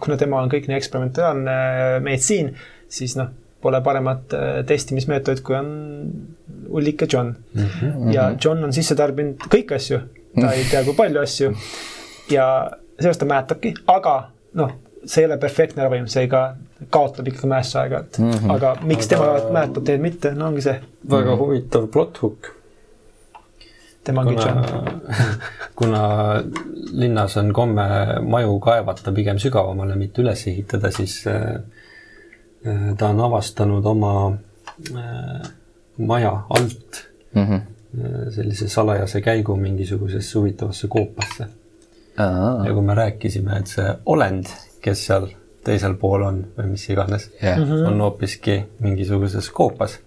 kuna 0.00 0.16
tema 0.20 0.40
on 0.42 0.52
kõik 0.52 0.70
nii 0.70 0.78
eksperimentaalne 0.78 1.58
äh, 1.58 1.98
meditsiin, 2.04 2.54
siis 2.88 3.18
noh 3.18 3.34
pole 3.62 3.80
paremat 3.82 4.34
äh, 4.34 4.48
testimismeetodit, 4.66 5.42
kui 5.44 5.56
on 5.58 5.70
Ulrik 6.68 7.02
ja 7.02 7.08
John 7.12 7.34
mm. 7.54 7.62
-hmm. 7.62 8.12
ja 8.14 8.34
John 8.44 8.64
on 8.64 8.72
sisse 8.72 8.94
tarbinud 8.94 9.48
kõiki 9.50 9.74
asju, 9.74 10.00
ta 10.40 10.52
ei 10.52 10.64
tea, 10.70 10.84
kui 10.84 10.94
palju 10.94 11.20
asju. 11.20 11.54
ja 12.30 12.70
sellest 13.00 13.20
ta 13.20 13.26
mäletabki, 13.26 13.74
aga 13.86 14.30
noh, 14.54 14.72
see 15.04 15.22
ei 15.22 15.26
ole 15.26 15.38
perfektne 15.38 15.82
ravim, 15.82 16.06
seega 16.06 16.42
kaotab 16.90 17.28
ikkagi 17.28 17.50
mäesse 17.50 17.78
aeg-ajalt 17.78 18.18
mm. 18.18 18.30
-hmm. 18.30 18.54
aga 18.54 18.76
miks 18.82 19.06
aga... 19.06 19.16
tema 19.16 19.52
mäletab, 19.52 19.84
teid 19.84 20.00
mitte, 20.00 20.34
no 20.34 20.46
ongi 20.46 20.62
see. 20.62 20.80
Väga 21.10 21.36
huvitav 21.36 21.88
plot 21.92 22.22
hook. 22.22 22.54
tema 24.04 24.20
ongi 24.20 24.34
John. 24.34 24.64
kuna 25.78 26.02
linnas 26.92 27.36
on 27.36 27.52
komme 27.52 27.88
maju 28.22 28.60
kaevata 28.60 29.12
pigem 29.12 29.38
sügavamale, 29.38 29.96
mitte 29.96 30.22
üles 30.22 30.46
ehitada, 30.48 30.90
siis 30.90 31.20
äh, 31.26 31.60
Äh, 32.66 32.94
ta 32.98 33.08
on 33.08 33.20
avastanud 33.20 33.86
oma 33.86 34.32
äh, 34.94 35.50
maja 35.96 36.42
alt 36.50 37.06
mm 37.34 37.44
-hmm. 37.44 37.60
sellise 38.30 38.68
salajase 38.68 39.20
käigu 39.20 39.56
mingisugusesse 39.56 40.38
huvitavasse 40.38 40.88
koopasse. 40.88 41.46
ja 42.64 42.72
kui 42.72 42.82
me 42.82 42.94
rääkisime, 42.94 43.58
et 43.58 43.66
see 43.66 43.94
olend, 44.06 44.46
kes 44.80 45.06
seal 45.06 45.26
teisel 45.64 45.94
pool 45.94 46.22
on 46.22 46.46
või 46.58 46.66
mis 46.66 46.90
iganes 46.90 47.30
yeah., 47.42 47.58
mm 47.58 47.86
on 47.86 48.00
hoopiski 48.00 48.64
mingisuguses 48.80 49.50
koopas 49.50 50.00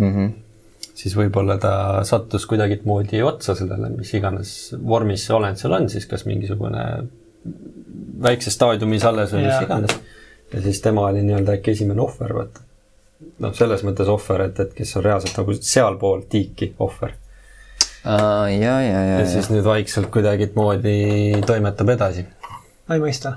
mm. 0.00 0.12
-hmm. 0.14 0.92
siis 0.94 1.16
võib-olla 1.16 1.58
ta 1.62 1.74
sattus 2.04 2.46
kuidagimoodi 2.50 3.22
otsa 3.22 3.54
sellele, 3.54 3.92
mis 3.96 4.14
iganes 4.14 4.54
vormis 4.80 5.26
see 5.26 5.36
olend 5.36 5.60
seal 5.60 5.76
on, 5.78 5.88
siis 5.92 6.06
kas 6.10 6.26
mingisugune 6.26 6.86
väikses 8.22 8.56
staadiumis 8.58 9.04
alles 9.04 9.32
või 9.32 9.46
yeah. 9.46 9.60
mis 9.60 9.68
iganes 9.68 10.18
ja 10.52 10.62
siis 10.62 10.80
tema 10.80 11.06
oli 11.06 11.22
nii-öelda 11.22 11.52
äkki 11.52 11.70
esimene 11.70 12.00
ohver, 12.00 12.34
vaata. 12.34 12.60
noh, 13.38 13.54
selles 13.54 13.82
mõttes 13.86 14.08
ohver, 14.10 14.46
et, 14.48 14.60
et 14.60 14.72
kes 14.76 14.96
on 14.96 15.04
reaalselt 15.04 15.36
nagu 15.38 15.56
sealpool 15.56 16.24
tiiki 16.30 16.72
ohver. 16.78 17.14
ja, 18.04 18.48
ja, 18.56 18.80
ja. 18.82 19.18
ja 19.18 19.26
siis 19.28 19.50
nüüd 19.52 19.64
vaikselt 19.64 20.10
kuidagimoodi 20.12 21.42
toimetab 21.46 21.94
edasi. 21.96 22.26
ma 22.88 22.98
ei 22.98 23.04
mõista. 23.04 23.36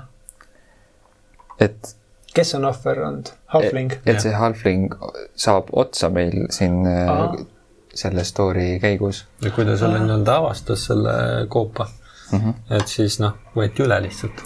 et. 1.60 1.94
Kes 2.34 2.54
on 2.58 2.64
ohver 2.68 3.02
olnud? 3.06 3.32
Halfling? 3.54 3.92
et 4.06 4.20
see 4.20 4.32
Halfling 4.32 4.94
saab 5.36 5.70
otsa 5.72 6.10
meil 6.10 6.46
siin 6.54 6.82
Aha. 6.86 7.28
Äh, 7.34 7.46
selle 7.94 8.24
story 8.24 8.78
käigus. 8.82 9.24
ja 9.42 9.50
kui 9.54 9.64
ta 9.64 9.76
selle 9.78 10.00
nii-öelda 10.02 10.40
avastas, 10.42 10.88
selle 10.90 11.14
koopa 11.48 11.86
mm, 12.32 12.38
-hmm. 12.38 12.76
et 12.80 12.90
siis 12.90 13.20
noh, 13.22 13.38
võeti 13.56 13.86
üle 13.86 14.00
lihtsalt. 14.02 14.44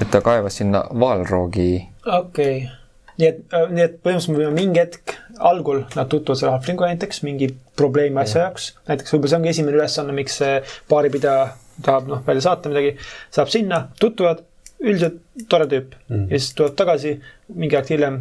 et 0.00 0.10
ta 0.10 0.20
kaevas 0.20 0.56
sinna 0.62 0.84
vaalroogi. 1.00 1.70
okei 2.06 2.56
okay 2.56 2.84
nii 3.16 3.28
et, 3.28 3.38
äh, 3.52 3.68
nii 3.72 3.84
et 3.84 3.94
põhimõtteliselt 4.04 4.34
me 4.34 4.42
võime 4.42 4.56
mingi 4.56 4.80
hetk 4.80 5.14
algul 5.50 5.84
nad 5.96 6.08
tutvuvad 6.12 6.40
selle 6.40 6.52
Halflinguga 6.52 6.90
näiteks 6.92 7.22
mingi 7.24 7.48
probleemi 7.76 8.20
asja 8.20 8.42
jaoks. 8.46 8.74
näiteks 8.88 9.14
võib-olla 9.14 9.32
see 9.32 9.38
ongi 9.40 9.52
esimene 9.52 9.78
ülesanne, 9.78 10.16
miks 10.16 10.36
see 10.42 10.58
baaripidaja 10.90 11.46
tahab 11.84 12.10
noh, 12.10 12.22
välja 12.26 12.46
saata 12.48 12.72
midagi. 12.72 12.96
saab 13.32 13.52
sinna, 13.52 13.82
tutvuvad, 14.00 14.44
üldiselt 14.80 15.20
tore 15.48 15.68
tüüp 15.70 15.94
mm. 16.08 16.26
ja 16.30 16.40
siis 16.40 16.54
tuleb 16.58 16.74
tagasi 16.78 17.14
mingi 17.54 17.78
aeg 17.78 17.92
hiljem. 17.94 18.18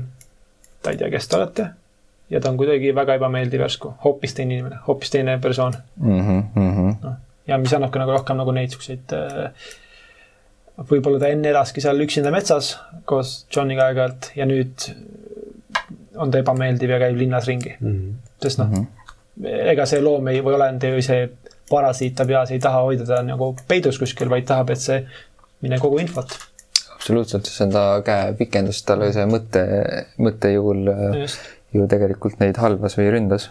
ta 0.82 0.94
ei 0.94 1.00
tea, 1.02 1.10
kes 1.14 1.28
te 1.28 1.38
olete. 1.38 1.68
ja 2.30 2.42
ta 2.42 2.50
on 2.50 2.58
kuidagi 2.58 2.94
väga 2.96 3.18
ebameeldiv 3.20 3.66
järsku, 3.66 3.94
hoopis 4.04 4.34
teine 4.34 4.58
inimene, 4.58 4.82
hoopis 4.88 5.12
teine 5.14 5.40
persoon 5.42 5.74
mm. 5.96 6.20
-hmm. 6.20 6.96
No, 7.04 7.16
ja 7.48 7.58
mis 7.58 7.74
annabki 7.74 8.00
nagu 8.00 8.12
rohkem 8.12 8.38
nagu 8.38 8.52
neid 8.52 8.74
siukseid 8.74 9.14
äh, 9.14 9.52
võib-olla 10.90 11.20
ta 11.20 11.32
enne 11.32 11.50
elaski 11.50 11.82
seal 11.82 12.02
üksinda 12.04 12.32
metsas 12.32 12.76
koos 13.06 13.46
Johniga 13.56 13.88
aeg-ajalt 13.90 14.32
ja 14.36 14.46
nüüd 14.46 14.90
on 16.16 16.32
ta 16.32 16.40
ebameeldiv 16.40 16.90
ja 16.90 17.00
käib 17.00 17.18
linnas 17.18 17.48
ringi 17.48 17.76
mm. 17.80 17.92
-hmm. 17.92 18.14
sest 18.42 18.60
noh 18.60 18.70
mm 18.70 18.76
-hmm., 18.76 19.04
ega 19.72 19.86
see 19.86 20.02
loom 20.02 20.28
ei, 20.28 20.42
või 20.42 20.56
olend 20.56 20.84
või 20.84 21.04
see 21.04 21.30
parasiit 21.70 22.16
ta 22.16 22.26
peas 22.26 22.52
ei 22.52 22.60
taha 22.60 22.82
hoida 22.86 23.06
ta 23.06 23.22
nagu 23.26 23.56
peidus 23.68 24.00
kuskil, 24.00 24.30
vaid 24.30 24.46
tahab, 24.46 24.70
et 24.70 24.82
see 24.82 25.00
mine 25.66 25.78
kogu 25.82 25.98
infot. 26.04 26.30
absoluutselt, 26.96 27.46
see 27.50 27.66
on 27.68 27.76
ta 27.76 27.84
käepikendus, 28.06 28.80
talle 28.88 29.12
see 29.16 29.26
mõte, 29.30 29.62
mõttejõul 30.22 30.82
Just. 31.22 31.40
ju 31.76 31.82
tegelikult 31.92 32.36
neid 32.42 32.58
halvas 32.62 32.94
või 33.00 33.08
ründas. 33.18 33.44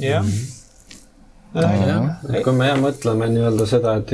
jah. 0.00 0.24
-hmm. 0.24 2.42
kui 2.44 2.54
me 2.54 2.64
jah 2.70 2.78
mõtleme 2.78 3.24
nii-öelda 3.32 3.64
seda, 3.66 3.90
et 3.98 4.08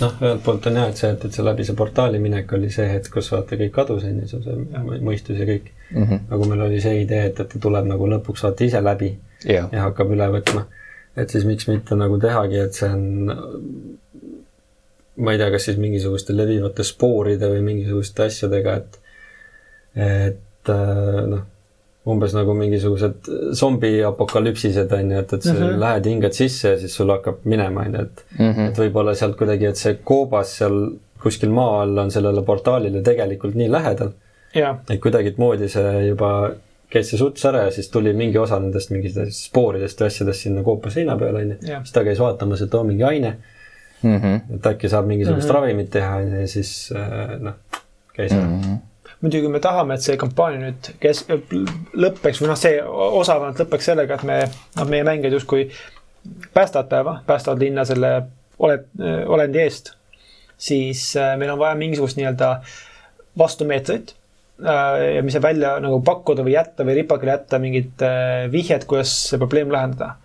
noh, 0.00 0.16
ühelt 0.22 0.42
poolt 0.44 0.66
on 0.70 0.78
jah, 0.80 0.90
et 0.90 1.00
see, 1.00 1.10
et, 1.14 1.24
et 1.26 1.36
see 1.36 1.46
läbi 1.46 1.66
see 1.66 1.76
portaali 1.78 2.20
minek 2.22 2.52
oli 2.56 2.70
see 2.74 2.86
hetk, 2.90 3.12
kus 3.14 3.30
vaata 3.34 3.58
kõik 3.60 3.72
kadus, 3.74 4.04
on 4.08 4.20
ju, 4.22 4.28
see, 4.30 4.42
see 4.46 5.00
mõistus 5.06 5.40
ja 5.40 5.46
kõik 5.48 5.70
mm. 5.70 6.02
-hmm. 6.02 6.20
aga 6.34 6.50
meil 6.52 6.66
oli 6.66 6.82
see 6.82 7.02
idee, 7.04 7.24
et, 7.30 7.40
et 7.40 7.54
ta 7.54 7.62
tuleb 7.66 7.88
nagu 7.90 8.10
lõpuks 8.14 8.44
vaata 8.46 8.66
ise 8.66 8.82
läbi 8.84 9.10
yeah. 9.46 9.68
ja 9.72 9.88
hakkab 9.88 10.12
üle 10.16 10.30
võtma. 10.36 10.66
et 11.16 11.30
siis 11.30 11.44
miks 11.44 11.68
mitte 11.68 11.98
nagu 11.98 12.18
tehagi, 12.22 12.58
et 12.66 12.74
see 12.74 12.88
on, 12.88 13.04
ma 15.20 15.34
ei 15.34 15.40
tea, 15.40 15.50
kas 15.52 15.68
siis 15.68 15.78
mingisuguste 15.80 16.34
levivate 16.36 16.84
spooride 16.86 17.48
või 17.52 17.62
mingisuguste 17.66 18.26
asjadega, 18.26 18.76
et, 18.80 19.00
et 20.08 20.74
noh 21.30 21.46
umbes 22.08 22.32
nagu 22.32 22.54
mingisugused 22.56 23.28
zombiapokalüpsised 23.58 24.92
on 24.96 25.12
ju, 25.12 25.18
et, 25.20 25.32
et 25.36 25.42
sa 25.42 25.52
mm 25.52 25.60
-hmm. 25.60 25.80
lähed, 25.80 26.06
hingad 26.06 26.32
sisse 26.32 26.68
ja 26.68 26.78
siis 26.78 26.94
sul 26.96 27.10
hakkab 27.12 27.44
minema, 27.44 27.80
on 27.80 27.94
ju, 27.94 28.00
et 28.00 28.24
mm, 28.38 28.52
-hmm. 28.52 28.68
et 28.70 28.78
võib-olla 28.78 29.14
sealt 29.14 29.36
kuidagi, 29.36 29.66
et 29.66 29.76
see 29.76 29.98
koobas 30.04 30.56
seal 30.58 30.80
kuskil 31.22 31.50
maa 31.50 31.82
all 31.82 31.98
on 31.98 32.10
sellele 32.10 32.42
portaalile 32.42 33.02
tegelikult 33.02 33.54
nii 33.54 33.70
lähedal. 33.70 34.12
et 34.90 35.00
kuidagimoodi 35.00 35.68
see 35.68 36.06
juba 36.06 36.50
käis 36.90 37.10
see 37.10 37.18
suts 37.18 37.44
ära 37.44 37.64
ja 37.64 37.70
siis 37.70 37.88
tuli 37.88 38.12
mingi 38.12 38.38
osa 38.38 38.58
nendest 38.58 38.90
mingitest 38.90 39.44
spooridest 39.46 40.00
või 40.00 40.06
asjadest 40.06 40.40
sinna 40.40 40.62
koopa 40.62 40.90
seina 40.90 41.16
peale, 41.16 41.42
on 41.42 41.50
ju. 41.50 41.56
siis 41.66 41.92
ta 41.92 42.04
käis 42.04 42.18
vaatamas, 42.18 42.62
et 42.62 42.74
oo, 42.74 42.84
mingi 42.84 43.04
aine 43.04 43.36
mm. 44.02 44.16
-hmm. 44.16 44.54
et 44.56 44.66
äkki 44.66 44.88
saab 44.88 45.06
mingisugust 45.06 45.48
mm 45.48 45.50
-hmm. 45.50 45.54
ravimit 45.54 45.90
teha, 45.90 46.20
ja 46.20 46.46
siis 46.48 46.92
äh, 46.96 47.40
noh, 47.40 47.54
käis 48.16 48.32
ära 48.32 48.46
mm. 48.46 48.60
-hmm 48.60 48.78
muidugi 49.20 49.48
me 49.48 49.60
tahame, 49.60 49.94
et 49.94 50.04
see 50.04 50.16
kampaania 50.16 50.60
nüüd 50.60 50.90
kes-, 51.00 51.26
lõpeks 51.92 52.40
või 52.40 52.48
noh, 52.48 52.58
see 52.58 52.82
osavalt 53.20 53.58
lõpeks 53.60 53.90
sellega, 53.90 54.16
et 54.16 54.22
me, 54.28 54.38
noh, 54.76 54.86
meie 54.88 55.04
mängijad 55.04 55.36
justkui 55.36 55.66
päästavad 56.54 56.88
päeva, 56.88 57.16
päästavad 57.26 57.60
linna 57.60 57.84
selle 57.84 58.12
oled, 58.58 58.86
olendi 59.26 59.62
eest. 59.64 59.94
siis 60.60 61.16
äh, 61.16 61.36
meil 61.40 61.50
on 61.54 61.58
vaja 61.58 61.74
mingisugust 61.74 62.18
nii-öelda 62.18 62.48
vastumeetodit 63.38 64.14
äh, 64.60 65.14
ja 65.16 65.22
mis 65.24 65.32
saab 65.32 65.46
välja 65.48 65.76
nagu 65.80 66.02
pakkuda 66.04 66.44
või 66.44 66.52
jätta 66.52 66.84
või 66.84 66.98
ripakile 67.00 67.32
jätta 67.32 67.60
mingit 67.62 68.02
äh, 68.04 68.44
vihjet, 68.52 68.84
kuidas 68.84 69.14
see 69.30 69.40
probleem 69.40 69.72
lahendada. 69.72 70.18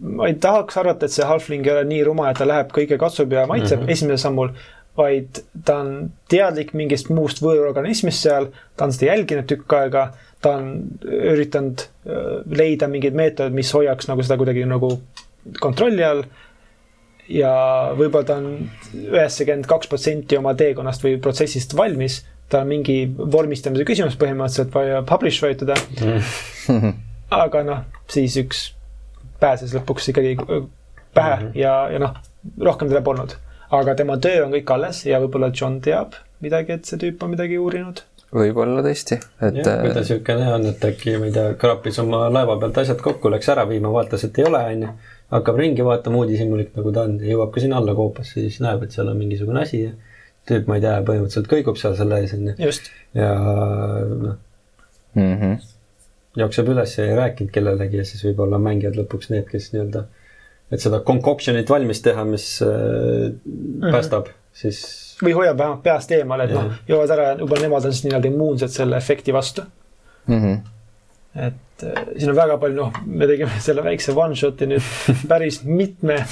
Ma 0.00 0.28
ei 0.28 0.34
tahaks 0.40 0.76
arvata, 0.80 1.06
et 1.06 1.12
see 1.12 1.26
halfling 1.28 1.66
ei 1.66 1.72
ole 1.72 1.86
nii 1.88 2.04
rumal, 2.08 2.30
et 2.30 2.38
ta 2.40 2.48
läheb 2.48 2.70
kõike 2.74 2.98
katsub 3.00 3.32
ja 3.32 3.46
maitseb 3.46 3.80
mm 3.80 3.86
-hmm. 3.86 3.92
esimesel 3.92 4.22
sammul 4.22 4.54
vaid 4.96 5.40
ta 5.64 5.78
on 5.82 6.10
teadlik 6.30 6.72
mingist 6.76 7.10
muust 7.14 7.40
võõrorganismist 7.44 8.26
seal, 8.26 8.50
ta 8.76 8.88
on 8.88 8.94
seda 8.94 9.12
jälginud 9.12 9.48
tükk 9.50 9.74
aega, 9.78 10.10
ta 10.42 10.56
on 10.58 10.70
üritanud 11.04 11.84
leida 12.50 12.88
mingeid 12.90 13.16
meetodeid, 13.18 13.56
mis 13.56 13.72
hoiaks 13.76 14.08
nagu 14.10 14.24
seda 14.26 14.38
kuidagi 14.40 14.66
nagu 14.68 14.94
kontrolli 15.60 16.04
all. 16.04 16.24
ja 17.30 17.52
võib-olla 17.94 18.26
ta 18.26 18.36
on 18.40 18.48
üheksakümmend 18.96 19.68
kaks 19.70 19.86
protsenti 19.86 20.36
oma 20.36 20.56
teekonnast 20.58 21.04
või 21.04 21.20
protsessist 21.22 21.76
valmis, 21.78 22.24
tal 22.50 22.64
on 22.64 22.72
mingi 22.72 23.04
vormistamise 23.06 23.86
küsimus 23.86 24.18
põhimõtteliselt 24.18 24.74
vaja 24.74 25.04
publish 25.06 25.44
vajutada 25.44 25.76
aga 27.44 27.62
noh, 27.62 27.84
siis 28.10 28.34
üks 28.42 28.64
pääses 29.40 29.74
lõpuks 29.74 30.10
ikkagi 30.12 30.36
pähe 30.38 31.36
mm 31.36 31.46
-hmm. 31.46 31.54
ja, 31.54 31.76
ja 31.92 31.98
noh, 31.98 32.18
rohkem 32.60 32.88
teda 32.88 33.02
polnud 33.02 33.36
aga 33.70 33.94
tema 33.98 34.18
töö 34.22 34.44
on 34.46 34.54
kõik 34.54 34.72
alles 34.74 35.04
ja 35.06 35.20
võib-olla 35.22 35.50
John 35.54 35.78
teab 35.84 36.16
midagi, 36.44 36.74
et 36.76 36.88
see 36.88 36.98
tüüp 37.00 37.22
on 37.22 37.34
midagi 37.34 37.58
uurinud. 37.60 38.02
võib-olla 38.34 38.82
tõesti, 38.86 39.18
et. 39.42 39.62
kui 39.62 39.62
ta 39.64 40.02
niisugune 40.02 40.52
on, 40.54 40.66
et 40.72 40.84
äkki, 40.90 41.16
ma 41.22 41.30
ei 41.30 41.34
tea, 41.34 41.54
kraapis 41.60 41.98
oma 42.02 42.26
laeva 42.32 42.56
pealt 42.60 42.78
asjad 42.82 43.02
kokku, 43.04 43.30
läks 43.32 43.50
ära 43.54 43.66
viima, 43.70 43.90
vaatas, 43.94 44.26
et 44.26 44.38
ei 44.38 44.46
ole, 44.46 44.60
on 44.74 44.84
ju. 44.86 44.92
hakkab 45.34 45.58
ringi 45.62 45.86
vaatama 45.86 46.22
uudishimulik, 46.22 46.70
nagu 46.78 46.94
ta 46.94 47.06
on, 47.06 47.18
jõuab 47.22 47.50
ka 47.54 47.62
sinna 47.62 47.78
alla 47.82 47.94
koopasse, 47.98 48.38
siis 48.38 48.60
näeb, 48.64 48.86
et 48.86 48.94
seal 48.94 49.10
on 49.10 49.18
mingisugune 49.18 49.62
asi 49.62 49.84
ja 49.84 49.90
tüüp, 50.50 50.70
ma 50.70 50.78
ei 50.78 50.86
tea, 50.86 50.96
põhimõtteliselt 51.06 51.50
kõigub 51.50 51.78
seal 51.78 51.98
selle 51.98 52.22
ees, 52.22 52.34
on 52.38 52.48
ju. 52.50 52.70
ja 53.18 53.34
noh 54.24 54.38
mm 55.14 55.34
-hmm. 55.36 55.70
Jookseb 56.36 56.68
üles 56.70 56.98
ja 56.98 57.04
ei 57.06 57.16
rääkinud 57.18 57.50
kellelegi 57.54 58.02
ja 58.02 58.06
siis 58.06 58.22
võib-olla 58.28 58.58
mängijad 58.62 58.98
lõpuks 58.98 59.32
need, 59.32 59.48
kes 59.50 59.72
nii-öelda 59.72 60.06
et 60.70 60.82
seda 60.82 61.00
concoction'it 61.06 61.70
valmis 61.70 62.02
teha, 62.04 62.24
mis 62.28 62.46
äh, 62.62 62.70
mhm. 62.70 63.90
päästab 63.90 64.28
mm, 64.28 64.32
-hmm. 64.32 64.58
siis. 64.62 64.82
või 65.22 65.34
hoiab 65.36 65.58
vähemalt 65.58 65.82
peast 65.82 66.12
eemale, 66.14 66.46
et 66.46 66.54
noh, 66.54 66.76
joovad 66.88 67.14
ära, 67.16 67.30
juba 67.38 67.58
nemad 67.60 67.88
on 67.88 67.96
siis 67.96 68.06
nii-öelda 68.06 68.30
immuunsed 68.30 68.74
selle 68.74 68.96
efekti 68.96 69.34
vastu 69.34 69.64
mm. 70.26 70.38
-hmm. 70.44 70.60
et 71.48 71.84
äh, 71.84 72.04
siin 72.16 72.30
on 72.30 72.36
väga 72.36 72.58
palju, 72.58 72.76
noh, 72.84 73.02
me 73.06 73.26
tegime 73.26 73.60
selle 73.66 73.84
väikse 73.84 74.14
one 74.16 74.38
shot'i 74.38 74.70
nüüd 74.70 74.94
päris 75.32 75.62
mitme 75.64 76.22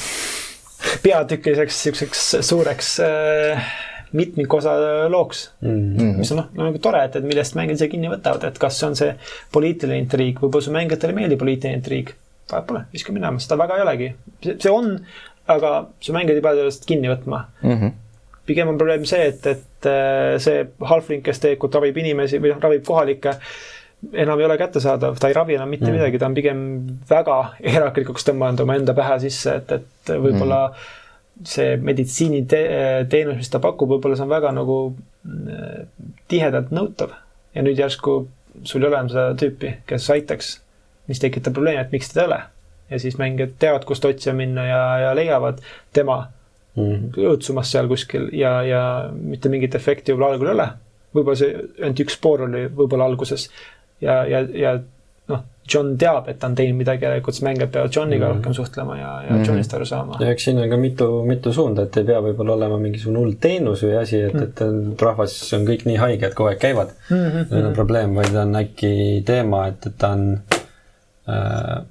peatükiliseks 1.02 1.82
siukseks 1.82 2.24
suureks 2.46 2.98
äh, 3.02 3.68
mitmikosa 4.12 4.74
looks 5.12 5.50
mm. 5.60 5.68
-hmm. 5.96 6.16
mis 6.22 6.32
on 6.32 6.42
noh, 6.42 6.48
nagu 6.56 6.80
tore, 6.82 7.04
et, 7.04 7.16
et 7.16 7.24
millest 7.24 7.56
mängijad 7.58 7.80
ise 7.80 7.90
kinni 7.92 8.10
võtavad, 8.12 8.48
et 8.48 8.58
kas 8.58 8.80
see 8.80 8.88
on 8.88 8.96
see 8.98 9.14
poliitiline 9.52 10.00
intriig, 10.04 10.40
võib-olla 10.40 10.64
su 10.64 10.74
mängijatele 10.74 11.14
ei 11.14 11.20
meeldi 11.22 11.40
poliitiline 11.40 11.80
intriig 11.80 12.14
vahet 12.52 12.68
pole, 12.68 12.84
viska 12.92 13.12
minema, 13.12 13.40
seda 13.42 13.58
väga 13.60 13.76
ei 13.76 13.84
olegi. 13.84 14.10
see 14.50 14.72
on, 14.72 14.92
aga 15.48 15.72
sa 16.00 16.12
mängijad 16.16 16.40
ei 16.40 16.44
pea 16.44 16.60
sellest 16.60 16.86
kinni 16.88 17.10
võtma 17.12 17.42
mm. 17.62 17.72
-hmm. 17.72 17.96
pigem 18.46 18.68
on 18.68 18.78
probleem 18.78 19.04
see, 19.08 19.26
et, 19.32 19.46
et 19.46 19.90
äh, 19.90 20.36
see 20.42 20.62
halfling, 20.92 21.24
kes 21.24 21.42
tegelikult 21.44 21.74
ravib 21.80 21.96
inimesi 22.04 22.40
või 22.40 22.54
noh, 22.54 22.62
ravib 22.62 22.86
kohalikke, 22.86 23.34
enam 24.12 24.38
ei 24.40 24.46
ole 24.46 24.58
kättesaadav, 24.58 25.18
ta 25.18 25.28
ei 25.28 25.36
ravi 25.36 25.58
enam 25.58 25.68
mitte 25.68 25.90
mm 25.90 25.98
midagi, 25.98 26.18
ta 26.18 26.30
on 26.30 26.34
pigem 26.34 26.62
väga 27.10 27.38
eraklikuks 27.76 28.26
tõmmanud 28.28 28.62
omaenda 28.62 28.94
pähe 28.94 29.18
sisse, 29.26 29.58
et, 29.62 29.72
et 29.72 30.14
võib-olla 30.14 30.68
mm. 30.68 30.96
See 31.46 31.76
meditsiiniteenus, 31.76 33.36
mis 33.38 33.50
ta 33.52 33.60
pakub, 33.62 33.92
võib-olla 33.92 34.16
see 34.18 34.26
on 34.26 34.32
väga 34.32 34.52
nagu 34.56 34.78
äh, 34.90 35.84
tihedalt 36.28 36.72
nõutav. 36.74 37.14
ja 37.54 37.62
nüüd 37.62 37.78
järsku 37.78 38.20
sul 38.64 38.82
ei 38.82 38.88
ole 38.88 38.96
enam 38.96 39.12
seda 39.12 39.36
tüüpi, 39.38 39.76
kes 39.86 40.10
aitaks 40.10 40.56
mis 41.08 41.20
tekitab 41.22 41.56
probleemi, 41.56 41.80
et 41.80 41.94
miks 41.94 42.12
teda 42.12 42.24
ei 42.24 42.30
ole. 42.30 42.40
ja 42.90 42.98
siis 42.98 43.18
mängijad 43.20 43.56
teavad, 43.60 43.84
kust 43.84 44.04
otsima 44.08 44.38
minna 44.38 44.64
ja, 44.64 44.82
ja 44.98 45.08
leiavad 45.16 45.58
tema 45.92 46.16
mm 46.76 46.84
-hmm. 46.84 47.18
õõtsumas 47.24 47.72
seal 47.72 47.88
kuskil 47.88 48.30
ja, 48.32 48.62
ja 48.62 49.10
mitte 49.12 49.48
mingit 49.48 49.74
efekti 49.74 50.12
võib-olla 50.12 50.32
algul 50.32 50.48
ei 50.48 50.54
ole. 50.54 50.68
võib-olla 51.14 51.36
see 51.36 51.56
ainult 51.82 52.00
üks 52.00 52.16
spoor 52.16 52.46
oli 52.46 52.62
võib-olla 52.68 53.04
alguses 53.04 53.50
ja, 54.00 54.24
ja, 54.24 54.40
ja 54.40 54.78
John 55.74 55.96
teab, 55.98 56.28
et 56.28 56.38
ta 56.38 56.48
on 56.50 56.54
teinud 56.58 56.78
midagi, 56.78 57.04
järelikult 57.04 57.36
siis 57.36 57.44
mängijad 57.46 57.72
peavad 57.74 57.96
Johniga 57.96 58.24
mm 58.24 58.30
-hmm. 58.30 58.36
rohkem 58.36 58.54
suhtlema 58.54 58.96
ja, 58.96 59.12
ja 59.22 59.30
mm 59.30 59.36
-hmm. 59.36 59.48
Johnist 59.48 59.74
aru 59.74 59.86
saama. 59.86 60.16
ja 60.20 60.30
eks 60.30 60.44
siin 60.44 60.58
on 60.58 60.70
ka 60.70 60.76
mitu, 60.76 61.24
mitu 61.24 61.52
suunda, 61.52 61.82
et 61.82 61.96
ei 61.96 62.04
pea 62.04 62.20
võib-olla 62.20 62.52
olema 62.52 62.78
mingisugune 62.78 63.18
hull 63.18 63.34
teenus 63.40 63.82
või 63.82 63.96
asi, 64.02 64.22
et 64.22 64.34
mm, 64.34 64.40
-hmm. 64.40 64.92
et 64.92 65.02
rahvas 65.02 65.52
on 65.52 65.66
kõik 65.66 65.84
nii 65.84 65.96
haiged, 65.96 66.34
kogu 66.34 66.48
aeg 66.48 66.58
käivad 66.58 66.88
mm. 67.10 67.16
-hmm. 67.16 67.56
ei 67.56 67.62
ole 67.62 67.74
probleem, 67.74 68.14
vaid 68.14 68.34
on 68.34 68.56
äkki 68.56 69.22
teema, 69.26 69.66
et, 69.66 69.86
et 69.86 69.98
ta 69.98 70.08
on 70.08 70.38
Äh, 71.28 71.84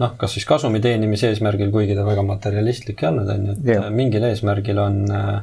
noh, 0.00 0.16
kas 0.16 0.34
siis 0.36 0.46
kasumi 0.48 0.80
teenimise 0.80 1.28
eesmärgil, 1.32 1.70
kuigi 1.74 1.96
ta 1.98 2.06
väga 2.06 2.24
materialistlik 2.24 3.02
ei 3.02 3.10
olnud, 3.10 3.30
on 3.34 3.46
ju, 3.48 3.56
et 3.56 3.70
yeah. 3.74 3.88
mingil 3.92 4.24
eesmärgil 4.30 4.80
on 4.80 5.00
äh, 5.12 5.38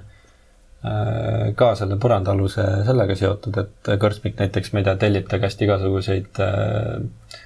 ka 1.60 1.72
selle 1.78 1.98
põrandaaluse 2.02 2.66
sellega 2.88 3.18
seotud, 3.20 3.58
et 3.62 3.92
kõrtsmik 4.02 4.38
näiteks, 4.42 4.72
ma 4.74 4.82
ei 4.82 4.88
tea, 4.88 4.96
tellib 5.02 5.28
ta 5.30 5.42
käest 5.42 5.62
igasuguseid 5.66 6.42
äh, 6.46 7.42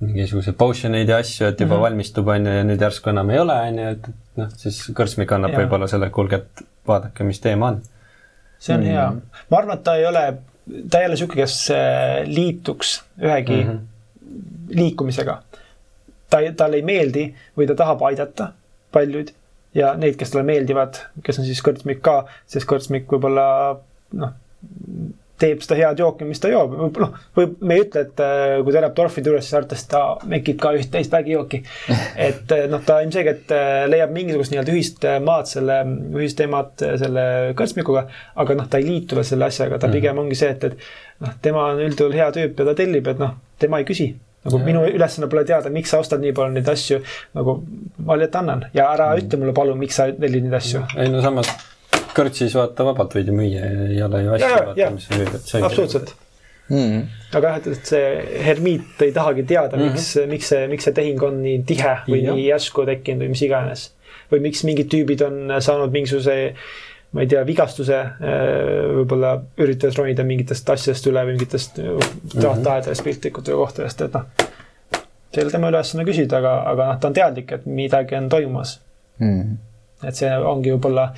mingisuguseid 0.00 0.56
potion 0.56 0.96
eid 0.96 1.10
ja 1.12 1.20
asju, 1.20 1.46
et 1.46 1.60
juba 1.60 1.74
mm 1.74 1.78
-hmm. 1.78 1.82
valmistub, 1.82 2.28
on 2.28 2.46
ju, 2.46 2.52
ja 2.52 2.64
nüüd 2.64 2.82
järsku 2.84 3.10
enam 3.10 3.30
ei 3.30 3.38
ole, 3.38 3.56
on 3.68 3.78
ju, 3.78 3.88
et, 3.96 4.08
noh, 4.40 4.52
siis 4.62 4.78
kõrtsmik 4.96 5.34
annab 5.36 5.56
võib-olla 5.56 5.88
selle, 5.90 6.10
kuulge, 6.10 6.36
et 6.36 6.62
vaadake, 6.88 7.24
mis 7.24 7.40
teema 7.40 7.72
on. 7.74 7.82
see 8.58 8.74
on 8.74 8.80
mm 8.80 8.86
-hmm. 8.86 8.92
hea. 8.92 9.12
ma 9.50 9.58
arvan, 9.58 9.78
et 9.78 9.84
ta 9.84 9.96
ei 9.96 10.06
ole, 10.06 10.24
ta 10.90 10.98
ei 10.98 11.06
ole 11.06 11.14
niisugune, 11.14 11.42
kes 11.42 11.70
äh, 11.70 12.26
liituks 12.26 13.02
ühegi 13.20 13.64
mm 13.64 13.70
-hmm. 13.70 13.78
liikumisega. 14.80 15.42
ta, 16.30 16.38
talle 16.56 16.76
ei 16.76 16.82
meeldi 16.82 17.34
või 17.58 17.66
ta 17.66 17.74
tahab 17.74 18.02
aidata 18.02 18.52
paljuid 18.92 19.32
ja 19.74 19.94
neid, 19.94 20.16
kes 20.16 20.30
talle 20.30 20.44
meeldivad, 20.44 20.96
kes 21.22 21.38
on 21.38 21.44
siis 21.44 21.62
kõrtsmik 21.62 22.00
ka, 22.00 22.24
sest 22.46 22.66
kõrtsmik 22.66 23.06
võib-olla 23.12 23.76
noh 24.12 24.32
teeb 25.40 25.62
seda 25.64 25.78
head 25.78 26.00
jooki, 26.02 26.26
mis 26.28 26.40
ta 26.42 26.50
joob, 26.52 26.74
noh, 26.76 27.16
või 27.36 27.48
me 27.64 27.76
ei 27.76 27.84
ütle, 27.84 28.04
et 28.06 28.22
äh, 28.24 28.56
kui 28.64 28.74
ta 28.74 28.80
elab 28.82 28.94
torfide 28.96 29.32
juures, 29.32 29.46
siis 29.46 29.56
arvates 29.58 29.84
ta 29.90 30.02
mekib 30.30 30.60
ka 30.60 30.72
üht-teist 30.76 31.12
vägijooki. 31.14 31.62
et 32.28 32.54
äh, 32.56 32.66
noh, 32.70 32.82
ta 32.86 33.00
ilmselgelt 33.04 33.52
äh, 33.56 33.84
leiab 33.90 34.14
mingisugust 34.14 34.54
nii-öelda 34.54 34.74
ühist 34.76 35.06
maad 35.26 35.50
selle, 35.50 35.82
ühist 36.16 36.38
teemat 36.40 36.86
selle 37.02 37.26
kõrtsmikuga, 37.58 38.06
aga 38.44 38.58
noh, 38.58 38.70
ta 38.70 38.80
ei 38.80 38.88
liitu 38.88 39.18
veel 39.18 39.28
selle 39.28 39.48
asjaga, 39.48 39.80
ta 39.80 39.88
mm. 39.88 39.98
pigem 39.98 40.24
ongi 40.24 40.38
see, 40.38 40.52
et, 40.56 40.66
et 40.70 41.24
noh, 41.24 41.36
tema 41.44 41.70
on 41.72 41.84
üldjuhul 41.88 42.18
hea 42.20 42.32
tüüp 42.36 42.60
ja 42.60 42.68
ta 42.70 42.76
tellib, 42.82 43.08
et 43.14 43.22
noh, 43.22 43.38
tema 43.60 43.80
ei 43.80 43.88
küsi 43.88 44.12
nagu 44.40 44.56
ja. 44.56 44.64
minu 44.64 44.86
ülesanne 44.88 45.28
pole 45.28 45.44
teada, 45.44 45.68
miks 45.72 45.92
sa 45.92 45.98
ostad 46.00 46.22
nii 46.22 46.32
palju 46.36 46.54
neid 46.54 46.68
asju, 46.72 47.02
nagu 47.36 47.58
ma 48.06 48.16
lihtsalt 48.16 48.38
annan 48.40 48.64
ja 48.72 48.88
ära 48.94 49.10
mm. 49.12 49.26
ütle 49.26 49.40
mulle 49.42 49.56
palun, 49.56 49.76
miks 49.80 50.00
sa 50.00 50.08
tellid 50.14 50.46
neid 50.46 50.56
asju. 50.56 50.86
ei 50.96 51.12
no 51.12 51.20
samas 51.24 51.52
kõrtsis 52.16 52.56
vaata 52.58 52.86
vabalt 52.88 53.14
võid 53.16 53.30
ju 53.30 53.36
müüa, 53.36 53.70
ei 53.90 54.02
ole 54.02 54.24
ju 54.24 54.34
asja, 54.38 54.50
vaata, 54.70 54.90
mis 54.96 55.06
sa 55.08 55.20
müüd, 55.20 55.32
et 55.38 55.54
see 55.54 55.62
absoluutselt 55.62 56.14
mm.. 56.70 57.00
aga 57.38 57.54
jah, 57.54 57.70
et 57.72 57.92
see 57.92 58.42
hermiit 58.46 59.02
ei 59.06 59.14
tahagi 59.16 59.46
teada 59.46 59.76
mm, 59.76 59.82
-hmm. 59.82 59.96
miks, 59.96 60.10
miks 60.34 60.52
see, 60.52 60.68
miks 60.70 60.86
see 60.88 60.96
tehing 60.96 61.22
on 61.26 61.40
nii 61.44 61.62
tihe 61.66 61.96
või 62.08 62.22
ja. 62.24 62.36
nii 62.36 62.46
järsku 62.50 62.86
tekkinud 62.88 63.26
või 63.26 63.34
mis 63.34 63.42
iganes. 63.46 63.90
või 64.32 64.44
miks 64.46 64.64
mingid 64.64 64.90
tüübid 64.92 65.26
on 65.26 65.56
saanud 65.58 65.92
mingisuguse 65.92 66.36
ma 67.10 67.24
ei 67.24 67.26
tea, 67.26 67.40
vigastuse, 67.46 67.96
äh, 67.98 68.92
võib-olla 69.00 69.32
üritades 69.58 69.96
ronida 69.98 70.22
mingitest 70.26 70.68
asjadest 70.70 71.08
üle 71.10 71.24
või 71.26 71.34
mingitest 71.34 71.80
mm 71.82 71.96
-hmm. 72.36 72.62
tahedest 72.62 73.04
piltlikult 73.04 73.50
kohtadest, 73.50 74.00
et 74.06 74.14
noh. 74.14 74.28
see 75.32 75.40
ei 75.40 75.44
ole 75.44 75.50
tema 75.50 75.72
ülesanne 75.72 76.04
küsida, 76.06 76.38
aga, 76.38 76.54
aga 76.70 76.86
noh, 76.92 77.00
ta 77.00 77.08
on 77.08 77.18
teadlik, 77.18 77.52
et 77.52 77.66
midagi 77.66 78.14
on 78.14 78.28
toimumas 78.28 78.80
mm. 79.18 79.40
-hmm. 79.40 80.08
et 80.08 80.14
see 80.14 80.30
ongi 80.38 80.70
võib-olla 80.70 81.10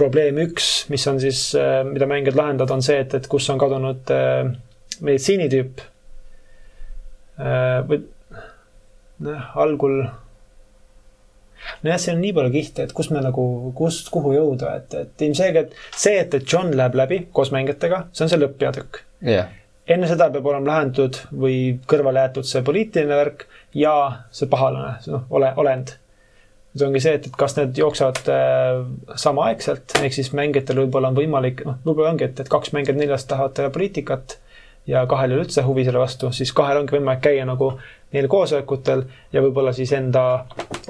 probleem 0.00 0.40
üks, 0.46 0.70
mis 0.92 1.04
on 1.10 1.20
siis, 1.22 1.50
äh, 1.58 1.82
mida 1.86 2.08
mängijad 2.10 2.38
lahendavad, 2.38 2.72
on 2.78 2.84
see, 2.84 3.00
et, 3.04 3.14
et 3.18 3.28
kus 3.30 3.48
on 3.52 3.60
kadunud 3.60 4.12
äh, 4.14 4.48
meditsiinitüüp. 5.04 5.84
Äh, 7.40 7.76
või 7.88 8.02
noh, 9.26 9.52
algul. 9.60 10.02
nojah, 11.84 12.00
siin 12.00 12.16
on 12.16 12.22
nii 12.24 12.34
palju 12.36 12.52
kihte, 12.54 12.88
et 12.88 12.92
kus 12.96 13.10
me 13.12 13.22
nagu, 13.24 13.44
kust, 13.76 14.08
kuhu 14.12 14.34
jõuda, 14.36 14.74
et, 14.80 14.96
et 15.04 15.24
ilmselgelt 15.28 15.76
see, 15.92 16.16
et, 16.16 16.34
et 16.34 16.52
John 16.52 16.72
läheb 16.76 16.96
läbi 16.96 17.22
koos 17.36 17.52
mängijatega, 17.54 18.06
see 18.12 18.26
on 18.26 18.32
see 18.32 18.40
lõpppeatükk 18.40 19.02
yeah. 19.28 19.50
enne 19.90 20.08
seda 20.08 20.30
peab 20.32 20.48
olema 20.48 20.72
lahendatud 20.72 21.20
või 21.44 21.58
kõrvale 21.90 22.24
jäetud 22.24 22.48
see 22.48 22.64
poliitiline 22.64 23.20
värk 23.20 23.44
ja 23.76 23.94
see 24.32 24.48
pahalane, 24.50 24.96
noh, 25.12 25.26
ole, 25.36 25.52
olend 25.60 25.98
see 26.76 26.86
ongi 26.86 27.02
see, 27.02 27.16
et, 27.18 27.26
et 27.26 27.36
kas 27.38 27.56
need 27.58 27.78
jooksevad 27.78 28.28
äh, 28.30 28.82
samaaegselt, 29.18 29.96
ehk 30.04 30.14
siis 30.14 30.30
mängijatel 30.36 30.84
võib-olla 30.84 31.10
on 31.10 31.18
võimalik, 31.18 31.64
noh, 31.66 31.80
võib-olla 31.86 32.12
ongi, 32.14 32.28
et, 32.30 32.42
et 32.42 32.50
kaks 32.50 32.74
mängijat 32.76 32.98
neljast 32.98 33.28
tahavad 33.30 33.58
poliitikat 33.74 34.36
ja 34.90 35.02
kahel 35.10 35.32
ei 35.32 35.38
ole 35.38 35.46
üldse 35.46 35.64
huvi 35.66 35.84
selle 35.86 36.02
vastu, 36.02 36.30
siis 36.34 36.52
kahel 36.56 36.80
ongi 36.80 36.94
võimalik 36.94 37.24
käia 37.26 37.46
nagu 37.48 37.72
neil 38.14 38.28
koosolekutel 38.30 39.04
ja 39.34 39.42
võib-olla 39.42 39.74
siis 39.76 39.92
enda, 39.98 40.24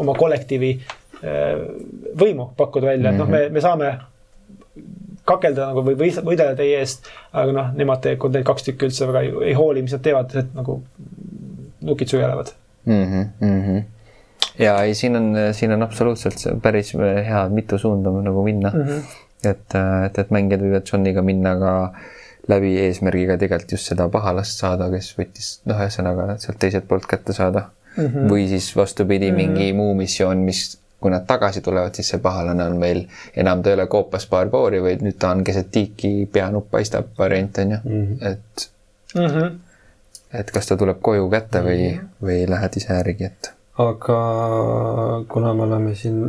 oma 0.02 0.14
kollektiivi 0.18 0.74
äh, 0.76 1.62
võimu 2.20 2.50
pakkuda 2.60 2.92
välja, 2.92 3.14
et 3.14 3.20
noh, 3.20 3.30
me, 3.30 3.46
me 3.52 3.64
saame 3.64 3.94
kakelda 5.30 5.70
nagu 5.70 5.84
või 5.86 5.96
võidelda 5.96 6.52
teie 6.58 6.80
eest, 6.82 7.08
aga 7.32 7.54
noh, 7.56 7.72
nemad 7.76 8.02
tegelikult 8.04 8.36
need 8.36 8.44
kaks 8.48 8.68
tükki 8.68 8.88
üldse 8.88 9.08
väga 9.08 9.24
ei, 9.24 9.32
ei 9.50 9.56
hooli, 9.56 9.84
mis 9.86 9.96
nad 9.96 10.04
teevad, 10.04 10.36
et 10.36 10.52
nagu 10.56 10.76
nukid 11.88 12.12
sujelevad 12.12 12.52
mm. 12.84 12.92
-hmm, 13.04 13.32
mm 13.40 13.64
-hmm 13.64 13.88
ja 14.60 14.76
ei, 14.84 14.94
siin 14.94 15.16
on, 15.16 15.32
siin 15.56 15.72
on 15.72 15.82
absoluutselt 15.82 16.62
päris 16.62 16.94
hea 17.26 17.42
mitu 17.48 17.78
suunda 17.78 18.12
nagu 18.22 18.44
minna 18.44 18.72
mm. 18.74 18.86
-hmm. 18.86 19.20
et, 19.50 19.76
et, 20.06 20.18
et 20.24 20.30
mängijad 20.30 20.64
võivad 20.66 20.92
Johniga 20.92 21.22
minna 21.22 21.56
ka 21.58 21.74
läbi 22.48 22.74
eesmärgiga 22.84 23.36
tegelikult 23.38 23.76
just 23.76 23.90
seda 23.90 24.08
pahalast 24.12 24.58
saada, 24.62 24.88
kes 24.92 25.12
võttis, 25.18 25.50
noh, 25.68 25.80
ühesõnaga 25.80 26.36
sealt 26.42 26.58
teiselt 26.62 26.88
poolt 26.88 27.06
kätte 27.10 27.36
saada 27.36 27.66
mm. 27.68 28.06
-hmm. 28.06 28.28
või 28.32 28.48
siis 28.48 28.70
vastupidi, 28.76 29.32
mingi 29.32 29.52
mm 29.52 29.70
-hmm. 29.70 29.76
muu 29.76 29.94
missioon, 29.94 30.44
mis, 30.48 30.78
kui 31.00 31.10
nad 31.10 31.26
tagasi 31.26 31.60
tulevad, 31.60 31.94
siis 31.94 32.08
see 32.14 32.20
pahalane 32.20 32.64
on 32.64 32.76
meil, 32.78 33.04
enam 33.36 33.62
ta 33.62 33.70
ei 33.70 33.78
ole 33.78 33.86
koopas 33.86 34.26
barboori, 34.30 34.82
vaid 34.82 35.04
nüüd 35.06 35.18
ta 35.18 35.30
on 35.30 35.44
keset 35.44 35.70
tiiki, 35.70 36.28
peanupp 36.32 36.70
paistab 36.70 37.14
variant 37.18 37.58
on 37.58 37.70
ju 37.70 37.78
mm, 37.84 38.06
-hmm. 38.06 38.32
et 38.32 38.70
mm. 39.14 39.26
-hmm. 39.26 39.58
et 40.40 40.50
kas 40.50 40.66
ta 40.66 40.76
tuleb 40.76 40.98
koju 41.02 41.30
kätte 41.30 41.62
või 41.62 41.92
mm, 41.92 41.98
-hmm. 41.98 42.26
või 42.26 42.50
lähed 42.50 42.76
ise 42.76 42.94
järgi, 42.94 43.24
et 43.24 43.52
aga 43.80 44.20
kuna 45.28 45.54
me 45.54 45.62
oleme 45.66 45.94
siin 45.94 46.22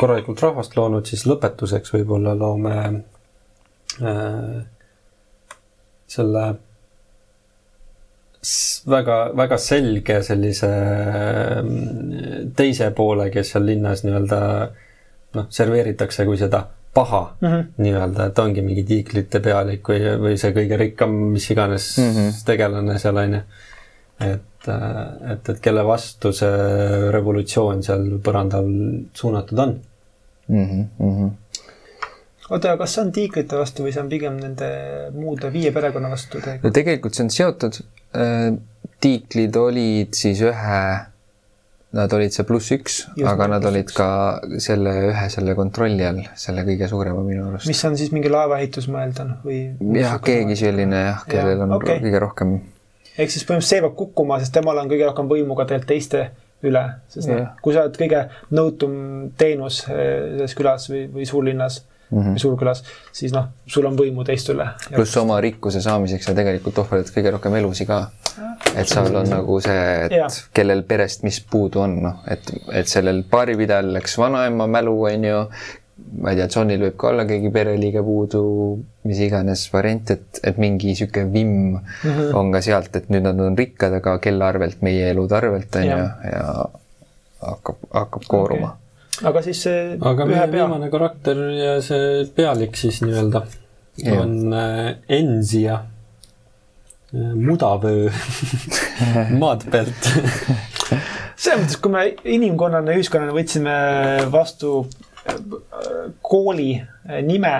korralikult 0.00 0.42
rahvast 0.42 0.76
loonud, 0.76 1.06
siis 1.06 1.26
lõpetuseks 1.28 1.94
võib-olla 1.94 2.34
loome 2.38 2.74
äh, 4.00 4.58
selle 6.10 6.44
väga, 8.90 9.16
väga 9.36 9.58
selge 9.60 10.20
sellise 10.26 10.70
äh, 10.70 11.72
teise 12.56 12.90
poole, 12.96 13.28
kes 13.34 13.54
seal 13.54 13.66
linnas 13.68 14.04
nii-öelda 14.06 14.42
noh, 15.36 15.48
serveeritakse 15.52 16.26
kui 16.28 16.38
seda 16.40 16.64
paha 16.94 17.36
mm 17.40 17.48
-hmm. 17.48 17.66
nii-öelda, 17.84 18.26
et 18.26 18.38
ongi 18.38 18.62
mingi 18.62 18.84
tiiklite 18.84 19.40
pealik 19.40 19.88
või, 19.88 20.00
või 20.24 20.38
see 20.40 20.54
kõige 20.56 20.78
rikkam 20.78 21.12
mis 21.34 21.50
iganes 21.50 21.98
mm 21.98 22.14
-hmm. 22.14 22.44
tegelane 22.46 22.98
seal 22.98 23.16
on 23.16 23.34
ju. 23.34 23.42
et 24.20 24.49
et, 24.60 25.32
et, 25.32 25.48
et 25.48 25.60
kelle 25.60 25.84
vastu 25.86 26.32
see 26.36 27.10
revolutsioon 27.14 27.82
seal 27.84 28.06
põrandal 28.24 28.68
suunatud 29.16 29.58
on 29.58 29.76
mm. 30.48 30.64
-hmm, 30.64 30.84
mm 30.98 31.18
-hmm. 31.18 31.30
oota, 32.50 32.76
kas 32.76 32.94
see 32.94 33.04
on 33.04 33.12
tiigrite 33.12 33.56
vastu 33.56 33.84
või 33.84 33.92
see 33.92 34.02
on 34.02 34.08
pigem 34.08 34.40
nende 34.40 34.70
muude 35.12 35.52
viie 35.52 35.72
perekonna 35.72 36.10
vastu 36.10 36.40
tegelikult? 36.40 36.64
no 36.64 36.70
tegelikult 36.70 37.14
see 37.14 37.24
on 37.24 37.30
seotud. 37.30 37.80
Äh, 38.16 38.58
tiiklid 39.00 39.56
olid 39.56 40.14
siis 40.14 40.40
ühe, 40.44 40.80
nad 41.92 42.12
olid 42.12 42.34
see 42.34 42.44
pluss 42.44 42.72
üks, 42.74 42.98
aga 43.26 43.46
nad 43.48 43.64
olid 43.64 43.88
üks. 43.88 43.94
ka 43.96 44.40
selle 44.58 44.92
ühe 45.12 45.28
selle 45.30 45.54
kontrolli 45.54 46.04
all, 46.06 46.20
selle 46.34 46.66
kõige 46.68 46.88
suurema 46.88 47.22
minu 47.22 47.46
arust. 47.48 47.66
mis 47.66 47.84
on 47.84 47.96
siis 47.96 48.12
mingi 48.12 48.28
laevaehitus, 48.28 48.88
ma 48.88 49.06
eeldan, 49.06 49.38
või? 49.44 49.62
jah, 50.02 50.20
keegi 50.20 50.56
selline 50.56 51.00
jah, 51.06 51.24
kellel 51.30 51.56
ja, 51.56 51.64
on 51.64 51.72
okay. 51.78 52.02
kõige 52.04 52.20
rohkem 52.26 52.60
ehk 53.18 53.32
siis 53.32 53.44
põhimõtteliselt 53.48 53.76
see 53.76 53.84
peab 53.86 53.96
kukkuma, 53.98 54.40
sest 54.40 54.54
temal 54.54 54.78
on 54.78 54.90
kõige 54.90 55.08
rohkem 55.08 55.30
võimu 55.30 55.58
ka 55.58 55.68
tegelikult 55.68 55.92
teiste 55.94 56.24
üle, 56.66 56.82
sest 57.08 57.30
noh, 57.30 57.54
kui 57.64 57.74
sa 57.74 57.86
oled 57.86 57.96
kõige 57.96 58.26
nõutum 58.52 58.92
teenus 59.40 59.84
eh, 59.88 60.36
selles 60.36 60.56
külas 60.58 60.90
või, 60.92 61.06
või 61.14 61.28
suurlinnas 61.28 61.80
mm 62.10 62.18
-hmm. 62.18 62.34
või 62.34 62.38
suurkülas, 62.38 62.84
siis 63.12 63.32
noh, 63.32 63.48
sul 63.66 63.86
on 63.86 63.96
võimu 63.96 64.24
teiste 64.24 64.52
üle. 64.52 64.68
pluss 64.94 65.16
oma 65.16 65.40
rikkuse 65.40 65.80
saamiseks 65.80 66.24
sa 66.28 66.34
tegelikult 66.34 66.78
ohverdad 66.78 67.12
kõige 67.14 67.32
rohkem 67.36 67.54
elusi 67.54 67.86
ka. 67.86 68.10
et 68.76 68.88
seal 68.88 69.16
on 69.16 69.28
nagu 69.28 69.60
see, 69.60 70.04
et 70.04 70.12
ja. 70.12 70.26
kellel 70.54 70.82
perest 70.82 71.22
mis 71.22 71.40
puudu 71.40 71.80
on, 71.80 72.02
noh, 72.02 72.22
et, 72.30 72.52
et 72.72 72.88
sellel 72.88 73.24
baaripidajal 73.30 73.92
läks 73.92 74.18
vanaema 74.18 74.66
mälu, 74.66 75.02
on 75.02 75.24
ju, 75.24 75.40
ma 76.18 76.32
ei 76.32 76.38
tea, 76.38 76.48
Johnil 76.50 76.82
võib 76.84 76.96
ka 76.98 77.10
olla 77.12 77.24
keegi 77.28 77.50
pereliige 77.54 78.02
puudu, 78.04 78.42
mis 79.08 79.20
iganes 79.22 79.62
variant, 79.72 80.12
et, 80.14 80.40
et 80.46 80.58
mingi 80.60 80.94
sihuke 80.98 81.24
vimm 81.32 81.76
mm 81.76 81.80
-hmm. 82.02 82.34
on 82.38 82.52
ka 82.52 82.62
sealt, 82.64 82.96
et 82.96 83.08
nüüd 83.12 83.26
nad 83.28 83.40
on 83.40 83.58
rikkad, 83.58 83.94
aga 84.00 84.18
kelle 84.18 84.44
arvelt, 84.44 84.82
meie 84.82 85.10
elude 85.10 85.36
arvelt 85.36 85.76
on 85.76 85.86
ju, 85.86 86.00
ja 86.32 86.44
hakkab, 87.40 87.76
hakkab 87.90 88.26
kooruma. 88.28 88.74
Okay. 89.20 89.28
aga 89.30 89.42
siis 89.42 89.62
see 89.62 89.80
aga 90.00 90.26
meie 90.26 90.46
pea... 90.46 90.50
viimane 90.52 90.90
karakter 90.90 91.40
ja 91.56 91.72
see 91.84 92.26
pealik 92.34 92.76
siis 92.76 93.02
nii-öelda 93.04 93.42
on 94.16 94.54
äh, 94.56 94.94
Enzia 95.08 95.74
äh, 95.74 97.34
mudavöö 97.34 98.10
maad 99.42 99.66
pealt 99.70 100.08
selles 101.40 101.62
mõttes, 101.62 101.78
kui 101.80 101.92
me 101.92 102.04
inimkonnana, 102.36 102.96
ühiskonnana 102.96 103.34
võtsime 103.36 103.76
vastu 104.32 104.84
kooli 106.22 106.70
nime, 107.26 107.56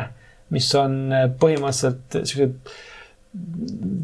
mis 0.51 0.69
on 0.78 0.97
põhimõtteliselt 1.41 2.23
siuksed 2.24 2.73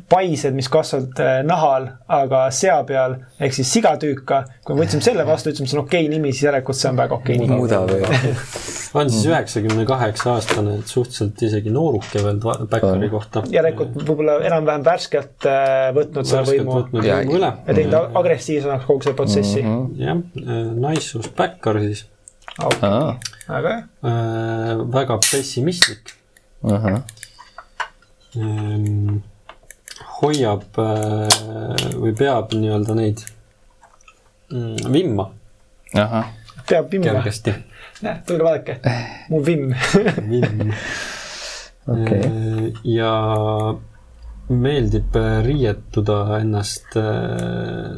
paised, 0.08 0.54
mis 0.54 0.68
kasvavad 0.70 1.18
äh, 1.18 1.40
nahal, 1.42 1.88
aga 2.14 2.44
sea 2.54 2.76
peal 2.86 3.16
ehk 3.42 3.56
siis 3.56 3.72
sigatüüka. 3.74 4.38
kui 4.62 4.76
me 4.76 4.84
võtsime 4.84 5.02
selle 5.02 5.24
vastu, 5.26 5.50
ütlesime, 5.50 5.66
see 5.66 5.78
on 5.80 5.82
okei 5.82 6.04
okay 6.04 6.12
nimi, 6.12 6.30
siis 6.30 6.44
järelikult 6.46 6.78
see 6.78 6.92
on 6.92 7.00
väga 7.00 7.16
okei 7.18 7.34
okay 7.34 7.42
nimi. 7.42 7.58
mudav 7.58 7.90
või? 7.90 8.30
on 9.00 9.10
siis 9.10 9.26
üheksakümne 9.26 9.86
kaheksa 9.88 10.36
aastane, 10.36 10.76
et 10.78 10.92
suhteliselt 10.94 11.42
isegi 11.48 11.74
nooruke 11.74 12.22
veel 12.22 12.38
Backeri 12.70 13.10
kohta. 13.10 13.42
järelikult 13.50 13.98
võib-olla 13.98 14.38
enam-vähem 14.46 14.86
värskelt 14.86 15.48
äh, 15.50 15.88
võtnud 15.96 16.30
selle 16.30 16.46
võimu. 16.52 16.84
ja 17.02 17.18
teinud 17.66 18.14
agressiivsemaks 18.22 18.86
kogu 18.86 19.08
selle 19.08 19.18
protsessi. 19.18 19.64
-hmm. 19.64 20.04
jah, 20.06 20.22
naissus 20.86 21.32
Backer 21.34 21.82
siis 21.82 22.06
okay.. 22.62 23.18
Väga 23.48 23.74
hea 23.74 23.84
äh,. 24.10 24.86
väga 24.92 25.20
pessimistlik 25.30 26.14
uh. 26.62 26.72
-huh 26.72 27.02
Ehm, 28.36 29.22
hoiab 30.20 30.76
äh, 30.80 31.84
või 31.96 32.12
peab 32.16 32.52
nii-öelda 32.52 32.96
neid 32.98 33.22
mm, 34.52 34.92
vimma. 34.92 35.30
peab 36.68 36.90
vimma. 36.92 37.06
kergesti. 37.06 37.54
näe, 38.04 38.20
tulge 38.28 38.44
vaadake, 38.44 38.76
mu 39.32 39.40
vimm 39.44 39.72
vimm 40.32 40.74
okay.. 41.88 42.20
Äh, 42.20 42.82
ja 42.92 43.12
meeldib 44.52 45.16
riietuda 45.46 46.18
ennast 46.42 46.98
äh, 47.00 47.96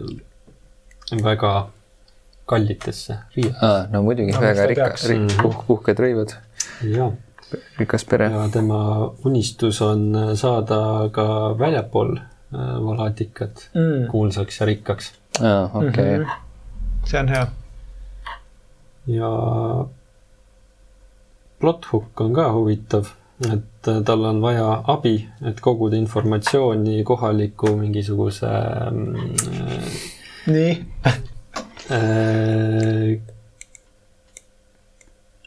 väga 1.25 1.55
kallitesse 2.49 3.19
riietesse 3.37 3.67
ah,. 3.67 3.87
no 3.93 4.03
muidugi 4.07 4.33
no,, 4.33 4.43
väga 4.43 4.67
rikas, 4.73 5.09
puh, 5.43 5.65
puhked 5.69 6.05
rõivad. 6.05 6.37
jaa 6.97 7.13
rikas 7.79 8.05
pere. 8.05 8.31
ja 8.33 8.49
tema 8.53 8.81
unistus 9.25 9.83
on 9.83 10.17
saada 10.35 11.09
ka 11.13 11.55
väljapool 11.59 12.17
äh, 12.17 12.25
Valatikat 12.85 13.71
mm. 13.75 14.09
kuulsaks 14.11 14.61
ja 14.61 14.67
rikkaks. 14.67 15.13
aa, 15.43 15.71
okei 15.75 15.89
okay. 15.89 16.19
mm. 16.19 16.25
-hmm. 16.25 17.07
see 17.11 17.21
on 17.21 17.29
hea. 17.29 17.47
ja 19.07 19.31
plot 21.59 21.89
hook 21.93 22.21
on 22.21 22.35
ka 22.35 22.53
huvitav, 22.53 23.07
et 23.53 23.89
äh, 23.89 24.03
tal 24.05 24.25
on 24.25 24.43
vaja 24.43 24.83
abi, 24.87 25.29
et 25.47 25.61
koguda 25.61 25.97
informatsiooni 25.97 27.05
kohaliku 27.05 27.77
mingisuguse 27.77 28.47
äh,. 28.47 28.93
nii 30.47 30.85
äh, 31.07 31.21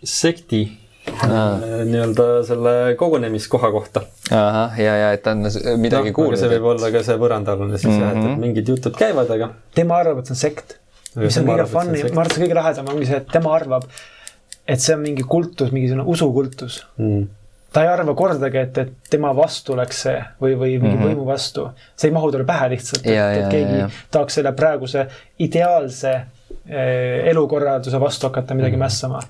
sekti 0.04 0.62
Äh, 1.10 1.86
nii-öelda 1.86 2.44
selle 2.46 2.96
kogunemiskoha 2.98 3.72
kohta. 3.72 4.02
ahah, 4.32 4.80
ja, 4.80 4.94
ja 4.98 5.08
et 5.16 5.24
ta 5.26 5.34
on 5.34 5.44
midagi 5.82 6.12
no, 6.12 6.16
kuulnud. 6.16 6.38
see 6.40 6.50
võib 6.54 6.68
olla 6.72 6.92
ka 6.94 7.02
see 7.06 7.18
põrandaalune 7.22 7.80
siis 7.80 7.90
mm 7.90 7.98
-hmm. 7.98 8.04
jah, 8.04 8.12
et 8.12 8.30
mhm. 8.30 8.42
mingid 8.46 8.70
jutud 8.70 8.98
käivad, 8.98 9.32
aga. 9.34 9.50
tema 9.76 9.98
arvab, 9.98 10.22
et 10.22 10.30
see 10.30 10.36
on 10.36 10.42
sekt. 10.42 10.78
mis 11.16 11.38
on 11.38 11.50
kõige 11.50 11.66
fun'i, 11.74 12.04
ma 12.04 12.22
arvan, 12.22 12.26
et 12.26 12.38
see 12.38 12.44
kõige 12.46 12.58
lahedam 12.60 12.92
ongi 12.94 13.10
see, 13.10 13.18
et 13.18 13.28
tema 13.34 13.54
arvab, 13.56 13.90
et 14.68 14.80
see 14.80 14.96
on 14.96 15.02
mingi 15.02 15.26
kultus, 15.36 15.72
mingisugune 15.72 16.06
usukultus 16.16 16.86
mm. 16.98 17.28
Ta 17.73 17.84
ei 17.85 17.91
arva 17.91 18.14
kordagi, 18.18 18.57
et, 18.57 18.77
et 18.77 19.10
tema 19.10 19.31
vastu 19.35 19.76
läks 19.80 20.03
see 20.06 20.18
või, 20.41 20.56
või 20.60 20.73
mingi 20.77 20.95
mm 20.95 20.98
-hmm. 20.98 21.11
võimu 21.11 21.26
vastu. 21.26 21.69
see 21.95 22.10
ei 22.10 22.14
mahu 22.14 22.31
talle 22.31 22.45
pähe 22.45 22.69
lihtsalt, 22.76 23.06
et, 23.06 23.38
et 23.38 23.48
keegi 23.52 23.85
tahaks 24.11 24.39
selle 24.39 24.52
praeguse 24.52 25.07
ideaalse 25.39 26.11
eh, 26.15 27.30
elukorralduse 27.31 27.99
vastu 27.99 28.27
hakata 28.27 28.53
midagi 28.53 28.76
mm 28.76 28.81
-hmm. 28.81 28.85
mässama 28.85 29.22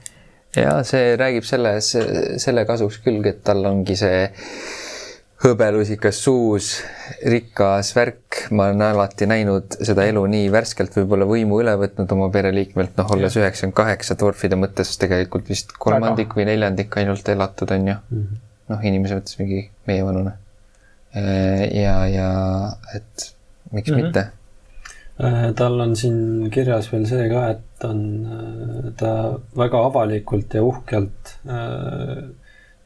ja 0.56 0.84
see 0.84 1.16
räägib 1.18 1.44
selles, 1.48 1.98
selle 2.38 2.66
kasuks 2.66 3.00
küll, 3.06 3.26
et 3.26 3.44
tal 3.44 3.66
ongi 3.66 3.96
see 3.96 4.32
hõbelusikas 5.42 6.20
suus, 6.22 6.68
rikas 7.26 7.92
värk, 7.98 8.44
ma 8.54 8.68
olen 8.70 8.84
alati 8.92 9.26
näinud 9.30 9.78
seda 9.82 10.06
elu 10.10 10.24
nii 10.30 10.52
värskelt, 10.54 10.94
võib-olla 11.00 11.26
võimu 11.30 11.62
üle 11.64 11.74
võtnud 11.82 12.12
oma 12.14 12.30
pereliikmelt, 12.34 12.94
noh, 13.00 13.10
olles 13.16 13.38
üheksakümmend 13.40 13.78
kaheksa 13.78 14.18
dwarfide 14.22 14.60
mõttes 14.60 14.94
tegelikult 15.02 15.50
vist 15.50 15.74
kolmandik 15.82 16.36
või 16.38 16.46
neljandik 16.52 16.98
ainult 17.02 17.32
elatud, 17.34 17.74
on 17.74 17.90
ju. 17.94 17.96
Mm 17.96 18.20
-hmm.. 18.20 18.44
noh, 18.74 18.86
inimese 18.92 19.18
mõttes 19.18 19.40
mingi 19.42 19.64
meievanune. 19.90 20.38
ja, 21.16 21.96
ja 22.08 22.30
et 22.96 23.34
miks 23.72 23.90
mm 23.90 23.98
-hmm. 23.98 24.04
mitte. 24.04 24.28
Äh, 25.24 25.54
tal 25.56 25.80
on 25.80 25.96
siin 25.96 26.50
kirjas 26.54 26.92
veel 26.92 27.04
see 27.06 27.28
ka, 27.30 27.50
et 27.50 27.84
on 27.84 28.00
äh, 28.26 28.94
ta 28.98 29.40
väga 29.58 29.82
avalikult 29.90 30.54
ja 30.54 30.64
uhkelt 30.64 31.34
äh, 31.46 32.24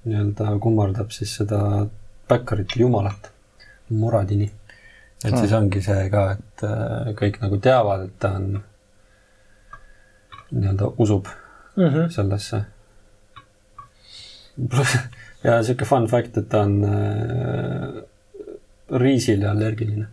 nii-öelda 0.06 0.58
kummardab 0.60 1.14
siis 1.16 1.36
seda 1.36 1.88
Backerit 2.30 2.76
jumalat, 2.76 3.32
Muradini. 3.90 4.52
et 5.24 5.32
hmm. 5.32 5.40
siis 5.40 5.54
ongi 5.54 5.82
see 5.82 6.10
ka, 6.10 6.24
et 6.38 6.66
kõik 7.20 7.42
nagu 7.42 7.58
teavad, 7.62 8.08
et 8.08 8.16
ta 8.20 8.36
on 8.40 8.64
nii-öelda 10.52 10.92
usub 10.98 11.28
mm 11.76 11.90
-hmm. 11.90 12.10
sellesse. 12.10 12.64
ja 15.44 15.64
sihuke 15.64 15.86
fun 15.86 16.08
fact, 16.08 16.38
et 16.38 16.50
ta 16.50 16.62
on 16.62 16.84
äh, 16.84 18.04
riisile 18.92 19.50
allergiline 19.50 20.08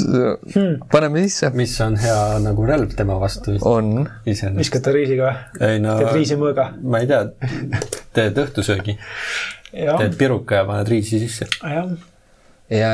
hmm. 0.05 0.75
paneme 0.91 1.23
sisse. 1.25 1.49
mis 1.57 1.73
on 1.81 1.97
hea 1.99 2.39
nagu 2.43 2.65
relv 2.67 2.93
tema 2.97 3.19
vastu. 3.21 3.57
on. 3.67 4.07
viskad 4.25 4.85
ta 4.85 4.93
riisiga 4.95 5.31
või? 5.31 5.79
No, 5.83 5.97
teed 6.01 6.19
riisimõõga? 6.19 6.67
ma 6.81 7.01
ei 7.03 7.09
tea, 7.09 7.23
teed 8.17 8.43
õhtusöögi. 8.45 8.97
teed 9.71 10.19
piruka 10.19 10.61
ja 10.61 10.67
paned 10.69 10.91
riisi 10.91 11.21
sisse. 11.23 11.49
ja, 11.63 11.87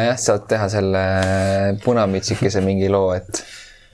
jah, 0.10 0.18
saad 0.20 0.48
teha 0.52 0.70
selle 0.72 1.04
punamütsikese 1.84 2.64
mingi 2.66 2.90
loo, 2.92 3.12
et, 3.18 3.44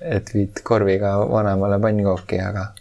et 0.01 0.35
viid 0.35 0.63
korviga 0.67 1.17
vanemale 1.29 1.81
pannkooki, 1.83 2.41
aga 2.43 2.71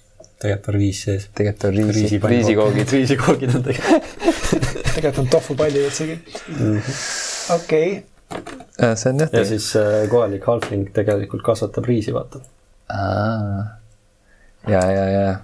tegelikult 0.40 0.72
on 0.72 0.80
riis 0.80 1.04
sees. 1.06 1.28
tegelikult 1.36 1.68
on 1.70 1.78
riisi, 1.94 2.22
riisikoogid. 2.34 2.96
riisikoogid 2.98 3.58
on 3.58 3.66
tegelikult 3.70 4.10
tegelikult 5.00 5.18
on 5.18 5.28
tohvupalli 5.28 5.84
üldsegi. 5.84 6.18
Mhm. 6.48 6.78
okei, 7.54 8.02
see 8.94 9.10
on 9.10 9.18
jah. 9.18 9.28
ja 9.32 9.44
siis 9.44 9.76
äh, 9.76 10.08
kohalik 10.10 10.46
halfling 10.46 10.88
tegelikult 10.94 11.42
kasvatab 11.42 11.84
riisi, 11.84 12.14
vaata. 12.14 12.40
ja, 14.68 14.84
ja, 14.92 15.04
ja. 15.10 15.34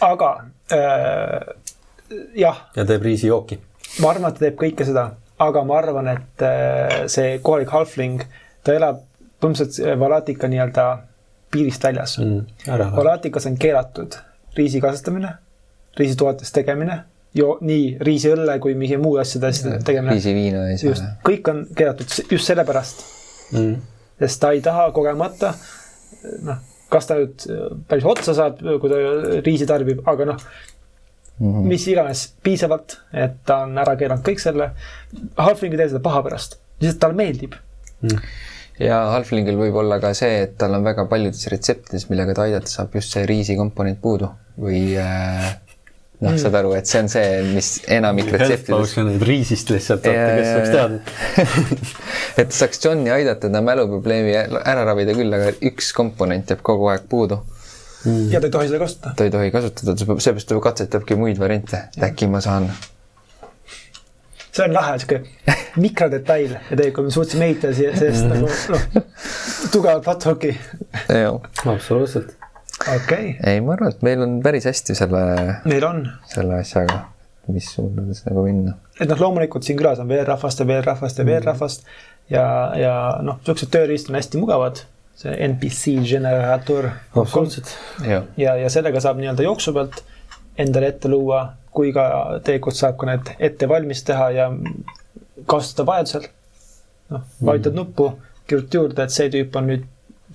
aga 0.00 0.30
äh, 0.72 1.54
jah. 2.34 2.64
ja 2.76 2.84
teeb 2.84 3.02
riisijooki. 3.02 3.60
ma 4.00 4.10
arvan, 4.10 4.30
et 4.30 4.38
ta 4.38 4.46
teeb 4.46 4.60
kõike 4.60 4.86
seda, 4.88 5.08
aga 5.38 5.64
ma 5.64 5.78
arvan, 5.80 6.12
et 6.14 6.46
äh, 6.46 7.00
see 7.10 7.38
kohalik 7.42 7.72
halfling, 7.74 8.22
ta 8.64 8.76
elab 8.76 9.02
põhimõtteliselt 9.40 9.80
äh, 9.86 9.98
Valatika 10.00 10.48
nii-öelda 10.50 10.86
piirist 11.54 11.84
väljas 11.84 12.18
mm,. 12.18 12.68
Valatikas 12.96 13.46
on 13.50 13.58
keelatud 13.60 14.16
riisi 14.56 14.80
kasvatamine, 14.82 15.34
riisitoetiste 15.98 16.62
tegemine 16.62 17.02
jo-, 17.38 17.56
nii 17.64 17.88
riisiõlle 18.04 18.58
kui 18.62 18.76
mingi 18.78 18.98
muu 19.00 19.16
asjade 19.22 19.52
tegemine. 19.86 20.14
riisiviina 20.14 20.68
ei 20.72 20.78
saa. 20.80 20.92
just, 20.92 21.08
kõik 21.26 21.50
on 21.52 21.64
keelatud 21.76 22.14
just 22.30 22.50
sellepärast 22.50 23.02
mm.. 23.52 23.74
sest 24.22 24.42
ta 24.42 24.52
ei 24.56 24.62
taha 24.64 24.90
kogemata, 24.96 25.54
noh, 26.46 26.62
kas 26.92 27.10
ta 27.10 27.18
nüüd 27.18 27.48
päris 27.90 28.06
otsa 28.08 28.36
saab, 28.36 28.62
kui 28.62 28.92
ta 28.92 29.02
riisi 29.46 29.68
tarbib, 29.68 30.04
aga 30.10 30.30
noh 30.32 30.40
mm 30.40 31.52
-hmm., 31.52 31.68
mis 31.74 31.86
iganes, 31.90 32.26
piisavalt, 32.42 32.98
et 33.12 33.40
ta 33.46 33.64
on 33.66 33.78
ära 33.78 33.96
keelanud 33.98 34.24
kõik 34.26 34.42
selle. 34.42 34.70
Halfling 35.36 35.74
ei 35.74 35.82
tee 35.82 35.92
seda 35.94 36.02
paha 36.04 36.22
pärast, 36.22 36.58
lihtsalt 36.80 37.00
talle 37.06 37.22
meeldib 37.22 37.58
mm 38.02 38.18
ja 38.80 39.00
halflingil 39.12 39.58
võib 39.58 39.76
olla 39.82 39.98
ka 40.02 40.12
see, 40.16 40.40
et 40.46 40.56
tal 40.58 40.74
on 40.78 40.86
väga 40.86 41.06
paljudes 41.10 41.46
retseptides, 41.52 42.08
millega 42.10 42.34
ta 42.36 42.48
aidata 42.48 42.70
saab, 42.70 42.94
just 42.98 43.14
see 43.14 43.26
riisikomponent 43.28 44.00
puudu 44.02 44.30
või 44.60 44.96
äh, 45.00 45.52
noh 46.24 46.32
mm., 46.32 46.40
saad 46.40 46.56
aru, 46.58 46.72
et 46.78 46.88
see 46.88 47.00
on 47.04 47.10
see, 47.12 47.40
mis 47.52 47.70
enamik 47.92 48.30
retseptides. 48.32 48.94
riisist 49.28 49.70
lihtsalt, 49.74 50.04
kes 50.04 50.50
saaks 50.50 50.70
teada 50.72 51.74
et 52.42 52.54
saaks 52.54 52.80
Johni 52.84 53.12
aidata 53.14 53.50
ta 53.52 53.62
mäluprobleemi 53.64 54.34
ära 54.36 54.86
ravida 54.88 55.16
küll, 55.16 55.34
aga 55.36 55.52
üks 55.70 55.92
komponent 55.96 56.50
jääb 56.52 56.64
kogu 56.66 56.88
aeg 56.92 57.04
puudu 57.10 57.40
mm.. 58.04 58.30
ja 58.32 58.40
ta 58.40 58.48
ei 58.48 58.56
tohi 58.56 58.70
seda 58.70 58.80
kasutada. 58.82 59.14
ta 59.18 59.28
ei 59.28 59.34
tohi 59.34 59.52
kasutada, 59.54 59.96
seepärast 60.00 60.50
ta 60.50 60.60
katsetabki 60.68 61.18
muid 61.20 61.40
variante, 61.42 61.84
et 61.96 62.08
äkki 62.08 62.30
ma 62.32 62.40
saan. 62.44 62.70
see 64.50 64.64
on 64.64 64.76
lahe, 64.76 64.96
sihuke 65.02 65.20
mikrodetail 65.84 66.56
ja 66.56 66.78
tegelikult 66.78 67.10
me 67.10 67.18
suutsime 67.18 67.50
ehitada 67.50 67.76
siia 67.76 67.92
sellest 67.98 68.24
mm. 68.24 68.32
nagu 68.32 68.48
noh, 68.48 69.12
tugevat 69.74 70.08
butthooki. 70.08 70.56
absoluutselt 71.64 72.38
okay.. 72.92 73.34
ei, 73.46 73.60
ma 73.64 73.74
arvan, 73.76 73.92
et 73.94 74.06
meil 74.06 74.22
on 74.24 74.38
päris 74.44 74.68
hästi 74.68 74.96
selle, 74.98 75.24
meil 75.64 75.86
on 75.88 76.02
selle 76.30 76.60
asjaga, 76.62 77.00
mis 77.52 77.68
suundades 77.76 78.24
nagu 78.28 78.46
minna. 78.46 78.76
et 79.00 79.10
noh, 79.10 79.20
loomulikult 79.26 79.66
siin 79.66 79.78
külas 79.80 80.02
on 80.02 80.10
veel 80.10 80.26
rahvast 80.28 80.62
ja 80.62 80.68
veel 80.68 80.84
rahvast 80.86 81.20
ja 81.20 81.28
veel 81.28 81.40
mm. 81.40 81.48
rahvast 81.52 81.86
ja, 82.32 82.46
ja 82.78 82.94
noh, 83.24 83.40
siuksed 83.46 83.72
tööriistad 83.74 84.14
on 84.14 84.20
hästi 84.20 84.42
mugavad 84.42 84.84
see 85.18 85.34
NPC 85.48 85.98
generaator. 86.08 86.90
absoluutselt. 87.14 87.76
ja, 88.06 88.24
ja, 88.40 88.56
ja 88.64 88.70
sellega 88.72 89.02
saab 89.02 89.20
nii-öelda 89.22 89.46
jooksu 89.46 89.74
pealt 89.76 90.02
endale 90.58 90.90
ette 90.94 91.10
luua 91.10 91.44
kui 91.74 91.90
ka 91.94 92.04
tegelikult 92.46 92.78
saab 92.78 92.98
ka 93.00 93.08
need 93.10 93.32
ette 93.48 93.68
valmis 93.70 94.04
teha 94.06 94.28
ja 94.34 94.50
kasutada 95.50 95.86
vajadusel. 95.90 96.28
noh, 97.14 97.24
vajutad 97.44 97.72
mm. 97.72 97.76
nuppu, 97.76 98.06
kirjutad 98.48 98.78
juurde, 98.78 99.04
et 99.04 99.14
see 99.14 99.30
tüüp 99.32 99.58
on 99.58 99.68
nüüd 99.70 99.84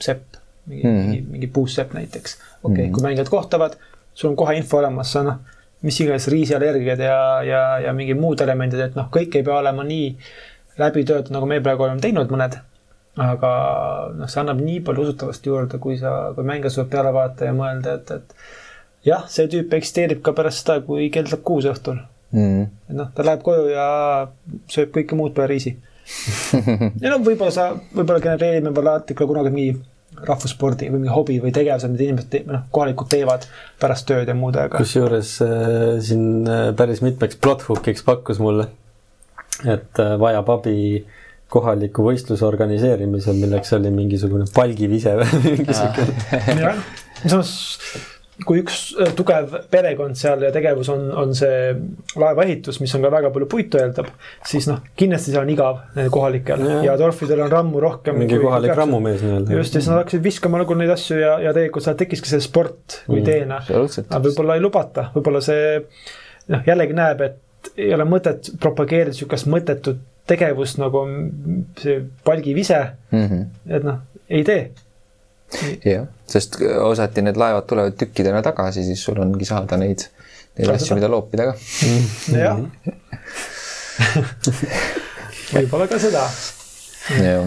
sepp, 0.04 0.29
mingi 0.70 0.86
mm., 0.86 1.00
mingi, 1.04 1.22
mingi 1.36 1.52
puussepp 1.54 1.96
näiteks. 1.98 2.38
okei 2.64 2.72
okay, 2.72 2.86
mm., 2.88 2.94
kui 2.96 3.06
mängijad 3.06 3.32
kohtavad, 3.34 3.76
sul 4.14 4.32
on 4.32 4.40
kohe 4.40 4.56
info 4.60 4.80
olemas, 4.80 5.12
sa 5.16 5.26
noh, 5.26 5.42
mis 5.86 6.00
iganes 6.04 6.28
riisiallergiad 6.32 7.04
ja, 7.04 7.20
ja, 7.48 7.62
ja 7.86 7.94
mingid 7.96 8.20
muud 8.20 8.42
elemendid, 8.44 8.82
et 8.90 8.98
noh, 9.00 9.08
kõik 9.14 9.40
ei 9.40 9.46
pea 9.48 9.60
olema 9.62 9.86
nii 9.88 10.10
läbi 10.80 11.04
töötatud, 11.04 11.34
nagu 11.36 11.48
me 11.50 11.60
praegu 11.64 11.88
oleme 11.88 12.04
teinud 12.04 12.32
mõned 12.32 12.60
aga 13.20 13.52
noh, 14.16 14.30
see 14.30 14.40
annab 14.42 14.62
nii 14.64 14.80
palju 14.86 15.08
usutavust 15.08 15.46
juurde, 15.46 15.80
kui 15.82 15.98
sa, 16.00 16.32
kui 16.36 16.46
mängija 16.48 16.72
suudab 16.74 16.92
peale 16.94 17.14
vaadata 17.16 17.50
ja 17.50 17.56
mõelda, 17.56 17.98
et, 18.00 18.12
et 18.16 19.10
jah, 19.10 19.26
see 19.32 19.50
tüüp 19.52 19.76
eksisteerib 19.80 20.24
ka 20.26 20.34
pärast 20.38 20.64
seda, 20.64 20.80
kui 20.86 21.10
kell 21.14 21.30
saab 21.32 21.44
kuus 21.48 21.68
õhtul 21.70 22.00
mm.. 22.36 22.66
et 22.90 22.98
noh, 22.98 23.12
ta 23.16 23.26
läheb 23.26 23.44
koju 23.46 23.70
ja 23.74 23.86
sööb 24.72 24.94
kõike 24.96 25.20
muud 25.20 25.36
peale 25.38 25.54
riisi 25.54 25.76
ja 27.04 27.12
no 27.12 27.20
võib-olla 27.26 27.54
sa, 27.54 27.72
võib-olla 27.94 28.24
genereerime 28.24 28.74
Valatikule 28.76 29.34
kunagi 29.34 29.56
mingi 29.56 29.80
rahvusspordi 30.18 30.90
või 30.90 31.04
mingi 31.04 31.14
hobi 31.14 31.38
või 31.44 31.54
tegevuse, 31.56 31.90
mida 31.92 32.06
inimesed 32.08 32.30
te, 32.34 32.42
noh, 32.48 32.66
kohalikud 32.74 33.10
teevad 33.12 33.46
pärast 33.82 34.08
tööd 34.10 34.30
ja 34.30 34.36
muude, 34.38 34.66
aga. 34.66 34.82
kusjuures 34.82 35.36
äh, 35.46 35.96
siin 36.06 36.50
äh, 36.50 36.68
päris 36.78 37.04
mitmeks 37.06 37.40
plot 37.42 37.66
hook'iks 37.70 38.04
pakkus 38.08 38.42
mulle, 38.44 38.68
et 39.64 40.02
äh, 40.02 40.16
vajab 40.22 40.54
abi 40.58 40.78
kohaliku 41.50 42.06
võistluse 42.06 42.46
organiseerimisel, 42.46 43.38
milleks 43.42 43.74
oli 43.78 43.94
mingisugune 43.94 44.50
palgivise 44.54 45.16
või 45.22 45.44
mingi 45.58 45.78
sihuke. 45.78 46.08
jah, 46.66 46.84
samas 47.26 47.54
kui 48.48 48.62
üks 48.64 48.78
äh, 49.00 49.12
tugev 49.18 49.56
perekond 49.72 50.18
seal 50.20 50.44
ja 50.46 50.52
tegevus 50.56 50.90
on, 50.94 51.08
on 51.18 51.34
see 51.38 51.74
laevaehitus, 52.20 52.80
mis 52.84 52.94
on 52.96 53.06
ka 53.06 53.12
väga 53.14 53.32
palju 53.36 53.50
puitu 53.52 53.82
eeldab, 53.82 54.12
siis 54.48 54.70
noh, 54.70 54.82
kindlasti 55.00 55.34
seal 55.34 55.44
on 55.44 55.54
igav 55.54 55.82
nendel 55.96 56.14
kohalikel 56.14 56.64
ja, 56.66 56.80
ja 56.90 56.96
torfidel 57.00 57.44
on 57.46 57.52
rammu 57.54 57.84
rohkem. 57.84 58.20
mingi 58.22 58.40
kohalik 58.42 58.76
rammumees 58.78 59.24
nii-öelda. 59.26 59.58
just, 59.58 59.76
ja 59.76 59.82
siis 59.82 59.92
nad 59.92 60.02
hakkasid 60.04 60.26
viskama 60.26 60.64
nagu 60.64 60.80
neid 60.80 60.94
asju 60.96 61.20
ja, 61.20 61.36
ja 61.44 61.54
tegelikult 61.58 61.86
seal 61.86 62.00
tekkiski 62.00 62.32
see 62.32 62.44
sport 62.46 63.02
kui 63.06 63.22
mm, 63.22 63.28
teena. 63.28 63.62
aga 63.66 64.24
võib-olla 64.28 64.58
ei 64.58 64.64
lubata, 64.64 65.10
võib-olla 65.16 65.44
see 65.44 65.80
noh, 66.54 66.64
jällegi 66.68 66.98
näeb, 66.98 67.26
et 67.28 67.74
ei 67.80 67.92
ole 67.94 68.06
mõtet 68.08 68.54
propageerida 68.62 69.16
sihukest 69.16 69.50
mõttetut 69.52 70.00
tegevust 70.30 70.80
nagu 70.80 71.02
see 71.80 72.04
palgivise 72.26 72.80
mm, 73.12 73.26
-hmm. 73.26 73.50
et 73.76 73.84
noh, 73.88 74.06
ei 74.30 74.46
tee. 74.48 74.70
Jah, 75.86 76.08
sest 76.30 76.60
osati 76.84 77.24
need 77.26 77.38
laevad 77.40 77.68
tulevad 77.70 77.98
tükkidena 78.00 78.42
tagasi, 78.46 78.84
siis 78.86 79.04
sul 79.04 79.20
ongi 79.22 79.46
saada 79.48 79.78
neid, 79.82 80.06
neid 80.60 80.74
asju, 80.76 80.96
mida 80.98 81.10
loopida 81.12 81.50
ka. 81.50 81.56
jah. 82.36 82.58
võib-olla 85.54 85.88
ka 85.90 86.00
seda. 86.02 86.26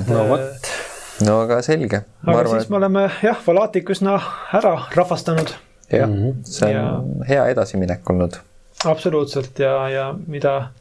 no 0.08 0.24
vot, 0.30 0.70
no 1.26 1.38
aga 1.44 1.60
selge. 1.64 2.02
aga 2.26 2.38
arvan, 2.38 2.58
siis 2.58 2.68
et... 2.68 2.72
me 2.74 2.80
oleme 2.80 3.06
jah, 3.22 3.42
Valatik 3.46 3.92
üsna 3.94 4.18
ära 4.58 4.74
rahvastanud. 4.96 5.54
jah 5.92 6.08
mm, 6.08 6.18
-hmm. 6.18 6.44
see 6.48 6.68
on 6.68 6.74
ja... 6.74 7.26
hea 7.28 7.48
edasiminek 7.54 8.10
olnud. 8.10 8.38
absoluutselt 8.84 9.58
ja, 9.58 9.76
ja 9.88 10.14
mida 10.26 10.72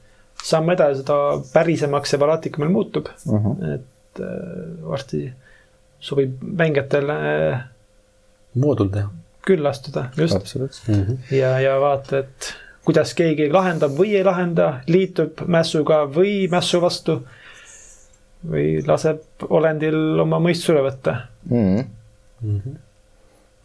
samm 0.43 0.73
edasi, 0.73 1.03
seda 1.03 1.17
pärisemaks 1.53 2.13
see 2.13 2.19
Valatika 2.19 2.61
meil 2.61 2.73
muutub. 2.73 3.09
Mhm. 3.25 3.37
-huh. 3.37 3.73
et 3.75 4.19
äh, 4.19 4.27
varsti 4.89 5.33
sobib 6.01 6.41
mängijatel 6.41 7.09
äh, 7.09 7.63
moodul 8.53 8.89
teha. 8.93 9.09
külla 9.45 9.69
astuda, 9.69 10.09
just. 10.17 10.87
Mm 10.87 10.95
-hmm. 10.95 11.17
ja, 11.35 11.59
ja 11.59 11.79
vaata, 11.81 12.17
et 12.17 12.53
kuidas 12.85 13.13
keegi 13.13 13.49
lahendab 13.51 13.93
või 13.97 14.15
ei 14.17 14.23
lahenda, 14.23 14.81
liitub 14.87 15.41
mässuga 15.47 16.03
või 16.15 16.49
mässu 16.49 16.81
vastu. 16.81 17.21
või 18.51 18.81
laseb 18.87 19.43
olendil 19.49 20.19
oma 20.19 20.39
mõistusele 20.41 20.81
võtta 20.81 21.11
mm. 21.49 21.57
-hmm. 21.57 21.85
Mm 22.41 22.61
-hmm. 22.61 22.77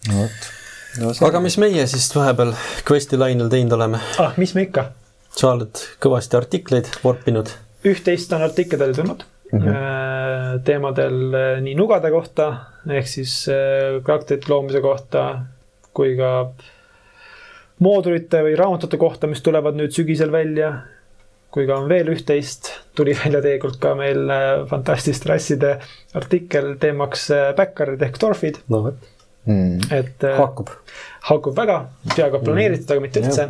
no 0.08 0.18
vot 0.18 1.20
no,. 1.20 1.26
aga 1.26 1.40
mis 1.40 1.56
meie 1.58 1.86
siis 1.86 2.14
vahepeal 2.16 2.52
quest'i 2.90 3.16
lainel 3.16 3.48
teinud 3.48 3.72
oleme? 3.72 4.00
ah, 4.18 4.34
mis 4.36 4.54
me 4.54 4.62
ikka 4.62 4.90
sa 5.36 5.54
oled 5.54 5.80
kõvasti 6.00 6.36
artikleid 6.36 6.88
vorpinud. 7.04 7.48
üht-teist 7.84 8.32
on 8.32 8.42
artikleid 8.42 8.94
tulnud 8.96 9.24
mm 9.52 9.60
-hmm. 9.60 10.62
teemadel 10.64 11.34
äh, 11.34 11.60
nii 11.62 11.74
nugade 11.74 12.10
kohta 12.10 12.48
ehk 12.90 13.06
siis 13.06 13.48
äh, 13.48 14.02
karakterite 14.02 14.52
loomise 14.52 14.80
kohta 14.80 15.40
kui 15.94 16.16
ka 16.16 16.52
moodulite 17.78 18.42
või 18.42 18.56
raamatute 18.56 18.96
kohta, 18.96 19.26
mis 19.26 19.42
tulevad 19.42 19.76
nüüd 19.76 19.92
sügisel 19.92 20.32
välja. 20.32 20.74
kui 21.50 21.64
ka 21.66 21.76
on 21.78 21.88
veel 21.88 22.08
üht-teist, 22.12 22.68
tuli 22.96 23.14
välja 23.24 23.40
tegelikult 23.40 23.78
ka 23.80 23.94
meil 23.94 24.28
fantastiliste 24.68 25.28
rasside 25.28 25.78
artikkel 26.14 26.74
teemaks 26.80 27.28
backerid 27.56 28.02
ehk 28.02 28.18
torfid. 28.18 28.58
no 28.68 28.82
vot 28.82 28.96
mm.. 29.46 29.78
et 29.90 30.26
haakub. 30.36 30.68
haakub 31.30 31.56
väga, 31.56 31.86
peaaegu 32.16 32.42
planeeritud 32.44 32.88
mm., 32.88 32.92
aga 32.92 33.00
mitte 33.00 33.20
üldse 33.20 33.48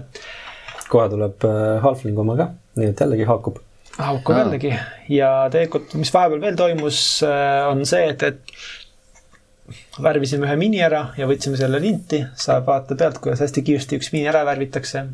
kohe 0.88 1.08
tuleb 1.10 1.46
Halfling 1.82 2.18
oma 2.18 2.36
ka, 2.36 2.50
nii 2.76 2.92
et 2.92 3.00
jällegi 3.00 3.26
haakub. 3.26 3.58
Haakub 3.98 4.36
jällegi 4.36 4.72
ja 5.12 5.30
tegelikult, 5.52 5.94
mis 6.00 6.12
vahepeal 6.14 6.42
veel 6.42 6.58
toimus, 6.58 7.00
äh, 7.26 7.66
on 7.70 7.84
see, 7.88 8.04
et, 8.12 8.22
et 8.22 10.02
värvisime 10.02 10.46
ühe 10.48 10.56
mini 10.60 10.82
ära 10.84 11.08
ja 11.18 11.28
võtsime 11.30 11.58
selle 11.60 11.80
linti, 11.82 12.22
saab 12.38 12.68
vaadata 12.68 12.98
pealt, 12.98 13.20
kuidas 13.22 13.42
hästi 13.44 13.64
kiiresti 13.66 14.00
üks 14.00 14.12
mini 14.14 14.28
ära 14.30 14.44
värvitakse. 14.46 15.06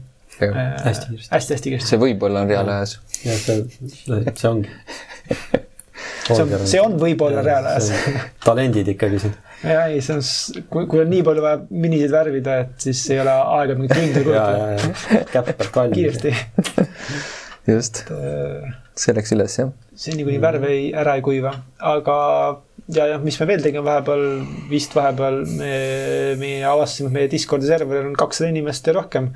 Äh, 0.43 0.61
hästi 0.87 1.11
kiiresti. 1.11 1.35
hästi-hästi 1.35 1.75
kiiresti. 1.75 1.93
see 1.93 2.01
võib-olla 2.03 2.43
on 2.43 2.51
reaalajas. 2.51 2.99
jah, 3.23 3.39
see, 3.39 4.25
see 4.35 4.49
ongi 4.49 4.73
see 6.27 6.43
on, 6.43 6.53
see 6.67 6.81
on 6.83 6.97
võib-olla 7.01 7.45
reaalajas. 7.45 7.91
talendid 8.45 8.89
ikkagi 8.95 9.21
siin. 9.23 9.37
ja 9.67 9.85
ei, 9.91 10.01
see 10.05 10.17
on, 10.17 10.25
kui, 10.73 10.89
kui 10.91 11.03
on 11.05 11.13
nii 11.13 11.23
palju 11.27 11.45
vaja 11.45 11.61
minisid 11.71 12.15
värvida, 12.15 12.59
et 12.65 12.89
siis 12.89 13.05
ei 13.13 13.21
ole 13.23 13.37
aega 13.59 13.77
mingit 13.79 13.95
tunde 13.99 14.25
kulutada. 14.27 15.23
käppelt 15.35 15.71
valmis. 15.77 15.97
kiiresti. 15.99 16.35
Just, 17.69 18.05
äh, 18.11 18.73
see 18.99 19.15
läks 19.17 19.33
üles 19.37 19.59
jah. 19.61 19.73
seni, 19.95 20.27
kuni 20.27 20.41
värv 20.43 20.67
ei, 20.71 20.91
ära 20.99 21.17
ei 21.19 21.25
kuiva, 21.25 21.55
aga 21.79 22.19
ja, 22.89 23.07
jah, 23.15 23.23
mis 23.23 23.39
me 23.41 23.49
veel 23.53 23.65
tegime 23.65 23.87
vahepeal, 23.87 24.27
vist 24.71 24.97
vahepeal 24.99 25.43
me, 25.55 25.73
me 26.41 26.53
avastasime, 26.67 27.13
et 27.13 27.19
meie 27.21 27.33
Discordi 27.33 27.71
serveril 27.71 28.11
on 28.11 28.19
kakssada 28.19 28.51
inimest 28.53 28.91
ja 28.91 28.99
rohkem. 28.99 29.33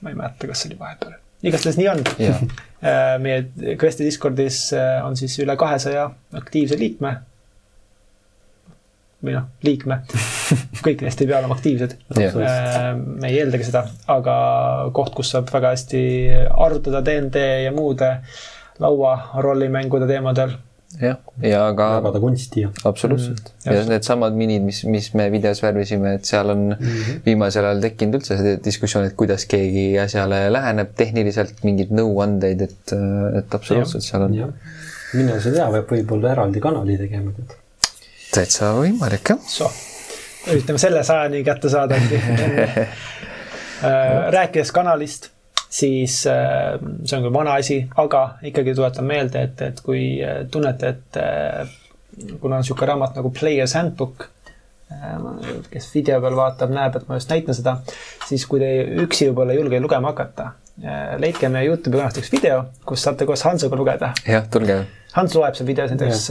ma 0.00 0.12
ei 0.12 0.18
mäleta, 0.18 0.48
kas 0.48 0.62
see 0.62 0.72
oli 0.72 0.80
vahepeal 0.80 1.16
igastahes 1.46 1.78
nii 1.78 1.88
on 1.92 2.02
äh, 2.10 3.16
meie 3.22 3.76
Questi 3.80 4.06
Discordis 4.06 4.70
äh, 4.76 5.00
on 5.06 5.16
siis 5.18 5.36
üle 5.42 5.56
kahesaja 5.58 6.08
aktiivse 6.36 6.78
liikme. 6.80 7.16
Või 9.24 9.36
noh, 9.36 9.48
liikme 9.64 10.02
kõik 10.86 11.06
neist 11.06 11.22
ei 11.22 11.30
pea 11.30 11.40
olema 11.40 11.56
aktiivsed 11.56 11.96
yeah.. 12.18 12.36
Äh, 12.36 12.92
me 12.96 13.30
ei 13.30 13.40
eeldagi 13.40 13.68
seda, 13.68 13.86
aga 14.12 14.36
koht, 14.96 15.14
kus 15.16 15.32
saab 15.34 15.50
väga 15.52 15.72
hästi 15.74 16.02
arutada 16.52 17.02
DnD 17.06 17.48
ja 17.64 17.72
muude 17.74 18.12
laua 18.82 19.16
rollimängude 19.42 20.08
teemadel 20.10 20.56
jah, 21.00 21.18
ja 21.42 21.62
ka. 21.76 21.88
jagada 21.98 22.20
kunsti 22.22 22.64
ja. 22.66 22.70
absoluutselt 22.88 23.50
mm,. 23.50 23.72
ja 23.72 23.84
needsamad 23.90 24.36
minid, 24.38 24.64
mis, 24.66 24.82
mis 24.88 25.10
me 25.18 25.28
videos 25.32 25.60
värvisime, 25.64 26.16
et 26.20 26.28
seal 26.28 26.52
on 26.52 26.64
mm 26.76 26.86
-hmm. 26.86 27.20
viimasel 27.26 27.64
ajal 27.64 27.82
tekkinud 27.88 28.20
üldse 28.20 28.38
see 28.40 28.56
diskussioon, 28.64 29.08
et 29.08 29.16
kuidas 29.18 29.46
keegi 29.50 29.86
asjale 30.02 30.46
läheneb 30.52 30.94
tehniliselt, 30.96 31.62
mingeid 31.64 31.92
nõuandeid, 31.96 32.66
et, 32.68 32.96
et 33.40 33.60
absoluutselt 33.60 34.04
ja. 34.04 34.08
seal 34.08 34.28
on. 34.28 34.36
mine 35.14 35.40
sa 35.40 35.52
tea, 35.52 35.70
peab 35.78 35.94
võib-olla 35.96 36.34
eraldi 36.36 36.60
kanali 36.60 36.98
tegema, 37.00 37.32
tead. 37.36 37.56
Täitsa 38.36 38.72
võimalik, 38.76 39.32
jah. 39.32 39.78
üritame 40.52 40.80
selle 40.80 41.02
sajani 41.06 41.42
kätte 41.46 41.70
saada 41.72 41.96
äh, 42.02 42.86
rääkides 44.34 44.72
kanalist 44.76 45.30
siis 45.72 46.20
äh, 46.30 46.76
see 47.04 47.16
on 47.18 47.26
küll 47.26 47.34
vana 47.34 47.56
asi, 47.60 47.80
aga 47.96 48.22
ikkagi 48.46 48.74
tuletan 48.76 49.08
meelde, 49.08 49.42
et, 49.48 49.62
et 49.70 49.82
kui 49.84 50.02
äh, 50.22 50.44
tunnete, 50.52 50.94
et 50.94 51.20
kuna 52.40 52.56
on 52.56 52.62
niisugune 52.62 52.90
raamat 52.92 53.18
nagu 53.18 53.32
Player's 53.34 53.76
Handbook, 53.76 54.28
kes 55.68 55.88
video 55.90 56.20
peal 56.22 56.36
vaatab, 56.38 56.70
näeb, 56.72 56.94
et 56.96 57.08
ma 57.08 57.16
just 57.18 57.32
näitan 57.32 57.56
seda, 57.58 57.72
siis 58.28 58.44
kui 58.48 58.60
te 58.62 58.68
üksi 59.02 59.26
võib-olla 59.28 59.52
ei 59.52 59.58
julge 59.58 59.80
lugema 59.82 60.12
hakata, 60.14 60.46
leidke 61.18 61.50
meie 61.52 61.66
Youtube'i 61.66 61.98
kanalist 61.98 62.22
üks 62.22 62.30
video, 62.32 62.60
kus 62.86 63.02
saate 63.04 63.26
koos 63.28 63.42
Hansuga 63.44 63.76
lugeda. 63.76 64.12
jah, 64.24 64.46
tulge. 64.48 64.78
Hans 65.16 65.34
loeb 65.34 65.58
seal 65.58 65.68
videos 65.68 65.90
näiteks 65.92 66.30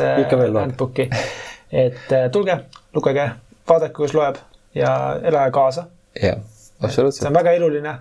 Handbooki. 0.55 1.09
et 1.75 2.13
tulge, 2.31 2.57
lugege, 2.95 3.29
vaadake, 3.67 3.93
kuidas 3.97 4.15
loeb 4.15 4.41
ja 4.75 4.91
elage 5.23 5.51
kaasa. 5.55 5.87
jah, 6.21 6.37
absoluutselt. 6.79 7.23
see 7.23 7.31
on 7.31 7.39
väga 7.39 7.55
eluline 7.59 7.95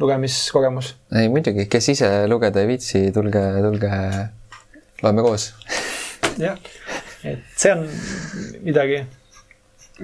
lugemiskogemus? 0.00 0.94
ei 1.20 1.28
muidugi, 1.32 1.66
kes 1.70 1.88
ise 1.94 2.10
lugeda 2.30 2.62
ei 2.62 2.70
viitsi, 2.70 3.08
tulge, 3.14 3.42
tulge, 3.62 3.90
loeme 5.02 5.26
koos. 5.26 5.48
jah, 6.38 6.58
et 7.24 7.42
see 7.56 7.74
on 7.74 7.88
midagi. 8.62 9.02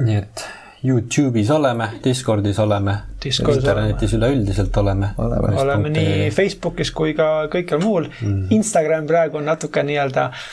nii 0.01 0.19
et 0.25 0.49
Youtube'is 0.83 1.51
oleme, 1.55 1.87
Discordis 2.03 2.59
oleme, 2.59 2.97
internetis 3.25 4.17
üleüldiselt 4.17 4.77
oleme. 4.77 5.13
oleme, 5.19 5.53
oleme 5.63 5.93
nii 5.95 6.31
Facebookis 6.35 6.91
kui 6.91 7.15
ka 7.15 7.47
kõikjal 7.53 7.79
muul 7.85 8.09
mm.. 8.09 8.49
Instagram 8.57 9.07
praegu 9.07 9.39
on 9.39 9.47
natuke 9.47 9.85
nii-öelda 9.87 10.25
äh, 10.33 10.49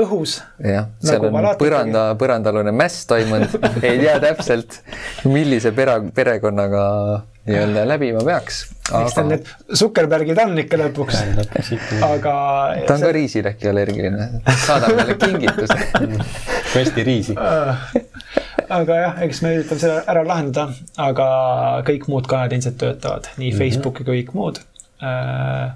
õhus. 0.00 0.40
jah, 0.60 0.90
seal 1.00 1.22
nagu 1.24 1.38
on 1.40 1.48
põranda, 1.60 2.02
põrandalune 2.20 2.74
mäss 2.76 3.06
toimunud. 3.08 3.54
Ei 3.86 3.96
tea 4.02 4.18
täpselt, 4.22 4.80
millise 5.24 5.72
pere, 5.76 5.96
perekonnaga 6.14 6.84
nii-öelda 7.48 7.86
läbima 7.88 8.20
peaks 8.24 8.66
aga.... 8.90 9.00
eks 9.06 9.16
tal 9.16 9.28
need 9.30 9.48
Zuckerbergid 9.80 10.40
on 10.42 10.58
ikka 10.60 10.78
lõpuks, 10.80 11.20
aga. 12.04 12.34
ta 12.86 12.96
on 12.96 13.04
ka 13.04 13.12
riisile 13.16 13.54
äkki 13.54 13.70
allergiline, 13.70 14.28
saadab 14.66 14.96
meile 14.98 15.16
kingituse. 15.20 15.78
Questi 16.74 17.04
riisi. 17.06 17.36
Aga 18.70 18.98
jah, 19.00 19.22
eks 19.26 19.40
me 19.42 19.54
üritame 19.56 19.82
selle 19.82 20.02
ära 20.10 20.22
lahendada, 20.26 20.76
aga 21.02 21.28
kõik 21.88 22.06
muud 22.12 22.28
kanalid 22.30 22.58
ilmselt 22.58 22.76
töötavad, 22.82 23.30
nii 23.36 23.48
mm 23.48 23.54
-hmm. 23.54 23.58
Facebook 23.58 23.96
kui 23.98 24.06
kõik 24.12 24.34
muud. 24.36 24.60
Äh, 25.02 25.72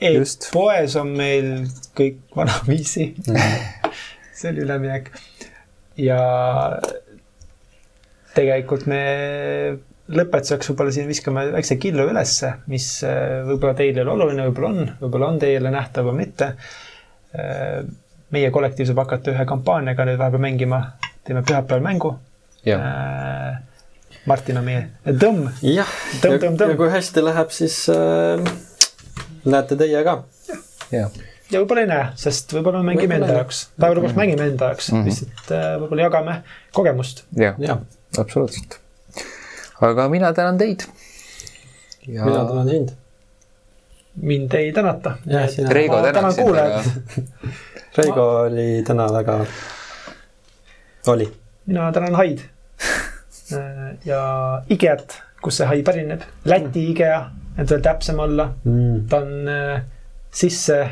e-poes 0.00 0.96
on 1.00 1.12
meil 1.16 1.50
kõik 1.96 2.22
vanaviisi 2.36 3.12
mm. 3.20 3.92
see 4.40 4.50
oli 4.52 4.64
üleminek. 4.64 5.10
ja 6.00 6.20
tegelikult 8.34 8.86
me 8.88 9.00
lõpetuseks 10.10 10.70
võib-olla 10.70 10.94
siin 10.94 11.10
viskame 11.10 11.46
väikse 11.54 11.76
killu 11.82 12.06
ülesse, 12.10 12.54
mis 12.70 12.86
äh, 13.06 13.40
võib-olla 13.46 13.76
teile 13.78 14.00
ei 14.00 14.04
ole 14.04 14.14
oluline, 14.16 14.46
võib-olla 14.48 14.70
on, 14.70 14.92
võib-olla 15.02 15.28
on 15.34 15.40
teile 15.42 15.72
nähtav 15.74 16.08
või 16.08 16.22
mitte. 16.24 16.52
Äh, 17.36 17.84
meie 18.34 18.50
kollektiiv 18.54 18.88
saab 18.88 19.04
hakata 19.04 19.34
ühe 19.34 19.46
kampaaniaga 19.46 20.06
nüüd 20.06 20.18
vahepeal 20.18 20.42
mängima, 20.42 20.80
teeme 21.26 21.44
pühapäeval 21.46 21.84
mängu. 21.84 22.14
Äh, 22.66 23.60
Martin 24.28 24.58
on 24.60 24.66
meie 24.66 24.88
tõmm. 25.06 25.46
jah, 25.64 25.94
ja, 26.22 26.34
ja 26.36 26.74
kui 26.76 26.90
hästi 26.92 27.22
läheb, 27.24 27.54
siis 27.54 27.84
äh, 27.92 28.42
näete 29.44 29.76
teie 29.80 30.04
ka. 30.04 30.16
ja, 30.92 31.08
ja 31.50 31.62
võib-olla 31.62 31.86
ei 31.86 31.90
näe, 31.90 32.10
sest 32.20 32.52
võib-olla 32.56 32.82
me 32.82 32.92
mängime 32.92 33.20
enda 33.20 33.40
jaoks, 33.40 33.64
päeva 33.80 33.98
lõpuks 33.98 34.18
mängime 34.18 34.50
enda 34.52 34.72
jaoks 34.72 34.92
mm 34.92 35.00
-hmm., 35.00 35.10
lihtsalt 35.10 35.56
äh, 35.56 35.72
võib-olla 35.82 36.08
jagame 36.08 36.38
kogemust. 36.76 37.24
jah 37.36 37.58
ja., 37.58 37.80
absoluutselt 38.18 38.80
aga 39.80 40.08
mina 40.08 40.32
tänan 40.32 40.58
teid 40.58 40.84
ja.... 42.06 42.24
mina 42.24 42.44
tänan 42.44 42.68
sind. 42.68 42.88
mind 44.22 44.54
ei 44.54 44.72
tänata. 44.72 45.16
Reigo 45.68 46.02
tänan 46.02 46.32
sind 46.32 46.52
väga. 46.52 46.82
Reigo 47.96 48.24
oli 48.40 48.82
täna 48.86 49.12
väga, 49.12 49.46
oli. 51.06 51.32
mina 51.66 51.92
tänan 51.92 52.14
Haid 52.14 52.38
ja 54.10 54.22
IKEA-t, 54.68 55.22
kus 55.42 55.56
see 55.56 55.66
hai 55.66 55.82
pärineb, 55.82 56.22
Läti 56.44 56.90
IKEA, 56.90 57.30
et 57.60 57.70
veel 57.70 57.82
täpsem 57.84 58.18
olla 58.18 58.54
mm.. 58.64 59.08
ta 59.08 59.16
on 59.16 59.48
äh, 59.48 59.82
sisse 60.32 60.90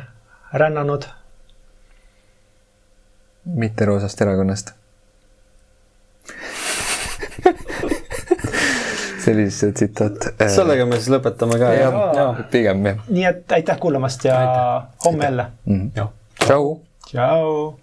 rännanud. 0.53 1.03
mitte 3.45 3.85
roosast 3.89 4.21
erakonnast 4.21 4.73
selline 9.25 9.73
tsitaat. 9.73 10.29
sellega 10.49 10.87
me 10.87 10.97
siis 11.01 11.11
lõpetame 11.17 11.59
ka. 11.61 11.67
pigem 12.53 12.87
jah. 12.91 12.99
nii 13.09 13.25
et 13.33 13.53
aitäh 13.59 13.79
kuulamast 13.81 14.21
ja 14.29 14.39
aitäh. 14.39 14.89
homme 15.05 15.25
jälle 15.25 15.47
mm. 15.65 15.91
-hmm. 15.97 16.09
tšau. 16.45 16.65
tšau. 17.07 17.75